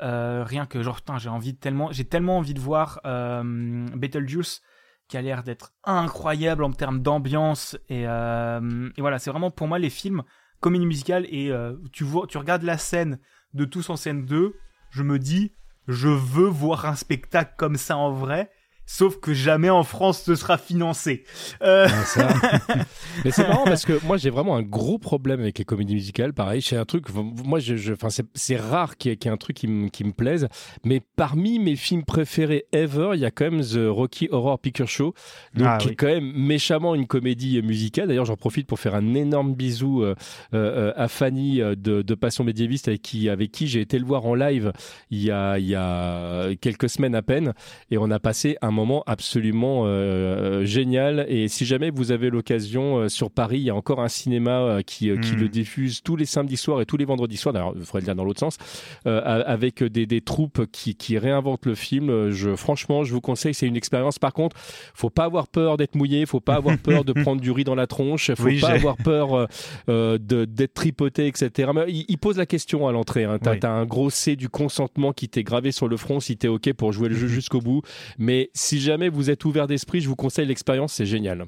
[0.00, 4.62] Euh, rien que genre j'ai envie de tellement j'ai tellement envie de voir euh, Beetlejuice
[5.06, 9.68] qui a l'air d'être incroyable en termes d'ambiance et, euh, et voilà c'est vraiment pour
[9.68, 10.22] moi les films
[10.60, 11.52] comédie musicale et
[11.92, 13.18] tu vois tu regardes la scène
[13.52, 14.54] de Tous en scène 2
[14.90, 15.52] je me dis
[15.88, 18.50] je veux voir un spectacle comme ça en vrai
[18.84, 21.24] Sauf que jamais en France ce sera financé.
[21.62, 22.28] Euh, Ah, ça.
[23.24, 26.32] Mais c'est marrant parce que moi j'ai vraiment un gros problème avec les comédies musicales.
[26.32, 27.06] Pareil, c'est un truc.
[27.14, 27.94] Moi, je,
[28.34, 30.48] c'est, rare qu'il y ait, qu'il y ait un truc qui, me- qui plaise.
[30.84, 34.88] Mais parmi mes films préférés ever, il y a quand même The Rocky Horror Picture
[34.88, 35.14] Show,
[35.54, 35.92] donc Ah, qui oui.
[35.92, 38.08] est quand même méchamment une comédie musicale.
[38.08, 40.14] D'ailleurs, j'en profite pour faire un énorme bisou euh,
[40.54, 44.26] euh, à Fanny de, de Passion médiéviste avec qui, avec qui j'ai été le voir
[44.26, 44.72] en live
[45.10, 47.54] il y a, il y a quelques semaines à peine
[47.90, 51.26] et on a passé un moment absolument euh, génial.
[51.28, 54.60] Et si jamais vous avez l'occasion euh, sur Paris il y a encore un cinéma
[54.60, 55.40] euh, qui, euh, qui Mm.
[55.40, 57.52] le diffuse tous les samedis soirs et tous les vendredis soirs.
[57.52, 58.58] D'ailleurs il faudrait le dire dans l'autre sens.
[59.06, 62.10] Euh, avec des, des troupes qui, qui réinventent le film.
[62.10, 64.18] Euh, je, franchement je vous conseille c'est une expérience.
[64.18, 64.56] Par contre
[64.94, 67.74] faut pas avoir peur d'être mouillé faut pas avoir peur de prendre du riz dans
[67.74, 69.46] la tronche faut Oui, pas avoir peur euh,
[69.88, 73.38] euh, d'être tripoté etc mais il, il pose la question à l'entrée hein.
[73.42, 73.60] t'as Oui.
[73.60, 76.72] t'as un gros C du consentement qui t'est gravé sur le front si t'es ok
[76.72, 77.82] pour jouer le jeu jusqu'au bout.
[78.18, 81.46] Mais si jamais vous êtes ouvert d'esprit je vous conseille l'expérience c'est génial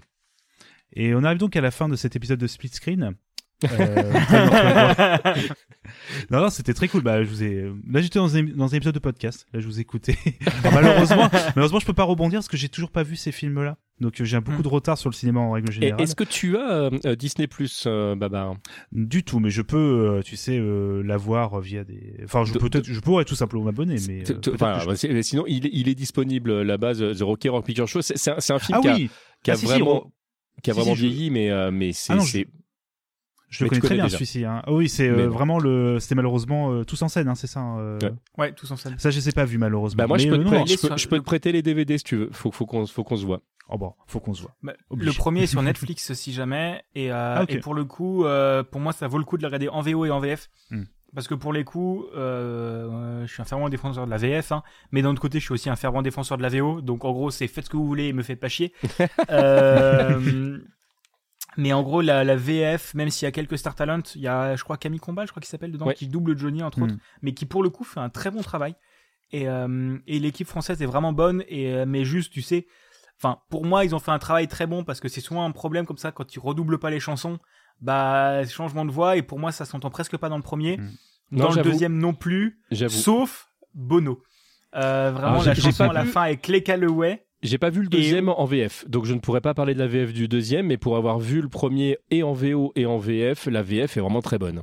[0.92, 3.14] Et on arrive donc à la fin de cet épisode de Split Screen.
[3.64, 4.12] Euh,
[6.30, 7.02] non, non, c'était très cool.
[7.02, 7.64] Bah, je vous ai...
[7.90, 9.46] Là, j'étais dans un, dans un épisode de podcast.
[9.52, 10.16] Là, je vous écoutais.
[10.64, 13.76] Malheureusement, malheureusement, je peux pas rebondir parce que j'ai toujours pas vu ces films-là.
[14.00, 16.00] Donc, euh, j'ai beaucoup de retard sur le cinéma en règle générale.
[16.00, 18.56] est-ce que tu as euh, euh, Disney Plus Babar
[18.90, 19.76] Du tout, mais je peux,
[20.18, 22.16] euh, tu sais, euh, l'avoir via des.
[22.24, 24.28] Enfin, je De- peut-être, je pourrais tout simplement m'abonner, mais.
[24.30, 27.22] euh, enfin, je- bah, c'est- sinon, il, est- il est disponible euh, la base The
[27.22, 28.02] Rocky Horror Picture Show.
[28.02, 29.10] C'est c'est un, c'est un film Ah qui a, oui.
[29.44, 30.12] qui a Ah, si, si, vraiment,
[30.62, 32.24] qui a si, vraiment je- vieilli, mais euh, mais c'est Ah non,
[33.58, 34.44] je- le connais très bien celui-ci.
[34.44, 34.62] Hein.
[34.66, 35.98] Ah oui, c'est euh, vraiment le.
[36.00, 37.60] C'était malheureusement euh, tous en scène, hein, c'est ça.
[37.60, 38.12] hein, euh, Ouais.
[38.38, 38.96] ouais, tous en scène.
[38.98, 40.02] Ça, je les ai pas vus malheureusement.
[40.02, 41.62] Bah moi, je peux, euh, non, prêter, non, je peux, je peux te prêter les
[41.62, 42.28] DVD si tu veux.
[42.32, 43.40] Faut, faut qu'on faut qu'on se voit.
[43.68, 44.54] Oh bon, faut qu'on se voit.
[44.62, 48.24] Bah, le premier est sur Netflix si jamais et, euh, Ah, et pour le coup
[48.26, 50.50] euh, pour moi ça vaut le coup de le regarder en VO et en VF
[50.70, 50.82] Hmm.
[51.14, 54.62] parce que pour les coups je suis un fervent défenseur de la VF hein,
[54.92, 57.12] mais d'un autre côté je suis aussi un fervent défenseur de la VO donc en
[57.12, 58.72] gros c'est faites ce que vous voulez et me faites pas chier
[59.30, 60.58] Euh,
[61.56, 64.28] mais en gros la, la VF même s'il y a quelques star talent il y
[64.28, 65.94] a je crois Camille Combal je crois qu'il s'appelle dedans Ouais.
[65.94, 66.82] qui double Johnny entre Hmm.
[66.84, 68.74] autres mais qui pour le coup fait un très bon travail
[69.32, 72.66] et, euh, et l'équipe française est vraiment bonne et euh, mais juste tu sais
[73.22, 75.52] Enfin, pour moi, ils ont fait un travail très bon parce que c'est souvent un
[75.52, 77.38] problème comme ça quand ils redoublent pas les chansons.
[77.80, 80.78] Bah, changement de voix et pour moi, ça s'entend presque pas dans le premier.
[80.78, 80.90] Mm.
[81.30, 82.58] Non, Dans le deuxième non plus,
[82.90, 84.20] sauf Bono.
[84.74, 87.23] Euh, vraiment, Alors, la chanson pas à la fin avec Clay Calloway.
[87.44, 89.78] J'ai pas vu le Et- deuxième en VF, donc je ne pourrais pas parler de
[89.78, 92.96] la VF du deuxième, mais pour avoir vu le premier et en VO et en
[92.98, 94.62] VF, la VF est vraiment très bonne.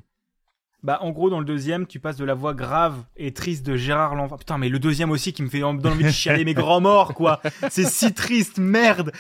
[0.84, 3.76] Bah, en gros, dans le deuxième, tu passes de la voix grave et triste de
[3.76, 4.36] Gérard Lanvin.
[4.36, 7.14] Putain, mais le deuxième aussi qui me fait dans envie de chialer mes grands morts,
[7.14, 7.40] quoi.
[7.70, 9.12] C'est si triste, merde.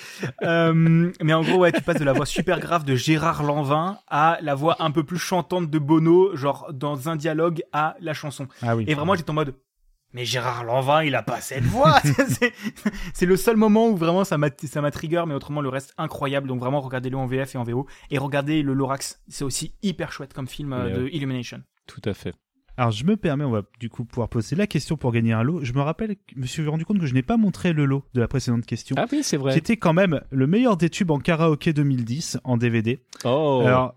[0.41, 3.99] Euh, mais en gros, ouais, tu passes de la voix super grave de Gérard Lanvin
[4.07, 8.15] à la voix un peu plus chantante de Bono, genre dans un dialogue à la
[8.15, 8.47] chanson.
[8.63, 8.85] Ah oui.
[8.87, 9.53] Et vraiment, j'étais en mode,
[10.13, 11.99] mais Gérard Lanvin, il a pas cette voix.
[13.13, 15.93] C'est- le seul moment où vraiment ça m'a, ça m'a trigger, mais autrement, le reste
[15.97, 16.47] incroyable.
[16.47, 17.87] Donc vraiment, regardez-le en VF et en VO.
[18.09, 19.21] Et regardez le Lorax.
[19.27, 21.61] C'est aussi hyper chouette comme film euh, Mais, de euh, Illumination.
[21.87, 22.33] Tout à fait.
[22.77, 25.43] Alors, je me permets, on va du coup pouvoir poser la question pour gagner un
[25.43, 25.63] lot.
[25.63, 28.03] Je me rappelle, je me suis rendu compte que je n'ai pas montré le lot
[28.13, 28.95] de la précédente question.
[28.97, 29.51] Ah oui, c'est vrai.
[29.51, 33.03] Qui était quand même le meilleur des tubes en karaoké 2010 en DVD.
[33.25, 33.63] Oh.
[33.65, 33.95] Alors,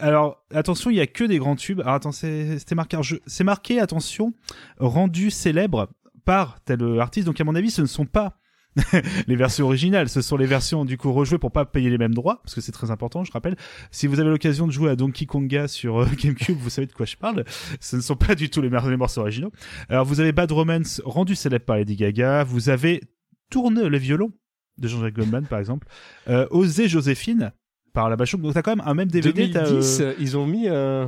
[0.00, 1.80] alors attention, il y a que des grands tubes.
[1.80, 2.98] Alors attends, c'était marqué.
[3.26, 4.34] C'est marqué attention,
[4.78, 5.88] rendu célèbre
[6.24, 7.26] par tel artiste.
[7.26, 8.38] Donc à mon avis, ce ne sont pas
[9.26, 12.14] les versions originales, ce sont les versions du coup rejouées pour pas payer les mêmes
[12.14, 13.24] droits, parce que c'est très important.
[13.24, 13.56] Je rappelle,
[13.90, 16.92] si vous avez l'occasion de jouer à Donkey Konga sur euh, GameCube, vous savez de
[16.92, 17.44] quoi je parle.
[17.80, 19.52] Ce ne sont pas du tout les, les morceaux originaux.
[19.88, 22.44] Alors vous avez Bad Romance rendu célèbre par Lady Gaga.
[22.44, 23.02] Vous avez
[23.50, 24.32] Tourne le violon
[24.78, 25.86] de Jean-Jacques Goldman par exemple.
[26.28, 26.46] Euh,
[26.86, 27.52] Joséphine
[27.92, 28.40] par la Bachung.
[28.40, 29.50] Donc t'as quand même un même DVD.
[29.50, 30.68] t'as, 2010, euh, ils ont mis.
[30.68, 31.06] euh,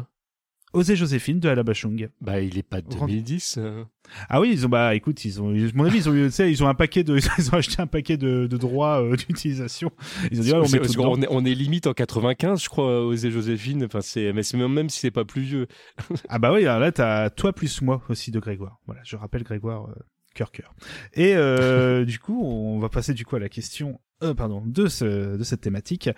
[0.72, 2.08] Oser Joséphine de Ala Bachung.
[2.20, 3.58] Bah, il est pas de 2010.
[3.58, 3.84] euh.
[4.28, 6.32] Ah oui, ils ont bah écoute, ils ont, à mon avis, ils ont, eu, tu
[6.32, 9.14] sais, ils ont un paquet de, ils ont acheté un paquet de, de droits euh,
[9.14, 9.92] d'utilisation.
[10.32, 13.30] Ils ont dit, ouais, on met est, on est limite en 95, je crois, Osée
[13.30, 13.84] Joséphine.
[13.84, 15.66] Enfin, c'est, mais c'est même, même si c'est pas plus vieux.
[16.28, 18.80] Ah bah oui, alors là t'as toi plus moi aussi de Grégoire.
[18.86, 19.94] Voilà, je rappelle Grégoire euh,
[20.34, 20.74] cœur cœur.
[21.12, 24.88] Et euh, du coup, on va passer du coup à la question, euh, pardon, de
[24.88, 26.10] ce, de cette thématique.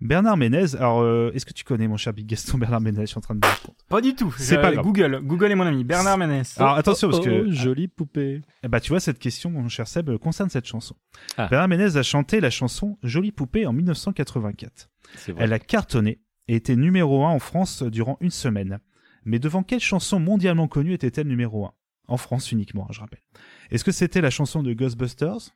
[0.00, 0.74] Bernard Ménez.
[0.76, 3.02] Alors, euh, est-ce que tu connais mon cher Big Gaston Bernard Ménez?
[3.02, 3.76] Je suis en train de me répondre.
[3.88, 4.34] Pas du tout.
[4.38, 4.84] C'est pas grave.
[4.84, 5.20] Google.
[5.22, 5.84] Google est mon ami.
[5.84, 6.58] Bernard Ménès.
[6.60, 8.42] Alors attention parce Oh, que oh, jolie poupée.
[8.62, 10.96] Eh bah, tu vois, cette question, mon cher Seb, euh, concerne cette chanson.
[11.36, 11.48] Ah.
[11.48, 14.90] Bernard Ménez a chanté la chanson Jolie Poupée en 1984.
[15.16, 15.44] C'est vrai.
[15.44, 18.80] Elle a cartonné et était numéro 1 en France durant une semaine.
[19.24, 21.72] Mais devant quelle chanson mondialement connue était-elle numéro 1
[22.08, 23.22] En France uniquement, hein, je rappelle.
[23.70, 25.50] Est-ce que c'était la chanson de Ghostbusters?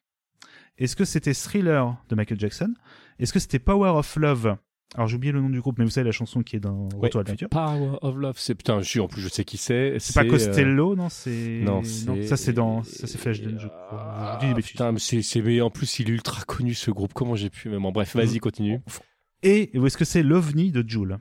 [0.79, 2.73] Est-ce que c'était Thriller de Michael Jackson?
[3.19, 4.57] Est-ce que c'était Power of Love?
[4.95, 6.89] Alors j'ai oublié le nom du groupe, mais vous savez la chanson qui est dans
[6.97, 7.49] Retour à le futur.
[7.51, 8.37] Power of Love.
[8.39, 9.97] C'est putain, je suis en plus, je sais qui c'est.
[9.99, 14.39] C'est pas euh, Costello, non C'est Non, ça c'est- dans ça c'est Flashdance, je crois.
[14.41, 14.71] Je dis des bêtises.
[14.71, 17.13] Putain, mais c'est, mais en plus, il est ultra connu ce groupe.
[17.13, 17.83] Comment j'ai pu même.
[17.93, 18.81] Bref, vas-y, continue.
[19.43, 21.19] Et est-ce que c'est l'OVNI de Joule?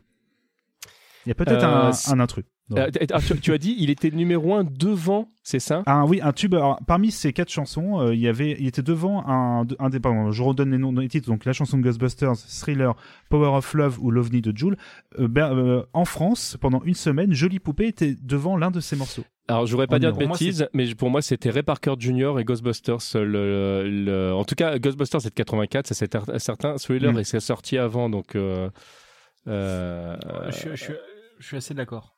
[1.26, 2.46] Il y a peut-être Euh, un intrus.
[2.76, 2.90] Euh,
[3.26, 5.84] tu, tu as dit, il était numéro un devant, c'est ça?
[5.86, 6.54] Ah oui, un tube.
[6.54, 10.02] alors, parmi ces quatre chansons, euh, il y avait, il était devant un, un des.
[10.02, 11.28] pardon, je redonne les noms des titres.
[11.30, 12.94] Donc la chanson de Ghostbusters, Thriller,
[13.30, 14.76] Power of Love ou l'OVNI de Joule.
[15.18, 18.98] Euh, ben, euh, en France, pendant une semaine, Jolie Poupée était devant l'un de ces
[18.98, 19.24] morceaux.
[19.48, 21.94] Alors, je voudrais pas Oh dire de moi, bêtises, mais pour moi, c'était Ray Parker
[21.98, 22.38] Jr.
[22.38, 22.98] et Ghostbusters.
[23.16, 26.76] Le, le- En tout cas, Ghostbusters, c'est de 84, ça c'est cer- certain.
[26.76, 27.20] Thriller, Mm.
[27.20, 28.36] et c'est sorti avant, donc.
[28.36, 28.70] euh,
[29.48, 30.18] euh,
[30.50, 30.92] Je, je-
[31.40, 32.17] je suis assez d'accord.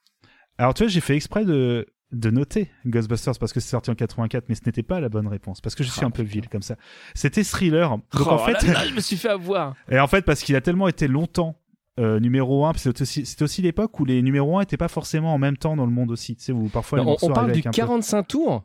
[0.59, 3.95] Alors tu vois, j'ai fait exprès de de noter Ghostbusters parce que c'est sorti en
[3.95, 6.23] 84, mais ce n'était pas la bonne réponse parce que je suis Ah, un peu
[6.23, 6.75] vil comme ça.
[7.13, 7.89] C'était Thriller.
[7.89, 9.75] Donc oh en fait, là là, je me suis fait avoir.
[9.91, 11.55] Et en fait, parce qu'il a tellement été longtemps
[11.99, 15.37] euh, numéro 1, c'était aussi, aussi l'époque où les numéros 1 n'étaient pas forcément en
[15.37, 16.35] même temps dans le monde aussi.
[16.35, 18.63] Tu sais, où parfois on, on parle du avec un peu- 45 tours?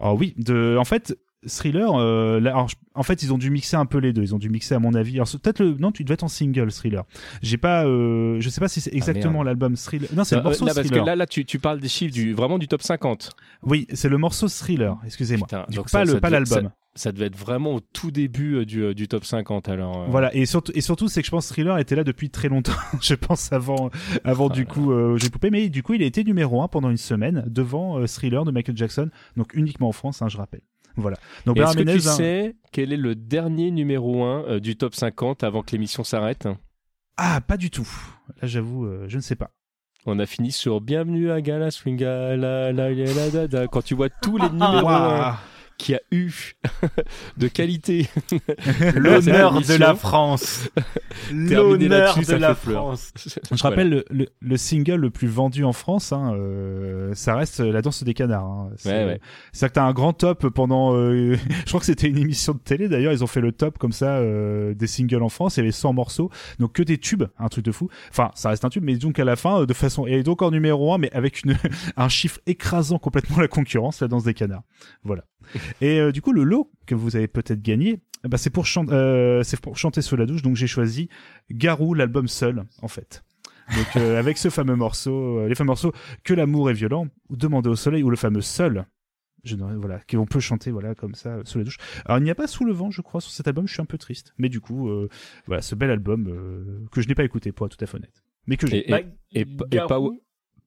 [0.00, 1.16] Oh oui, de, en fait,
[1.46, 4.22] Thriller, euh, là, alors, en fait, ils ont dû mixer un peu les deux.
[4.22, 5.14] Ils ont dû mixer, à mon avis.
[5.14, 7.04] Alors, peut-être le, non, tu devais être en single, Thriller.
[7.42, 9.46] J'ai pas, euh, je sais pas si c'est exactement merde.
[9.46, 10.08] l'album Thriller.
[10.14, 11.04] Non, c'est Euh, le morceau là, parce Thriller.
[11.04, 13.30] que là, là tu, tu parles des chiffres du, vraiment du top 50.
[13.62, 14.96] Oui, c'est le morceau Thriller.
[15.04, 15.46] Excusez-moi.
[15.70, 16.64] Donc ça- pas le, ça pas l'album.
[16.64, 20.02] Ça, ça devait être vraiment au tout début euh, du, euh, du top 50 alors.
[20.02, 20.06] euh.
[20.08, 22.72] Voilà, et surtout, et surtout, c'est que je pense Thriller était là depuis très longtemps.
[23.00, 23.90] je pense avant,
[24.24, 25.50] avant du coup, euh, J'ai Poupée.
[25.50, 28.50] Mais du coup, il a été numéro 1 pendant une semaine devant euh, Thriller de
[28.50, 29.10] Michael Jackson.
[29.36, 30.62] Donc uniquement en France, hein, je rappelle.
[30.98, 31.16] Voilà.
[31.46, 35.44] Donc Est-ce que tu hein, sais quel est le dernier numéro 1 du top 50
[35.44, 36.48] avant que l'émission s'arrête?
[37.16, 37.88] Ah, pas du tout.
[38.40, 39.50] Là, j'avoue, euh, je ne sais pas.
[40.06, 44.08] On a fini sur Bienvenue à Gala Swinga la la la la quand tu vois
[44.08, 45.34] tous les numéros Waouh.
[45.80, 46.54] 1 qu'il y a eu
[47.36, 48.08] de qualité.
[48.94, 49.94] L'honneur de la.
[49.94, 50.68] France.
[51.32, 51.86] L'honneur de
[52.34, 52.54] la.
[52.54, 53.12] France.
[53.52, 57.60] Je rappelle le, le, le single le plus vendu en France, hein, euh, ça reste
[57.60, 58.44] La danse des canards.
[58.44, 58.70] Hein.
[58.76, 59.20] C'est Ouais, ouais.
[59.68, 60.94] que t'as un grand top pendant.
[60.94, 63.12] euh, je crois que c'était une émission de télé d'ailleurs.
[63.12, 65.56] Ils ont fait le top comme ça euh, des singles en France.
[65.56, 67.88] Il y avait 100 morceaux, donc que des tubes, un truc de fou.
[68.10, 70.42] Enfin, ça reste un tube, mais donc à la fin, euh, de façon et donc
[70.42, 71.56] en numéro 1 mais avec une
[71.96, 74.62] un chiffre écrasant complètement la concurrence, La danse des canards.
[75.04, 75.24] Voilà.
[75.80, 78.66] Et euh, du coup, le lot que vous avez peut-être gagné, eh ben, c'est pour,
[78.66, 80.42] chan- euh, c'est pour chanter sous la douche.
[80.42, 81.08] Donc j'ai choisi
[81.50, 83.22] Garou, l'album seul, en fait.
[83.76, 85.92] Donc euh, avec ce fameux morceau, euh, les fameux morceaux
[86.24, 88.86] que l'amour est violent, ou demander au soleil, ou le fameux seul.
[89.44, 91.76] Je voilà, qu'on peut chanter voilà comme ça sous la douche.
[92.04, 93.68] Alors il n'y a pas sous le vent, je crois, sur cet album.
[93.68, 95.08] Je suis un peu triste, mais du coup, euh,
[95.46, 97.96] voilà, ce bel album euh, que je n'ai pas écouté, pour être tout à fait
[97.98, 98.78] honnête, mais que j'ai.
[98.88, 98.90] Et,
[99.32, 99.46] et, et,
[99.76, 100.18] et Power,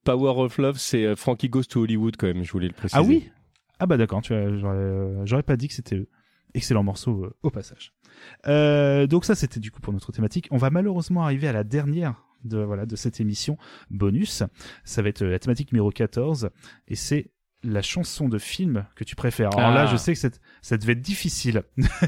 [0.05, 2.97] Power of Love, c'est Frankie Goes to Hollywood quand même, je voulais le préciser.
[2.97, 3.29] Ah oui?
[3.81, 6.07] Ah bah d'accord, tu vois, j'aurais, euh, j'aurais pas dit que c'était eux.
[6.53, 7.93] Excellent morceau euh, au passage.
[8.47, 10.47] Euh, donc ça c'était du coup pour notre thématique.
[10.51, 13.57] On va malheureusement arriver à la dernière de voilà de cette émission
[13.89, 14.43] bonus.
[14.83, 16.49] Ça va être la thématique numéro 14
[16.87, 17.31] et c'est
[17.63, 19.55] la chanson de film que tu préfères.
[19.57, 19.91] Alors là, Ah.
[19.91, 20.19] je sais que
[20.61, 21.63] ça devait être difficile.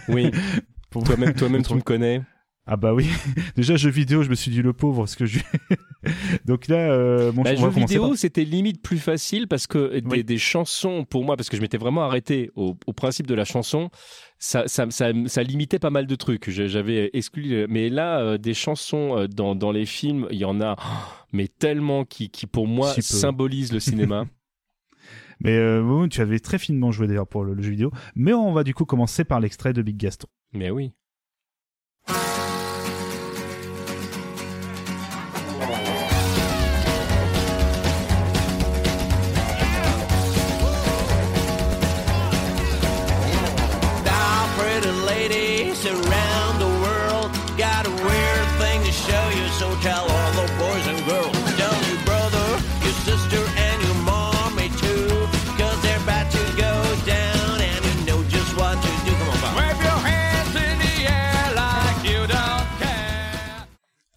[0.09, 0.31] Oui.
[0.89, 2.21] Pour- Toi-même, toi-même, tu me connais.
[2.65, 3.07] Ah bah oui.
[3.57, 5.39] Déjà jeux vidéo, je me suis dit le pauvre parce que je.
[6.45, 10.07] Donc là, euh, mon Bah, commencer vidéo, par- c'était limite plus facile parce que des,
[10.09, 10.23] Oui.
[10.23, 13.43] des chansons, pour moi, parce que je m'étais vraiment arrêté au, au principe de la
[13.43, 13.89] chanson,
[14.39, 16.49] ça, ça, ça, ça limitait pas mal de trucs.
[16.49, 17.65] J'avais exclu.
[17.67, 20.77] Mais là, euh, des chansons euh, dans, dans les films, il y en a,
[21.33, 24.25] mais tellement qui, qui pour moi, symbolisent le cinéma.
[25.41, 27.91] Mais euh, tu avais très finement joué d'ailleurs pour le, le jeu vidéo.
[28.15, 30.27] Mais on va du coup commencer par l'extrait de Big Gaston.
[30.53, 30.93] mais oui.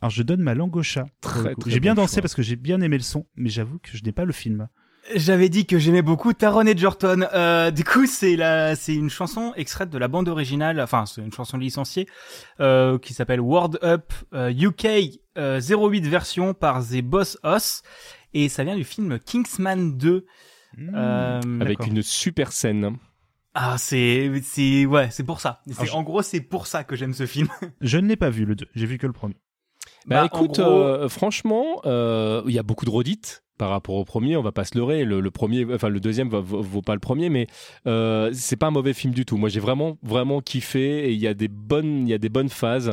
[0.03, 1.07] Alors je donne ma langue au chat.
[1.67, 2.23] J'ai bien bon dansé choix.
[2.23, 4.69] parce que j'ai bien aimé le son, mais j'avoue que je n'ai pas le film.
[5.15, 7.27] J'avais dit que j'aimais beaucoup Taron Edgerton.
[7.33, 10.81] Euh, du coup, c'est la, c'est une chanson extraite de la bande originale.
[10.81, 12.09] Enfin, c'est une chanson licenciée
[12.59, 14.87] euh, qui s'appelle Word Up euh, UK
[15.39, 17.83] euh, 08 version par The Boss Hoss
[18.35, 20.27] et ça vient du film Kingsman 2.
[20.95, 22.97] Euh, Avec une super scène.
[23.55, 25.63] Ah, c'est, c'est, ouais, c'est pour ça.
[25.67, 27.49] C'est- Alors, je- En gros, c'est pour ça que j'aime ce film.
[27.81, 29.37] Je ne l'ai pas vu le 2, j'ai vu que le premier.
[30.07, 33.43] Bah, Bah, écoute, gros- euh, franchement, euh, il y a beaucoup de redites.
[33.59, 34.37] par rapport au premier.
[34.37, 35.07] On va pas se leurrer.
[35.07, 37.47] Le, le premier, enfin le deuxième va- vaut, vaut pas le premier, mais
[37.87, 39.39] euh, c'est pas un mauvais film du tout.
[39.39, 42.29] Moi, j'ai vraiment vraiment kiffé et il y a des bonnes, il y a des
[42.29, 42.93] bonnes phases.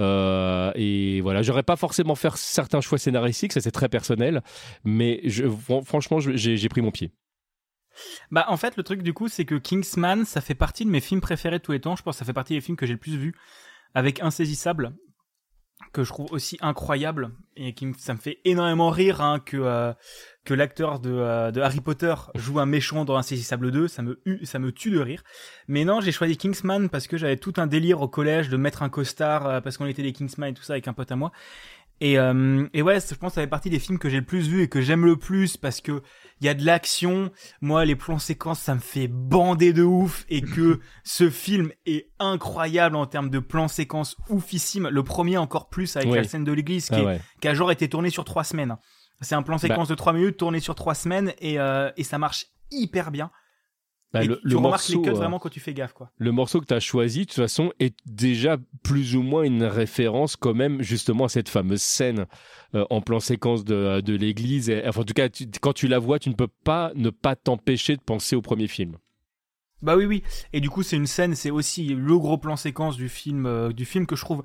[0.00, 4.42] Euh, et voilà, j'aurais pas forcément faire certains choix scénaristiques, ça c'est très personnel,
[4.84, 5.44] mais je,
[5.82, 7.10] franchement, j'ai j'ai pris mon pied.
[8.30, 11.00] Bah en fait le truc du coup c'est que Kingsman ça fait partie de mes
[11.00, 11.96] films préférés de tous les temps.
[11.96, 13.34] Je pense que ça fait partie des films que j'ai le plus vus
[13.94, 14.92] avec Insaisissable
[15.92, 19.92] que je trouve aussi incroyable et qui ça me fait énormément rire hein, que euh,
[20.44, 24.20] que l'acteur de, euh, de Harry Potter joue un méchant dans Insaisissable 2 ça me
[24.44, 25.22] ça me tue de rire.
[25.68, 28.82] Mais non j'ai choisi Kingsman parce que j'avais tout un délire au collège de mettre
[28.82, 31.16] un costard euh, parce qu'on était des Kingsman et tout ça avec un pote à
[31.16, 31.32] moi
[32.04, 34.24] et, euh, et ouais, je pense que ça fait partie des films que j'ai le
[34.26, 36.02] plus vu et que j'aime le plus parce que
[36.40, 37.30] il y a de l'action.
[37.60, 42.08] Moi, les plans séquences, ça me fait bander de ouf et que ce film est
[42.18, 44.88] incroyable en termes de plans séquences oufissime.
[44.88, 46.16] Le premier encore plus avec Oui.
[46.16, 47.20] la scène de l'église qui, Ah ouais.
[47.40, 48.76] qui a genre été tourné sur trois semaines.
[49.20, 52.18] C'est un plan séquence de trois minutes tourné sur trois semaines et, euh, et ça
[52.18, 53.30] marche hyper bien.
[54.12, 56.10] Bah, le- tu le remarques les morceau, cuts euh, vraiment quand tu fais gaffe, quoi.
[56.18, 59.64] Le morceau que tu as choisi, de toute façon, est déjà plus ou moins une
[59.64, 62.26] référence quand même justement à cette fameuse scène
[62.74, 64.70] euh, en plan séquence de, de l'église.
[64.86, 67.36] Enfin, en tout cas, tu- quand tu la vois, tu ne peux pas ne pas
[67.36, 68.98] t'empêcher de penser au premier film.
[69.80, 70.22] Bah oui, oui.
[70.52, 73.72] Et du coup, c'est une scène, c'est aussi le gros plan séquence du film, euh,
[73.72, 74.42] du film que je trouve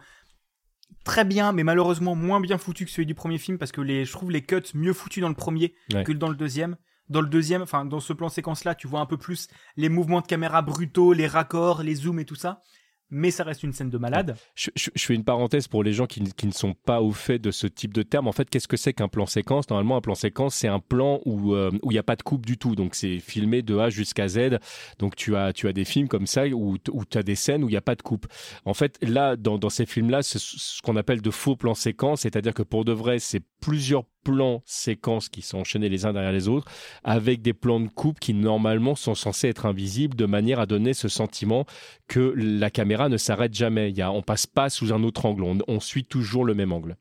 [1.04, 4.06] très bien, mais malheureusement moins bien foutu que celui du premier film parce que les,
[4.06, 6.04] je trouve les cuts mieux foutus dans le premier Ouais.
[6.04, 6.76] que dans le deuxième.
[7.10, 9.90] Dans le deuxième, enfin dans ce plan séquence là, tu vois un peu plus les
[9.90, 12.62] mouvements de caméra brutaux, les raccords, les zooms et tout ça.
[13.10, 14.36] Mais ça reste une scène de malade.
[14.56, 17.52] Je, fais une parenthèse pour les gens qui, qui ne sont pas au fait de
[17.52, 18.28] ce type de terme.
[18.28, 19.70] En fait, qu'est-ce que c'est qu'un plan séquence?
[19.70, 22.46] Normalement, un plan séquence, c'est un plan où euh, il n'y a pas de coupe
[22.46, 22.76] du tout.
[22.76, 24.60] Donc, c'est filmé de A jusqu'à Z.
[25.00, 27.64] Donc, tu as tu as des films comme ça où, où tu as des scènes
[27.64, 28.28] où il n'y a pas de coupe.
[28.66, 31.76] En fait, là, dans, dans ces films-là, c'est ce ce qu'on appelle de faux plans
[31.76, 36.12] séquences, c'est-à-dire que pour de vrai, c'est plusieurs plans séquences qui sont enchaînés les uns
[36.12, 36.70] derrière les autres,
[37.06, 40.94] avec des plans de coupe qui normalement sont censés être invisibles, de manière à donner
[40.94, 41.66] ce sentiment
[42.10, 43.90] que la caméra ne s'arrête jamais.
[43.90, 46.54] Il y a, on passe pas sous un autre angle, on, on suit toujours le
[46.56, 46.98] même angle.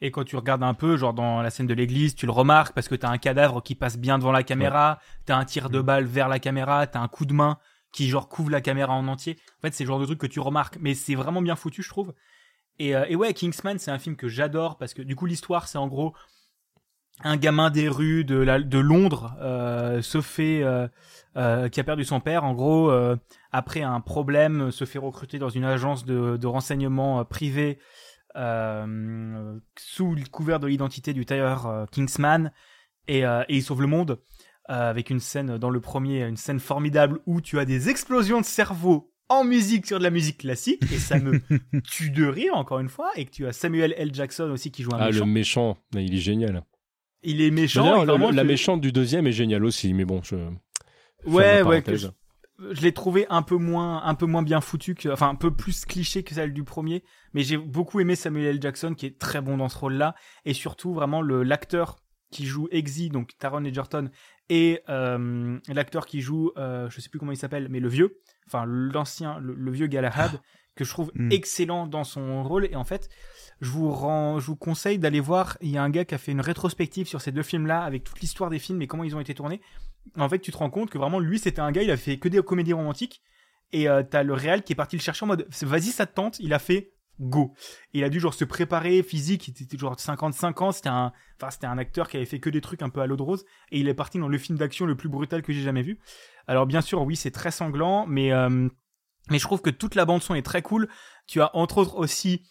[0.00, 2.74] Et quand tu regardes un peu, genre dans la scène de l'église, tu le remarques
[2.74, 5.80] parce que t'as un cadavre qui passe bien devant la caméra, t'as un tir de
[5.80, 7.58] balle vers la caméra, t'as un coup de main
[7.92, 9.38] qui genre couvre la caméra en entier.
[9.58, 11.82] En fait, c'est le genre de truc que tu remarques, mais c'est vraiment bien foutu,
[11.82, 12.12] je trouve.
[12.78, 15.68] Et, euh, et ouais, Kingsman, c'est un film que j'adore parce que du coup, l'histoire,
[15.68, 16.14] c'est en gros
[17.24, 20.86] un gamin des rues de, la, de Londres euh, se fait euh,
[21.36, 22.44] euh, qui a perdu son père.
[22.44, 22.90] En gros
[23.52, 27.78] après un problème se fait recruter dans une agence de, de renseignement privé
[28.36, 32.52] euh, sous le couvert de l'identité du tailleur Kingsman.
[33.08, 34.20] Et, et il sauve le monde
[34.68, 38.44] avec une scène dans le premier une scène formidable où tu as des explosions de
[38.46, 40.82] cerveau en musique sur de la musique classique.
[40.92, 41.40] Et ça me
[41.84, 44.12] tue de rire encore une fois et que tu as Samuel L.
[44.12, 45.24] Jackson aussi qui joue un Ah, méchant.
[45.24, 46.62] le méchant, il est génial.
[47.26, 50.36] Il est méchant le- la je- méchante du deuxième est géniale aussi, mais bon, je.
[51.26, 52.08] Ouais, ouais, que je,
[52.72, 55.50] je l'ai trouvé un peu moins, un peu moins bien foutu que, enfin, un peu
[55.54, 57.02] plus cliché que celle du premier.
[57.34, 58.62] Mais j'ai beaucoup aimé Samuel L.
[58.62, 60.14] Jackson, qui est très bon dans ce rôle-là,
[60.44, 61.96] et surtout vraiment le l'acteur
[62.30, 64.10] qui joue Eggsy, donc Taron Egerton,
[64.48, 68.18] et euh, l'acteur qui joue, euh, je sais plus comment il s'appelle, mais le vieux,
[68.46, 70.40] enfin l'ancien, le, le vieux Galahad,
[70.76, 71.32] que je trouve Mm.
[71.32, 72.66] excellent dans son rôle.
[72.66, 73.08] Et en fait,
[73.60, 75.58] je vous rends, je vous conseille d'aller voir.
[75.60, 78.04] Il y a un gars qui a fait une rétrospective sur ces deux films-là, avec
[78.04, 79.60] toute l'histoire des films et comment ils ont été tournés.
[80.16, 82.18] En fait, tu te rends compte que vraiment, lui, c'était un gars, il a fait
[82.18, 83.22] que des comédies romantiques.
[83.72, 86.14] Et euh, t'as le réal qui est parti le chercher en mode, vas-y, ça te
[86.14, 86.38] tente.
[86.38, 87.54] Il a fait go.
[87.94, 89.48] Et il a dû genre se préparer physique.
[89.48, 90.70] Il était genre 55 ans.
[90.70, 93.06] C'était un, enfin, c'était un acteur qui avait fait que des trucs un peu à
[93.06, 93.44] l'eau de rose.
[93.72, 95.98] Et il est parti dans le film d'action le plus brutal que j'ai jamais vu.
[96.46, 98.68] Alors bien sûr, oui, c'est très sanglant, mais euh,
[99.28, 100.88] mais je trouve que toute la bande son est très cool.
[101.26, 102.42] Tu as entre autres aussi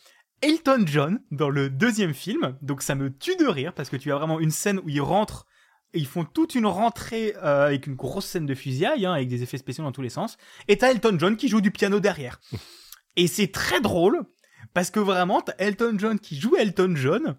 [0.41, 4.11] Elton John dans le deuxième film, donc ça me tue de rire parce que tu
[4.11, 5.45] as vraiment une scène où ils rentrent
[5.93, 9.29] et ils font toute une rentrée euh, avec une grosse scène de fusillade hein, avec
[9.29, 10.37] des effets spéciaux dans tous les sens.
[10.67, 12.39] Et t'as Elton John qui joue du piano derrière.
[13.15, 14.25] Et c'est très drôle
[14.73, 17.37] parce que vraiment t'as Elton John qui joue Elton John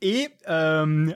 [0.00, 1.12] et euh,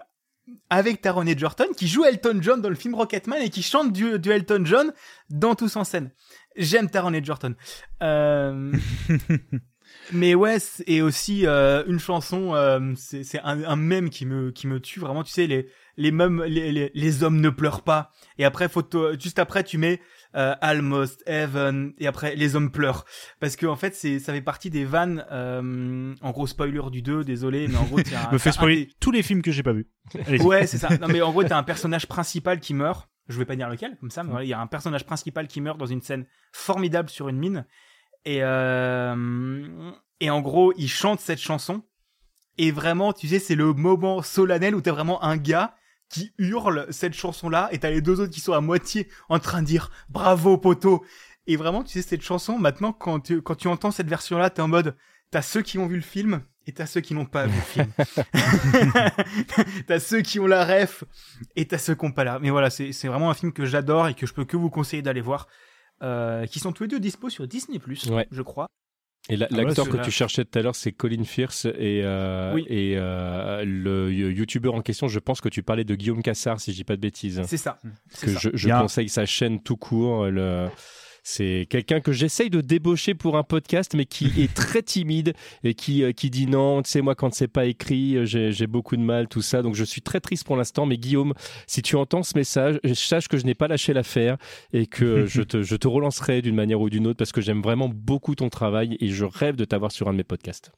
[0.70, 4.18] avec Taron Egerton qui joue Elton John dans le film Rocketman et qui chante du,
[4.18, 4.92] du Elton John
[5.30, 6.10] dans tous en scène.
[6.56, 7.54] J'aime Taron Egerton.
[8.02, 8.72] Euh,
[10.12, 14.50] mais ouais, c'est- et aussi euh, une chanson, euh, c'est un, un mème qui me
[14.50, 15.22] qui me tue vraiment.
[15.22, 18.10] Tu sais les les mêmes les, les, les hommes ne pleurent pas.
[18.38, 20.00] Et après photo, juste après tu mets
[20.34, 23.04] euh, Almost Heaven et après les hommes pleurent
[23.38, 25.24] parce que en fait c'est ça fait partie des vannes.
[25.30, 28.92] euh, en gros spoiler du 2, désolé, mais en gros un, Me fait spoiler des-
[28.98, 29.86] tous les films que j'ai pas vus.
[30.40, 30.88] Ouais, c'est ça.
[30.98, 33.08] Non, mais en gros, t'as un personnage principal qui meurt.
[33.28, 35.46] Je vais pas dire lequel, comme ça, mais voilà, il y a un personnage principal
[35.46, 37.66] qui meurt dans une scène formidable sur une mine.
[38.24, 41.82] Et, euh, et en gros, il chante cette chanson.
[42.58, 45.74] Et vraiment, tu sais, c'est le moment solennel où t'as vraiment un gars
[46.08, 49.62] qui hurle cette chanson-là et t'as les deux autres qui sont à moitié en train
[49.62, 51.04] de dire bravo poteau.
[51.46, 54.60] Et vraiment, tu sais, cette chanson, maintenant, quand tu, quand tu entends cette version-là, t'es
[54.62, 54.96] en mode,
[55.30, 57.62] t'as ceux qui ont vu le film et t'as ceux qui n'ont pas vu le
[57.62, 57.92] film.
[59.86, 61.04] t'as ceux qui ont la ref
[61.56, 62.38] et t'as ceux qui n'ont pas la.
[62.38, 64.70] Mais voilà, c'est c'est vraiment un film que j'adore et que je peux que vous
[64.70, 65.48] conseiller d'aller voir.
[66.02, 67.78] Euh, qui sont tous les deux dispo sur Disney+,
[68.10, 68.26] Ouais.
[68.32, 68.66] je crois.
[69.28, 72.00] Et la- Ah ouais, l'acteur que tu cherchais tout à l'heure, c'est Colin Firth et,
[72.02, 72.64] euh, Oui.
[72.68, 76.72] et euh, le youtubeur en question, je pense que tu parlais de Guillaume Cassard, si
[76.72, 77.40] je dis pas de bêtises.
[77.46, 77.78] C'est ça.
[78.08, 78.50] C'est Que ça.
[78.52, 80.26] je, conseille sa chaîne tout court.
[80.26, 80.66] Le...
[81.22, 85.74] C'est quelqu'un que j'essaye de débaucher pour un podcast, mais qui est très timide et
[85.74, 88.96] qui, euh, qui dit non, tu sais, moi, quand c'est pas écrit, euh, j'ai beaucoup
[88.96, 89.62] de mal, tout ça.
[89.62, 90.84] Donc, je suis très triste pour l'instant.
[90.84, 91.32] Mais Guillaume,
[91.68, 94.36] si tu entends ce message, sache que je n'ai pas lâché l'affaire
[94.72, 97.62] et que je, te, je te relancerai d'une manière ou d'une autre parce que j'aime
[97.62, 100.72] vraiment beaucoup ton travail et je rêve de t'avoir sur un de mes podcasts.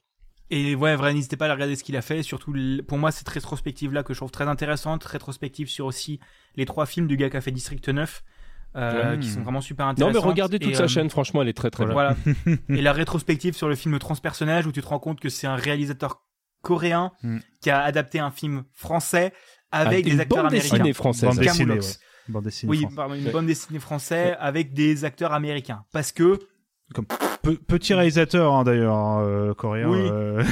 [0.51, 2.21] Et ouais, vrai, n'hésitez pas à regarder ce qu'il a fait.
[2.21, 2.53] Surtout,
[2.87, 5.03] pour moi, cette rétrospective-là que je trouve très intéressante.
[5.03, 6.19] Rétrospective sur aussi
[6.55, 8.23] les trois films du gars qui a fait District 9,
[8.75, 10.19] euh, qui sont vraiment super Non, intéressants.
[10.21, 11.93] mais regardez toute Et, sa euh, chaîne, franchement, elle est très très bien.
[11.93, 12.15] Voilà.
[12.69, 15.55] et la rétrospective sur le film Transpersonnage où tu te rends compte que c'est un
[15.55, 16.21] réalisateur
[16.61, 17.37] coréen Mm.
[17.61, 19.31] qui a adapté un film français
[19.71, 20.75] avec Ah, des acteurs bande américains.
[20.77, 21.29] dessinée française.
[21.29, 21.87] Bande dessinée, Camoulox.
[22.27, 22.33] ouais.
[22.33, 22.95] Bande dessinée Oui, française.
[22.95, 23.31] pardon, une Ouais.
[23.31, 25.83] bande dessinée française avec des acteurs américains.
[25.93, 26.39] Parce que,
[27.45, 29.87] Pe- petit réalisateur hein, d'ailleurs hein, euh, coréen.
[29.89, 29.99] Oui.
[30.01, 30.43] euh,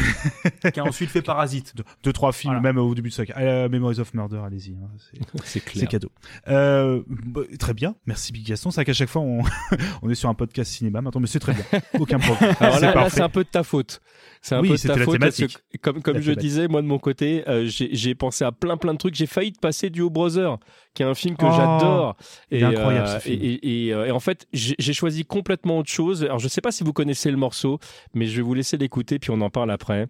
[0.73, 1.73] qui a ensuite fait Parasite.
[1.75, 2.61] deux, deux, trois films Voilà.
[2.73, 3.65] même au début de sa carrière.
[3.65, 4.73] Euh, Memories of Murder, allez-y.
[4.73, 5.81] hein, c'est- C'est clair.
[5.81, 6.09] C'est cadeau.
[6.47, 8.71] Euh, bah, très bien, merci Big Gaston.
[8.71, 9.41] C'est vrai qu'à chaque fois on,
[10.01, 11.65] on est sur un podcast cinéma maintenant, mais c'est très bien.
[11.99, 12.55] Aucun problème.
[12.59, 14.01] Alors c'est là, c'est un peu de ta faute.
[14.41, 15.19] C'est un Oui, peu de ta la faute.
[15.19, 15.57] parce thématique.
[15.71, 16.41] que, comme comme La je thématique.
[16.49, 19.15] disais, moi de mon côté, euh, j'ai j'ai pensé à plein plein de trucs.
[19.15, 20.57] J'ai failli te passer du Brother,
[20.93, 22.15] qui est un film que Oh, j'adore.
[22.51, 23.39] il est incroyable, ce film.
[23.41, 26.23] Et, et- et, et en fait, j'ai j'ai choisi complètement autre chose.
[26.25, 27.79] Alors je sais pas si vous connaissez le morceau,
[28.13, 30.07] mais je vais vous laisser l'écouter puis on en parle après.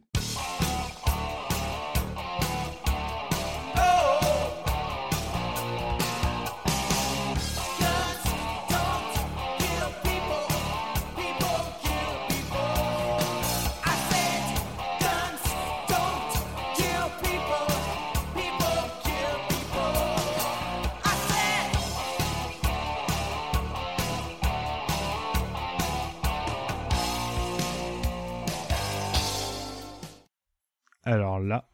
[31.44, 31.66] Là,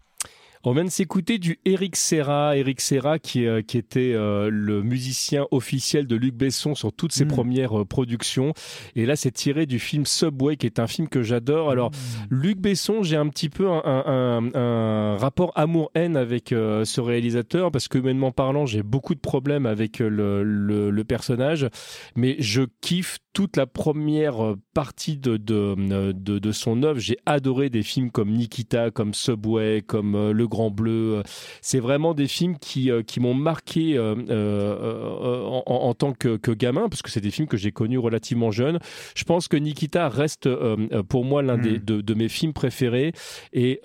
[0.65, 4.83] On vient de s'écouter du Eric Serra, Eric Serra qui, euh, qui était euh, le
[4.83, 7.29] musicien officiel de Luc Besson sur toutes ses Mm.
[7.29, 8.53] premières euh, productions.
[8.97, 11.71] Et là, c'est tiré du film Subway, qui est un film que j'adore.
[11.71, 11.91] Alors,
[12.29, 14.03] Luc Besson, j'ai un petit peu un, un-
[14.43, 19.65] un- un rapport amour-haine avec ce réalisateur, parce que humainement parlant, j'ai beaucoup de problèmes
[19.65, 21.69] avec le, le- le personnage,
[22.17, 26.99] mais je kiffe toute la première euh, partie de, de, euh, de, de son œuvre.
[26.99, 31.23] J'ai adoré des films comme Nikita, comme Subway, comme euh, Le Grand Bleu.
[31.61, 36.37] C'est vraiment des films qui, qui m'ont marqué euh, euh, euh, en, en- tant que,
[36.37, 38.79] que gamin, parce que c'est des films que j'ai connus relativement jeune.
[39.15, 43.11] Je pense que Nikita reste euh, pour moi l'un des, de, de mes films préférés.
[43.53, 43.79] Et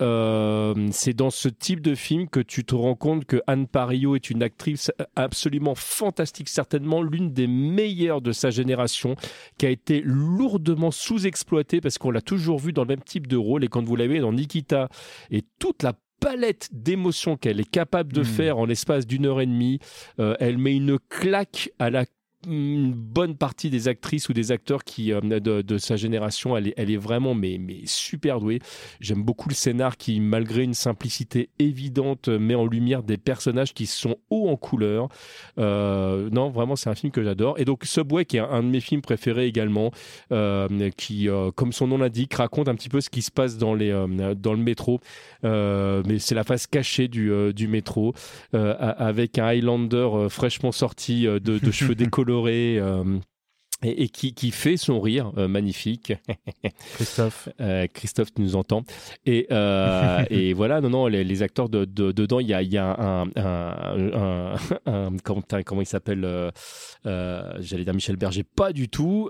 [0.91, 4.29] c'est dans ce type de film que tu te rends compte que Anne Parillo est
[4.29, 9.15] une actrice absolument fantastique, certainement l'une des meilleures de sa génération,
[9.57, 13.37] qui a été lourdement sous-exploitée parce qu'on l'a toujours vue dans le même type de
[13.37, 13.63] rôle.
[13.63, 14.89] Et quand vous l'avez dans Nikita
[15.31, 18.25] et toute la palette d'émotions qu'elle est capable de Mm.
[18.25, 19.79] faire en l'espace d'une heure et demie,
[20.19, 22.05] euh, elle met une claque à la
[22.47, 26.67] une bonne partie des actrices ou des acteurs qui euh, de, de sa génération elle
[26.69, 28.59] est, elle est vraiment mais, mais super douée.
[28.99, 33.85] J'aime beaucoup le scénar qui malgré une simplicité évidente met en lumière des personnages qui
[33.85, 35.07] sont hauts en couleur.
[35.57, 37.59] Euh, non vraiment c'est un film que j'adore.
[37.59, 39.91] Et donc Subway qui est un, de mes films préférés également
[40.31, 40.67] euh,
[40.97, 43.91] qui comme son nom l'indique raconte un petit peu ce qui se passe dans, les,
[44.37, 44.99] dans le métro.
[45.43, 48.13] Mais c'est la face cachée du, du métro
[48.53, 52.34] a- avec un Highlander fraîchement sorti de, de cheveux décolorés.
[52.79, 53.19] Euh,
[53.85, 56.13] et, et qui, qui fait son rire euh, magnifique.
[56.95, 57.49] Christophe.
[57.61, 58.83] Euh, Christophe, tu nous entends.
[59.25, 62.61] Et, euh, et voilà, non, non, les, les acteurs de, de- dedans, il y a,
[62.63, 64.55] y a un, un,
[64.85, 66.27] un- un- comment, il s'appelle
[67.05, 69.29] J'allais dire Michel Berger, pas du tout.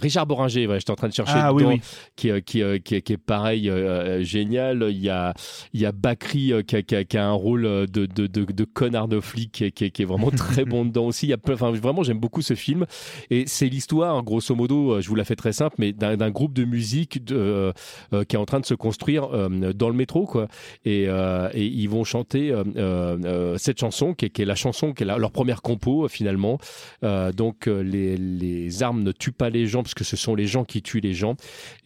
[0.00, 1.80] Richard Boringer, ouais, j'étais en train de chercher Ah, oui, dedans, oui.
[2.16, 3.70] Qui, qui, qui, est- qui est pareil,
[4.22, 4.86] génial.
[4.90, 5.34] Il y a,
[5.72, 9.20] il y a Bakri qui, a, qui a- un rôle de, de, de, connard de
[9.20, 11.32] flic qui est vraiment très bon dedans aussi.
[11.34, 12.86] A vraiment, j'aime beaucoup ce film.
[13.30, 16.52] Et c'est l'histoire, grosso modo, euh, je vous la fais très simple, mais d'un groupe
[16.52, 17.72] de musique euh,
[18.12, 19.28] euh, qui est en train de se construire
[19.74, 20.48] dans le métro, quoi.
[20.84, 21.08] Et,
[21.54, 22.54] ils vont chanter
[23.58, 26.58] cette chanson, qui est, la chanson, qui est leur première compo, finalement.
[27.02, 30.82] Donc, les, armes ne tuent pas les gens, parce que ce sont les gens qui
[30.82, 31.36] tuent les gens.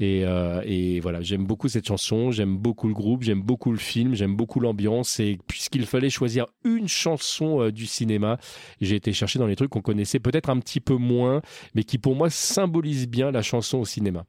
[0.01, 0.25] Et,
[0.65, 4.37] et voilà, j'aime beaucoup cette chanson, j'aime beaucoup le groupe, j'aime beaucoup le film, j'aime
[4.37, 5.21] beaucoup l'ambiance.
[5.21, 8.39] Et puisqu'il fallait choisir une chanson du cinéma,
[8.81, 11.43] j'ai été chercher dans les trucs qu'on connaissait peut-être un petit peu moins,
[11.75, 14.25] mais qui pour moi symbolisent bien la chanson au cinéma.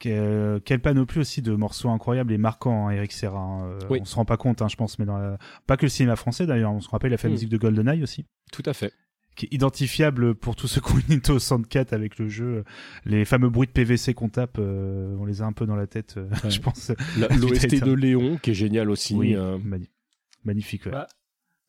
[0.00, 3.38] Que- quelle panoplie aussi de morceaux incroyables et marquants, hein, Eric Serra.
[3.40, 3.64] hein.
[3.64, 3.98] Euh, Oui.
[4.00, 6.14] On se rend pas compte, hein, je pense, mais dans la- pas que le cinéma
[6.14, 6.72] français d'ailleurs.
[6.72, 7.34] On se rappelle, il a fait la Mm.
[7.34, 8.92] musique de GoldenEye aussi, Tout à fait.
[9.34, 12.62] qui est identifiable pour tous ceux qui ont une Nintendo 64 avec le jeu.
[13.06, 15.88] Les fameux bruits de PVC qu'on tape, euh, on les a un peu dans la
[15.88, 16.50] tête, euh, Ouais.
[16.50, 16.92] je pense.
[17.18, 17.26] La-
[17.74, 19.16] L'OST de Léon, qui est génial aussi.
[19.16, 19.58] Oui, euh,
[20.44, 20.86] magnifique.
[20.86, 20.92] ouais.
[20.92, 21.08] Bah,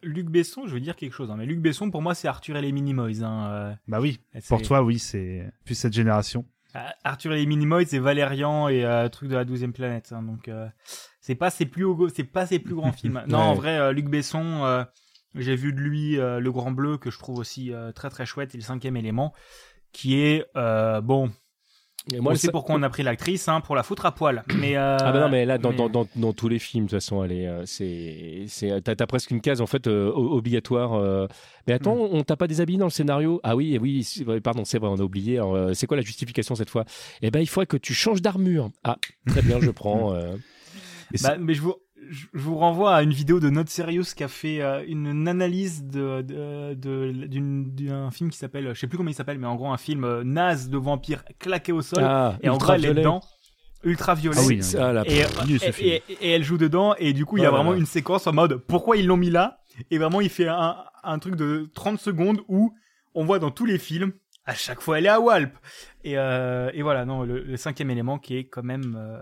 [0.02, 1.30] Luc Besson, je veux dire quelque chose.
[1.32, 3.24] hein, mais Luc Besson, pour moi, c'est Arthur et les Minimoys.
[3.24, 6.46] Hein, euh, Bah oui, pour toi, oui, c'est plus cette génération.
[6.76, 10.12] Euh, Arthur et les Minimoys, c'est Valérian et euh, truc de la douzième planète.
[10.16, 10.68] hein, donc euh,
[11.20, 13.24] c'est pas ses plus c'est pas ses plus grands films.
[13.28, 14.86] Non, en vrai, Luc Besson,
[15.36, 18.58] j'ai vu de lui Le Grand Bleu que je trouve aussi très très chouette et
[18.58, 19.34] le cinquième élément
[19.92, 21.32] qui est bon.
[22.14, 24.44] Et moi, on sait pourquoi on a pris l'actrice hein, pour la foutre à poil.
[24.60, 26.86] Mais euh, Ah bah non mais là dans, mais- Dans, dans, dans tous les films
[26.86, 29.88] de toute façon elle est euh, c'est c'est t'as, t'as presque une case en fait
[29.88, 31.28] euh, obligatoire euh.
[31.68, 32.10] mais attends Hmm.
[32.14, 33.40] on t'a pas déshabillé dans le scénario?
[33.44, 36.04] Ah oui oui c'est vrai, pardon c'est vrai on a oublié Alors, c'est quoi la
[36.04, 36.86] justification cette fois?
[37.22, 38.98] Eh ben il faudrait que tu changes d'armure ah
[39.28, 40.14] très bien je prends.
[41.24, 41.74] Bah, mais je vous,
[42.10, 45.84] je vous renvoie à une vidéo de Note Serious qui a fait euh, une, analyse
[45.86, 49.48] de, de, de- d'une- d'un film qui s'appelle, je sais plus comment il s'appelle, mais
[49.48, 52.04] en gros un film euh, naze de vampire claqué au sol.
[52.04, 53.02] Ah, et en gros, elle est ultraviolet.
[53.02, 53.22] dedans.
[53.84, 54.38] Ultraviolet.
[54.40, 57.44] Ah oui, ah, là, et, et, et- et elle joue dedans, et du coup, il
[57.44, 59.62] y a Oh vraiment une séquence en mode pourquoi ils l'ont mis là?
[59.92, 62.74] Et vraiment, il fait un, un truc de 30 secondes où
[63.16, 64.12] on voit dans tous les films,
[64.46, 65.54] à chaque fois, elle est à Walp.
[66.04, 69.20] Et, euh, et voilà, non, le, le cinquième élément qui est quand même euh,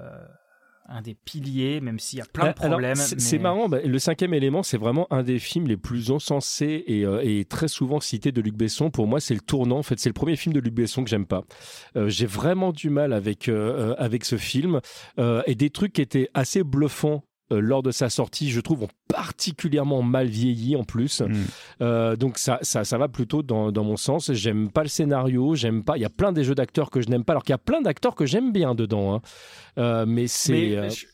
[0.89, 2.95] un des piliers, même s'il y a plein de Bah, alors, problèmes.
[2.95, 6.83] c'est, mais- marrant, bah, le cinquième élément, c'est vraiment un des films les plus encensés
[6.87, 8.89] et, euh, et très souvent cités de Luc Besson.
[8.89, 9.79] Pour moi, c'est le tournant.
[9.79, 11.43] En fait, c'est le premier film de Luc Besson que j'aime pas.
[11.95, 14.79] Euh, j'ai vraiment du mal avec, euh, avec ce film
[15.45, 17.23] et des trucs qui étaient assez bluffants.
[17.51, 21.21] Euh, lors de sa sortie, je trouve, ont particulièrement mal vieilli en plus.
[21.21, 21.33] Mm.
[21.81, 24.31] Euh, donc ça, ça, ça va plutôt dans, dans mon sens.
[24.33, 25.97] J'aime pas le scénario, j'aime pas.
[25.97, 27.57] Il y a plein des jeux d'acteurs que je n'aime pas, alors qu'il y a
[27.59, 29.15] plein d'acteurs que j'aime bien dedans.
[29.15, 29.21] hein.
[29.77, 30.75] Euh, mais c'est.
[30.77, 31.05] Euh, je-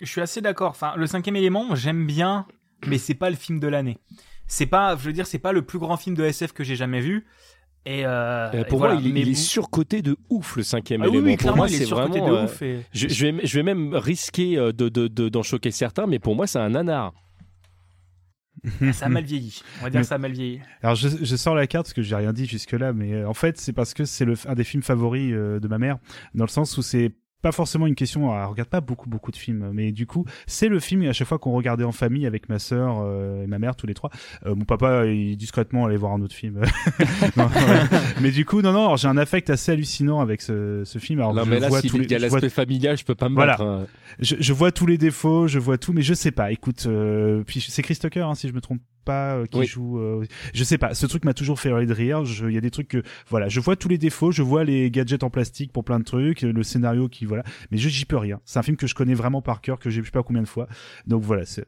[0.00, 0.70] je suis assez d'accord.
[0.70, 2.46] Enfin, le cinquième élément, j'aime bien,
[2.86, 3.98] mais c'est pas le film de l'année.
[4.46, 6.76] C'est pas, je veux dire, c'est pas le plus grand film de SF que j'ai
[6.76, 7.26] jamais vu.
[7.86, 10.56] Et, euh, Euh, et pour moi, il, est- Mais il est vous- surcoté de ouf
[10.56, 11.26] le cinquième Ah oui, élément.
[11.28, 12.14] oui, pour moi, il est c'est vraiment.
[12.14, 12.60] de euh, ouf.
[12.62, 16.06] et- je, je vais, je vais même risquer euh, de, de, de- d'en choquer certains,
[16.06, 17.14] mais pour moi, c'est un nanar.
[18.92, 19.62] Ça a mal vieilli.
[19.80, 20.60] On va dire Mais- ça a mal vieilli.
[20.82, 23.28] Alors je, je sors la carte parce que j'ai rien dit jusque là, mais euh,
[23.28, 25.98] en fait c'est parce que c'est le un des films favoris euh, de ma mère,
[26.34, 28.34] dans le sens où c'est pas forcément une question.
[28.36, 31.28] Elle regarde pas beaucoup beaucoup de films, mais du coup c'est le film à chaque
[31.28, 34.10] fois qu'on regardait en famille avec ma sœur euh, et ma mère tous les trois.
[34.46, 36.60] Euh, mon papa il discrètement allait voir un autre film.
[37.36, 37.98] Non, ouais.
[38.20, 41.20] mais du coup non non, j'ai un affect assez hallucinant avec ce, ce film.
[41.20, 42.96] Alors non, je mais là, vois s'il tous les, y a je vois l'aspect familial,
[42.96, 43.56] je peux pas me Voilà.
[43.60, 43.86] hein.
[44.18, 46.50] je, je vois tous les défauts, je vois tout, mais je sais pas.
[46.52, 49.66] Écoute, euh, puis c'est Chris Tucker, hein, si je me trompe pas, euh, qui Oui.
[49.66, 49.98] joue.
[49.98, 50.92] euh, je sais pas.
[50.94, 52.24] Ce truc m'a toujours fait rire.
[52.24, 54.64] Je- Il y a des trucs que, voilà, je vois tous les défauts, je vois
[54.64, 58.04] les gadgets en plastique pour plein de trucs, le scénario qui, voilà, mais je j'y
[58.04, 58.40] peux rien.
[58.44, 60.22] C'est un film que je connais vraiment par cœur, que j'ai vu je sais pas
[60.22, 60.68] combien de fois.
[61.06, 61.66] Donc voilà, c'est.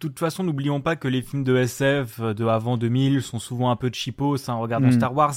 [0.00, 3.70] De toute façon, n'oublions pas que les films de SF de avant 2000 sont souvent
[3.70, 4.92] un peu cheapos hein, en regardant Mm.
[4.92, 5.34] Star Wars.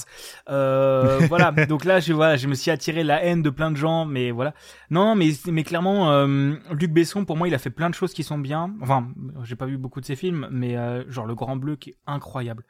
[0.48, 1.52] Euh, voilà.
[1.52, 4.30] Donc là, je, voilà, je me suis attiré la haine de plein de gens, mais
[4.30, 4.54] voilà.
[4.88, 8.14] Non, mais, mais clairement, euh, Luc Besson, pour moi, il a fait plein de choses
[8.14, 8.74] qui sont bien.
[8.80, 9.08] Enfin,
[9.42, 11.98] j'ai pas vu beaucoup de ses films, mais euh, genre Le Grand Bleu qui est
[12.06, 12.64] incroyable.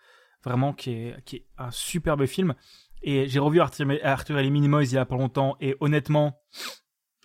[0.44, 2.54] Vraiment, qui est, qui est un superbe film.
[3.04, 6.40] Et j'ai revu Arthur, Arthur et les Minimoys il y a pas longtemps, et honnêtement,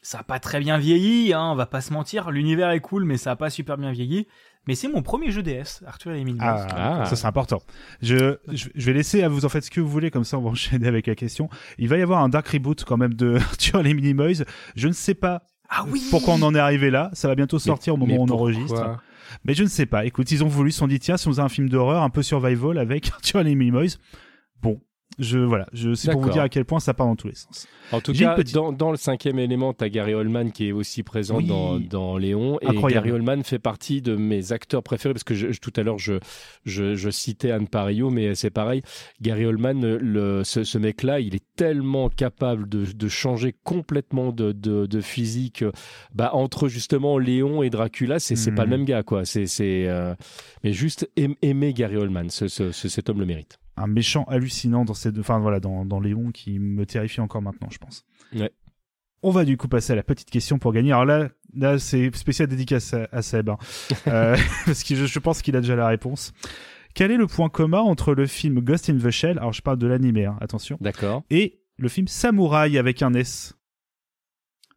[0.01, 2.31] ça a pas très bien vieilli, hein, on va pas se mentir.
[2.31, 4.27] L'univers est cool, mais ça a pas super bien vieilli.
[4.69, 6.45] Mais c'est mon premier jeu DS, Arthur et les Minimoys.
[6.69, 7.05] Ah, Ah.
[7.05, 7.59] ça c'est important.
[8.03, 10.37] Je, je, je vais laisser à vous en faites ce que vous voulez, comme ça
[10.37, 11.49] on va enchaîner avec la question.
[11.79, 14.43] Il va y avoir un dark reboot quand même de Arthur et les Minimoys.
[14.75, 17.09] Je ne sais pas Ah oui pourquoi on en est arrivé là.
[17.13, 18.97] Ça va bientôt sortir au moment où on enregistre.
[19.43, 20.05] Mais je ne sais pas.
[20.05, 22.03] Écoute, ils ont voulu, ils se sont dit, tiens, si on faisait un film d'horreur,
[22.03, 23.97] un peu survival avec Arthur et les Minimoys.
[24.61, 24.79] Bon,
[25.19, 27.35] je, voilà, je, c'est pour vous dire à quel point ça part dans tous les
[27.35, 27.67] sens.
[27.91, 30.71] En tout cas, petite- dans, dans le cinquième élément, tu as Gary Oldman qui est
[30.71, 31.45] aussi présent Oui.
[31.45, 32.57] dans, dans Léon.
[32.61, 33.05] Et Incroyable.
[33.07, 35.97] Gary Oldman fait partie de mes acteurs préférés parce que je- je- tout à l'heure,
[35.99, 36.13] je,
[36.65, 38.81] je, citais Anne Parillo, mais c'est pareil.
[39.21, 44.51] Gary Oldman, le, ce, ce mec-là, il est tellement capable de, de changer complètement de,
[44.53, 45.63] de, de physique.
[46.15, 48.55] Bah, entre justement Léon et Dracula, c'est Mhm.
[48.55, 49.25] pas le même gars, quoi.
[49.25, 49.45] C'est,
[49.87, 50.15] euh,
[50.63, 53.58] mais juste aim- aimer Gary Oldman, ce- cet homme le mérite.
[53.81, 57.41] Un méchant hallucinant dans ces deux, enfin voilà, dans, dans Léon qui me terrifie encore
[57.41, 58.05] maintenant, je pense.
[58.35, 58.51] Ouais.
[59.23, 60.91] On va du coup passer à la petite question pour gagner.
[60.91, 63.57] Alors là, là c'est spécial dédicace à, à Seb, hein.
[64.07, 64.35] Euh,
[64.65, 66.33] parce que je, je pense qu'il a déjà la réponse.
[66.93, 69.77] Quel est le point commun entre le film Ghost in the Shell, alors je parle
[69.77, 71.23] de l'animé, hein, attention, D'accord.
[71.29, 73.55] et le film Samouraï avec un S?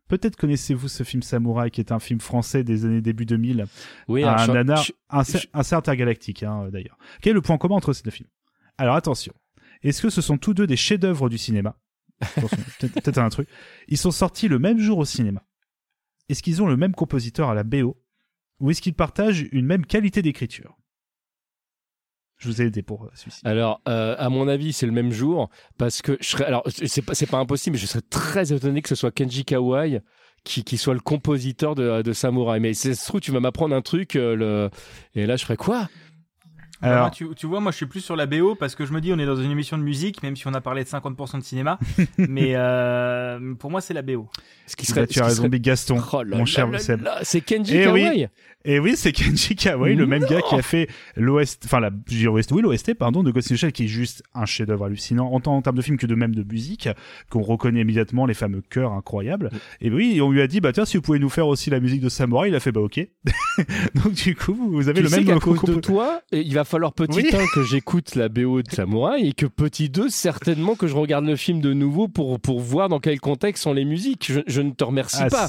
[0.08, 3.64] Peut-être connaissez-vous ce film Samouraï qui est un film français des années début 2000.
[4.08, 6.98] Oui, un je- nanar, un, un cerf intergalactique hein, d'ailleurs.
[7.22, 8.28] Quel est le point commun entre ces deux films?
[8.78, 9.33] Alors attention,
[9.83, 11.76] est-ce que ce sont tous deux des chefs-d'œuvre du cinéma?
[12.81, 13.49] Peut-être un truc.
[13.89, 15.42] Ils sont sortis le même jour au cinéma.
[16.28, 18.01] Est-ce qu'ils ont le même compositeur à la BO
[18.60, 20.76] ou est-ce qu'ils partagent une même qualité d'écriture?
[22.39, 23.41] Je vous ai aidé pour euh, celui-ci.
[23.44, 26.44] Alors, euh, à mon avis, c'est le même jour parce que je serais.
[26.44, 30.01] Alors, c'est pas, impossible, mais je serais très étonné que ce soit Kenji Kawai
[30.42, 32.59] qui, qui soit le compositeur de, de Samouraï.
[32.59, 34.70] Mais c'est se trouve, tu vas m'apprendre un truc, euh, le...
[35.15, 35.89] et là, je ferais quoi?
[36.83, 38.93] Alors, Alors- tu, tu vois, moi je suis plus sur la BO parce que je
[38.93, 40.89] me dis on est dans une émission de musique, même si on a parlé de
[40.89, 41.78] 50% de cinéma.
[42.19, 44.28] mais euh, pour moi c'est la BO.
[44.67, 46.39] Ce qui Bah, serait, tu ce as qui raison, serait- Big Gaston, Oh là mon
[46.41, 47.02] là cher là Seb.
[47.02, 48.27] là, C'est Kenji Eh oui.
[48.65, 52.16] Et oui, c'est Kenji Kawai, le même gars qui a fait l'OST, enfin la, je
[52.16, 54.84] dis OST, oui, l'OST, pardon, de Ghost in the Shell, qui est juste un chef-d'œuvre
[54.86, 56.89] hallucinant, en, tant- en termes de film que de même de musique,
[57.31, 59.50] qu'on reconnaît immédiatement, les fameux chœurs incroyables.
[59.52, 59.57] Mm.
[59.86, 61.81] Et oui, on lui a dit, bah tiens, si vous pouvez nous faire aussi la
[61.81, 63.00] musique de Samurai, il a fait, bah ok.
[63.94, 66.65] Donc du coup, vous avez Tu le sais même qu'à cause de toi, il va
[66.65, 67.31] falloir petit Oui.
[67.32, 71.24] 1 que j'écoute la BO de Samouraï et que petit 2, certainement que je regarde
[71.24, 74.31] le film de nouveau pour, pour voir dans quel contexte sont les musiques.
[74.32, 75.49] Je, je ne te remercie Ah, pas.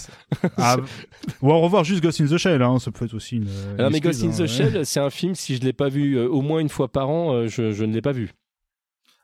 [0.57, 0.77] Ah,
[1.41, 3.43] ou à revoir juste Ghost in the Shell, hein, ça peut aussi une.
[3.43, 3.49] une
[3.79, 4.71] Alors, mais excuse, Ghost in hein, the ouais.
[4.71, 7.09] Shell, c'est un film, si je l'ai pas vu euh, au moins une fois par
[7.09, 8.31] an, euh, je, je ne l'ai pas vu.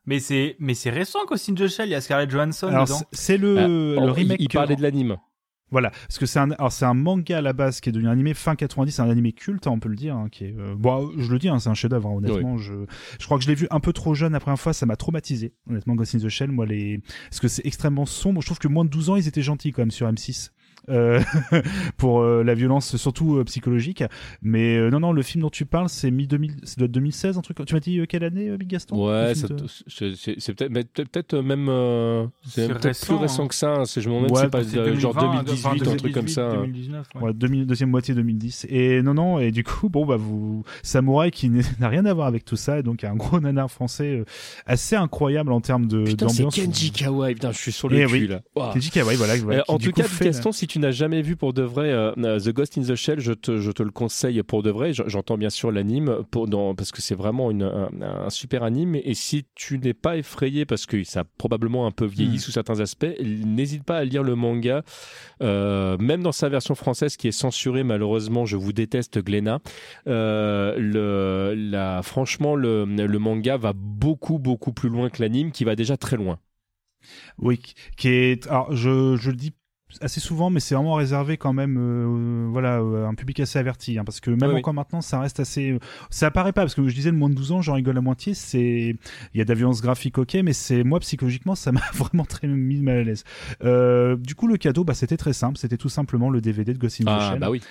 [0.05, 2.85] Mais c'est mais c'est récent Ghost in the Shell, il y a Scarlett Johansson Alors
[2.85, 2.99] dedans.
[3.11, 4.37] c'est- le, Ah, le oh, il- remake.
[4.41, 5.17] Il, parlait de l'anime.
[5.71, 8.07] Voilà, parce que c'est un, alors c'est un manga à la base qui est devenu
[8.09, 10.45] un animé fin 90, c'est un animé culte, hein, on peut le dire, hein, qui
[10.45, 12.57] est, euh, bon, je le dis, hein, c'est un chef-d'œuvre, hein, honnêtement.
[12.57, 12.73] Je,
[13.19, 14.95] je crois que je l'ai vu un peu trop jeune la première fois, ça m'a
[14.95, 18.41] traumatisé, honnêtement, Ghost in the Shell, moi les, parce que c'est extrêmement sombre.
[18.41, 20.49] Je trouve que moins de 12 ans, ils étaient gentils quand même sur M6.
[20.89, 21.21] Euh,
[21.97, 24.03] pour euh, la violence surtout euh, psychologique
[24.41, 26.91] mais euh, non non le film dont tu parles c'est mi 2000 ça doit être
[26.91, 31.35] 2016 un truc tu m'as dit euh, quelle année euh, Big Gaston Ouais, c'est peut-être
[31.41, 33.47] même euh, c'est peut-être plus récent hein.
[33.47, 33.73] que ça.
[33.73, 33.85] hein.
[33.85, 36.51] C'est- Je me demande Ouais, c'est pas genre 2020, 2018, enfin, un truc comme ça.
[36.53, 37.33] 2019, ouais.
[37.33, 38.67] Deuxième moitié 2010.
[38.69, 42.27] Et non, non, et du coup, bon, bah, vous, Samouraï qui n'a rien à voir
[42.27, 44.25] avec tout ça, et donc un gros nanar français euh,
[44.65, 46.55] assez incroyable en termes de Putain, c'est d'ambiance.
[46.55, 47.33] Kenji Kawai.
[47.33, 48.27] Putain, je suis sur le Eh cul oui.
[48.27, 48.71] là.
[48.73, 49.35] Kenji Kawai, voilà.
[49.37, 51.91] voilà, qui, en tout cas, fait- Gaston, si tu n'as jamais vu pour de vrai
[51.91, 54.71] euh, euh, The Ghost in the Shell, je te, je te le conseille pour de
[54.71, 54.93] vrai.
[54.93, 56.23] J'entends bien sûr l'anime
[56.75, 58.95] parce que c'est vraiment une, un, un super anime.
[58.95, 62.39] Et si tu n'es pas effrayé parce que ça a probablement un peu vieilli Hmm.
[62.39, 64.83] sous certains aspects, n'hésite pas à lire le manga,
[65.41, 68.45] euh, même dans sa version française qui est censurée malheureusement.
[68.45, 69.59] Je vous déteste, Glénat.
[70.07, 75.63] Euh, le, la, franchement, le, le manga va beaucoup beaucoup plus loin que l'anime, qui
[75.63, 76.39] va déjà très loin.
[77.37, 77.61] Oui,
[77.97, 78.47] qui est.
[78.47, 79.53] Alors, je, je le dis
[80.01, 83.97] assez souvent, mais c'est vraiment réservé quand même, euh, voilà, euh, un public assez averti,
[83.97, 84.59] hein, parce que même Oui, oui.
[84.59, 85.71] encore maintenant, ça reste assez.
[85.71, 87.97] euh, Ça apparaît pas, parce que je disais le moins de 12 ans, j'en rigole
[87.97, 88.33] à moitié.
[88.33, 88.95] C'est,
[89.33, 92.25] il y a de la violence graphique, ok, mais c'est moi psychologiquement, ça m'a vraiment
[92.25, 93.23] très mis mal à l'aise.
[93.63, 96.79] Euh, du coup, le cadeau, bah, c'était très simple, c'était tout simplement le DVD de
[96.79, 97.39] Ghost in the Ah Shell.
[97.39, 97.61] bah oui.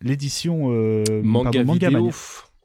[0.00, 1.90] L'édition euh, Manga pardon, vidéo.
[1.90, 2.12] Mania.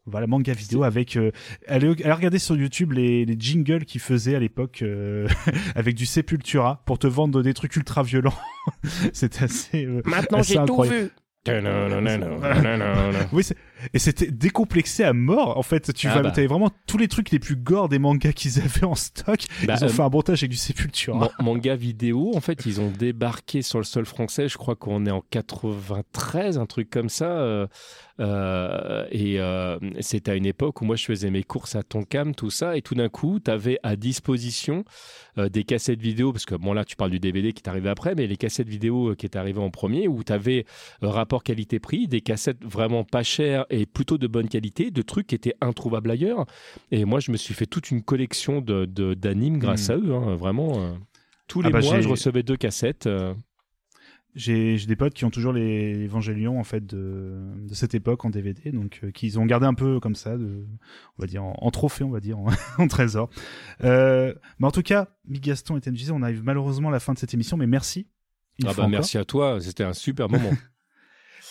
[0.10, 1.18] Voilà, manga vidéo avec.
[1.18, 1.32] Euh,
[1.68, 5.28] allez, allez regarder sur YouTube les, les jingles qu'ils faisaient à l'époque euh,
[5.76, 8.34] avec du Sepultura pour te vendre des trucs ultra violents.
[9.14, 9.86] C'était assez.
[9.86, 11.10] euh, Maintenant, j'ai tout vu.
[13.32, 13.56] Oui, c'est-
[13.94, 15.58] et c'était décomplexé à mort.
[15.58, 16.32] En fait, tu Ah vas, bah.
[16.32, 19.40] t'avais vraiment tous les trucs les plus gore des mangas qu'ils avaient en stock.
[19.66, 21.18] Bah, Ils ont euh, fait un montage avec du Sepultura.
[21.18, 24.50] Man- manga vidéo, en fait, ils ont débarqué sur le sol français.
[24.50, 27.26] Je crois qu'on est en 93, un truc comme ça.
[27.30, 27.68] euh,
[28.20, 32.50] et euh, c'était à une époque où moi je faisais mes courses à Tonkam, tout
[32.50, 34.84] ça, et tout d'un coup, tu avais à disposition
[35.38, 37.90] euh, des cassettes vidéo, parce que bon là, tu parles du DVD qui est arrivé
[37.90, 40.66] après, mais les cassettes vidéo euh, qui est arrivé en premier, où tu avais
[41.02, 45.36] rapport qualité-prix, des cassettes vraiment pas chères et plutôt de bonne qualité, de trucs qui
[45.36, 46.46] étaient introuvables ailleurs.
[46.92, 50.14] Et moi, je me suis fait toute une collection de de- d'animes grâce à eux,
[50.14, 50.74] hein, vraiment.
[50.80, 50.94] euh.
[51.48, 53.08] tous Ah les bah, mois, je recevais deux cassettes.
[54.38, 57.34] J'ai des potes qui ont toujours les Évangélions en fait de,
[57.68, 60.64] de cette époque en DVD, donc euh, qu'ils ont gardé un peu comme ça, de,
[61.18, 63.32] on va dire en, en trophée, on va dire en, en trésor.
[63.84, 67.14] Euh, mais en tout cas, Big Gaston et TMJ, on arrive malheureusement à la fin
[67.14, 68.08] de cette émission, mais merci.
[68.64, 70.52] Ah bah, merci à toi, c'était un super moment.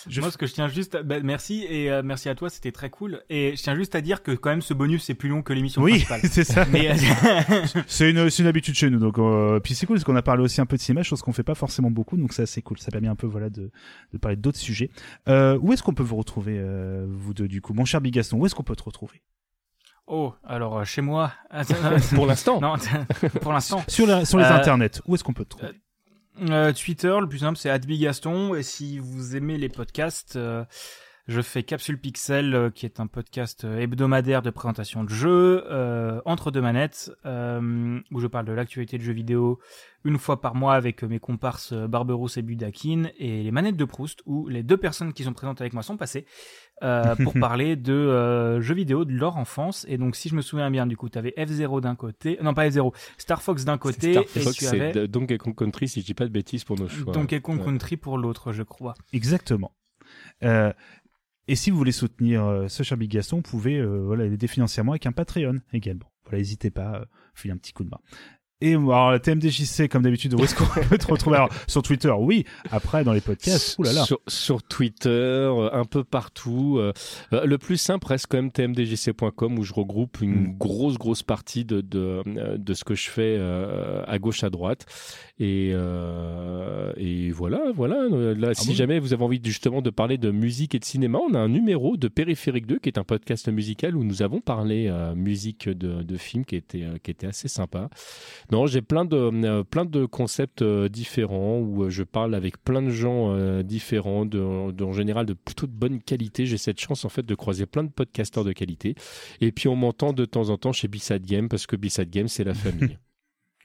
[0.08, 2.48] Je Moi, ce que je tiens juste, à- bah, merci et euh, merci à toi,
[2.50, 3.22] c'était très cool.
[3.28, 5.52] Et je tiens juste à dire que quand même, ce bonus est plus long que
[5.52, 6.20] l'émission Oui, principale.
[6.30, 6.64] c'est ça.
[6.70, 6.94] Mais, euh,
[7.86, 8.98] C'est une, c'est une habitude chez nous.
[8.98, 11.22] Donc, euh, puis c'est cool parce qu'on a parlé aussi un peu de cinéma, chose
[11.22, 12.16] qu'on fait pas forcément beaucoup.
[12.16, 12.78] Donc c'est assez cool.
[12.78, 13.70] Ça permet un peu voilà de,
[14.12, 14.90] de parler d'autres sujets.
[15.28, 18.14] Euh, où est-ce qu'on peut vous retrouver, euh, vous deux, du coup, mon cher Big
[18.14, 19.22] Gaston Où est-ce qu'on peut te retrouver?
[20.06, 21.32] Oh, alors euh, chez moi.
[22.14, 22.60] Pour l'instant.
[22.60, 22.74] Non,
[23.42, 23.82] pour l'instant.
[23.88, 25.72] Sur, la- sur les Euh, internets, où est-ce qu'on peut te trouver?
[26.42, 28.54] Euh, Twitter, le plus simple, c'est @bigaston.
[28.54, 30.64] Et si vous aimez les podcasts, euh,
[31.28, 35.64] Je fais Capsule Pixel, euh, qui est un podcast hebdomadaire de présentation de jeux,
[36.24, 39.58] entre deux manettes, où je parle de l'actualité de jeux vidéo
[40.04, 44.20] une fois par mois avec mes comparses Barberousse et Budakin, et les manettes de Proust,
[44.24, 46.26] où les deux personnes qui sont présentes avec moi sont passées
[46.82, 49.86] euh, pour parler de euh, jeux vidéo de leur enfance.
[49.88, 52.54] Et donc, si je me souviens bien, du coup, tu avais F0 d'un côté, non
[52.54, 56.00] pas F0, Star Fox d'un côté, Star et Fox, tu avais Donkey Kong Country, si
[56.00, 57.12] je dis pas de bêtises pour nos choix.
[57.12, 57.64] Donkey Kong Ouais.
[57.64, 58.94] Country pour l'autre, je crois.
[59.12, 59.72] Exactement.
[60.42, 60.72] Euh,
[61.48, 64.48] et si vous voulez soutenir euh, ce cher Big Gaston, vous pouvez euh, voilà, l'aider
[64.48, 66.10] financièrement avec un Patreon également.
[66.24, 68.00] Voilà, n'hésitez pas, euh, filer un petit coup de main.
[68.62, 71.36] Et alors, la TMDJC, comme d'habitude, où est-ce qu'on peut te retrouver?
[71.36, 72.44] Alors, Sur Twitter, oui.
[72.72, 74.04] Après, dans les podcasts, oulala.
[74.04, 76.78] Sur, sur Twitter, euh, un peu partout.
[76.78, 76.94] euh,
[77.34, 80.56] euh, le plus simple reste quand même tmdjc.com où je regroupe une Mm.
[80.58, 82.22] grosse, grosse partie de, de,
[82.56, 84.86] de ce que je fais euh, à gauche, à droite.
[85.38, 88.06] Et, euh, et voilà, voilà.
[88.34, 88.74] Là, si bon?
[88.74, 91.48] jamais vous avez envie justement de parler de musique et de cinéma, on a un
[91.48, 96.02] numéro de Périphérique 2 qui est un podcast musical où nous avons parlé musique de,
[96.02, 97.90] de films qui était, qui était assez sympa.
[98.52, 102.62] Non, j'ai plein de, euh, plein de concepts euh, différents où euh, je parle avec
[102.62, 106.46] plein de gens différents, de, de- en général de plutôt de bonne qualité.
[106.46, 108.94] J'ai cette chance en fait de croiser plein de podcasteurs de qualité.
[109.40, 112.28] Et puis on m'entend de temps en temps chez B-Side Game parce que B-Side Game
[112.28, 112.98] c'est la famille.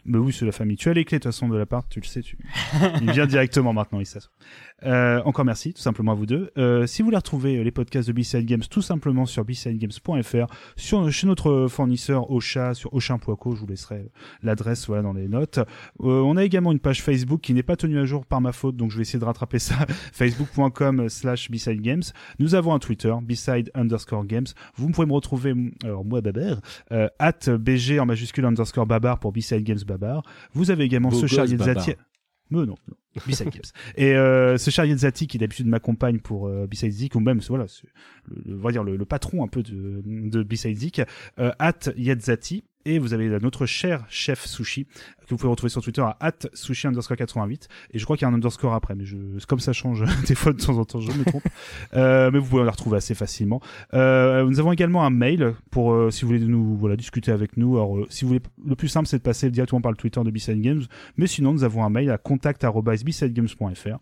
[0.03, 0.77] Mais oui, c'est la famille.
[0.77, 2.21] Tu as les clés de toute façon de l'appart, tu le sais.
[2.21, 2.35] Tu...
[3.01, 4.31] Il vient directement maintenant, il s'assoit.
[4.85, 6.51] Euh, encore merci, tout simplement à vous deux.
[6.57, 10.47] Euh, si vous voulez retrouver euh, les podcasts de B-Side Games, tout simplement sur bsidegames.fr,
[10.75, 14.09] sur chez notre fournisseur Ocha, sur Ochin.co, je vous laisserai euh,
[14.43, 15.59] l'adresse voilà dans les notes.
[15.59, 18.51] Euh, on a également une page Facebook qui n'est pas tenue à jour par ma
[18.51, 19.75] faute, donc je vais essayer de rattraper ça.
[20.13, 22.03] Facebook.com slash B-Side Games.
[22.39, 24.47] Nous avons un Twitter, B-Side underscore Games.
[24.75, 25.53] Vous pouvez me retrouver,
[25.83, 26.59] alors moi Babar,
[26.91, 30.23] euh, at BG en majuscule underscore Babar pour B-Side Games Babar.
[30.53, 31.83] Vous avez également Beau ce gosse, charrier de Babar.
[31.83, 31.97] Zati.
[32.49, 32.75] Mais non, non.
[33.27, 33.61] B-Side Games.
[33.95, 37.67] Et euh, ce de Zati qui d'habitude m'accompagne pour euh, B-Side Zik, ou même voilà,
[37.67, 37.83] c'est
[38.29, 41.01] le, le- on va dire le, le patron un peu de, de B-Side Zik,
[41.39, 42.63] euh, at Yadzati.
[42.83, 46.47] Et vous avez notre cher chef sushi que vous pouvez retrouver sur Twitter à at
[46.55, 47.67] sushi underscore 88.
[47.91, 49.17] Et je crois qu'il y a un underscore après, mais je,
[49.47, 51.43] comme ça change des fois de temps en temps, je me trompe.
[51.93, 53.59] Euh, mais vous pouvez la retrouver assez facilement.
[53.93, 57.55] Euh, nous avons également un mail pour euh, si vous voulez nous voilà discuter avec
[57.57, 57.75] nous.
[57.75, 60.21] Alors euh, si vous voulez, le plus simple c'est de passer directement par le Twitter
[60.23, 60.81] de B-Side Games,
[61.17, 62.17] mais sinon nous avons un mail à
[63.05, 63.97] contact@bsidegames.fr.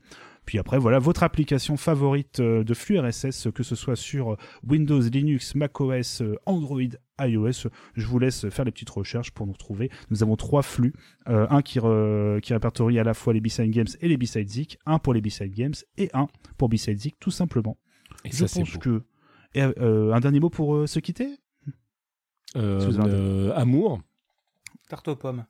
[0.45, 4.35] Puis après, voilà, votre application favorite euh, de flux RSS, que ce soit sur euh,
[4.67, 6.79] Windows, Linux, macOS, euh, Android,
[7.19, 7.69] iOS.
[7.93, 9.91] Je vous laisse faire les petites recherches pour nous retrouver.
[10.09, 10.93] Nous avons trois flux.
[11.27, 14.49] Euh, un qui, re- qui répertorie à la fois les B-Side Games et les B-Side
[14.49, 14.79] Zik.
[14.87, 17.77] Un pour les B-Side Games et un pour B-Side Zik, tout simplement.
[18.25, 18.79] Et Je ça, c'est pense beau.
[18.79, 19.03] que...
[19.53, 21.27] Et, euh, un dernier mot pour euh, se quitter?
[22.55, 24.01] Euh, Si euh, amour.
[24.87, 25.45] Tarte aux pommes.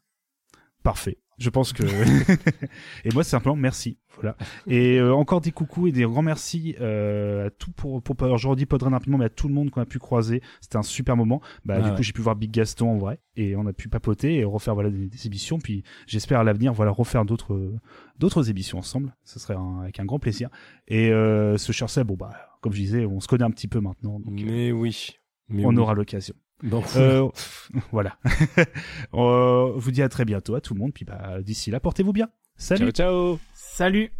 [0.83, 1.17] Parfait.
[1.39, 1.83] Je pense que.
[3.05, 3.97] et moi, c'est simplement merci.
[4.15, 4.35] Voilà.
[4.67, 8.65] Et euh, encore des coucous et des grands merci euh, à tout pour pour redis
[8.65, 10.41] Podren rapidement, mais à tout le monde qu'on a pu croiser.
[10.59, 11.41] C'était un super moment.
[11.63, 11.95] Bah Ah du ouais.
[11.95, 14.73] coup, j'ai pu voir Big Gaston en vrai et on a pu papoter et refaire
[14.73, 15.59] voilà des, des émissions.
[15.59, 17.79] Puis j'espère à l'avenir voilà refaire d'autres euh,
[18.17, 19.15] d'autres émissions ensemble.
[19.23, 20.49] Ce serait un- avec un grand plaisir.
[20.89, 23.69] Et euh, ce cher Seb, bon bah comme je disais, on se connaît un petit
[23.69, 24.19] peu maintenant.
[24.19, 25.11] Donc, Mais oui.
[25.47, 25.77] Mais on oui.
[25.77, 26.35] aura l'occasion.
[26.63, 26.83] Bon.
[26.95, 27.27] Euh,
[27.91, 28.17] voilà.
[29.13, 30.93] Euh, je vous dis à très bientôt à tout le monde.
[30.93, 32.29] Puis bah, d'ici là, portez-vous bien.
[32.57, 32.91] Salut.
[32.91, 33.39] Ciao, ciao.
[33.53, 34.11] Salut